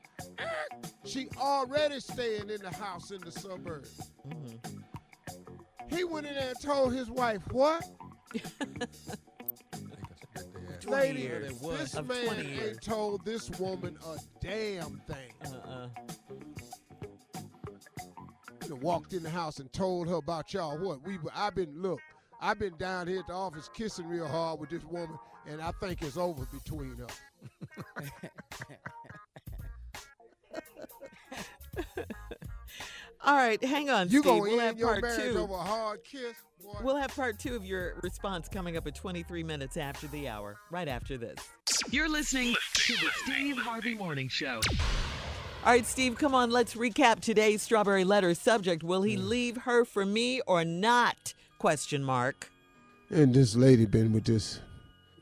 She 1.04 1.28
already 1.38 2.00
staying 2.00 2.50
in 2.50 2.62
the 2.62 2.74
house 2.74 3.10
in 3.10 3.20
the 3.20 3.32
suburbs. 3.32 4.10
He 5.88 6.04
went 6.04 6.26
in 6.26 6.34
there 6.34 6.48
and 6.48 6.60
told 6.60 6.94
his 6.94 7.10
wife, 7.10 7.42
what? 7.50 7.84
Lady, 10.86 11.22
years. 11.22 11.58
this 11.60 11.94
man 12.02 12.46
ain't 12.46 12.82
told 12.82 13.24
this 13.24 13.50
woman 13.58 13.96
a 14.06 14.18
damn 14.40 15.00
thing. 15.06 15.32
Uh-uh 15.46 15.88
and 18.70 18.80
walked 18.82 19.12
in 19.12 19.22
the 19.22 19.30
house 19.30 19.58
and 19.58 19.72
told 19.72 20.08
her 20.08 20.14
about 20.14 20.52
y'all. 20.52 20.78
What 20.78 21.02
we 21.06 21.18
I've 21.34 21.54
been 21.54 21.80
look, 21.80 22.00
I've 22.40 22.58
been 22.58 22.76
down 22.76 23.06
here 23.06 23.20
at 23.20 23.26
the 23.26 23.32
office 23.32 23.68
kissing 23.74 24.08
real 24.08 24.28
hard 24.28 24.60
with 24.60 24.70
this 24.70 24.84
woman, 24.84 25.18
and 25.46 25.60
I 25.60 25.72
think 25.72 26.02
it's 26.02 26.16
over 26.16 26.46
between 26.52 26.96
us. 27.02 27.20
All 33.26 33.34
right, 33.36 33.62
hang 33.64 33.88
on. 33.88 34.10
You 34.10 34.20
Steve. 34.20 34.24
gonna 34.24 34.42
we'll 34.42 34.60
end 34.60 34.78
your 34.78 35.00
marriage 35.00 35.32
two. 35.32 35.38
over 35.38 35.54
a 35.54 35.56
hard 35.56 36.04
kiss? 36.04 36.34
Boy. 36.62 36.78
We'll 36.82 36.96
have 36.96 37.14
part 37.14 37.38
two 37.38 37.56
of 37.56 37.64
your 37.64 37.94
response 38.02 38.48
coming 38.48 38.76
up 38.76 38.86
at 38.86 38.94
23 38.94 39.42
minutes 39.42 39.78
after 39.78 40.06
the 40.08 40.28
hour. 40.28 40.56
Right 40.70 40.88
after 40.88 41.16
this, 41.16 41.38
you're 41.90 42.08
listening 42.08 42.54
to 42.74 42.92
the 42.92 43.08
Steve 43.24 43.56
Harvey 43.56 43.94
Morning 43.94 44.28
Show. 44.28 44.60
All 45.64 45.70
right, 45.70 45.86
Steve, 45.86 46.18
come 46.18 46.34
on, 46.34 46.50
let's 46.50 46.74
recap 46.74 47.20
today's 47.20 47.62
strawberry 47.62 48.04
letter 48.04 48.34
subject. 48.34 48.82
Will 48.82 49.00
he 49.00 49.16
leave 49.16 49.56
her 49.62 49.86
for 49.86 50.04
me 50.04 50.42
or 50.46 50.62
not? 50.62 51.32
Question 51.58 52.04
mark. 52.04 52.50
And 53.08 53.32
this 53.32 53.56
lady 53.56 53.86
been 53.86 54.12
with 54.12 54.24
this 54.24 54.60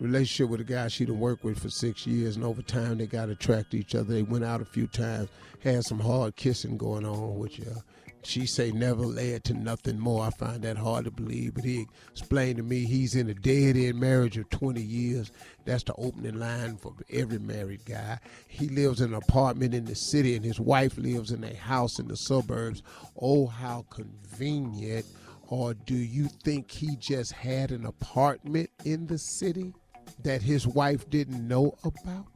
relationship 0.01 0.51
with 0.51 0.61
a 0.61 0.64
guy 0.64 0.88
she 0.88 1.05
done 1.05 1.20
worked 1.20 1.45
with 1.45 1.61
for 1.61 1.70
six 1.70 2.09
years, 2.09 2.34
and 2.34 2.45
over 2.45 2.61
time 2.61 2.99
they 2.99 3.07
got 3.07 3.28
attracted 3.28 3.70
to 3.70 3.78
each 3.78 3.95
other. 3.95 4.12
They 4.12 4.24
went 4.24 4.45
out 4.45 4.61
a 4.61 4.64
few 4.64 4.88
times, 4.88 5.28
had 5.61 5.84
some 5.84 6.01
hard 6.01 6.34
kissing 6.34 6.76
going 6.76 7.05
on, 7.05 7.38
which 7.38 7.61
uh, 7.61 7.78
she 8.25 8.47
say 8.47 8.70
never 8.70 9.03
led 9.03 9.45
to 9.45 9.55
nothing 9.55 9.99
more. 9.99 10.25
I 10.25 10.31
find 10.31 10.62
that 10.62 10.77
hard 10.79 11.05
to 11.07 11.11
believe, 11.11 11.55
but 11.55 11.64
he 11.64 11.87
explained 12.11 12.57
to 12.59 12.62
me 12.62 12.85
he's 12.85 13.14
in 13.14 13.29
a 13.29 13.35
dead-end 13.35 13.99
marriage 13.99 14.37
of 14.37 14.49
20 14.51 14.81
years. 14.81 15.33
That's 15.64 15.83
the 15.83 15.95
opening 15.95 16.39
line 16.39 16.77
for 16.77 16.95
every 17.11 17.39
married 17.39 17.85
guy. 17.85 18.18
He 18.49 18.68
lives 18.68 19.01
in 19.01 19.14
an 19.14 19.20
apartment 19.29 19.75
in 19.75 19.85
the 19.85 19.95
city, 19.95 20.37
and 20.37 20.45
his 20.45 20.61
wife 20.61 20.97
lives 20.97 21.31
in 21.31 21.45
a 21.45 21.55
house 21.55 21.99
in 21.99 22.09
the 22.09 22.16
suburbs. 22.16 22.83
Oh, 23.20 23.47
how 23.47 23.87
convenient. 23.91 25.07
Or 25.49 25.75
do 25.75 25.95
you 25.95 26.29
think 26.29 26.70
he 26.70 26.97
just 26.97 27.33
had 27.33 27.73
an 27.73 27.85
apartment 27.85 28.70
in 28.85 29.07
the 29.07 29.18
city 29.18 29.75
that 30.23 30.41
his 30.43 30.66
wife 30.66 31.11
didn't 31.11 31.47
know 31.47 31.77
about? 31.85 32.32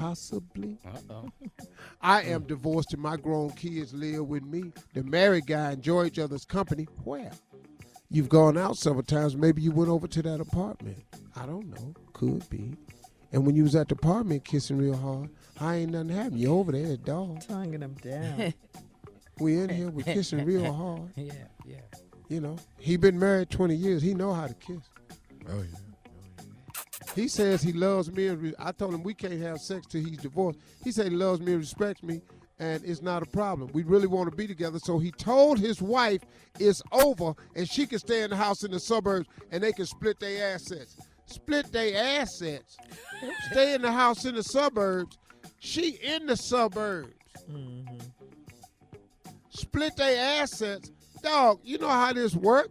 Possibly. 0.00 0.78
Uh-oh. 0.86 1.28
I 2.00 2.22
am 2.22 2.44
divorced 2.44 2.94
and 2.94 3.02
my 3.02 3.16
grown 3.16 3.50
kids 3.50 3.92
live 3.92 4.26
with 4.26 4.44
me. 4.44 4.72
The 4.94 5.02
married 5.04 5.46
guy 5.46 5.72
enjoy 5.72 6.06
each 6.06 6.18
other's 6.18 6.46
company. 6.46 6.88
Where? 7.04 7.30
You've 8.08 8.30
gone 8.30 8.56
out 8.56 8.78
several 8.78 9.02
times. 9.02 9.36
Maybe 9.36 9.60
you 9.60 9.72
went 9.72 9.90
over 9.90 10.08
to 10.08 10.22
that 10.22 10.40
apartment. 10.40 11.04
I 11.36 11.44
don't 11.44 11.68
know. 11.68 11.94
Could 12.14 12.48
be. 12.48 12.74
And 13.32 13.44
when 13.44 13.54
you 13.54 13.62
was 13.62 13.76
at 13.76 13.88
the 13.88 13.94
apartment 13.94 14.44
kissing 14.44 14.78
real 14.78 14.96
hard, 14.96 15.28
I 15.60 15.76
ain't 15.76 15.92
nothing 15.92 16.08
happened. 16.08 16.40
You 16.40 16.54
over 16.54 16.72
there, 16.72 16.96
dog. 16.96 17.46
Tonguing 17.46 17.82
him 17.82 17.94
down. 18.02 18.54
We 19.38 19.58
in 19.58 19.70
here, 19.70 19.88
we 19.88 20.02
kissing 20.02 20.44
real 20.44 20.70
hard. 20.74 21.12
Yeah, 21.16 21.32
yeah. 21.64 21.80
You 22.28 22.42
know, 22.42 22.56
he 22.78 22.98
been 22.98 23.18
married 23.18 23.48
20 23.48 23.74
years. 23.74 24.02
He 24.02 24.12
know 24.12 24.34
how 24.34 24.46
to 24.46 24.52
kiss. 24.52 24.82
Oh 25.48 25.62
yeah. 25.62 25.89
He 27.14 27.28
says 27.28 27.62
he 27.62 27.72
loves 27.72 28.10
me. 28.10 28.28
And 28.28 28.40
re- 28.40 28.54
I 28.58 28.72
told 28.72 28.94
him 28.94 29.02
we 29.02 29.14
can't 29.14 29.40
have 29.40 29.58
sex 29.58 29.86
till 29.86 30.02
he's 30.02 30.18
divorced. 30.18 30.58
He 30.84 30.92
said 30.92 31.10
he 31.10 31.16
loves 31.16 31.40
me 31.40 31.52
and 31.52 31.60
respects 31.60 32.02
me, 32.02 32.22
and 32.58 32.84
it's 32.84 33.02
not 33.02 33.22
a 33.22 33.26
problem. 33.26 33.70
We 33.72 33.82
really 33.82 34.06
want 34.06 34.30
to 34.30 34.36
be 34.36 34.46
together. 34.46 34.78
So 34.78 34.98
he 34.98 35.10
told 35.10 35.58
his 35.58 35.82
wife 35.82 36.22
it's 36.58 36.82
over, 36.92 37.34
and 37.56 37.68
she 37.68 37.86
can 37.86 37.98
stay 37.98 38.22
in 38.22 38.30
the 38.30 38.36
house 38.36 38.62
in 38.64 38.70
the 38.70 38.80
suburbs, 38.80 39.28
and 39.50 39.62
they 39.62 39.72
can 39.72 39.86
split 39.86 40.20
their 40.20 40.54
assets. 40.54 40.96
Split 41.26 41.70
their 41.72 42.20
assets. 42.20 42.76
stay 43.50 43.74
in 43.74 43.82
the 43.82 43.92
house 43.92 44.24
in 44.24 44.34
the 44.34 44.42
suburbs. 44.42 45.16
She 45.58 45.98
in 46.02 46.26
the 46.26 46.36
suburbs. 46.36 47.14
Split 49.50 49.96
their 49.96 50.42
assets. 50.42 50.90
Dog, 51.22 51.60
you 51.62 51.78
know 51.78 51.88
how 51.88 52.12
this 52.12 52.34
work? 52.34 52.70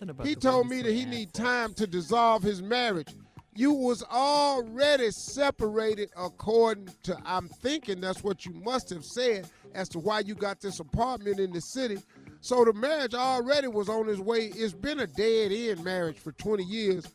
About 0.00 0.26
He 0.26 0.34
told 0.34 0.68
me 0.68 0.82
that 0.82 0.92
he 0.92 1.02
say 1.02 1.10
need 1.10 1.32
time 1.32 1.74
to 1.74 1.86
dissolve 1.86 2.42
his 2.42 2.62
marriage. 2.62 3.08
You 3.58 3.72
was 3.72 4.04
already 4.04 5.10
separated 5.10 6.10
according 6.16 6.90
to 7.02 7.18
I'm 7.26 7.48
thinking 7.48 8.00
that's 8.00 8.22
what 8.22 8.46
you 8.46 8.52
must 8.52 8.88
have 8.90 9.04
said 9.04 9.50
as 9.74 9.88
to 9.88 9.98
why 9.98 10.20
you 10.20 10.36
got 10.36 10.60
this 10.60 10.78
apartment 10.78 11.40
in 11.40 11.50
the 11.50 11.60
city. 11.60 11.98
So 12.40 12.64
the 12.64 12.72
marriage 12.72 13.14
already 13.14 13.66
was 13.66 13.88
on 13.88 14.08
its 14.08 14.20
way. 14.20 14.52
It's 14.54 14.74
been 14.74 15.00
a 15.00 15.08
dead 15.08 15.50
end 15.50 15.82
marriage 15.82 16.20
for 16.20 16.30
20 16.30 16.62
years. 16.62 17.08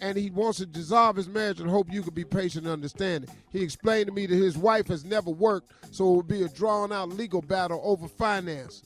And 0.00 0.16
he 0.16 0.30
wants 0.30 0.56
to 0.60 0.64
dissolve 0.64 1.16
his 1.16 1.28
marriage 1.28 1.60
and 1.60 1.68
hope 1.68 1.92
you 1.92 2.02
could 2.02 2.14
be 2.14 2.24
patient 2.24 2.64
and 2.64 2.72
understanding. 2.72 3.28
He 3.50 3.62
explained 3.62 4.06
to 4.06 4.14
me 4.14 4.24
that 4.24 4.34
his 4.34 4.56
wife 4.56 4.86
has 4.86 5.04
never 5.04 5.28
worked, 5.28 5.70
so 5.90 6.14
it 6.14 6.16
would 6.16 6.28
be 6.28 6.44
a 6.44 6.48
drawn 6.48 6.92
out 6.92 7.10
legal 7.10 7.42
battle 7.42 7.82
over 7.84 8.08
finances 8.08 8.84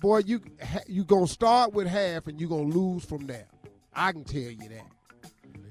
boy, 0.00 0.18
you 0.26 0.40
you 0.88 1.04
gonna 1.04 1.28
start 1.28 1.72
with 1.72 1.86
half 1.86 2.26
and 2.26 2.40
you 2.40 2.48
gonna 2.48 2.62
lose 2.62 3.04
from 3.04 3.24
there. 3.26 3.46
I 3.94 4.10
can 4.10 4.24
tell 4.24 4.40
you 4.40 4.68
that. 4.68 4.86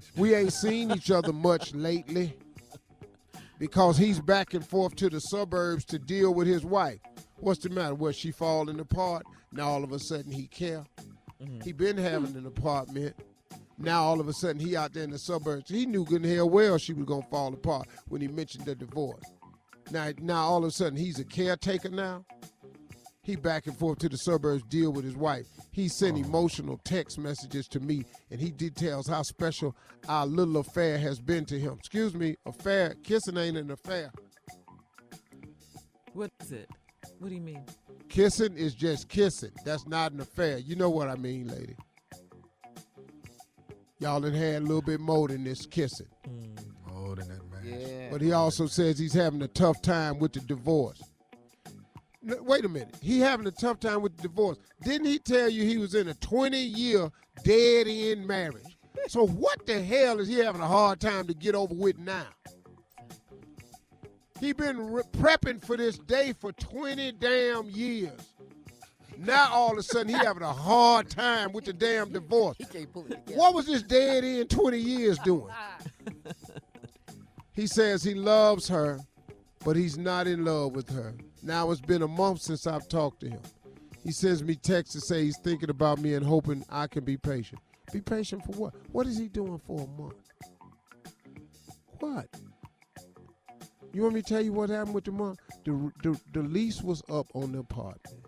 We 0.16 0.36
ain't 0.36 0.54
seen 0.54 0.92
each 0.92 1.12
other 1.12 1.34
much 1.34 1.74
lately 1.74 2.38
because 3.60 3.98
he's 3.98 4.20
back 4.20 4.54
and 4.54 4.66
forth 4.66 4.96
to 4.96 5.10
the 5.10 5.20
suburbs 5.20 5.86
to 5.86 6.00
deal 6.00 6.34
with 6.34 6.48
his 6.48 6.66
wife. 6.66 7.00
What's 7.38 7.60
the 7.60 7.70
matter? 7.70 7.96
Was 7.96 8.16
she 8.16 8.32
falling 8.32 8.80
apart? 8.80 9.24
Now 9.52 9.70
all 9.70 9.84
of 9.84 9.92
a 9.92 10.00
sudden 10.00 10.32
he 10.32 10.48
care. 10.48 10.84
Mm-hmm. 11.42 11.62
He 11.62 11.72
been 11.72 11.98
having 11.98 12.36
an 12.36 12.46
apartment. 12.46 13.16
Now 13.78 14.04
all 14.04 14.20
of 14.20 14.28
a 14.28 14.34
sudden 14.34 14.60
he 14.60 14.76
out 14.76 14.94
there 14.94 15.04
in 15.04 15.12
the 15.12 15.18
suburbs. 15.18 15.70
He 15.70 15.86
knew 15.86 16.06
good 16.06 16.24
and 16.24 16.32
hell 16.32 16.50
well 16.50 16.78
she 16.78 16.94
was 16.94 17.06
gonna 17.06 17.26
fall 17.30 17.54
apart 17.54 17.88
when 18.10 18.22
he 18.22 18.28
mentioned 18.28 18.66
the 18.66 18.76
divorce. 18.76 19.24
Now 19.92 20.12
now 20.20 20.44
all 20.44 20.64
of 20.64 20.70
a 20.70 20.72
sudden 20.72 20.98
he's 20.98 21.20
a 21.20 21.26
caretaker 21.26 21.90
now. 21.90 22.26
He 23.24 23.36
back 23.36 23.68
and 23.68 23.78
forth 23.78 24.00
to 24.00 24.10
the 24.10 24.18
suburbs, 24.18 24.64
deal 24.64 24.92
with 24.92 25.06
his 25.06 25.16
wife. 25.16 25.46
He 25.72 25.88
sent 25.88 26.18
oh. 26.18 26.22
emotional 26.22 26.80
text 26.84 27.20
messages 27.20 27.68
to 27.68 27.80
me, 27.80 28.04
and 28.32 28.40
he 28.40 28.50
details 28.50 29.08
how 29.08 29.22
special 29.22 29.76
our 30.10 30.26
little 30.26 30.58
affair 30.58 30.98
has 30.98 31.20
been 31.20 31.46
to 31.46 31.60
him. 31.60 31.76
Excuse 31.78 32.16
me, 32.16 32.36
affair. 32.46 32.96
Kissing 33.04 33.38
ain't 33.38 33.58
an 33.58 33.70
affair. 33.70 34.12
What 36.14 36.32
is 36.42 36.52
it? 36.52 36.70
What 37.20 37.30
do 37.30 37.36
you 37.36 37.42
mean? 37.42 37.64
Kissing 38.10 38.58
is 38.58 38.74
just 38.74 39.08
kissing. 39.08 39.52
That's 39.64 39.88
not 39.88 40.12
an 40.12 40.20
affair. 40.20 40.58
You 40.58 40.76
know 40.76 40.90
what 40.90 41.08
I 41.08 41.16
mean, 41.16 41.48
lady. 41.48 41.76
Y'all 44.00 44.20
done 44.20 44.34
had 44.34 44.64
a 44.64 44.66
little 44.66 44.82
bit 44.82 45.00
more 45.00 45.28
than 45.28 45.44
this 45.44 45.68
kissing. 45.68 46.08
Mm. 46.28 46.92
More 46.92 47.16
than 47.16 47.28
that 47.30 47.52
man. 47.52 47.80
Yeah. 47.80 48.08
But 48.12 48.22
he 48.22 48.32
also 48.32 48.66
says 48.66 48.98
he's 48.98 49.14
having 49.14 49.44
a 49.44 49.48
tough 49.48 49.80
time 49.84 50.18
with 50.18 50.34
the 50.34 50.40
divorce. 50.40 51.00
Wait 52.24 52.66
a 52.66 52.70
minute. 52.70 52.96
He 53.02 53.20
having 53.20 53.48
a 53.48 53.52
tough 53.52 53.80
time 53.80 54.02
with 54.02 54.16
the 54.16 54.24
divorce. 54.24 54.58
Didn't 54.84 55.08
he 55.08 55.18
tell 55.18 55.50
you 55.50 55.64
he 55.64 55.78
was 55.78 55.96
in 55.96 56.08
a 56.08 56.14
20 56.16 56.58
year 56.58 57.10
dead 57.44 57.88
end 57.88 58.28
marriage? 58.28 58.78
So 59.08 59.26
what 59.26 59.66
the 59.66 59.82
hell 59.82 60.20
is 60.20 60.28
he 60.28 60.36
having 60.36 60.62
a 60.62 60.68
hard 60.68 61.00
time 61.00 61.26
to 61.28 61.34
get 61.34 61.56
over 61.56 61.74
with 61.74 61.98
now? 61.98 62.28
He 64.40 64.54
been 64.54 64.92
re- 64.92 65.04
prepping 65.14 65.64
for 65.64 65.78
this 65.78 65.98
day 65.98 66.34
for 66.40 66.52
20 66.52 67.12
damn 67.14 67.70
years. 67.70 68.20
Now 69.18 69.50
all 69.52 69.72
of 69.74 69.78
a 69.78 69.84
sudden 69.84 70.10
he 70.10 70.14
having 70.16 70.44
a 70.44 70.54
hard 70.54 71.10
time 71.10 71.52
with 71.54 71.66
the 71.66 71.74
damn 71.74 72.12
divorce. 72.12 72.58
He 72.58 72.66
can't 72.66 72.92
pull 72.92 73.06
it 73.06 73.26
together. 73.26 73.40
What 73.40 73.54
was 73.54 73.68
this 73.68 73.84
dead 73.84 74.24
end 74.24 74.50
20 74.50 74.78
years 74.78 75.18
doing? 75.20 75.52
he 77.54 77.68
says 77.68 78.04
he 78.04 78.16
loves 78.16 78.68
her, 78.68 79.00
but 79.64 79.76
he's 79.76 79.98
not 79.98 80.28
in 80.28 80.44
love 80.44 80.76
with 80.76 80.90
her. 80.90 81.14
Now 81.44 81.72
it's 81.72 81.82
been 81.82 82.02
a 82.02 82.08
month 82.08 82.42
since 82.42 82.68
I've 82.68 82.88
talked 82.88 83.22
to 83.22 83.30
him. 83.30 83.42
He 84.04 84.12
sends 84.12 84.44
me 84.44 84.56
texts 84.56 84.94
to 84.96 85.02
say 85.02 85.24
he's 85.26 85.38
thinking 85.44 85.70
about 85.70 86.00
me 86.00 86.16
and 86.16 86.26
hoping 86.26 86.64
I 86.70 86.88
can 86.88 87.04
be 87.04 87.18
patient. 87.18 87.62
Be 87.92 88.02
patient 88.02 88.44
for 88.46 88.54
what? 88.54 88.74
What 88.92 89.08
is 89.08 89.18
he 89.18 89.28
doing 89.28 89.60
for 89.66 89.82
a 89.82 90.02
month? 90.02 90.16
What? 92.00 92.28
You 93.94 94.04
want 94.04 94.16
me 94.16 94.22
to 94.22 94.28
tell 94.28 94.42
you 94.42 94.54
what 94.54 94.70
happened 94.70 94.96
with 94.96 95.04
the 95.04 95.12
month? 95.12 95.40
The, 95.66 95.92
the, 96.02 96.20
the 96.34 96.42
lease 96.42 96.82
was 96.82 97.04
up 97.10 97.28
on 97.36 97.52
the 97.52 97.60
apartment. 97.60 98.26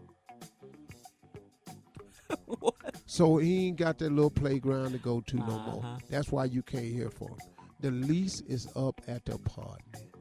So 3.14 3.38
he 3.38 3.68
ain't 3.68 3.78
got 3.78 4.00
that 4.00 4.12
little 4.12 4.32
playground 4.32 4.94
to 4.94 4.98
go 4.98 5.22
to 5.22 5.36
no 5.36 5.46
more. 5.46 5.86
Uh-huh. 5.86 5.98
That's 6.10 6.32
why 6.32 6.46
you 6.46 6.64
can't 6.64 6.84
hear 6.84 7.12
from 7.12 7.28
him. 7.28 7.38
The 7.80 7.92
lease 7.92 8.42
is 8.48 8.68
up 8.76 9.00
at 9.08 9.24
the 9.26 9.36
apartment. 9.36 10.13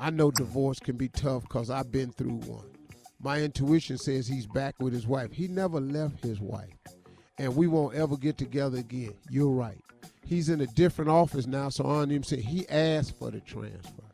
I 0.00 0.10
know 0.10 0.30
divorce 0.30 0.78
can 0.78 0.96
be 0.96 1.08
tough 1.08 1.42
because 1.42 1.70
I've 1.70 1.90
been 1.90 2.12
through 2.12 2.36
one. 2.46 2.70
My 3.20 3.40
intuition 3.40 3.98
says 3.98 4.28
he's 4.28 4.46
back 4.46 4.76
with 4.78 4.92
his 4.92 5.08
wife. 5.08 5.32
He 5.32 5.48
never 5.48 5.80
left 5.80 6.22
his 6.22 6.40
wife. 6.40 6.72
And 7.36 7.56
we 7.56 7.66
won't 7.66 7.96
ever 7.96 8.16
get 8.16 8.38
together 8.38 8.78
again. 8.78 9.14
You're 9.28 9.50
right. 9.50 9.82
He's 10.24 10.50
in 10.50 10.60
a 10.60 10.66
different 10.68 11.10
office 11.10 11.48
now, 11.48 11.68
so 11.68 11.86
I 11.86 11.98
don't 11.98 12.12
even 12.12 12.22
say 12.22 12.40
he 12.40 12.68
asked 12.68 13.18
for 13.18 13.32
the 13.32 13.40
transfer. 13.40 14.04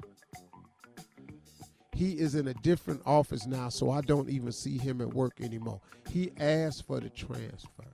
He 1.95 2.13
is 2.13 2.35
in 2.35 2.49
a 2.49 2.55
different 2.55 3.03
office 3.05 3.47
now, 3.47 3.69
so 3.69 3.91
I 3.91 4.01
don't 4.01 4.31
even 4.31 4.53
see 4.53 4.79
him 4.79 5.03
at 5.03 5.13
work 5.13 5.41
anymore. 5.41 5.81
He 6.11 6.33
asked 6.39 6.87
for 6.87 6.99
the 6.99 7.11
transfer. 7.11 7.85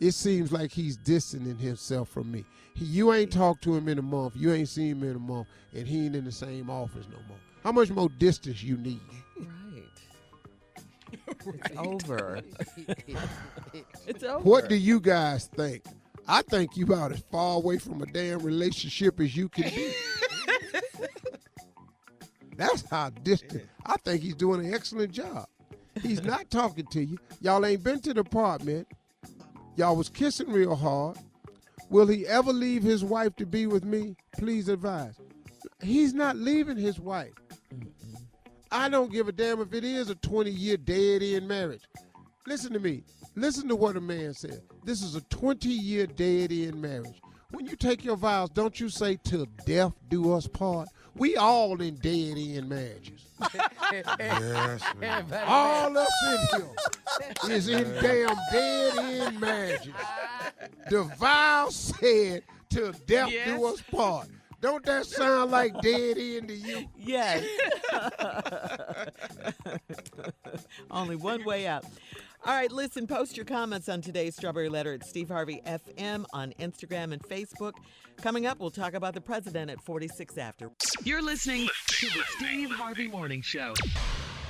It 0.00 0.12
seems 0.12 0.52
like 0.52 0.70
he's 0.70 0.96
distancing 0.96 1.58
himself 1.58 2.08
from 2.08 2.30
me. 2.30 2.44
He, 2.74 2.84
you 2.84 3.12
ain't 3.12 3.32
talked 3.32 3.62
to 3.64 3.74
him 3.74 3.88
in 3.88 3.98
a 3.98 4.02
month. 4.02 4.34
You 4.36 4.52
ain't 4.52 4.68
seen 4.68 4.92
him 4.96 5.02
in 5.02 5.16
a 5.16 5.18
month, 5.18 5.48
and 5.74 5.86
he 5.86 6.06
ain't 6.06 6.14
in 6.14 6.24
the 6.24 6.32
same 6.32 6.70
office 6.70 7.06
no 7.10 7.18
more. 7.26 7.38
How 7.64 7.72
much 7.72 7.90
more 7.90 8.08
distance 8.08 8.62
you 8.62 8.76
need? 8.76 9.00
Right. 9.38 9.48
It's 11.46 11.76
over. 11.78 12.40
it's 14.06 14.22
over. 14.22 14.40
What 14.40 14.68
do 14.68 14.74
you 14.74 15.00
guys 15.00 15.46
think? 15.46 15.82
I 16.26 16.42
think 16.42 16.76
you 16.76 16.84
about 16.84 17.12
as 17.12 17.24
far 17.30 17.56
away 17.56 17.78
from 17.78 18.02
a 18.02 18.06
damn 18.06 18.40
relationship 18.40 19.18
as 19.18 19.34
you 19.34 19.48
can 19.48 19.70
be. 19.70 19.92
That's 22.58 22.88
how 22.90 23.10
distant. 23.10 23.68
I 23.86 23.96
think 24.04 24.20
he's 24.20 24.34
doing 24.34 24.66
an 24.66 24.74
excellent 24.74 25.12
job. 25.12 25.46
He's 26.02 26.22
not 26.22 26.50
talking 26.50 26.86
to 26.86 27.02
you. 27.02 27.16
Y'all 27.40 27.64
ain't 27.64 27.82
been 27.82 28.00
to 28.00 28.12
the 28.12 28.20
apartment. 28.20 28.88
Y'all 29.78 29.94
was 29.94 30.08
kissing 30.08 30.50
real 30.50 30.74
hard. 30.74 31.16
Will 31.88 32.08
he 32.08 32.26
ever 32.26 32.52
leave 32.52 32.82
his 32.82 33.04
wife 33.04 33.36
to 33.36 33.46
be 33.46 33.68
with 33.68 33.84
me? 33.84 34.16
Please 34.36 34.68
advise. 34.68 35.14
He's 35.80 36.12
not 36.12 36.34
leaving 36.34 36.76
his 36.76 36.98
wife. 36.98 37.32
I 38.72 38.88
don't 38.88 39.12
give 39.12 39.28
a 39.28 39.32
damn 39.32 39.60
if 39.60 39.72
it 39.72 39.84
is 39.84 40.10
a 40.10 40.16
20 40.16 40.50
year 40.50 40.76
dead 40.76 41.22
end 41.22 41.46
marriage. 41.46 41.84
Listen 42.44 42.72
to 42.72 42.80
me. 42.80 43.04
Listen 43.36 43.68
to 43.68 43.76
what 43.76 43.96
a 43.96 44.00
man 44.00 44.34
said. 44.34 44.62
This 44.82 45.00
is 45.00 45.14
a 45.14 45.20
20 45.20 45.68
year 45.68 46.08
dead 46.08 46.50
end 46.50 46.82
marriage. 46.82 47.22
When 47.52 47.64
you 47.64 47.76
take 47.76 48.04
your 48.04 48.16
vows, 48.16 48.50
don't 48.50 48.80
you 48.80 48.88
say 48.88 49.16
till 49.22 49.46
death 49.64 49.92
do 50.08 50.34
us 50.34 50.48
part? 50.48 50.88
We 51.18 51.36
all 51.36 51.80
in 51.80 51.96
dead 51.96 52.36
end 52.38 52.68
marriages. 52.68 53.24
Yes, 53.90 54.82
man. 54.98 55.24
All 55.46 55.96
us 55.96 56.08
in 56.26 56.60
here 56.60 57.56
is 57.56 57.68
in 57.68 57.84
damn 58.02 58.36
dead 58.52 58.98
end 58.98 59.40
marriages. 59.40 59.94
The 60.90 61.04
vow 61.18 61.68
said 61.70 62.42
till 62.68 62.92
death 63.06 63.30
do 63.46 63.64
us 63.66 63.80
part. 63.80 64.28
Don't 64.60 64.84
that 64.86 65.06
sound 65.06 65.52
like 65.52 65.80
dead 65.80 66.18
end 66.18 66.48
to 66.48 66.54
you? 66.54 66.88
Yes. 66.96 67.46
Only 70.90 71.16
one 71.16 71.44
way 71.44 71.66
out. 71.66 71.84
All 72.46 72.54
right, 72.54 72.70
listen, 72.70 73.06
post 73.06 73.36
your 73.36 73.44
comments 73.44 73.88
on 73.88 74.00
today's 74.00 74.36
Strawberry 74.36 74.68
Letter 74.68 74.94
at 74.94 75.04
Steve 75.04 75.28
Harvey 75.28 75.60
FM 75.66 76.24
on 76.32 76.54
Instagram 76.60 77.12
and 77.12 77.20
Facebook. 77.22 77.72
Coming 78.16 78.46
up, 78.46 78.60
we'll 78.60 78.70
talk 78.70 78.94
about 78.94 79.14
the 79.14 79.20
president 79.20 79.70
at 79.70 79.80
46 79.82 80.38
after. 80.38 80.70
You're 81.02 81.20
listening 81.20 81.68
to 81.88 82.06
the 82.06 82.22
Steve 82.36 82.70
Harvey 82.70 83.08
Morning 83.08 83.42
Show. 83.42 83.74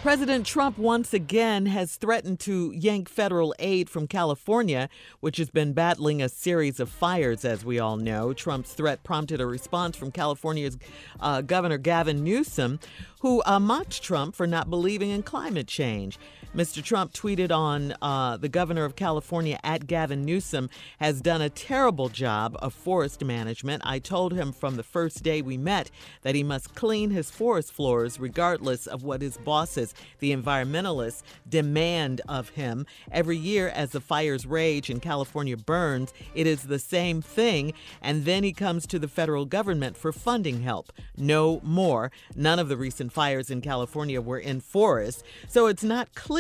President 0.03 0.47
Trump 0.47 0.79
once 0.79 1.13
again 1.13 1.67
has 1.67 1.97
threatened 1.97 2.39
to 2.39 2.73
yank 2.73 3.09
federal 3.09 3.53
aid 3.59 3.91
from 3.91 4.07
California, 4.07 4.89
which 5.19 5.39
has 5.39 5.51
been 5.51 5.73
battling 5.73 6.23
a 6.23 6.29
series 6.29 6.79
of 6.79 6.89
fires, 6.89 7.45
as 7.45 7.65
we 7.65 7.81
all 7.81 7.97
know. 7.97 8.33
Trump's 8.33 8.75
threat 8.75 9.03
prompted 9.03 9.41
a 9.41 9.47
response 9.47 9.97
from 9.97 10.13
California's 10.13 10.79
uh, 11.19 11.41
Governor 11.41 11.79
Gavin 11.79 12.23
Newsom, 12.23 12.79
who 13.23 13.43
uh, 13.45 13.59
mocked 13.59 14.01
Trump 14.01 14.37
for 14.37 14.47
not 14.47 14.71
believing 14.71 15.11
in 15.11 15.25
climate 15.25 15.67
change. 15.67 16.17
Mr. 16.57 16.83
Trump 16.83 17.13
tweeted 17.13 17.53
on 17.53 17.95
uh, 18.01 18.39
the 18.39 18.49
governor 18.49 18.87
of 18.87 18.97
California 18.97 19.61
at 19.63 19.87
Gavin 19.87 20.25
Newsom 20.25 20.71
has 20.99 21.21
done 21.21 21.43
a 21.43 21.51
terrible 21.51 22.09
job 22.09 22.57
of 22.63 22.73
forest 22.73 23.23
management. 23.23 23.83
I 23.85 23.99
told 23.99 24.33
him 24.33 24.53
from 24.53 24.77
the 24.77 24.83
first 24.83 25.23
day 25.23 25.43
we 25.43 25.59
met 25.59 25.91
that 26.23 26.35
he 26.35 26.43
must 26.43 26.75
clean 26.75 27.11
his 27.11 27.31
forest 27.31 27.71
floors 27.71 28.19
regardless 28.19 28.87
of 28.87 29.03
what 29.03 29.21
his 29.21 29.37
bosses, 29.37 29.95
the 30.21 30.35
environmentalists, 30.35 31.23
demand 31.47 32.23
of 32.27 32.49
him. 32.51 32.87
Every 33.13 33.37
year, 33.37 33.69
as 33.69 33.91
the 33.91 34.01
fires 34.01 34.47
rage 34.47 34.89
and 34.89 35.03
California 35.03 35.57
burns, 35.57 36.15
it 36.35 36.47
is 36.47 36.63
the 36.63 36.79
same 36.79 37.21
thing. 37.21 37.75
And 38.01 38.25
then 38.25 38.43
he 38.43 38.55
comes 38.55 38.87
to 38.87 38.99
the 38.99 39.07
federal 39.07 39.45
government 39.45 39.99
for 39.99 40.13
funding 40.13 40.63
help. 40.63 40.93
No 41.15 41.61
more. 41.63 42.11
None 42.35 42.59
of 42.59 42.71
the 42.71 42.77
recent 42.79 43.13
fires 43.13 43.51
in 43.51 43.61
California 43.61 44.23
were 44.23 44.39
in 44.39 44.61
forests. 44.61 45.23
So 45.47 45.67
it's 45.67 45.85
not 45.85 46.15
clear 46.15 46.38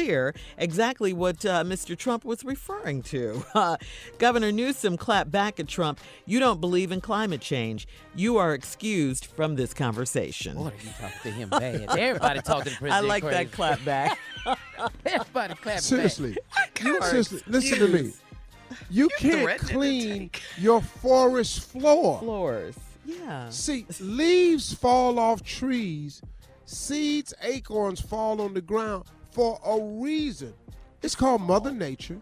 exactly 0.56 1.12
what 1.12 1.44
uh, 1.44 1.64
Mr. 1.64 1.96
Trump 1.96 2.24
was 2.24 2.44
referring 2.44 3.02
to. 3.02 3.42
Uh, 3.54 3.76
Governor 4.18 4.52
Newsom 4.52 4.96
clapped 4.96 5.30
back 5.32 5.58
at 5.58 5.66
Trump. 5.66 5.98
You 6.26 6.38
don't 6.38 6.60
believe 6.60 6.92
in 6.92 7.00
climate 7.00 7.40
change. 7.40 7.88
You 8.14 8.36
are 8.36 8.54
excused 8.54 9.26
from 9.26 9.56
this 9.56 9.74
conversation. 9.74 10.54
Boy, 10.56 10.72
you 10.84 10.90
talk 11.00 11.12
to 11.22 11.30
him 11.30 11.48
bad. 11.48 11.86
Everybody 11.98 12.40
talking 12.42 12.72
to 12.72 12.88
I 12.90 13.00
like 13.00 13.24
crazy. 13.24 13.44
that 13.44 13.52
clap 13.52 13.84
back. 13.84 14.18
Everybody 15.06 15.54
clap 15.54 15.80
Seriously. 15.80 16.36
You 16.82 16.98
are 16.98 17.08
Seriously, 17.08 17.40
listen 17.48 17.78
to 17.78 17.88
me. 17.88 17.94
excused. 18.00 18.22
You 18.90 19.08
can't 19.18 19.60
clean 19.60 20.30
your 20.56 20.80
forest 20.82 21.64
floor. 21.70 22.20
Floors. 22.20 22.76
Yeah. 23.04 23.48
See, 23.48 23.86
leaves 24.00 24.72
fall 24.74 25.18
off 25.18 25.42
trees, 25.42 26.22
seeds, 26.66 27.32
acorns 27.42 28.00
fall 28.00 28.40
on 28.40 28.54
the 28.54 28.60
ground 28.60 29.04
for 29.30 29.60
a 29.64 29.78
reason. 30.00 30.54
It's 31.02 31.14
called 31.14 31.42
Mother 31.42 31.72
Nature. 31.72 32.20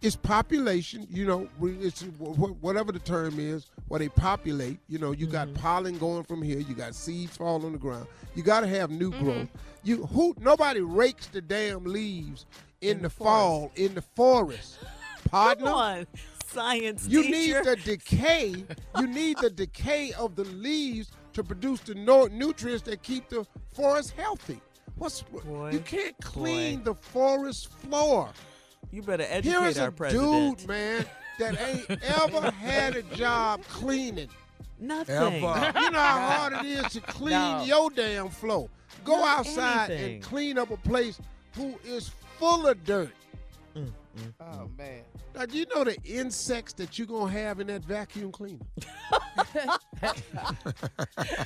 It's 0.00 0.14
population, 0.14 1.08
you 1.10 1.26
know, 1.26 1.48
it's 1.60 2.02
wh- 2.02 2.36
wh- 2.36 2.62
whatever 2.62 2.92
the 2.92 3.00
term 3.00 3.40
is, 3.40 3.66
where 3.88 3.98
they 3.98 4.08
populate. 4.08 4.78
You 4.88 5.00
know, 5.00 5.10
you 5.10 5.26
got 5.26 5.48
mm-hmm. 5.48 5.60
pollen 5.60 5.98
going 5.98 6.22
from 6.22 6.40
here, 6.40 6.60
you 6.60 6.74
got 6.76 6.94
seeds 6.94 7.36
falling 7.36 7.64
on 7.64 7.72
the 7.72 7.78
ground. 7.78 8.06
You 8.36 8.44
got 8.44 8.60
to 8.60 8.68
have 8.68 8.90
new 8.90 9.10
mm-hmm. 9.10 9.24
growth. 9.24 9.48
You 9.82 10.06
who 10.06 10.36
nobody 10.38 10.82
rakes 10.82 11.26
the 11.26 11.40
damn 11.40 11.82
leaves 11.82 12.46
in, 12.80 13.02
the, 13.02 13.10
fall 13.10 13.72
in 13.74 13.94
the 13.94 14.02
forest. 14.02 14.78
Partner, 15.28 15.64
Come 15.64 15.74
on, 15.74 16.06
science 16.46 17.06
you 17.08 17.22
teacher. 17.24 17.64
need 17.64 17.64
the 17.64 17.76
decay. 17.76 18.64
you 18.98 19.06
need 19.08 19.38
the 19.38 19.50
decay 19.50 20.12
of 20.12 20.36
the 20.36 20.44
leaves 20.44 21.10
to 21.32 21.42
produce 21.42 21.80
the 21.80 21.94
nutrients 21.94 22.82
that 22.82 23.02
keep 23.02 23.28
the 23.28 23.44
forest 23.72 24.12
healthy. 24.12 24.60
What's 24.96 25.24
you 25.72 25.80
can't 25.84 26.16
clean 26.20 26.82
the 26.84 26.94
forest 26.94 27.70
floor. 27.72 28.30
You 28.90 29.02
better 29.02 29.24
educate 29.28 29.50
Here 29.58 29.66
is 29.68 29.78
our 29.78 29.88
a 29.88 29.92
president. 29.92 30.58
dude, 30.58 30.68
man, 30.68 31.04
that 31.38 31.60
ain't 31.60 32.02
ever 32.02 32.50
had 32.52 32.96
a 32.96 33.02
job 33.02 33.62
cleaning. 33.68 34.28
Nothing. 34.80 35.14
Ever. 35.16 35.32
You 35.80 35.90
know 35.90 35.98
how 35.98 36.30
hard 36.30 36.52
it 36.64 36.66
is 36.66 36.92
to 36.94 37.00
clean 37.00 37.32
No. 37.32 37.64
your 37.64 37.90
damn 37.90 38.28
floor. 38.28 38.68
Go 39.04 39.16
Not 39.16 39.40
outside 39.40 39.90
anything. 39.90 40.14
and 40.14 40.22
clean 40.22 40.58
up 40.58 40.70
a 40.70 40.76
place 40.76 41.20
who 41.54 41.78
is 41.84 42.10
full 42.38 42.66
of 42.66 42.82
dirt. 42.84 43.10
Oh 44.40 44.68
man. 44.76 45.02
Now, 45.34 45.46
do 45.46 45.58
you 45.58 45.66
know 45.74 45.84
the 45.84 45.96
insects 46.04 46.72
that 46.74 46.98
you're 46.98 47.06
gonna 47.06 47.30
have 47.30 47.60
in 47.60 47.68
that 47.68 47.84
vacuum 47.84 48.32
cleaner? 48.32 48.64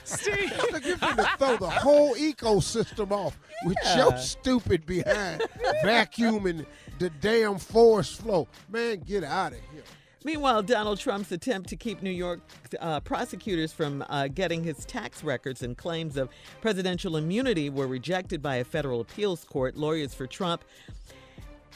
Steve. 0.04 0.52
Look, 0.72 0.86
you're 0.86 0.96
finna 0.96 1.38
throw 1.38 1.56
the 1.56 1.70
whole 1.70 2.14
ecosystem 2.14 3.10
off 3.10 3.38
with 3.64 3.76
your 3.96 4.16
stupid 4.16 4.86
behind 4.86 5.42
vacuuming 5.84 6.64
the 6.98 7.10
damn 7.20 7.58
forest 7.58 8.22
floor. 8.22 8.46
Man, 8.70 9.00
get 9.00 9.24
out 9.24 9.52
of 9.52 9.58
here. 9.72 9.82
Meanwhile, 10.24 10.62
Donald 10.62 11.00
Trump's 11.00 11.32
attempt 11.32 11.68
to 11.70 11.76
keep 11.76 12.00
New 12.00 12.10
York 12.10 12.40
uh, 12.80 13.00
prosecutors 13.00 13.72
from 13.72 14.04
uh, 14.08 14.28
getting 14.28 14.62
his 14.62 14.84
tax 14.84 15.24
records 15.24 15.62
and 15.62 15.76
claims 15.76 16.16
of 16.16 16.28
presidential 16.60 17.16
immunity 17.16 17.70
were 17.70 17.88
rejected 17.88 18.40
by 18.40 18.56
a 18.56 18.64
federal 18.64 19.00
appeals 19.00 19.44
court. 19.44 19.76
Lawyers 19.76 20.14
for 20.14 20.28
Trump 20.28 20.64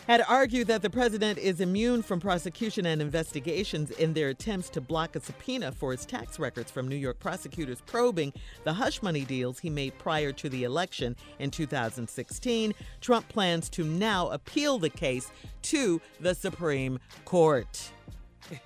had 0.06 0.24
argued 0.28 0.68
that 0.68 0.82
the 0.82 0.90
president 0.90 1.38
is 1.38 1.60
immune 1.60 2.02
from 2.02 2.20
prosecution 2.20 2.86
and 2.86 3.02
investigations 3.02 3.90
in 3.92 4.12
their 4.12 4.28
attempts 4.28 4.68
to 4.70 4.80
block 4.80 5.16
a 5.16 5.20
subpoena 5.20 5.72
for 5.72 5.92
his 5.92 6.06
tax 6.06 6.38
records 6.38 6.70
from 6.70 6.86
New 6.88 6.96
York 6.96 7.18
prosecutors 7.18 7.80
probing 7.86 8.32
the 8.64 8.72
hush 8.72 9.02
money 9.02 9.24
deals 9.24 9.58
he 9.58 9.70
made 9.70 9.96
prior 9.98 10.32
to 10.32 10.48
the 10.48 10.64
election 10.64 11.16
in 11.38 11.50
2016. 11.50 12.74
Trump 13.00 13.28
plans 13.28 13.68
to 13.70 13.84
now 13.84 14.28
appeal 14.28 14.78
the 14.78 14.90
case 14.90 15.30
to 15.62 16.00
the 16.20 16.34
Supreme 16.34 16.98
Court. 17.24 17.90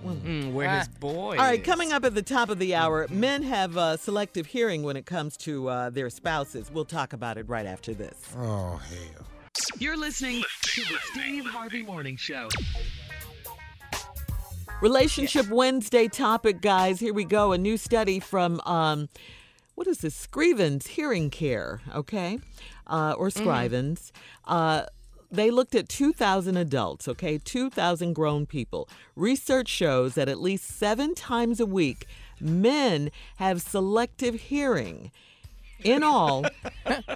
Mm, 0.04 0.52
where 0.52 0.78
his 0.78 0.88
boy 0.88 1.38
All 1.38 1.44
right, 1.44 1.64
coming 1.64 1.90
up 1.90 2.04
at 2.04 2.14
the 2.14 2.22
top 2.22 2.50
of 2.50 2.58
the 2.58 2.74
hour, 2.74 3.06
men 3.08 3.42
have 3.42 3.78
uh, 3.78 3.96
selective 3.96 4.44
hearing 4.44 4.82
when 4.82 4.94
it 4.94 5.06
comes 5.06 5.38
to 5.38 5.68
uh, 5.70 5.90
their 5.90 6.10
spouses. 6.10 6.70
We'll 6.70 6.84
talk 6.84 7.14
about 7.14 7.38
it 7.38 7.48
right 7.48 7.64
after 7.64 7.94
this. 7.94 8.34
Oh, 8.36 8.76
hell. 8.76 9.26
You're 9.78 9.96
listening 9.96 10.42
to 10.62 10.80
the 10.82 10.98
Steve 11.12 11.44
Harvey 11.46 11.82
Morning 11.82 12.16
Show. 12.16 12.48
Relationship 14.80 15.48
Wednesday 15.48 16.08
topic, 16.08 16.60
guys. 16.60 17.00
Here 17.00 17.12
we 17.12 17.24
go. 17.24 17.52
A 17.52 17.58
new 17.58 17.76
study 17.76 18.20
from, 18.20 18.60
um, 18.60 19.08
what 19.74 19.86
is 19.86 19.98
this? 19.98 20.26
Scrivens 20.26 20.88
Hearing 20.88 21.30
Care, 21.30 21.80
okay? 21.94 22.38
Uh, 22.86 23.14
or 23.18 23.28
Scrivens. 23.28 24.10
Uh, 24.46 24.84
they 25.30 25.50
looked 25.50 25.74
at 25.74 25.88
2,000 25.88 26.56
adults, 26.56 27.06
okay? 27.08 27.38
2,000 27.38 28.14
grown 28.14 28.46
people. 28.46 28.88
Research 29.14 29.68
shows 29.68 30.14
that 30.14 30.28
at 30.28 30.40
least 30.40 30.64
seven 30.64 31.14
times 31.14 31.60
a 31.60 31.66
week, 31.66 32.06
men 32.40 33.10
have 33.36 33.60
selective 33.60 34.34
hearing. 34.34 35.10
In 35.84 36.02
all, 36.02 36.44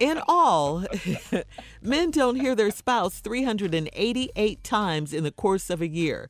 in 0.00 0.20
all, 0.28 0.84
men 1.82 2.10
don't 2.10 2.36
hear 2.36 2.54
their 2.54 2.70
spouse 2.70 3.20
388 3.20 4.64
times 4.64 5.12
in 5.12 5.24
the 5.24 5.30
course 5.32 5.70
of 5.70 5.80
a 5.80 5.88
year. 5.88 6.28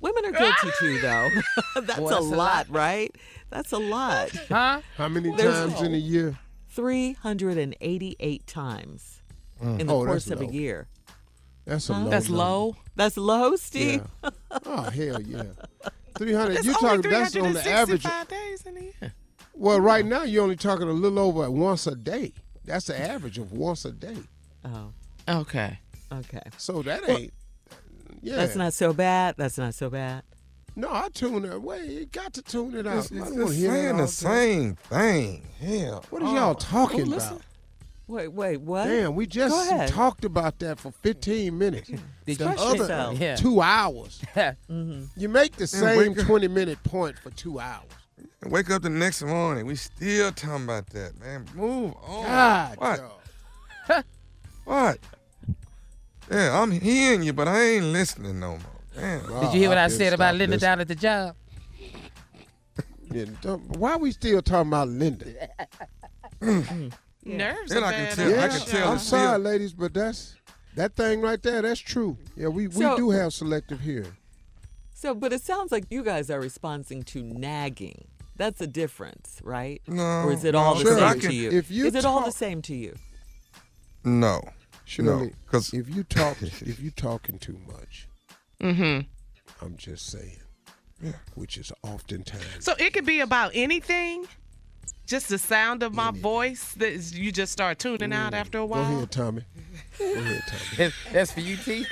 Women 0.00 0.26
are 0.26 0.32
guilty 0.32 0.68
too, 0.78 1.00
though. 1.00 1.28
that's, 1.80 1.98
Boy, 1.98 2.06
a, 2.06 2.10
that's 2.10 2.20
a 2.20 2.20
lot, 2.20 2.36
lot. 2.36 2.66
right? 2.70 3.14
That's 3.50 3.72
a 3.72 3.78
lot. 3.78 4.30
Huh? 4.48 4.80
How 4.96 5.08
many 5.08 5.34
There's- 5.34 5.70
times 5.72 5.82
in 5.82 5.94
a 5.94 5.98
year? 5.98 6.38
388 6.70 8.46
times 8.46 9.22
mm. 9.62 9.78
in 9.80 9.86
the 9.86 9.92
Oh, 9.94 10.04
course 10.04 10.24
that's 10.26 10.40
of 10.40 10.48
a 10.48 10.52
year. 10.52 10.88
That's 11.64 11.88
a 11.88 11.92
low. 11.92 12.10
That's 12.10 12.28
number. 12.28 12.38
low. 12.44 12.76
That's 12.96 13.16
low, 13.16 13.56
Steve. 13.56 14.02
Yeah. 14.22 14.30
Oh 14.66 14.82
hell 14.82 15.20
yeah. 15.20 15.42
Three 16.16 16.32
hundred. 16.32 16.64
You 16.64 16.74
only 16.80 17.02
talking? 17.02 17.10
That's 17.10 17.36
on 17.36 17.52
the 17.54 17.68
average. 17.68 18.02
365 18.02 18.28
days 18.28 18.62
in 18.66 18.76
a 18.76 18.80
year. 18.80 19.14
Well, 19.54 19.80
right 19.80 20.04
now 20.04 20.24
you're 20.24 20.42
only 20.42 20.56
talking 20.56 20.88
a 20.88 20.92
little 20.92 21.18
over 21.18 21.50
once 21.50 21.86
a 21.86 21.94
day. 21.94 22.32
That's 22.64 22.86
the 22.86 22.98
average 23.00 23.38
of 23.38 23.52
once 23.52 23.84
a 23.84 23.92
day. 23.92 24.16
Oh, 24.64 24.92
Okay. 25.28 25.78
okay. 26.12 26.42
So 26.56 26.82
that 26.82 27.06
Well, 27.06 27.18
ain't. 27.18 27.32
Yeah. 28.22 28.36
That's 28.36 28.56
not 28.56 28.72
so 28.72 28.92
bad. 28.92 29.34
That's 29.36 29.58
not 29.58 29.74
so 29.74 29.90
bad. 29.90 30.22
No, 30.76 30.88
I 30.90 31.08
tune 31.14 31.44
it. 31.44 31.62
Wait, 31.62 31.88
you 31.88 32.06
got 32.06 32.32
to 32.34 32.42
tune 32.42 32.74
it 32.74 32.86
out. 32.86 32.98
It's, 32.98 33.12
I 33.12 33.16
it's 33.16 33.30
just 33.36 33.60
saying 33.60 33.96
the 33.98 34.08
same 34.08 34.74
thing. 34.76 35.44
Hell. 35.60 36.04
What 36.10 36.22
are 36.22 36.34
y'all 36.34 36.50
oh. 36.50 36.54
talking 36.54 37.02
Oh, 37.02 37.04
listen. 37.04 37.32
about? 37.34 37.42
Wait, 38.06 38.28
wait, 38.32 38.60
what? 38.60 38.84
Damn, 38.84 39.14
we 39.14 39.26
just 39.26 39.88
talked 39.92 40.24
about 40.26 40.58
that 40.58 40.78
for 40.78 40.90
15 40.90 41.56
minutes. 41.56 41.88
Did 42.26 42.38
the 42.38 42.44
you- 42.44 42.50
other 42.50 42.76
yourself. 42.76 43.38
Two 43.38 43.60
hours. 43.62 44.20
Mm-hmm. 44.34 45.04
You 45.16 45.28
make 45.28 45.52
the 45.56 45.60
Man, 45.60 45.68
same 45.68 46.14
20 46.14 46.48
minute 46.48 46.82
point 46.82 47.18
for 47.18 47.30
two 47.30 47.60
hours. 47.60 47.84
And 48.44 48.52
wake 48.52 48.70
up 48.70 48.82
the 48.82 48.90
next 48.90 49.22
morning. 49.22 49.64
We 49.64 49.74
still 49.74 50.30
talking 50.30 50.64
about 50.64 50.86
that, 50.90 51.18
man. 51.18 51.46
Move 51.54 51.94
on. 52.06 52.24
God, 52.24 52.76
What? 52.78 54.04
What? 54.64 54.98
Yeah, 56.30 56.58
I'm 56.60 56.70
hearing 56.70 57.22
you, 57.22 57.32
but 57.34 57.48
I 57.48 57.62
ain't 57.62 57.86
listening 57.86 58.40
no 58.40 58.50
more. 58.52 58.60
Damn. 58.94 59.20
Did 59.40 59.52
you 59.54 59.60
hear 59.60 59.68
what 59.70 59.76
I 59.78 59.88
been 59.88 59.96
said 59.98 60.12
about 60.14 60.34
Linda 60.34 60.56
listening. 60.56 60.68
down 60.70 60.80
at 60.80 60.88
the 60.88 60.94
job? 60.94 61.36
Yeah, 63.10 63.24
don't- 63.42 63.62
why 63.78 63.96
we 63.96 64.10
still 64.12 64.40
talking 64.42 64.68
about 64.68 64.88
Linda? 64.88 65.48
Mm. 66.40 66.92
Nerves 67.24 67.70
Then 67.72 67.84
I 67.84 67.92
can 67.92 68.14
tell- 68.16 68.30
Yeah, 68.30 68.44
I 68.44 68.48
can 68.48 68.60
tell. 68.60 68.92
I'm 68.92 68.98
sorry, 68.98 69.28
still- 69.28 69.38
ladies, 69.38 69.72
but 69.74 69.92
that's 69.94 70.34
that 70.76 70.96
thing 70.96 71.20
right 71.22 71.42
there. 71.42 71.62
That's 71.62 71.80
true. 71.80 72.16
Yeah, 72.36 72.48
we, 72.48 72.68
we 72.68 72.82
So- 72.82 72.96
do 72.96 73.10
have 73.10 73.32
selective 73.32 73.80
hearing. 73.80 74.16
So, 74.92 75.14
but 75.14 75.32
it 75.32 75.42
sounds 75.42 75.72
like 75.72 75.84
you 75.90 76.02
guys 76.02 76.30
are 76.30 76.40
responding 76.40 77.02
to 77.04 77.22
nagging. 77.22 78.06
That's 78.36 78.60
a 78.60 78.66
difference, 78.66 79.40
right? 79.44 79.80
No. 79.86 80.02
Or 80.24 80.32
is 80.32 80.44
it 80.44 80.52
no, 80.52 80.58
all 80.58 80.74
the 80.74 80.80
Shirley, 80.84 81.00
same 81.00 81.04
I 81.08 81.14
to 81.20 81.32
you? 81.34 81.50
if 81.50 81.70
you 81.70 81.86
is 81.86 81.94
it 81.94 82.04
all 82.04 82.24
the 82.24 82.32
same 82.32 82.62
to 82.62 82.74
you? 82.74 82.96
No. 84.04 84.42
Shirley, 84.84 85.26
No, 85.28 85.30
'cause- 85.50 85.72
if 85.72 85.88
you 85.94 86.02
talk, 86.04 86.42
if 86.42 86.78
you 86.80 86.90
talking 86.90 87.38
too 87.38 87.58
much, 87.66 88.08
Mm-hmm. 88.62 89.64
I'm 89.64 89.76
just 89.76 90.06
saying, 90.10 90.38
which 91.34 91.58
is 91.58 91.70
oftentimes. 91.82 92.44
So 92.64 92.74
it 92.78 92.92
could 92.94 93.04
be 93.06 93.20
about 93.20 93.50
anything. 93.54 94.26
Just 95.06 95.28
the 95.28 95.38
sound 95.38 95.82
of 95.82 95.92
my 95.94 96.10
voice 96.12 96.72
that 96.78 96.88
is, 96.92 97.16
you 97.18 97.30
just 97.30 97.52
start 97.52 97.78
tuning 97.78 98.12
out 98.12 98.32
after 98.32 98.58
a 98.58 98.64
while. 98.66 98.82
Go 98.84 98.88
while. 98.88 98.96
ahead, 98.98 99.10
Tommy. 99.10 99.42
Go 99.98 100.12
ahead, 100.14 100.42
Tommy. 100.48 100.60
That's, 100.78 100.94
that's 101.12 101.32
for 101.32 101.40
you, 101.40 101.56
T. 101.56 101.86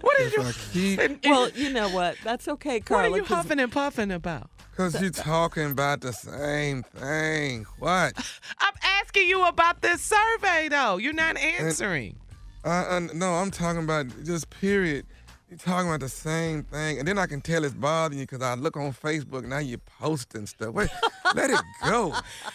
What 0.00 0.20
are 0.20 0.28
you? 0.28 0.42
I 0.42 0.52
keep, 0.72 1.00
and- 1.00 1.18
and 1.22 1.30
Well, 1.32 1.48
you 1.50 1.70
know 1.72 1.88
what? 1.88 2.16
That's 2.24 2.46
okay, 2.48 2.76
what 2.76 2.84
Carla. 2.86 3.10
are 3.12 3.16
you 3.16 3.22
'cause 3.24 3.36
huffing 3.36 3.58
and 3.60 3.72
puffing 3.72 4.10
about? 4.10 4.50
cause 4.76 5.00
you're 5.00 5.10
talking 5.10 5.70
about 5.70 6.00
the 6.00 6.12
same 6.12 6.82
thing. 6.82 7.64
What? 7.78 8.12
I'm 8.58 8.74
asking 8.82 9.28
you 9.28 9.46
about 9.46 9.80
this 9.82 10.02
survey, 10.02 10.68
though. 10.68 10.96
You're 10.96 11.12
not 11.12 11.36
answering. 11.36 12.16
Uh, 12.64 12.68
uh, 12.68 13.00
no, 13.14 13.34
I'm 13.34 13.50
talking 13.52 13.84
about 13.84 14.06
just 14.24 14.50
period. 14.50 15.06
You 15.50 15.58
talking 15.58 15.88
about 15.88 16.00
the 16.00 16.08
same 16.08 16.62
thing, 16.64 16.98
and 16.98 17.06
then 17.06 17.18
I 17.18 17.26
can 17.26 17.40
tell 17.42 17.64
it's 17.64 17.74
bothering 17.74 18.18
you 18.18 18.26
because 18.26 18.40
I 18.40 18.54
look 18.54 18.76
on 18.78 18.92
Facebook 18.94 19.44
now 19.44 19.58
you're 19.58 19.78
posting 20.00 20.46
stuff. 20.46 20.72
Wait, 20.72 20.88
let 21.34 21.50
it 21.50 21.60
go, 21.84 22.14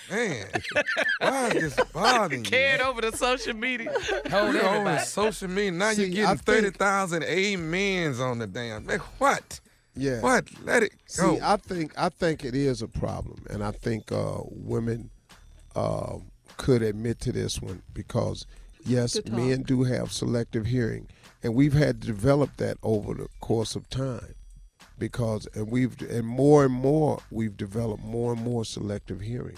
man. 0.09 0.47
Why 1.19 1.47
is 1.49 1.75
this 1.75 1.85
bothering 1.93 2.43
you? 2.45 2.49
Carried 2.49 2.81
over 2.81 3.01
to 3.01 3.15
social 3.15 3.53
media. 3.53 3.91
Hold 4.31 4.53
You're 4.55 4.63
over 4.63 4.75
everybody. 4.75 5.05
social 5.05 5.47
media 5.49 5.71
now. 5.71 5.91
See, 5.93 6.01
you're 6.01 6.09
getting 6.09 6.25
I 6.25 6.29
think- 6.29 6.45
thirty 6.45 6.69
thousand 6.71 7.23
amens 7.23 8.19
on 8.19 8.39
the 8.39 8.47
damn. 8.47 8.85
Man, 8.87 8.99
what? 9.19 9.59
Yeah. 9.95 10.21
What? 10.21 10.45
Let 10.63 10.81
it 10.83 10.93
go. 11.15 11.35
See, 11.35 11.41
I 11.43 11.57
think 11.57 11.93
I 11.97 12.09
think 12.09 12.43
it 12.43 12.55
is 12.55 12.81
a 12.81 12.87
problem, 12.87 13.45
and 13.51 13.63
I 13.63 13.71
think 13.71 14.11
uh, 14.11 14.39
women 14.45 15.11
uh, 15.75 16.17
could 16.57 16.81
admit 16.81 17.19
to 17.21 17.31
this 17.31 17.61
one 17.61 17.83
because 17.93 18.47
yes, 18.83 19.19
men 19.29 19.61
do 19.61 19.83
have 19.83 20.11
selective 20.11 20.65
hearing, 20.65 21.07
and 21.43 21.55
we've 21.55 21.73
had 21.73 22.01
to 22.01 22.07
develop 22.07 22.57
that 22.57 22.77
over 22.83 23.13
the 23.13 23.27
course 23.39 23.75
of 23.75 23.89
time 23.89 24.35
because 24.97 25.47
and 25.53 25.71
we've 25.71 25.99
and 26.09 26.27
more 26.27 26.65
and 26.65 26.73
more 26.73 27.19
we've 27.31 27.55
developed 27.57 28.03
more 28.03 28.33
and 28.33 28.41
more 28.43 28.65
selective 28.65 29.21
hearing 29.21 29.57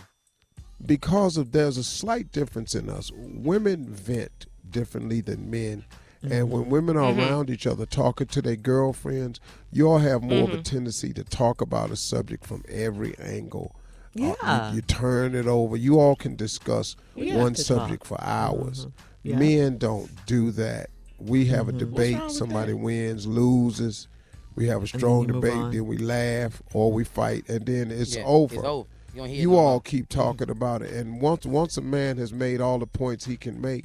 because 0.85 1.37
of 1.37 1.51
there's 1.51 1.77
a 1.77 1.83
slight 1.83 2.31
difference 2.31 2.73
in 2.75 2.89
us. 2.89 3.11
Women 3.15 3.85
vent 3.87 4.47
differently 4.69 5.21
than 5.21 5.49
men. 5.49 5.85
And 6.23 6.51
when 6.51 6.69
women 6.69 6.97
are 6.97 7.13
around 7.15 7.49
each 7.49 7.65
other 7.65 7.85
talking 7.87 8.27
to 8.27 8.41
their 8.43 8.55
girlfriends, 8.55 9.39
you 9.71 9.87
all 9.89 9.97
have 9.97 10.21
more 10.21 10.43
of 10.49 10.53
a 10.53 10.61
tendency 10.61 11.13
to 11.13 11.23
talk 11.23 11.61
about 11.61 11.89
a 11.89 11.95
subject 11.95 12.45
from 12.45 12.63
every 12.69 13.15
angle. 13.19 13.75
Uh, 13.75 14.19
you- 14.21 14.35
Yeah. 14.43 14.73
you, 14.73 14.81
turn 14.81 15.33
it 15.33 15.47
over. 15.47 15.75
You 15.75 15.99
all 15.99 16.15
can 16.15 16.35
discuss 16.35 16.95
We 17.15 17.33
one 17.35 17.55
subject 17.55 18.03
talk. 18.05 18.19
for 18.19 18.23
hours. 18.23 18.85
Yeah. 19.23 19.37
Men 19.39 19.77
don't 19.79 20.11
do 20.27 20.51
that. 20.51 20.89
We 21.25 21.45
have 21.45 21.69
a 21.69 21.71
debate. 21.71 22.15
wrong 22.15 22.25
with 22.27 22.33
Somebody 22.35 22.73
wins, 22.73 23.27
loses. 23.27 24.07
We 24.55 24.67
have 24.67 24.83
a 24.83 24.87
strong 24.87 25.27
you 25.27 25.33
debate. 25.33 25.53
on. 25.53 25.71
Then 25.71 25.85
we 25.87 25.97
laugh 25.97 26.61
or 26.73 26.91
we 26.91 27.03
fight, 27.03 27.47
and 27.49 27.65
then 27.65 27.89
it's 27.91 28.15
Yeah, 28.15 28.23
over 28.25 28.55
It's 28.55 28.63
over. 28.63 28.87
You, 29.13 29.19
don't 29.21 29.29
hear 29.29 29.41
you 29.41 29.51
no 29.51 29.57
all 29.57 29.69
more. 29.71 29.81
keep 29.81 30.07
talking 30.07 30.49
about 30.49 30.81
it 30.81 30.91
and 30.93 31.19
once 31.19 31.45
once 31.45 31.75
a 31.75 31.81
man 31.81 32.15
has 32.17 32.31
made 32.31 32.61
all 32.61 32.79
the 32.79 32.85
points 32.87 33.25
he 33.25 33.35
can 33.35 33.59
make 33.59 33.83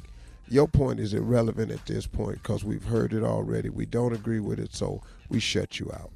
your 0.48 0.68
point 0.68 1.00
is 1.00 1.12
irrelevant 1.14 1.72
at 1.72 1.84
this 1.86 2.06
point 2.06 2.40
because 2.40 2.62
we've 2.64 2.84
heard 2.84 3.12
it 3.12 3.24
already 3.24 3.68
we 3.68 3.86
don't 3.86 4.12
agree 4.12 4.38
with 4.38 4.60
it 4.60 4.72
so 4.72 5.02
we 5.28 5.40
shut 5.40 5.80
you 5.80 5.90
out 5.92 6.12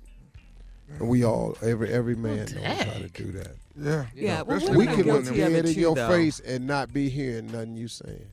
and 1.00 1.08
we 1.08 1.24
all 1.24 1.56
every 1.60 1.92
every 1.92 2.14
man 2.14 2.46
knows 2.54 2.62
how 2.82 2.92
to 3.00 3.08
do 3.08 3.32
that 3.32 3.56
yeah. 3.76 4.06
Yeah, 4.14 4.42
well, 4.42 4.60
we 4.76 4.86
can 4.86 5.02
look 5.06 5.24
dead 5.24 5.64
in 5.66 5.74
your 5.76 5.96
though. 5.96 6.08
face 6.08 6.38
and 6.38 6.68
not 6.68 6.92
be 6.92 7.08
hearing 7.08 7.48
nothing 7.50 7.76
you 7.76 7.88
saying 7.88 8.26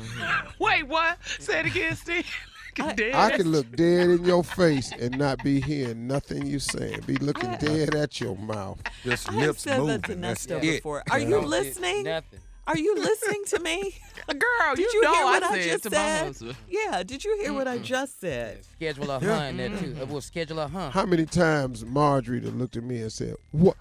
Wait, 0.58 0.84
what? 0.86 1.18
Say 1.38 1.60
it 1.60 1.66
again, 1.66 1.96
Steve. 1.96 2.26
I- 2.78 3.10
i 3.14 3.36
can 3.36 3.52
look 3.52 3.70
dead 3.76 4.08
in 4.08 4.24
your 4.24 4.42
face 4.42 4.92
and 4.98 5.18
not 5.18 5.44
be 5.44 5.60
hearing 5.60 6.06
nothing 6.06 6.46
you 6.46 6.58
saying 6.58 7.00
be 7.06 7.16
looking 7.16 7.50
dead 7.56 7.94
at 7.94 8.18
your 8.18 8.34
mouth 8.34 8.80
Just 9.04 9.28
I 9.28 9.32
have 9.34 9.42
lips 9.48 9.62
said 9.62 9.80
moving. 9.80 10.00
that 10.00 10.04
to 10.04 10.14
That's 10.14 10.46
Nesto 10.46 10.56
it. 10.56 10.60
before. 10.62 11.02
Are 11.10 11.18
you 11.18 11.28
No, 11.28 11.40
listening? 11.40 12.04
Nothing. 12.04 12.40
Are 12.66 12.78
you 12.78 12.94
listening 12.94 13.42
to 13.48 13.58
me? 13.60 13.94
Girl, 14.26 14.74
Did 14.74 14.78
you, 14.78 14.90
you 14.94 15.02
know 15.02 15.12
hear 15.14 15.24
what 15.24 15.42
I 15.42 15.48
I 15.58 15.62
just 15.62 15.82
to 15.82 15.90
said? 15.90 16.24
husband. 16.28 16.56
Yeah. 16.70 17.02
Did 17.02 17.22
you 17.24 17.38
hear 17.42 17.52
what 17.52 17.68
I 17.68 17.76
just 17.76 18.18
said? 18.22 18.64
Schedule 18.76 19.10
a 19.10 19.20
Yeah. 19.20 19.36
hun 19.38 19.56
there 19.58 19.68
too. 19.68 19.94
We'll 20.08 20.20
schedule 20.22 20.60
a 20.60 20.68
hun. 20.68 20.92
how 20.92 21.04
many 21.04 21.26
times 21.26 21.84
marjorie 21.84 22.40
looked 22.40 22.78
at 22.78 22.84
me 22.84 23.02
and 23.02 23.12
said 23.12 23.34
what 23.50 23.76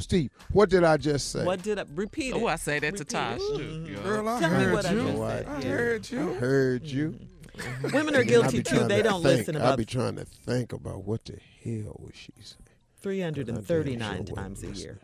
steve 0.00 0.30
what 0.52 0.68
did 0.70 0.84
i 0.84 0.96
just 0.96 1.30
say 1.32 1.44
What 1.44 1.62
did 1.62 1.78
I 1.78 1.84
repeat? 1.94 2.32
Oh, 2.34 2.46
I 2.46 2.56
say 2.56 2.78
that 2.78 2.92
to 2.96 2.98
Repeat 3.00 3.08
Tosh 3.10 3.38
too. 3.38 3.96
Girl, 4.04 4.28
I 4.28 4.40
Tell 4.40 4.50
me 4.50 4.56
heard 4.56 4.72
what 4.72 4.86
I 4.86 4.92
you. 4.92 5.02
just 5.02 5.14
know 5.16 5.28
said. 5.28 5.46
I 5.48 5.56
I 5.58 5.62
heard 5.62 6.10
you. 6.10 6.32
heard 6.34 6.82
you 6.84 7.18
Women 7.92 8.14
are 8.16 8.24
guilty 8.24 8.62
too. 8.62 8.76
trying 8.76 8.88
They 8.88 8.98
to 8.98 9.02
don't 9.02 9.22
think. 9.22 9.38
listen 9.38 9.56
I 9.56 9.60
about 9.60 9.78
be 9.78 9.84
trying 9.84 10.16
to 10.16 10.24
think 10.24 10.72
about 10.72 11.04
what 11.04 11.24
the 11.24 11.38
hell 11.64 11.96
was 11.98 12.14
she 12.14 12.32
saying. 12.40 12.56
339 13.02 14.26
sure 14.26 14.36
times 14.36 14.62
a 14.62 14.70
year. 14.70 14.98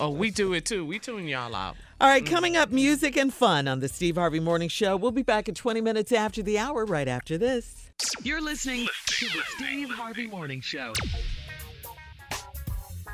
Oh, 0.00 0.10
we 0.10 0.30
do 0.30 0.52
it 0.52 0.64
too. 0.64 0.84
We 0.84 0.98
tune 0.98 1.28
y'all 1.28 1.54
out. 1.54 1.76
All 2.00 2.08
right, 2.08 2.24
coming 2.26 2.56
up, 2.56 2.70
music 2.72 3.16
and 3.16 3.32
fun 3.32 3.68
on 3.68 3.78
the 3.80 3.88
Steve 3.88 4.16
Harvey 4.16 4.40
Morning 4.40 4.68
Show. 4.68 4.96
We'll 4.96 5.12
be 5.12 5.22
back 5.22 5.48
in 5.48 5.54
20 5.54 5.80
minutes 5.80 6.10
after 6.12 6.42
the 6.42 6.58
hour, 6.58 6.84
right 6.84 7.06
after 7.08 7.38
this. 7.38 7.88
You're 8.22 8.40
listening 8.42 8.88
to 9.06 9.26
the 9.26 9.42
Steve 9.56 9.90
Harvey 9.90 10.26
Morning 10.26 10.60
Show. 10.60 10.92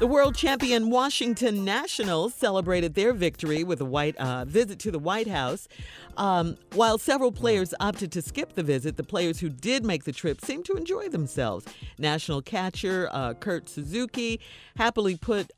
The 0.01 0.09
world 0.09 0.35
champion 0.35 0.91
Washington 0.91 1.65
Nationals 1.65 2.35
celebrated 2.35 2.95
their 2.95 3.13
victory 3.13 3.63
with 3.63 3.81
a 3.81 3.85
white 3.85 4.17
uh, 4.17 4.45
visit 4.45 4.81
to 4.81 4.91
the 4.91 4.99
White 4.99 5.29
House. 5.29 5.69
Um, 6.17 6.57
while 6.73 6.99
several 6.99 7.31
players 7.31 7.73
opted 7.79 8.11
to 8.13 8.21
skip 8.21 8.55
the 8.55 8.65
visit, 8.65 8.97
the 8.97 9.05
players 9.05 9.39
who 9.39 9.49
did 9.49 9.85
make 9.85 10.03
the 10.03 10.11
trip 10.13 10.41
seemed 10.41 10.65
to 10.65 10.73
enjoy 10.73 11.09
themselves. 11.11 11.65
National 11.97 12.43
catcher 12.43 13.09
uh, 13.13 13.35
Kurt 13.35 13.69
Suzuki 13.69 14.41
happily 14.77 15.17
put 15.17 15.53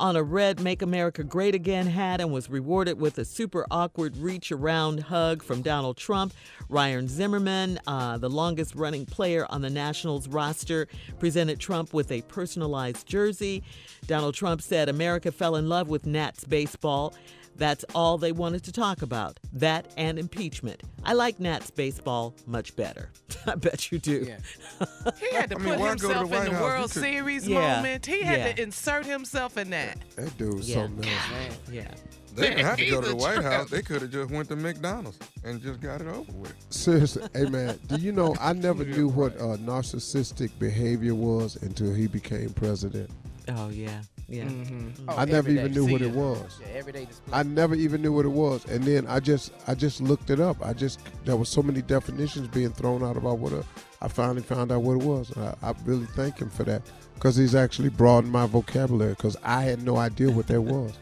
on 0.00 0.16
a 0.16 0.22
red 0.22 0.60
Make 0.60 0.80
America 0.80 1.22
Great 1.22 1.54
Again 1.54 1.86
hat 1.86 2.22
and 2.22 2.32
was 2.32 2.48
rewarded 2.48 2.98
with 2.98 3.18
a 3.18 3.24
super 3.24 3.66
awkward 3.70 4.16
reach 4.16 4.50
around 4.50 5.00
hug 5.00 5.42
from 5.42 5.60
Donald 5.60 5.98
Trump. 5.98 6.32
Ryan 6.70 7.06
Zimmerman, 7.06 7.78
uh, 7.86 8.16
the 8.16 8.30
longest 8.30 8.74
running 8.74 9.04
player 9.04 9.46
on 9.50 9.60
the 9.60 9.68
Nationals 9.68 10.26
roster, 10.26 10.88
presented 11.18 11.60
Trump 11.60 11.92
with 11.92 12.10
a 12.10 12.22
personalized 12.22 13.06
jersey. 13.06 13.62
Donald 14.06 14.34
Trump 14.34 14.62
said 14.62 14.88
America 14.88 15.30
fell 15.30 15.56
in 15.56 15.68
love 15.68 15.88
with 15.88 16.06
Nats 16.06 16.44
baseball. 16.44 17.14
That's 17.60 17.84
all 17.94 18.16
they 18.16 18.32
wanted 18.32 18.64
to 18.64 18.72
talk 18.72 19.02
about. 19.02 19.38
That 19.52 19.92
and 19.98 20.18
impeachment. 20.18 20.82
I 21.04 21.12
like 21.12 21.38
Nats 21.38 21.70
baseball 21.70 22.34
much 22.46 22.74
better. 22.74 23.10
I 23.46 23.54
bet 23.54 23.92
you 23.92 23.98
do. 23.98 24.24
Yeah. 24.26 24.38
He 25.20 25.34
had 25.36 25.50
to 25.50 25.56
I 25.56 25.58
mean, 25.58 25.68
put 25.74 25.78
why 25.78 25.84
to 25.84 25.90
himself 25.90 26.30
the 26.30 26.36
in 26.38 26.44
the 26.46 26.50
House? 26.52 26.62
World 26.62 26.90
could- 26.90 27.02
Series 27.02 27.46
Yeah. 27.46 27.76
moment. 27.76 28.06
He 28.06 28.22
had 28.22 28.38
Yeah. 28.38 28.52
to 28.54 28.62
insert 28.62 29.04
himself 29.04 29.58
in 29.58 29.68
that. 29.70 29.98
That 30.16 30.36
dude 30.38 30.54
was 30.54 30.70
Yeah. 30.70 30.76
something 30.86 31.06
else. 31.10 31.30
Man. 31.30 31.50
Yeah. 31.70 31.94
They 32.34 32.48
didn't 32.48 32.64
have 32.64 32.78
to 32.78 32.86
go 32.90 33.00
to 33.02 33.08
the 33.10 33.16
White. 33.16 33.42
House. 33.42 33.68
They 33.68 33.82
could 33.82 34.00
have 34.00 34.10
just 34.10 34.30
went 34.30 34.48
to 34.48 34.56
McDonald's 34.56 35.18
and 35.44 35.60
just 35.60 35.80
got 35.82 36.00
it 36.00 36.06
over 36.06 36.32
with. 36.32 36.54
Seriously, 36.70 37.28
hey 37.34 37.44
man, 37.44 37.78
do 37.88 37.96
you 37.96 38.12
know 38.12 38.34
I 38.40 38.52
never 38.68 38.84
knew 38.86 39.08
what 39.08 39.36
uh, 39.36 39.58
narcissistic 39.58 40.50
behavior 40.58 41.14
was 41.14 41.56
until 41.56 41.92
he 41.92 42.06
became 42.06 42.50
president. 42.54 43.10
Oh, 43.48 43.68
yeah. 43.68 44.00
Yeah. 44.30 44.44
Mm-hmm. 44.44 44.62
Mm-hmm. 44.62 44.88
Mm-hmm. 44.88 45.10
Oh, 45.10 45.16
I 45.16 45.24
never 45.24 45.50
even 45.50 45.66
day. 45.66 45.72
knew 45.74 45.86
See 45.86 45.92
what 45.92 46.02
it 46.02 46.06
it. 46.08 46.14
was. 46.14 46.60
Yeah, 46.60 46.78
everyday 46.78 47.04
display. 47.06 47.34
I 47.38 47.42
never 47.42 47.74
even 47.74 48.00
knew 48.02 48.12
what 48.12 48.24
it 48.24 48.28
was, 48.30 48.64
and 48.66 48.84
then 48.84 49.06
I 49.08 49.18
just 49.20 49.52
I 49.66 49.74
just 49.74 50.00
looked 50.00 50.30
it 50.30 50.38
up. 50.40 50.56
I 50.64 50.72
just 50.72 51.00
there 51.24 51.36
was 51.36 51.48
so 51.48 51.62
many 51.62 51.82
definitions 51.82 52.48
being 52.48 52.70
thrown 52.70 53.02
out 53.02 53.16
about 53.16 53.38
what 53.38 53.52
a, 53.52 53.64
I 54.00 54.08
finally 54.08 54.42
found 54.42 54.70
out 54.72 54.82
what 54.82 54.94
it 54.94 55.02
was. 55.02 55.30
And 55.30 55.44
I, 55.46 55.54
I 55.62 55.74
really 55.84 56.06
thank 56.06 56.38
him 56.38 56.48
for 56.48 56.62
that 56.64 56.82
because 57.14 57.36
he's 57.36 57.54
actually 57.54 57.88
broadened 57.90 58.32
my 58.32 58.46
vocabulary 58.46 59.14
because 59.14 59.36
I 59.42 59.62
had 59.64 59.82
no 59.82 59.96
idea 59.96 60.30
what 60.30 60.46
that 60.46 60.60
was. 60.62 60.92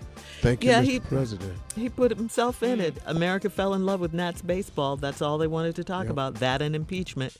Thank 0.40 0.62
you, 0.64 0.70
Yeah, 0.70 0.82
Mr. 0.82 0.84
he- 0.84 1.00
President. 1.00 1.58
He 1.74 1.88
put 1.88 2.16
himself 2.16 2.62
in 2.62 2.78
mm. 2.78 2.82
it. 2.82 2.96
America 3.06 3.50
fell 3.50 3.74
in 3.74 3.84
love 3.84 3.98
with 4.00 4.12
Nats 4.14 4.40
baseball. 4.40 4.96
That's 4.96 5.20
all 5.20 5.36
they 5.36 5.48
wanted 5.48 5.74
to 5.76 5.84
talk 5.84 6.04
Yep. 6.04 6.10
about. 6.12 6.34
That 6.36 6.62
and 6.62 6.74
impeachment. 6.76 7.36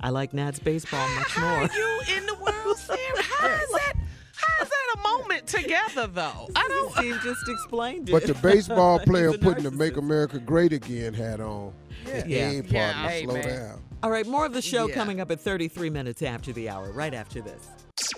I 0.00 0.10
like 0.10 0.32
Nats 0.32 0.58
baseball 0.58 1.06
much 1.16 1.28
How 1.32 1.42
more. 1.42 1.64
are 1.68 1.70
you 1.76 2.00
in 2.16 2.24
the 2.26 2.34
World 2.36 2.76
Series? 2.78 3.20
How 3.38 3.48
is 3.48 3.68
that? 3.70 3.92
How 4.40 4.62
is 4.62 4.68
that 4.68 4.94
a 4.96 5.02
moment 5.02 5.46
together 5.46 6.06
though? 6.06 6.48
I 6.56 6.68
don't. 6.68 6.92
Steve 6.94 7.20
just 7.22 7.48
explained 7.48 8.08
it. 8.08 8.12
But 8.12 8.26
the 8.26 8.34
baseball 8.34 8.98
player 9.06 9.36
putting 9.36 9.64
the 9.64 9.70
"Make. 9.70 9.96
America 9.96 10.38
Great 10.38 10.72
Again" 10.72 11.12
hat 11.14 11.40
on. 11.40 11.72
Yeah. 12.06 12.24
Yeah. 12.26 12.48
Hey, 12.50 12.62
Yeah. 12.68 12.92
partner, 12.92 13.08
Hey, 13.10 13.24
slow 13.24 13.34
man. 13.34 13.48
down. 13.48 13.82
All 14.02 14.10
right, 14.10 14.26
more 14.26 14.46
of 14.46 14.52
the 14.52 14.62
show 14.62 14.86
Yeah. 14.86 14.94
coming 14.94 15.20
up 15.20 15.30
at 15.32 15.40
33 15.40 15.90
minutes 15.90 16.22
after 16.22 16.52
the 16.52 16.68
hour, 16.68 16.92
right 16.92 17.12
after 17.12 17.40
this. 17.40 17.66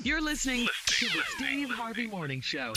You're 0.02 0.20
listening 0.20 0.68
to 0.86 1.06
the 1.06 1.22
Steve 1.36 1.70
Harvey 1.70 2.06
Morning 2.06 2.40
Show. 2.42 2.74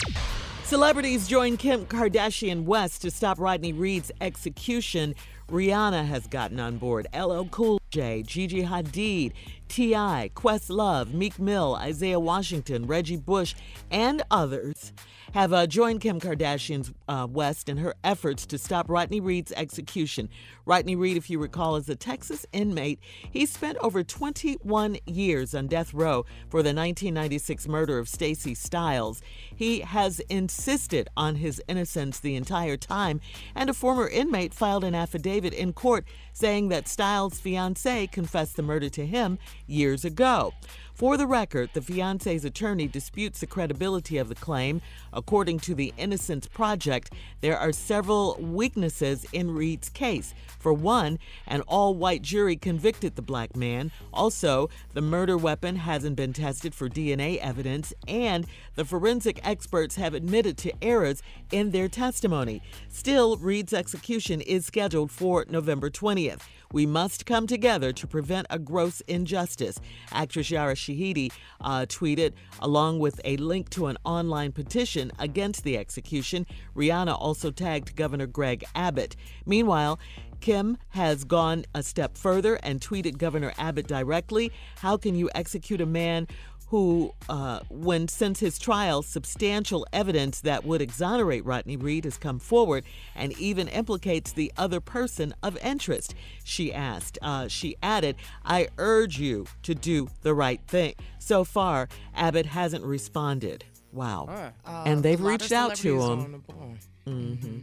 Celebrities 0.64 1.28
join 1.28 1.58
Kim 1.58 1.84
Kardashian 1.84 2.64
West 2.64 3.02
to 3.02 3.10
stop 3.10 3.38
Rodney 3.38 3.74
Reed's 3.74 4.10
execution. 4.22 5.14
Rihanna 5.50 6.06
has 6.06 6.26
gotten 6.26 6.58
on 6.58 6.78
board. 6.78 7.06
LL 7.14 7.44
Cool 7.50 7.78
J, 7.94 8.24
Gigi 8.24 8.64
Hadid, 8.64 9.34
T.I., 9.68 10.30
Questlove, 10.34 11.14
Meek 11.14 11.38
Mill, 11.38 11.76
Isaiah 11.76 12.18
Washington, 12.18 12.88
Reggie 12.88 13.16
Bush, 13.16 13.54
and 13.88 14.20
others 14.32 14.92
have 15.34 15.52
uh, 15.52 15.66
joined 15.66 16.00
Kim 16.00 16.20
Kardashian's 16.20 16.92
uh, 17.08 17.26
West 17.28 17.68
in 17.68 17.78
her 17.78 17.96
efforts 18.04 18.46
to 18.46 18.56
stop 18.56 18.88
Rodney 18.88 19.18
Reed's 19.18 19.50
execution. 19.50 20.28
Rodney 20.64 20.94
Reed, 20.94 21.16
if 21.16 21.28
you 21.28 21.40
recall, 21.40 21.74
is 21.74 21.88
a 21.88 21.96
Texas 21.96 22.46
inmate. 22.52 23.00
He 23.32 23.44
spent 23.44 23.76
over 23.80 24.04
21 24.04 24.96
years 25.06 25.52
on 25.52 25.66
death 25.66 25.92
row 25.92 26.24
for 26.48 26.62
the 26.62 26.68
1996 26.68 27.66
murder 27.66 27.98
of 27.98 28.08
Stacey 28.08 28.54
Stites. 28.54 29.22
He 29.56 29.80
has 29.80 30.20
insisted 30.20 31.08
on 31.16 31.34
his 31.34 31.60
innocence 31.66 32.20
the 32.20 32.36
entire 32.36 32.76
time, 32.76 33.20
and 33.56 33.68
a 33.68 33.74
former 33.74 34.08
inmate 34.08 34.54
filed 34.54 34.84
an 34.84 34.94
affidavit 34.94 35.52
in 35.52 35.72
court 35.72 36.04
saying 36.32 36.68
that 36.68 36.84
Stites' 36.84 37.40
fiancee 37.40 38.06
confessed 38.06 38.54
the 38.54 38.62
murder 38.62 38.88
to 38.90 39.04
him 39.04 39.40
years 39.66 40.04
ago. 40.04 40.52
For 40.94 41.16
the 41.16 41.26
record, 41.26 41.70
the 41.72 41.82
fiance's 41.82 42.44
attorney 42.44 42.86
disputes 42.86 43.40
the 43.40 43.48
credibility 43.48 44.16
of 44.16 44.28
the 44.28 44.36
claim. 44.36 44.80
According 45.12 45.58
to 45.60 45.74
the 45.74 45.92
Innocence 45.98 46.46
Project, 46.46 47.12
there 47.40 47.58
are 47.58 47.72
several 47.72 48.36
weaknesses 48.38 49.26
in 49.32 49.50
Reed's 49.50 49.88
case. 49.88 50.34
For 50.60 50.72
one, 50.72 51.18
an 51.48 51.62
all 51.62 51.96
white 51.96 52.22
jury 52.22 52.54
convicted 52.54 53.16
the 53.16 53.22
black 53.22 53.56
man. 53.56 53.90
Also, 54.12 54.70
the 54.92 55.00
murder 55.00 55.36
weapon 55.36 55.74
hasn't 55.74 56.14
been 56.14 56.32
tested 56.32 56.76
for 56.76 56.88
DNA 56.88 57.38
evidence, 57.38 57.92
and 58.06 58.46
the 58.76 58.84
forensic 58.84 59.40
experts 59.42 59.96
have 59.96 60.14
admitted 60.14 60.56
to 60.58 60.72
errors 60.80 61.24
in 61.50 61.72
their 61.72 61.88
testimony. 61.88 62.62
Still, 62.88 63.36
Reed's 63.36 63.74
execution 63.74 64.40
is 64.40 64.64
scheduled 64.64 65.10
for 65.10 65.44
November 65.50 65.90
20th. 65.90 66.42
We 66.74 66.86
must 66.86 67.24
come 67.24 67.46
together 67.46 67.92
to 67.92 68.06
prevent 68.08 68.48
a 68.50 68.58
gross 68.58 69.00
injustice. 69.02 69.78
Actress 70.10 70.50
Yara 70.50 70.74
Shahidi 70.74 71.30
uh, 71.60 71.86
tweeted, 71.88 72.32
along 72.58 72.98
with 72.98 73.20
a 73.24 73.36
link 73.36 73.70
to 73.70 73.86
an 73.86 73.96
online 74.02 74.50
petition 74.50 75.12
against 75.20 75.62
the 75.62 75.78
execution. 75.78 76.48
Rihanna 76.74 77.16
also 77.16 77.52
tagged 77.52 77.94
Governor 77.94 78.26
Greg 78.26 78.64
Abbott. 78.74 79.14
Meanwhile, 79.46 80.00
Kim 80.40 80.76
has 80.88 81.22
gone 81.22 81.64
a 81.76 81.82
step 81.82 82.18
further 82.18 82.56
and 82.56 82.80
tweeted 82.80 83.18
Governor 83.18 83.52
Abbott 83.56 83.86
directly 83.86 84.50
How 84.78 84.96
can 84.96 85.14
you 85.14 85.30
execute 85.32 85.80
a 85.80 85.86
man 85.86 86.26
who, 86.74 87.14
uh, 87.28 87.60
when 87.70 88.08
since 88.08 88.40
his 88.40 88.58
trial, 88.58 89.00
substantial 89.00 89.86
evidence 89.92 90.40
that 90.40 90.64
would 90.64 90.82
exonerate 90.82 91.44
Rodney 91.44 91.76
Reed 91.76 92.02
has 92.04 92.16
come 92.16 92.40
forward 92.40 92.82
and 93.14 93.32
even 93.38 93.68
implicates 93.68 94.32
the 94.32 94.52
other 94.56 94.80
person 94.80 95.32
of 95.40 95.56
interest. 95.58 96.16
She 96.42 96.74
asked. 96.74 97.16
Uh, 97.22 97.46
she 97.46 97.76
added, 97.80 98.16
"I 98.44 98.66
urge 98.76 99.20
you 99.20 99.46
to 99.62 99.76
do 99.76 100.08
the 100.22 100.34
right 100.34 100.60
thing." 100.66 100.94
So 101.20 101.44
far, 101.44 101.88
Abbott 102.12 102.46
hasn't 102.46 102.82
responded. 102.84 103.62
Wow. 103.92 104.50
Uh, 104.66 104.82
and 104.84 105.04
they've 105.04 105.20
a 105.20 105.22
lot 105.22 105.34
of 105.34 105.40
reached 105.42 105.52
out 105.52 105.76
to 105.76 106.02
him. 106.02 106.18
on 106.18 106.32
the 106.32 106.38
board. 106.38 106.78
hmm 107.06 107.58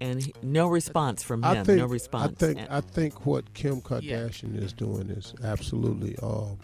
And 0.00 0.22
he- 0.22 0.34
no 0.40 0.68
response 0.68 1.24
from 1.24 1.42
him. 1.42 1.50
I 1.58 1.64
think 1.64 1.78
no 1.78 1.86
response. 1.86 2.30
I 2.30 2.46
think 2.46 2.58
And- 2.60 2.68
I 2.70 2.80
think 2.80 3.26
what 3.26 3.52
Kim 3.54 3.80
Kardashian 3.80 4.56
is 4.62 4.72
doing 4.72 5.10
is 5.10 5.34
absolutely 5.42 6.16
uh, 6.22 6.54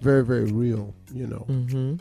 very 0.00 0.24
very 0.24 0.44
real. 0.50 0.94
You 1.12 1.26
know, 1.26 1.46
Mhm. 1.48 2.00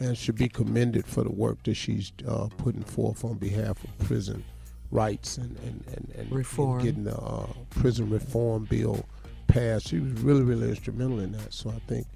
and 0.00 0.16
should 0.18 0.36
be 0.36 0.48
commended 0.48 1.06
for 1.06 1.24
the 1.24 1.32
work 1.32 1.62
that 1.64 1.74
she's 1.74 2.12
uh, 2.26 2.48
putting 2.58 2.82
forth 2.82 3.24
on 3.24 3.34
behalf 3.38 3.82
of 3.84 3.98
prison 4.06 4.44
rights 4.90 5.38
and 5.38 5.56
and 5.58 5.84
and, 5.88 6.12
and, 6.16 6.32
and 6.32 6.82
getting 6.82 7.04
the 7.04 7.16
uh, 7.16 7.46
prison 7.70 8.08
reform 8.10 8.64
bill 8.70 9.04
passed. 9.46 9.88
She 9.88 9.98
was 10.00 10.12
really 10.20 10.42
really 10.42 10.68
instrumental 10.68 11.20
in 11.20 11.32
that. 11.32 11.52
So 11.54 11.70
I 11.70 11.78
think 11.88 12.06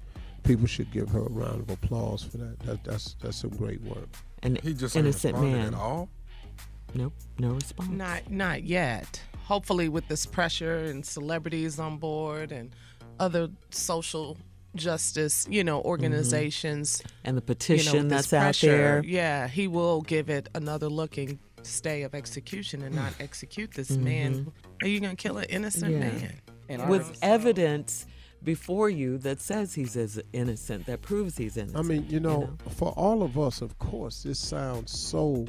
people 0.43 0.67
should 0.67 0.91
give 0.91 1.09
her 1.09 1.19
a 1.19 1.29
round 1.29 1.61
of 1.61 1.69
applause 1.69 2.23
for 2.23 2.37
that. 2.37 2.59
that 2.61 2.83
that's 2.83 3.15
that's 3.21 3.37
some 3.37 3.51
great 3.51 3.81
work. 3.81 4.09
An 4.43 4.57
He 4.63 4.73
just 4.73 4.95
innocent 4.95 5.39
man. 5.39 5.67
at 5.67 5.73
all. 5.73 6.09
Nope, 6.93 7.13
no 7.39 7.51
response. 7.51 7.89
Not 7.89 8.29
not 8.31 8.63
yet. 8.63 9.21
Hopefully, 9.45 9.87
with 9.89 10.07
this 10.07 10.25
pressure 10.25 10.77
and 10.85 11.05
celebrities 11.05 11.77
on 11.79 11.97
board 11.97 12.51
and 12.51 12.71
other 13.19 13.49
social 13.69 14.37
justice, 14.75 15.47
you 15.49 15.63
know, 15.63 15.81
organizations, 15.81 17.01
And 17.23 17.35
the 17.37 17.41
you 17.41 17.41
know, 17.41 17.45
petition 17.45 17.93
with 18.03 18.09
this 18.09 18.27
that's 18.27 18.63
out 18.63 18.67
there. 18.67 19.03
Yeah, 19.05 19.47
he 19.47 19.67
will 19.67 20.01
give 20.01 20.29
it 20.29 20.49
another 20.55 20.87
looking 20.89 21.39
stay 21.63 22.03
of 22.03 22.15
execution 22.15 22.81
and 22.81 22.95
not 22.95 23.13
execute 23.19 23.71
this 23.71 23.91
man. 23.91 24.51
Are 24.81 24.87
you 24.87 24.99
gonna 24.99 25.15
kill 25.15 25.37
an 25.37 25.45
innocent 25.49 25.93
Mm-hmm. 25.93 26.01
Yeah. 26.17 26.21
man? 26.21 26.41
And 26.69 26.89
with 26.89 27.07
our- 27.21 27.29
evidence 27.33 28.05
before 28.43 28.89
you 28.89 29.17
that 29.19 29.39
says 29.39 29.73
he's 29.75 29.95
as 29.95 30.19
innocent, 30.33 30.85
that 30.87 31.01
proves 31.03 31.37
he's 31.37 31.57
innocent. 31.57 31.77
I 31.77 31.87
mean, 31.87 32.07
you 32.09 32.19
know, 32.19 32.49
for 32.69 32.91
all 32.93 33.21
of 33.23 33.37
us, 33.37 33.61
of 33.61 33.77
course, 33.77 34.23
this 34.23 34.39
sounds 34.39 34.91
so 34.97 35.45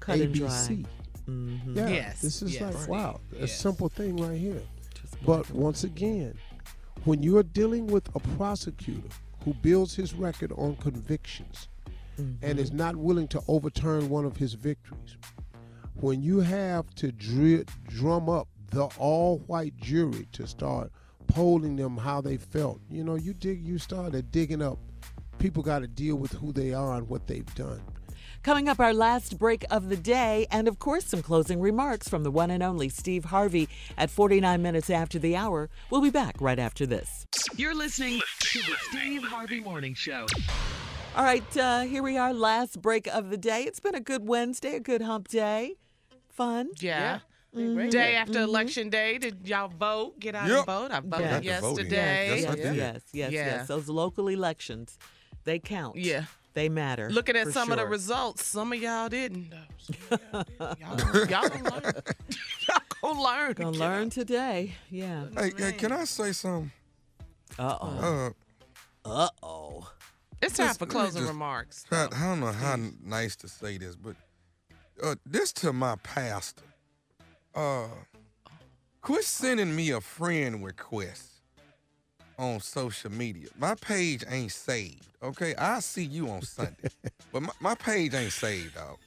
cut 0.00 0.18
and 0.20 0.32
dry. 0.34 0.48
ABC. 0.48 0.86
Mhm. 1.28 1.76
Yeah, 1.76 1.88
Yes, 1.88 2.20
this 2.22 2.40
is 2.40 2.54
yes. 2.54 2.72
like 2.74 2.88
wow, 2.88 3.20
a 3.36 3.40
Yes. 3.40 3.58
simple 3.60 3.88
thing 3.88 4.16
right 4.16 4.38
here. 4.38 4.62
Just 4.94 5.22
But 5.24 5.50
once 5.50 5.82
again, 5.84 6.38
when 7.06 7.22
you're 7.22 7.44
dealing 7.44 7.86
with 7.86 8.08
a 8.16 8.20
prosecutor 8.36 9.08
who 9.44 9.54
builds 9.54 9.94
his 9.94 10.12
record 10.12 10.50
on 10.56 10.74
convictions 10.76 11.68
and 12.18 12.58
is 12.58 12.70
mm-hmm. 12.70 12.78
not 12.78 12.96
willing 12.96 13.28
to 13.28 13.40
overturn 13.46 14.08
one 14.08 14.24
of 14.24 14.36
his 14.36 14.54
victories, 14.54 15.16
when 15.94 16.20
you 16.20 16.40
have 16.40 16.92
to 16.96 17.12
dri- 17.12 17.64
drum 17.86 18.28
up 18.28 18.48
the 18.72 18.86
all-white 18.98 19.76
jury 19.76 20.26
to 20.32 20.48
start 20.48 20.90
polling 21.28 21.76
them 21.76 21.96
how 21.96 22.20
they 22.20 22.36
felt, 22.36 22.80
you 22.90 23.04
know, 23.04 23.14
you 23.14 23.32
dig, 23.32 23.64
you 23.64 23.78
started 23.78 24.32
digging 24.32 24.60
up. 24.60 24.78
People 25.38 25.62
got 25.62 25.80
to 25.80 25.86
deal 25.86 26.16
with 26.16 26.32
who 26.32 26.52
they 26.52 26.74
are 26.74 26.96
and 26.96 27.08
what 27.08 27.28
they've 27.28 27.54
done. 27.54 27.82
Coming 28.46 28.68
up, 28.68 28.78
our 28.78 28.94
last 28.94 29.40
break 29.40 29.64
of 29.72 29.88
the 29.88 29.96
day, 29.96 30.46
and 30.52 30.68
of 30.68 30.78
course, 30.78 31.04
some 31.06 31.20
closing 31.20 31.58
remarks 31.58 32.08
from 32.08 32.22
the 32.22 32.30
one 32.30 32.48
and 32.52 32.62
only 32.62 32.88
Steve 32.88 33.24
Harvey 33.24 33.68
at 33.98 34.08
49 34.08 34.62
minutes 34.62 34.88
after 34.88 35.18
the 35.18 35.34
hour. 35.34 35.68
We'll 35.90 36.00
be 36.00 36.10
back 36.10 36.36
right 36.40 36.60
after 36.60 36.86
this. 36.86 37.26
You're 37.56 37.74
listening 37.74 38.20
to 38.38 38.58
the 38.60 38.76
Steve 38.82 39.24
Harvey 39.24 39.58
Morning 39.58 39.94
Show. 39.94 40.26
All 41.16 41.24
right, 41.24 41.56
uh, 41.56 41.80
here 41.80 42.04
we 42.04 42.16
are, 42.16 42.32
last 42.32 42.80
break 42.80 43.08
of 43.08 43.30
the 43.30 43.36
day. 43.36 43.64
It's 43.64 43.80
been 43.80 43.96
a 43.96 44.00
good 44.00 44.28
Wednesday, 44.28 44.76
a 44.76 44.80
good 44.80 45.02
hump 45.02 45.26
day. 45.26 45.74
Fun. 46.28 46.68
Yeah. 46.78 47.18
Mhm. 47.52 47.90
Day 47.90 48.14
after 48.14 48.42
election 48.42 48.90
day, 48.90 49.18
did 49.18 49.48
y'all 49.48 49.66
vote? 49.66 50.20
Get 50.20 50.36
out 50.36 50.46
Yep. 50.46 50.56
and 50.58 50.66
vote. 50.66 50.92
I 50.92 51.00
voted 51.00 51.20
Yeah. 51.20 51.32
Got 51.32 51.42
the 51.42 51.60
voting. 51.62 51.86
yesterday. 51.86 52.40
Yes, 52.42 52.46
I 52.46 52.54
Yes, 52.54 52.76
yes, 52.76 53.02
yes, 53.12 53.32
yes. 53.32 53.66
Those 53.66 53.88
local 53.88 54.28
elections, 54.28 54.96
they 55.42 55.58
count. 55.58 55.96
Yeah. 55.96 56.26
They 56.56 56.70
matter. 56.70 57.10
Looking 57.10 57.36
at 57.36 57.44
for 57.48 57.52
some 57.52 57.70
of 57.70 57.76
the 57.76 57.84
results, 57.86 58.46
some 58.46 58.72
of 58.72 58.80
y'all 58.80 59.10
didn't. 59.10 59.50
though. 59.50 59.58
Some 60.08 60.18
of 60.32 60.46
Y'all, 60.58 60.78
y'all, 60.80 61.26
y'all 61.28 61.48
gonna 61.50 61.70
learn. 61.70 61.92
y'all 62.66 62.80
gonna 63.02 63.22
learn. 63.22 63.52
Gonna 63.52 63.72
Get 63.72 63.78
learn 63.80 64.06
out. 64.06 64.12
today. 64.12 64.72
Yeah. 64.90 65.26
Hey, 65.36 65.52
hey, 65.56 65.72
can 65.72 65.92
I 65.92 66.04
say 66.04 66.32
something? 66.32 66.72
Uh 67.58 67.76
oh. 67.78 68.32
Uh, 69.04 69.08
Uh 69.08 69.28
oh. 69.42 69.90
It's 70.40 70.56
time 70.56 70.68
Just- 70.68 70.78
for 70.78 70.86
closing 70.86 71.20
just- 71.20 71.32
remarks. 71.32 71.84
I, 71.92 72.06
I 72.10 72.24
don't 72.24 72.40
know 72.40 72.52
how 72.52 72.76
nice 73.04 73.36
to 73.36 73.48
say 73.48 73.76
this, 73.76 73.94
but 73.94 74.16
uh, 75.02 75.16
this 75.26 75.52
to 75.54 75.74
my 75.74 75.96
pastor. 76.02 76.64
Uh, 77.54 77.88
quit 79.02 79.24
sending 79.24 79.76
me 79.76 79.90
a 79.90 80.00
friend 80.00 80.64
request. 80.64 81.32
On 82.38 82.60
social 82.60 83.10
media. 83.10 83.48
My 83.58 83.74
page 83.74 84.24
ain't 84.28 84.52
saved. 84.52 85.02
Okay, 85.22 85.54
I 85.56 85.80
see 85.80 86.04
you 86.04 86.28
on 86.28 86.42
Sunday, 86.42 86.88
but 87.32 87.42
my, 87.42 87.52
my 87.58 87.74
page 87.74 88.14
ain't 88.14 88.32
saved, 88.32 88.74
dog. 88.74 88.98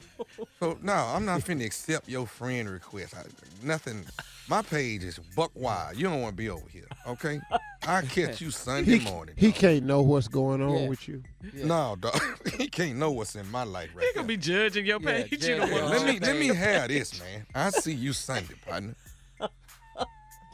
So 0.60 0.78
no, 0.82 0.94
I'm 0.94 1.24
not 1.24 1.42
finna 1.42 1.66
accept 1.66 2.10
your 2.10 2.26
friend 2.26 2.68
request. 2.70 3.14
I, 3.16 3.22
nothing. 3.64 4.04
My 4.50 4.64
page 4.64 5.04
is 5.04 5.20
buck 5.36 5.52
wild. 5.54 5.96
You 5.96 6.06
don't 6.10 6.22
want 6.22 6.34
to 6.34 6.38
be 6.38 6.50
over 6.50 6.68
here. 6.68 6.88
Okay, 7.08 7.40
I 7.88 8.02
catch 8.02 8.42
you 8.42 8.50
Sunday 8.50 8.98
He, 8.98 9.06
morning. 9.06 9.36
he 9.38 9.52
can't 9.52 9.86
know 9.86 10.02
what's 10.02 10.28
going 10.28 10.62
on 10.62 10.76
Yeah. 10.84 10.88
with 10.90 11.08
you. 11.08 11.24
No, 11.54 11.96
dog. 11.98 12.20
he 12.58 12.68
can't 12.68 12.98
know 12.98 13.12
what's 13.12 13.36
in 13.36 13.50
my 13.52 13.64
life 13.64 13.92
right 13.94 14.02
now. 14.02 14.08
He 14.08 14.14
gonna 14.16 14.28
be 14.28 14.38
judging 14.38 14.86
your 14.88 15.00
page. 15.00 15.28
yeah, 15.32 15.50
you 15.54 15.56
don't 15.58 15.70
yeah. 15.72 15.86
Let 15.86 16.06
me 16.06 16.20
let 16.20 16.36
me 16.38 16.48
have 16.48 16.88
this, 16.90 17.18
man. 17.20 17.46
I 17.54 17.70
see 17.70 17.94
you 17.94 18.12
Sunday, 18.14 18.56
partner. 18.68 18.96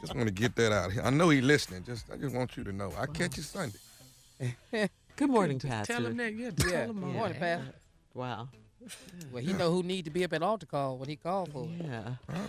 I 0.06 0.08
just 0.10 0.16
want 0.16 0.28
to 0.28 0.34
get 0.34 0.54
that 0.54 0.70
out 0.72 0.92
here. 0.92 1.02
I 1.02 1.10
know 1.10 1.30
he 1.30 1.40
listening. 1.40 1.82
Just 1.82 2.06
I 2.12 2.16
just 2.16 2.32
want 2.34 2.56
you 2.56 2.62
to 2.62 2.72
know. 2.72 2.92
I 2.96 3.06
catch 3.06 3.36
you 3.36 3.42
Sunday. 3.42 3.78
Good 5.16 5.30
morning, 5.30 5.58
Just 5.58 5.70
Pastor. 5.72 5.94
Tell 5.94 6.06
him 6.06 6.16
that. 6.18 6.32
Yeah, 6.34 6.50
Yeah, 6.58 6.70
tell 6.70 6.90
him 6.90 7.02
all. 7.04 7.10
morning, 7.10 7.38
Pastor. 7.38 7.74
Wow. 8.14 8.48
Well, 9.32 9.42
he 9.42 9.52
know 9.52 9.72
who 9.72 9.82
need 9.82 10.04
to 10.04 10.12
be 10.12 10.22
up 10.22 10.32
at 10.32 10.44
altar 10.44 10.66
call 10.66 10.96
when 10.98 11.08
he 11.08 11.16
called 11.16 11.50
for. 11.52 11.64
it. 11.64 11.86
Yeah. 11.86 12.02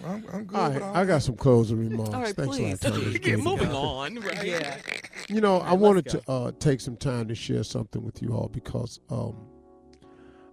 I'm, 0.05 0.23
I'm 0.31 0.43
good 0.43 0.55
All 0.55 0.67
with 0.69 0.77
right, 0.77 0.81
all 0.83 0.95
I 0.97 1.05
got 1.05 1.23
some 1.23 1.35
closing 1.35 1.79
remarks. 1.79 2.13
All 2.13 2.21
right, 2.21 2.35
Thanks 2.35 2.57
please. 2.57 2.83
a 2.85 2.89
lot, 2.91 3.11
Get 3.13 3.23
Good. 3.23 3.39
moving 3.43 3.71
on, 3.71 4.15
right? 4.19 4.45
Yeah. 4.45 4.77
You 5.29 5.41
know, 5.41 5.57
I 5.61 5.73
wanted 5.73 6.05
go. 6.05 6.19
to 6.19 6.31
uh, 6.31 6.51
take 6.59 6.79
some 6.79 6.95
time 6.95 7.27
to 7.29 7.33
share 7.35 7.63
something 7.63 8.03
with 8.03 8.21
you 8.21 8.33
all 8.35 8.49
because 8.49 8.99
um, 9.09 9.35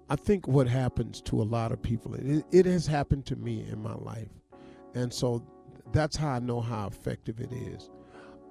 I 0.09 0.17
think 0.17 0.49
what 0.49 0.69
happens 0.69 1.21
to 1.23 1.43
a 1.43 1.45
lot 1.45 1.71
of 1.71 1.83
people, 1.83 2.15
it, 2.15 2.45
it 2.51 2.65
has 2.65 2.87
happened 2.87 3.27
to 3.27 3.37
me 3.37 3.67
in 3.71 3.83
my 3.83 3.95
life. 3.95 4.29
And 4.95 5.13
so 5.13 5.45
that's 5.95 6.17
how 6.17 6.29
I 6.29 6.39
know 6.41 6.61
how 6.61 6.89
effective 6.89 7.41
it 7.41 7.53
is. 7.53 7.89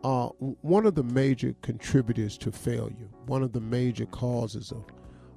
Uh, 0.04 0.28
one 0.62 0.86
of 0.86 0.96
the 0.96 1.04
major 1.04 1.54
contributors 1.62 2.38
to 2.40 2.52
failure, 2.52 3.10
one 3.26 3.44
of 3.44 3.54
the 3.54 3.62
major 3.62 4.06
causes 4.08 4.72
of 4.72 4.86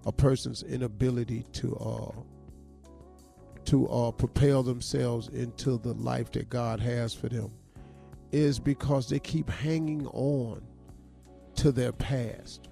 a 0.07 0.13
person's 0.13 0.63
inability 0.63 1.45
to 1.53 1.77
uh, 1.77 2.23
to 3.67 3.89
uh, 3.89 4.13
propel 4.13 4.63
themselves 4.63 5.29
into 5.29 5.77
the 5.79 5.93
life 5.95 6.31
that 6.33 6.49
God 6.49 6.79
has 6.79 7.13
for 7.13 7.29
them 7.29 7.51
is 8.31 8.61
because 8.61 9.09
they 9.09 9.19
keep 9.19 9.51
hanging 9.51 10.07
on 10.09 10.63
to 11.57 11.73
their 11.73 11.93
past. 11.93 12.69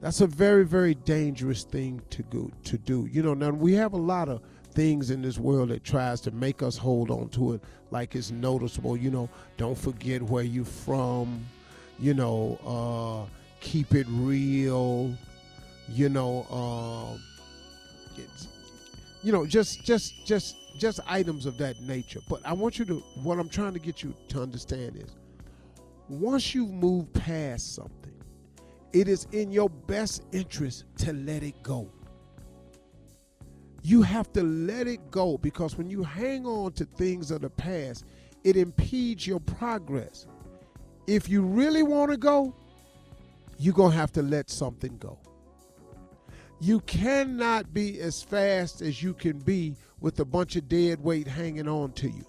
That's 0.00 0.20
a 0.20 0.26
very, 0.26 0.64
very 0.64 0.94
dangerous 0.94 1.64
thing 1.64 2.02
to 2.10 2.22
go 2.22 2.50
to 2.64 2.78
do. 2.78 3.08
You 3.10 3.22
know, 3.22 3.34
now 3.34 3.50
we 3.50 3.72
have 3.74 3.94
a 3.94 3.98
lot 3.98 4.28
of 4.28 4.42
things 4.76 5.10
in 5.10 5.22
this 5.22 5.38
world 5.38 5.70
that 5.70 5.82
tries 5.82 6.20
to 6.20 6.30
make 6.30 6.62
us 6.62 6.76
hold 6.76 7.10
on 7.10 7.30
to 7.30 7.54
it 7.54 7.62
like 7.90 8.14
it's 8.14 8.30
noticeable. 8.30 8.96
You 8.96 9.10
know, 9.10 9.28
don't 9.56 9.76
forget 9.76 10.22
where 10.22 10.44
you're 10.44 10.64
from. 10.64 11.44
You 11.98 12.14
know, 12.14 13.26
uh, 13.26 13.30
keep 13.60 13.94
it 13.94 14.06
real. 14.10 15.14
You 15.88 16.10
know, 16.10 16.46
uh, 16.50 18.22
you 19.22 19.32
know, 19.32 19.46
just 19.46 19.82
just 19.84 20.26
just 20.26 20.56
just 20.78 21.00
items 21.08 21.46
of 21.46 21.56
that 21.58 21.80
nature. 21.80 22.20
But 22.28 22.42
I 22.44 22.52
want 22.52 22.78
you 22.78 22.84
to 22.84 22.96
what 23.22 23.38
I'm 23.38 23.48
trying 23.48 23.72
to 23.72 23.78
get 23.78 24.02
you 24.02 24.14
to 24.28 24.42
understand 24.42 24.96
is 24.96 25.16
once 26.08 26.54
you've 26.54 26.70
moved 26.70 27.14
past 27.14 27.74
something, 27.74 28.12
it 28.92 29.08
is 29.08 29.26
in 29.32 29.50
your 29.50 29.70
best 29.70 30.22
interest 30.32 30.84
to 30.98 31.14
let 31.14 31.42
it 31.42 31.62
go. 31.62 31.90
You 33.86 34.02
have 34.02 34.32
to 34.32 34.42
let 34.42 34.88
it 34.88 35.12
go 35.12 35.38
because 35.38 35.78
when 35.78 35.88
you 35.88 36.02
hang 36.02 36.44
on 36.44 36.72
to 36.72 36.84
things 36.84 37.30
of 37.30 37.42
the 37.42 37.50
past, 37.50 38.04
it 38.42 38.56
impedes 38.56 39.28
your 39.28 39.38
progress. 39.38 40.26
If 41.06 41.28
you 41.28 41.42
really 41.42 41.84
want 41.84 42.10
to 42.10 42.16
go, 42.16 42.52
you're 43.60 43.74
going 43.74 43.92
to 43.92 43.96
have 43.96 44.10
to 44.14 44.22
let 44.22 44.50
something 44.50 44.98
go. 44.98 45.20
You 46.58 46.80
cannot 46.80 47.72
be 47.72 48.00
as 48.00 48.24
fast 48.24 48.82
as 48.82 49.04
you 49.04 49.14
can 49.14 49.38
be 49.38 49.76
with 50.00 50.18
a 50.18 50.24
bunch 50.24 50.56
of 50.56 50.66
dead 50.68 51.00
weight 51.00 51.28
hanging 51.28 51.68
on 51.68 51.92
to 51.92 52.10
you. 52.10 52.26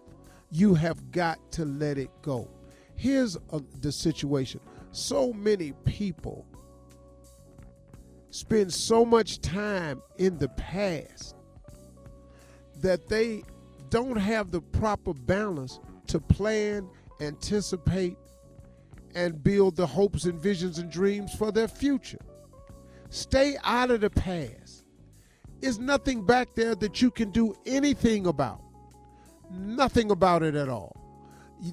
You 0.51 0.75
have 0.75 1.09
got 1.09 1.39
to 1.53 1.65
let 1.65 1.97
it 1.97 2.11
go. 2.21 2.47
Here's 2.95 3.35
uh 3.51 3.61
the 3.81 3.91
situation 3.91 4.59
so 4.91 5.34
many 5.34 5.73
people 5.85 6.45
spend 8.29 8.71
so 8.71 9.03
much 9.03 9.41
time 9.41 10.03
in 10.19 10.38
the 10.38 10.49
past 10.49 11.34
that 12.82 13.08
they 13.08 13.44
don't 13.90 14.18
have 14.18 14.52
the 14.52 14.62
proper 14.62 15.14
balance 15.14 15.80
to 16.08 16.20
plan, 16.20 16.90
anticipate, 17.22 18.18
and 19.16 19.44
build 19.44 19.76
the 19.76 19.88
hopes 19.88 20.26
and 20.26 20.40
visions 20.40 20.78
and 20.78 20.91
dreams 20.91 21.34
for 21.34 21.52
their 21.52 21.68
future. 21.68 22.20
Stay 23.10 23.58
out 23.64 23.90
of 23.90 24.02
the 24.02 24.10
past. 24.10 24.84
There's 25.60 25.80
nothing 25.80 26.26
back 26.26 26.49
there 26.56 26.76
that 26.76 27.02
you 27.02 27.10
can 27.10 27.32
do 27.32 27.56
anything 27.66 28.28
about. 28.28 28.62
Nothing 29.49 30.12
about 30.12 30.44
it 30.44 30.56
at 30.56 30.70
all. 30.70 30.95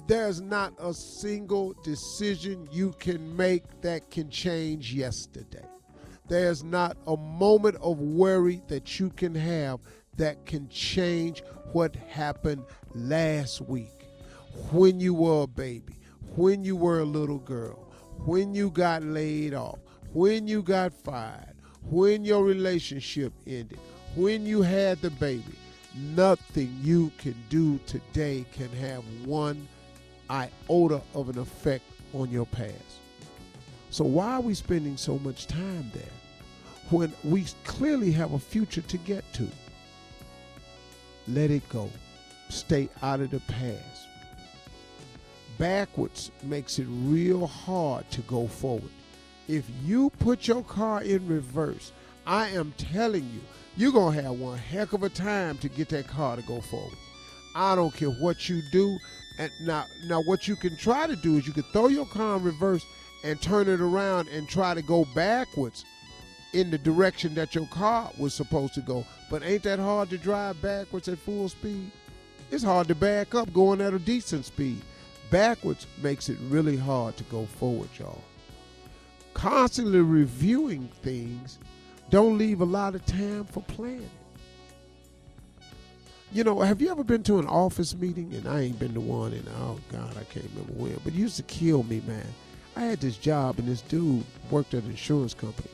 There's 0.07 0.41
not 0.41 0.73
a 0.79 0.93
single 0.93 1.73
decision 1.83 2.67
you 2.71 2.93
can 2.99 3.35
make 3.35 3.81
that 3.81 4.09
can 4.09 4.29
change 4.29 4.93
yesterday. 4.93 5.65
There's 6.27 6.63
not 6.63 6.97
a 7.05 7.15
moment 7.15 7.75
of 7.81 7.99
worry 7.99 8.63
that 8.67 8.99
you 8.99 9.11
can 9.11 9.35
have 9.35 9.79
that 10.17 10.45
can 10.45 10.69
change 10.69 11.43
what 11.73 11.95
happened 11.95 12.63
last 12.93 13.61
week 13.61 14.07
when 14.71 14.99
you 14.99 15.13
were 15.13 15.43
a 15.43 15.47
baby, 15.47 15.95
when 16.35 16.63
you 16.63 16.75
were 16.75 16.99
a 16.99 17.05
little 17.05 17.39
girl, 17.39 17.91
when 18.25 18.53
you 18.53 18.69
got 18.69 19.03
laid 19.03 19.53
off, 19.53 19.79
when 20.13 20.47
you 20.47 20.61
got 20.61 20.93
fired, 20.93 21.55
when 21.83 22.23
your 22.23 22.43
relationship 22.43 23.33
ended, 23.45 23.79
when 24.15 24.45
you 24.45 24.61
had 24.61 25.01
the 25.01 25.09
baby. 25.11 25.43
Nothing 26.13 26.77
you 26.81 27.09
can 27.17 27.35
do 27.49 27.79
today 27.85 28.45
can 28.51 28.69
have 28.71 29.01
one 29.25 29.65
iota 30.29 31.01
of 31.13 31.29
an 31.29 31.37
effect 31.37 31.85
on 32.13 32.29
your 32.29 32.45
past. 32.47 32.73
So, 33.91 34.03
why 34.03 34.33
are 34.33 34.41
we 34.41 34.53
spending 34.55 34.97
so 34.97 35.17
much 35.19 35.47
time 35.47 35.89
there 35.93 36.03
when 36.89 37.13
we 37.23 37.45
clearly 37.63 38.11
have 38.11 38.33
a 38.33 38.39
future 38.39 38.81
to 38.81 38.97
get 38.97 39.23
to? 39.35 39.47
Let 41.27 41.51
it 41.51 41.67
go. 41.69 41.89
Stay 42.49 42.89
out 43.01 43.19
of 43.19 43.31
the 43.31 43.39
past. 43.41 44.07
Backwards 45.57 46.31
makes 46.43 46.79
it 46.79 46.87
real 46.89 47.47
hard 47.47 48.09
to 48.11 48.21
go 48.21 48.47
forward. 48.47 48.91
If 49.47 49.65
you 49.83 50.09
put 50.19 50.47
your 50.47 50.63
car 50.63 51.01
in 51.01 51.27
reverse, 51.27 51.91
I 52.27 52.49
am 52.49 52.73
telling 52.77 53.23
you, 53.23 53.41
you're 53.77 53.91
going 53.91 54.15
to 54.15 54.23
have 54.23 54.33
one 54.33 54.57
heck 54.57 54.93
of 54.93 55.03
a 55.03 55.09
time 55.09 55.57
to 55.59 55.69
get 55.69 55.89
that 55.89 56.07
car 56.07 56.35
to 56.35 56.41
go 56.43 56.61
forward. 56.61 56.97
I 57.55 57.75
don't 57.75 57.93
care 57.93 58.09
what 58.09 58.49
you 58.49 58.61
do. 58.71 58.97
And 59.37 59.51
now, 59.61 59.85
now 60.05 60.21
what 60.23 60.47
you 60.47 60.55
can 60.55 60.77
try 60.77 61.07
to 61.07 61.15
do 61.15 61.37
is 61.37 61.47
you 61.47 61.53
can 61.53 61.63
throw 61.63 61.87
your 61.87 62.05
car 62.05 62.37
in 62.37 62.43
reverse 62.43 62.85
and 63.23 63.41
turn 63.41 63.67
it 63.67 63.81
around 63.81 64.27
and 64.29 64.47
try 64.47 64.73
to 64.73 64.81
go 64.81 65.05
backwards 65.15 65.85
in 66.55 66.71
the 66.71 66.77
direction 66.77 67.35
that 67.35 67.53
your 67.53 67.67
car 67.67 68.09
was 68.17 68.33
supposed 68.33 68.73
to 68.75 68.81
go. 68.81 69.05
But 69.29 69.43
ain't 69.43 69.63
that 69.63 69.77
hard 69.77 70.09
to 70.09 70.17
drive 70.17 70.61
backwards 70.61 71.09
at 71.09 71.19
full 71.19 71.49
speed? 71.49 71.91
It's 72.49 72.63
hard 72.63 72.87
to 72.87 72.95
back 72.95 73.35
up 73.35 73.51
going 73.53 73.81
at 73.81 73.93
a 73.93 73.99
decent 73.99 74.45
speed. 74.45 74.81
Backwards 75.29 75.85
makes 76.01 76.29
it 76.29 76.37
really 76.47 76.77
hard 76.77 77.17
to 77.17 77.23
go 77.25 77.45
forward, 77.45 77.89
y'all. 77.99 78.23
Constantly 79.33 79.99
reviewing 79.99 80.87
things 81.01 81.59
don't 82.09 82.37
leave 82.37 82.61
a 82.61 82.65
lot 82.65 82.95
of 82.95 83.05
time 83.05 83.43
for 83.43 83.61
planning. 83.63 84.09
You 86.31 86.45
know, 86.45 86.61
have 86.61 86.81
you 86.81 86.89
ever 86.89 87.03
been 87.03 87.23
to 87.23 87.39
an 87.39 87.47
office 87.47 87.95
meeting? 87.95 88.33
And 88.33 88.47
I 88.47 88.61
ain't 88.61 88.79
been 88.79 88.93
to 88.93 89.01
one 89.01 89.33
in, 89.33 89.45
oh 89.57 89.79
God, 89.91 90.15
I 90.17 90.23
can't 90.25 90.49
remember 90.53 90.73
when, 90.73 90.99
but 91.03 91.13
it 91.13 91.17
used 91.17 91.35
to 91.37 91.43
kill 91.43 91.83
me, 91.83 92.01
man. 92.07 92.27
I 92.77 92.81
had 92.81 93.01
this 93.01 93.17
job, 93.17 93.59
and 93.59 93.67
this 93.67 93.81
dude 93.81 94.23
worked 94.51 94.73
at 94.73 94.83
an 94.83 94.91
insurance 94.91 95.33
company. 95.33 95.69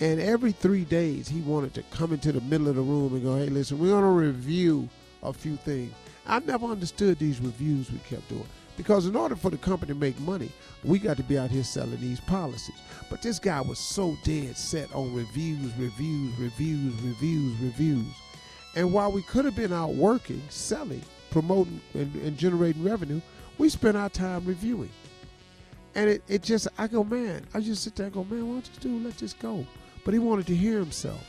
And 0.00 0.20
every 0.20 0.52
three 0.52 0.84
days, 0.84 1.28
he 1.28 1.40
wanted 1.40 1.74
to 1.74 1.82
come 1.90 2.12
into 2.12 2.30
the 2.30 2.40
middle 2.42 2.68
of 2.68 2.76
the 2.76 2.82
room 2.82 3.14
and 3.14 3.22
go, 3.22 3.36
hey, 3.36 3.48
listen, 3.48 3.78
we're 3.78 3.88
going 3.88 4.02
to 4.02 4.08
review 4.08 4.88
a 5.22 5.32
few 5.32 5.56
things. 5.56 5.92
I 6.26 6.38
never 6.40 6.66
understood 6.66 7.18
these 7.18 7.40
reviews 7.40 7.90
we 7.90 7.98
kept 7.98 8.28
doing. 8.28 8.46
Because 8.76 9.06
in 9.06 9.16
order 9.16 9.34
for 9.34 9.50
the 9.50 9.56
company 9.56 9.92
to 9.92 9.98
make 9.98 10.18
money, 10.20 10.52
we 10.84 11.00
got 11.00 11.16
to 11.16 11.24
be 11.24 11.36
out 11.36 11.50
here 11.50 11.64
selling 11.64 12.00
these 12.00 12.20
policies. 12.20 12.76
But 13.10 13.22
this 13.22 13.40
guy 13.40 13.60
was 13.60 13.80
so 13.80 14.16
dead 14.22 14.56
set 14.56 14.94
on 14.94 15.12
reviews, 15.12 15.72
reviews, 15.76 16.38
reviews, 16.38 16.94
reviews, 17.02 17.60
reviews. 17.60 18.14
And 18.76 18.92
while 18.92 19.10
we 19.10 19.22
could 19.22 19.44
have 19.46 19.56
been 19.56 19.72
out 19.72 19.94
working, 19.94 20.40
selling, 20.48 21.02
promoting, 21.32 21.80
and, 21.94 22.14
and 22.22 22.38
generating 22.38 22.84
revenue, 22.84 23.20
we 23.58 23.68
spent 23.68 23.96
our 23.96 24.10
time 24.10 24.44
reviewing. 24.44 24.90
And 25.96 26.08
it, 26.08 26.22
it 26.28 26.42
just, 26.44 26.68
I 26.78 26.86
go, 26.86 27.02
man, 27.02 27.44
I 27.54 27.60
just 27.60 27.82
sit 27.82 27.96
there 27.96 28.06
and 28.06 28.14
go, 28.14 28.22
man, 28.22 28.46
why 28.46 28.54
don't 28.54 28.70
you 28.74 28.80
do, 28.80 29.04
let 29.04 29.18
this 29.18 29.32
go. 29.32 29.66
But 30.08 30.14
he 30.14 30.20
wanted 30.20 30.46
to 30.46 30.56
hear 30.56 30.78
himself. 30.78 31.22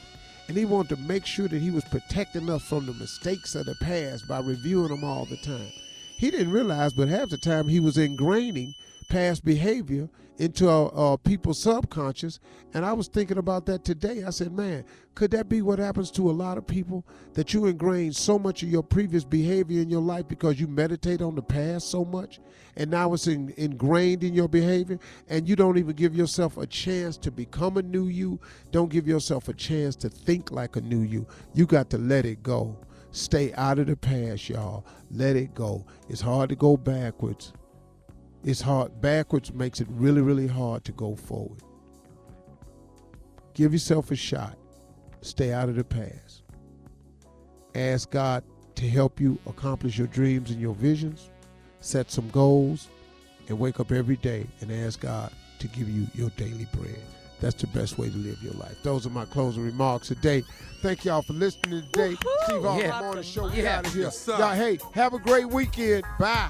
And 0.47 0.55
he 0.55 0.63
wanted 0.63 0.95
to 0.95 1.01
make 1.01 1.25
sure 1.25 1.49
that 1.49 1.61
he 1.61 1.69
was 1.69 1.83
protecting 1.83 2.49
us 2.49 2.61
from 2.61 2.85
the 2.85 2.93
mistakes 2.93 3.53
of 3.55 3.65
the 3.65 3.75
past 3.75 4.25
by 4.25 4.39
reviewing 4.39 4.87
them 4.87 5.03
all 5.03 5.25
the 5.25 5.35
time. 5.35 5.73
He 6.15 6.31
didn't 6.31 6.53
realize, 6.53 6.93
but 6.93 7.09
half 7.09 7.27
the 7.27 7.37
time 7.37 7.67
he 7.67 7.81
was 7.81 7.97
ingraining 7.97 8.75
past 9.09 9.43
behavior 9.43 10.07
into 10.39 10.69
uh, 10.69 10.85
uh, 10.85 11.17
people's 11.17 11.61
subconscious. 11.61 12.39
And 12.73 12.85
I 12.85 12.93
was 12.93 13.07
thinking 13.07 13.37
about 13.37 13.65
that 13.67 13.83
today. 13.83 14.23
I 14.23 14.29
said, 14.29 14.53
man, 14.53 14.85
could 15.13 15.31
that 15.31 15.49
be 15.49 15.61
what 15.61 15.79
happens 15.79 16.09
to 16.11 16.29
a 16.29 16.31
lot 16.31 16.57
of 16.57 16.65
people? 16.65 17.05
That 17.33 17.53
you 17.53 17.65
ingrain 17.65 18.13
so 18.13 18.39
much 18.39 18.63
of 18.63 18.69
your 18.69 18.81
previous 18.81 19.25
behavior 19.25 19.81
in 19.81 19.89
your 19.89 20.01
life 20.01 20.27
because 20.27 20.59
you 20.59 20.67
meditate 20.67 21.21
on 21.21 21.35
the 21.35 21.41
past 21.41 21.91
so 21.91 22.05
much, 22.05 22.39
and 22.77 22.89
now 22.89 23.13
it's 23.13 23.27
in, 23.27 23.53
ingrained 23.57 24.23
in 24.23 24.33
your 24.33 24.47
behavior, 24.47 24.97
and 25.27 25.47
you 25.47 25.57
don't 25.57 25.77
even 25.77 25.95
give 25.95 26.15
yourself 26.15 26.57
a 26.57 26.65
chance 26.65 27.17
to 27.17 27.31
become 27.31 27.75
a 27.77 27.81
new 27.81 28.07
you. 28.07 28.39
Don't 28.71 28.89
give 28.89 29.07
yourself 29.07 29.49
a 29.49 29.53
chance 29.53 29.95
to 29.97 30.09
think 30.09 30.51
like 30.51 30.77
a 30.77 30.81
new 30.81 31.01
you. 31.01 31.27
You 31.53 31.65
got 31.65 31.89
to 31.89 31.97
let 31.97 32.25
it 32.25 32.41
go. 32.41 32.77
Stay 33.11 33.51
out 33.55 33.79
of 33.79 33.87
the 33.87 33.97
past, 33.97 34.47
y'all. 34.47 34.85
Let 35.11 35.35
it 35.35 35.53
go. 35.53 35.85
It's 36.07 36.21
hard 36.21 36.49
to 36.49 36.55
go 36.55 36.77
backwards. 36.77 37.51
It's 38.43 38.61
hard. 38.61 39.01
Backwards 39.01 39.53
makes 39.53 39.81
it 39.81 39.87
really, 39.91 40.21
really 40.21 40.47
hard 40.47 40.83
to 40.85 40.91
go 40.93 41.15
forward. 41.15 41.61
Give 43.53 43.73
yourself 43.73 44.11
a 44.11 44.15
shot. 44.15 44.57
Stay 45.21 45.51
out 45.51 45.67
of 45.69 45.75
the 45.75 45.83
past. 45.83 46.43
Ask 47.75 48.09
God 48.11 48.43
to 48.75 48.87
help 48.87 49.19
you 49.19 49.37
accomplish 49.45 49.97
your 49.97 50.07
dreams 50.07 50.51
and 50.51 50.61
your 50.61 50.73
visions. 50.73 51.29
Set 51.81 52.09
some 52.11 52.29
goals 52.29 52.87
and 53.49 53.59
wake 53.59 53.79
up 53.79 53.91
every 53.91 54.15
day 54.17 54.47
and 54.61 54.71
ask 54.71 55.01
God 55.01 55.31
to 55.59 55.67
give 55.67 55.89
you 55.89 56.07
your 56.13 56.29
daily 56.31 56.67
bread. 56.73 56.99
That's 57.41 57.55
the 57.55 57.67
best 57.67 57.97
way 57.97 58.09
to 58.09 58.17
live 58.17 58.41
your 58.41 58.53
life. 58.53 58.75
Those 58.83 59.05
are 59.05 59.09
my 59.09 59.25
closing 59.25 59.63
remarks 59.63 60.07
today. 60.07 60.43
Thank 60.81 61.05
y'all 61.05 61.21
for 61.21 61.33
listening 61.33 61.83
today. 61.91 62.15
Steve 62.43 62.63
Harvey 62.63 62.83
Yeah. 62.83 62.99
Morning 63.01 63.23
Show. 63.23 63.49
We 63.49 63.63
Yeah. 63.63 63.79
out 63.79 63.87
of 63.87 63.93
here. 63.93 64.03
Yes, 64.03 64.27
y'all, 64.27 64.53
hey, 64.55 64.79
have 64.93 65.13
a 65.13 65.19
great 65.19 65.49
weekend. 65.49 66.03
Bye. 66.17 66.49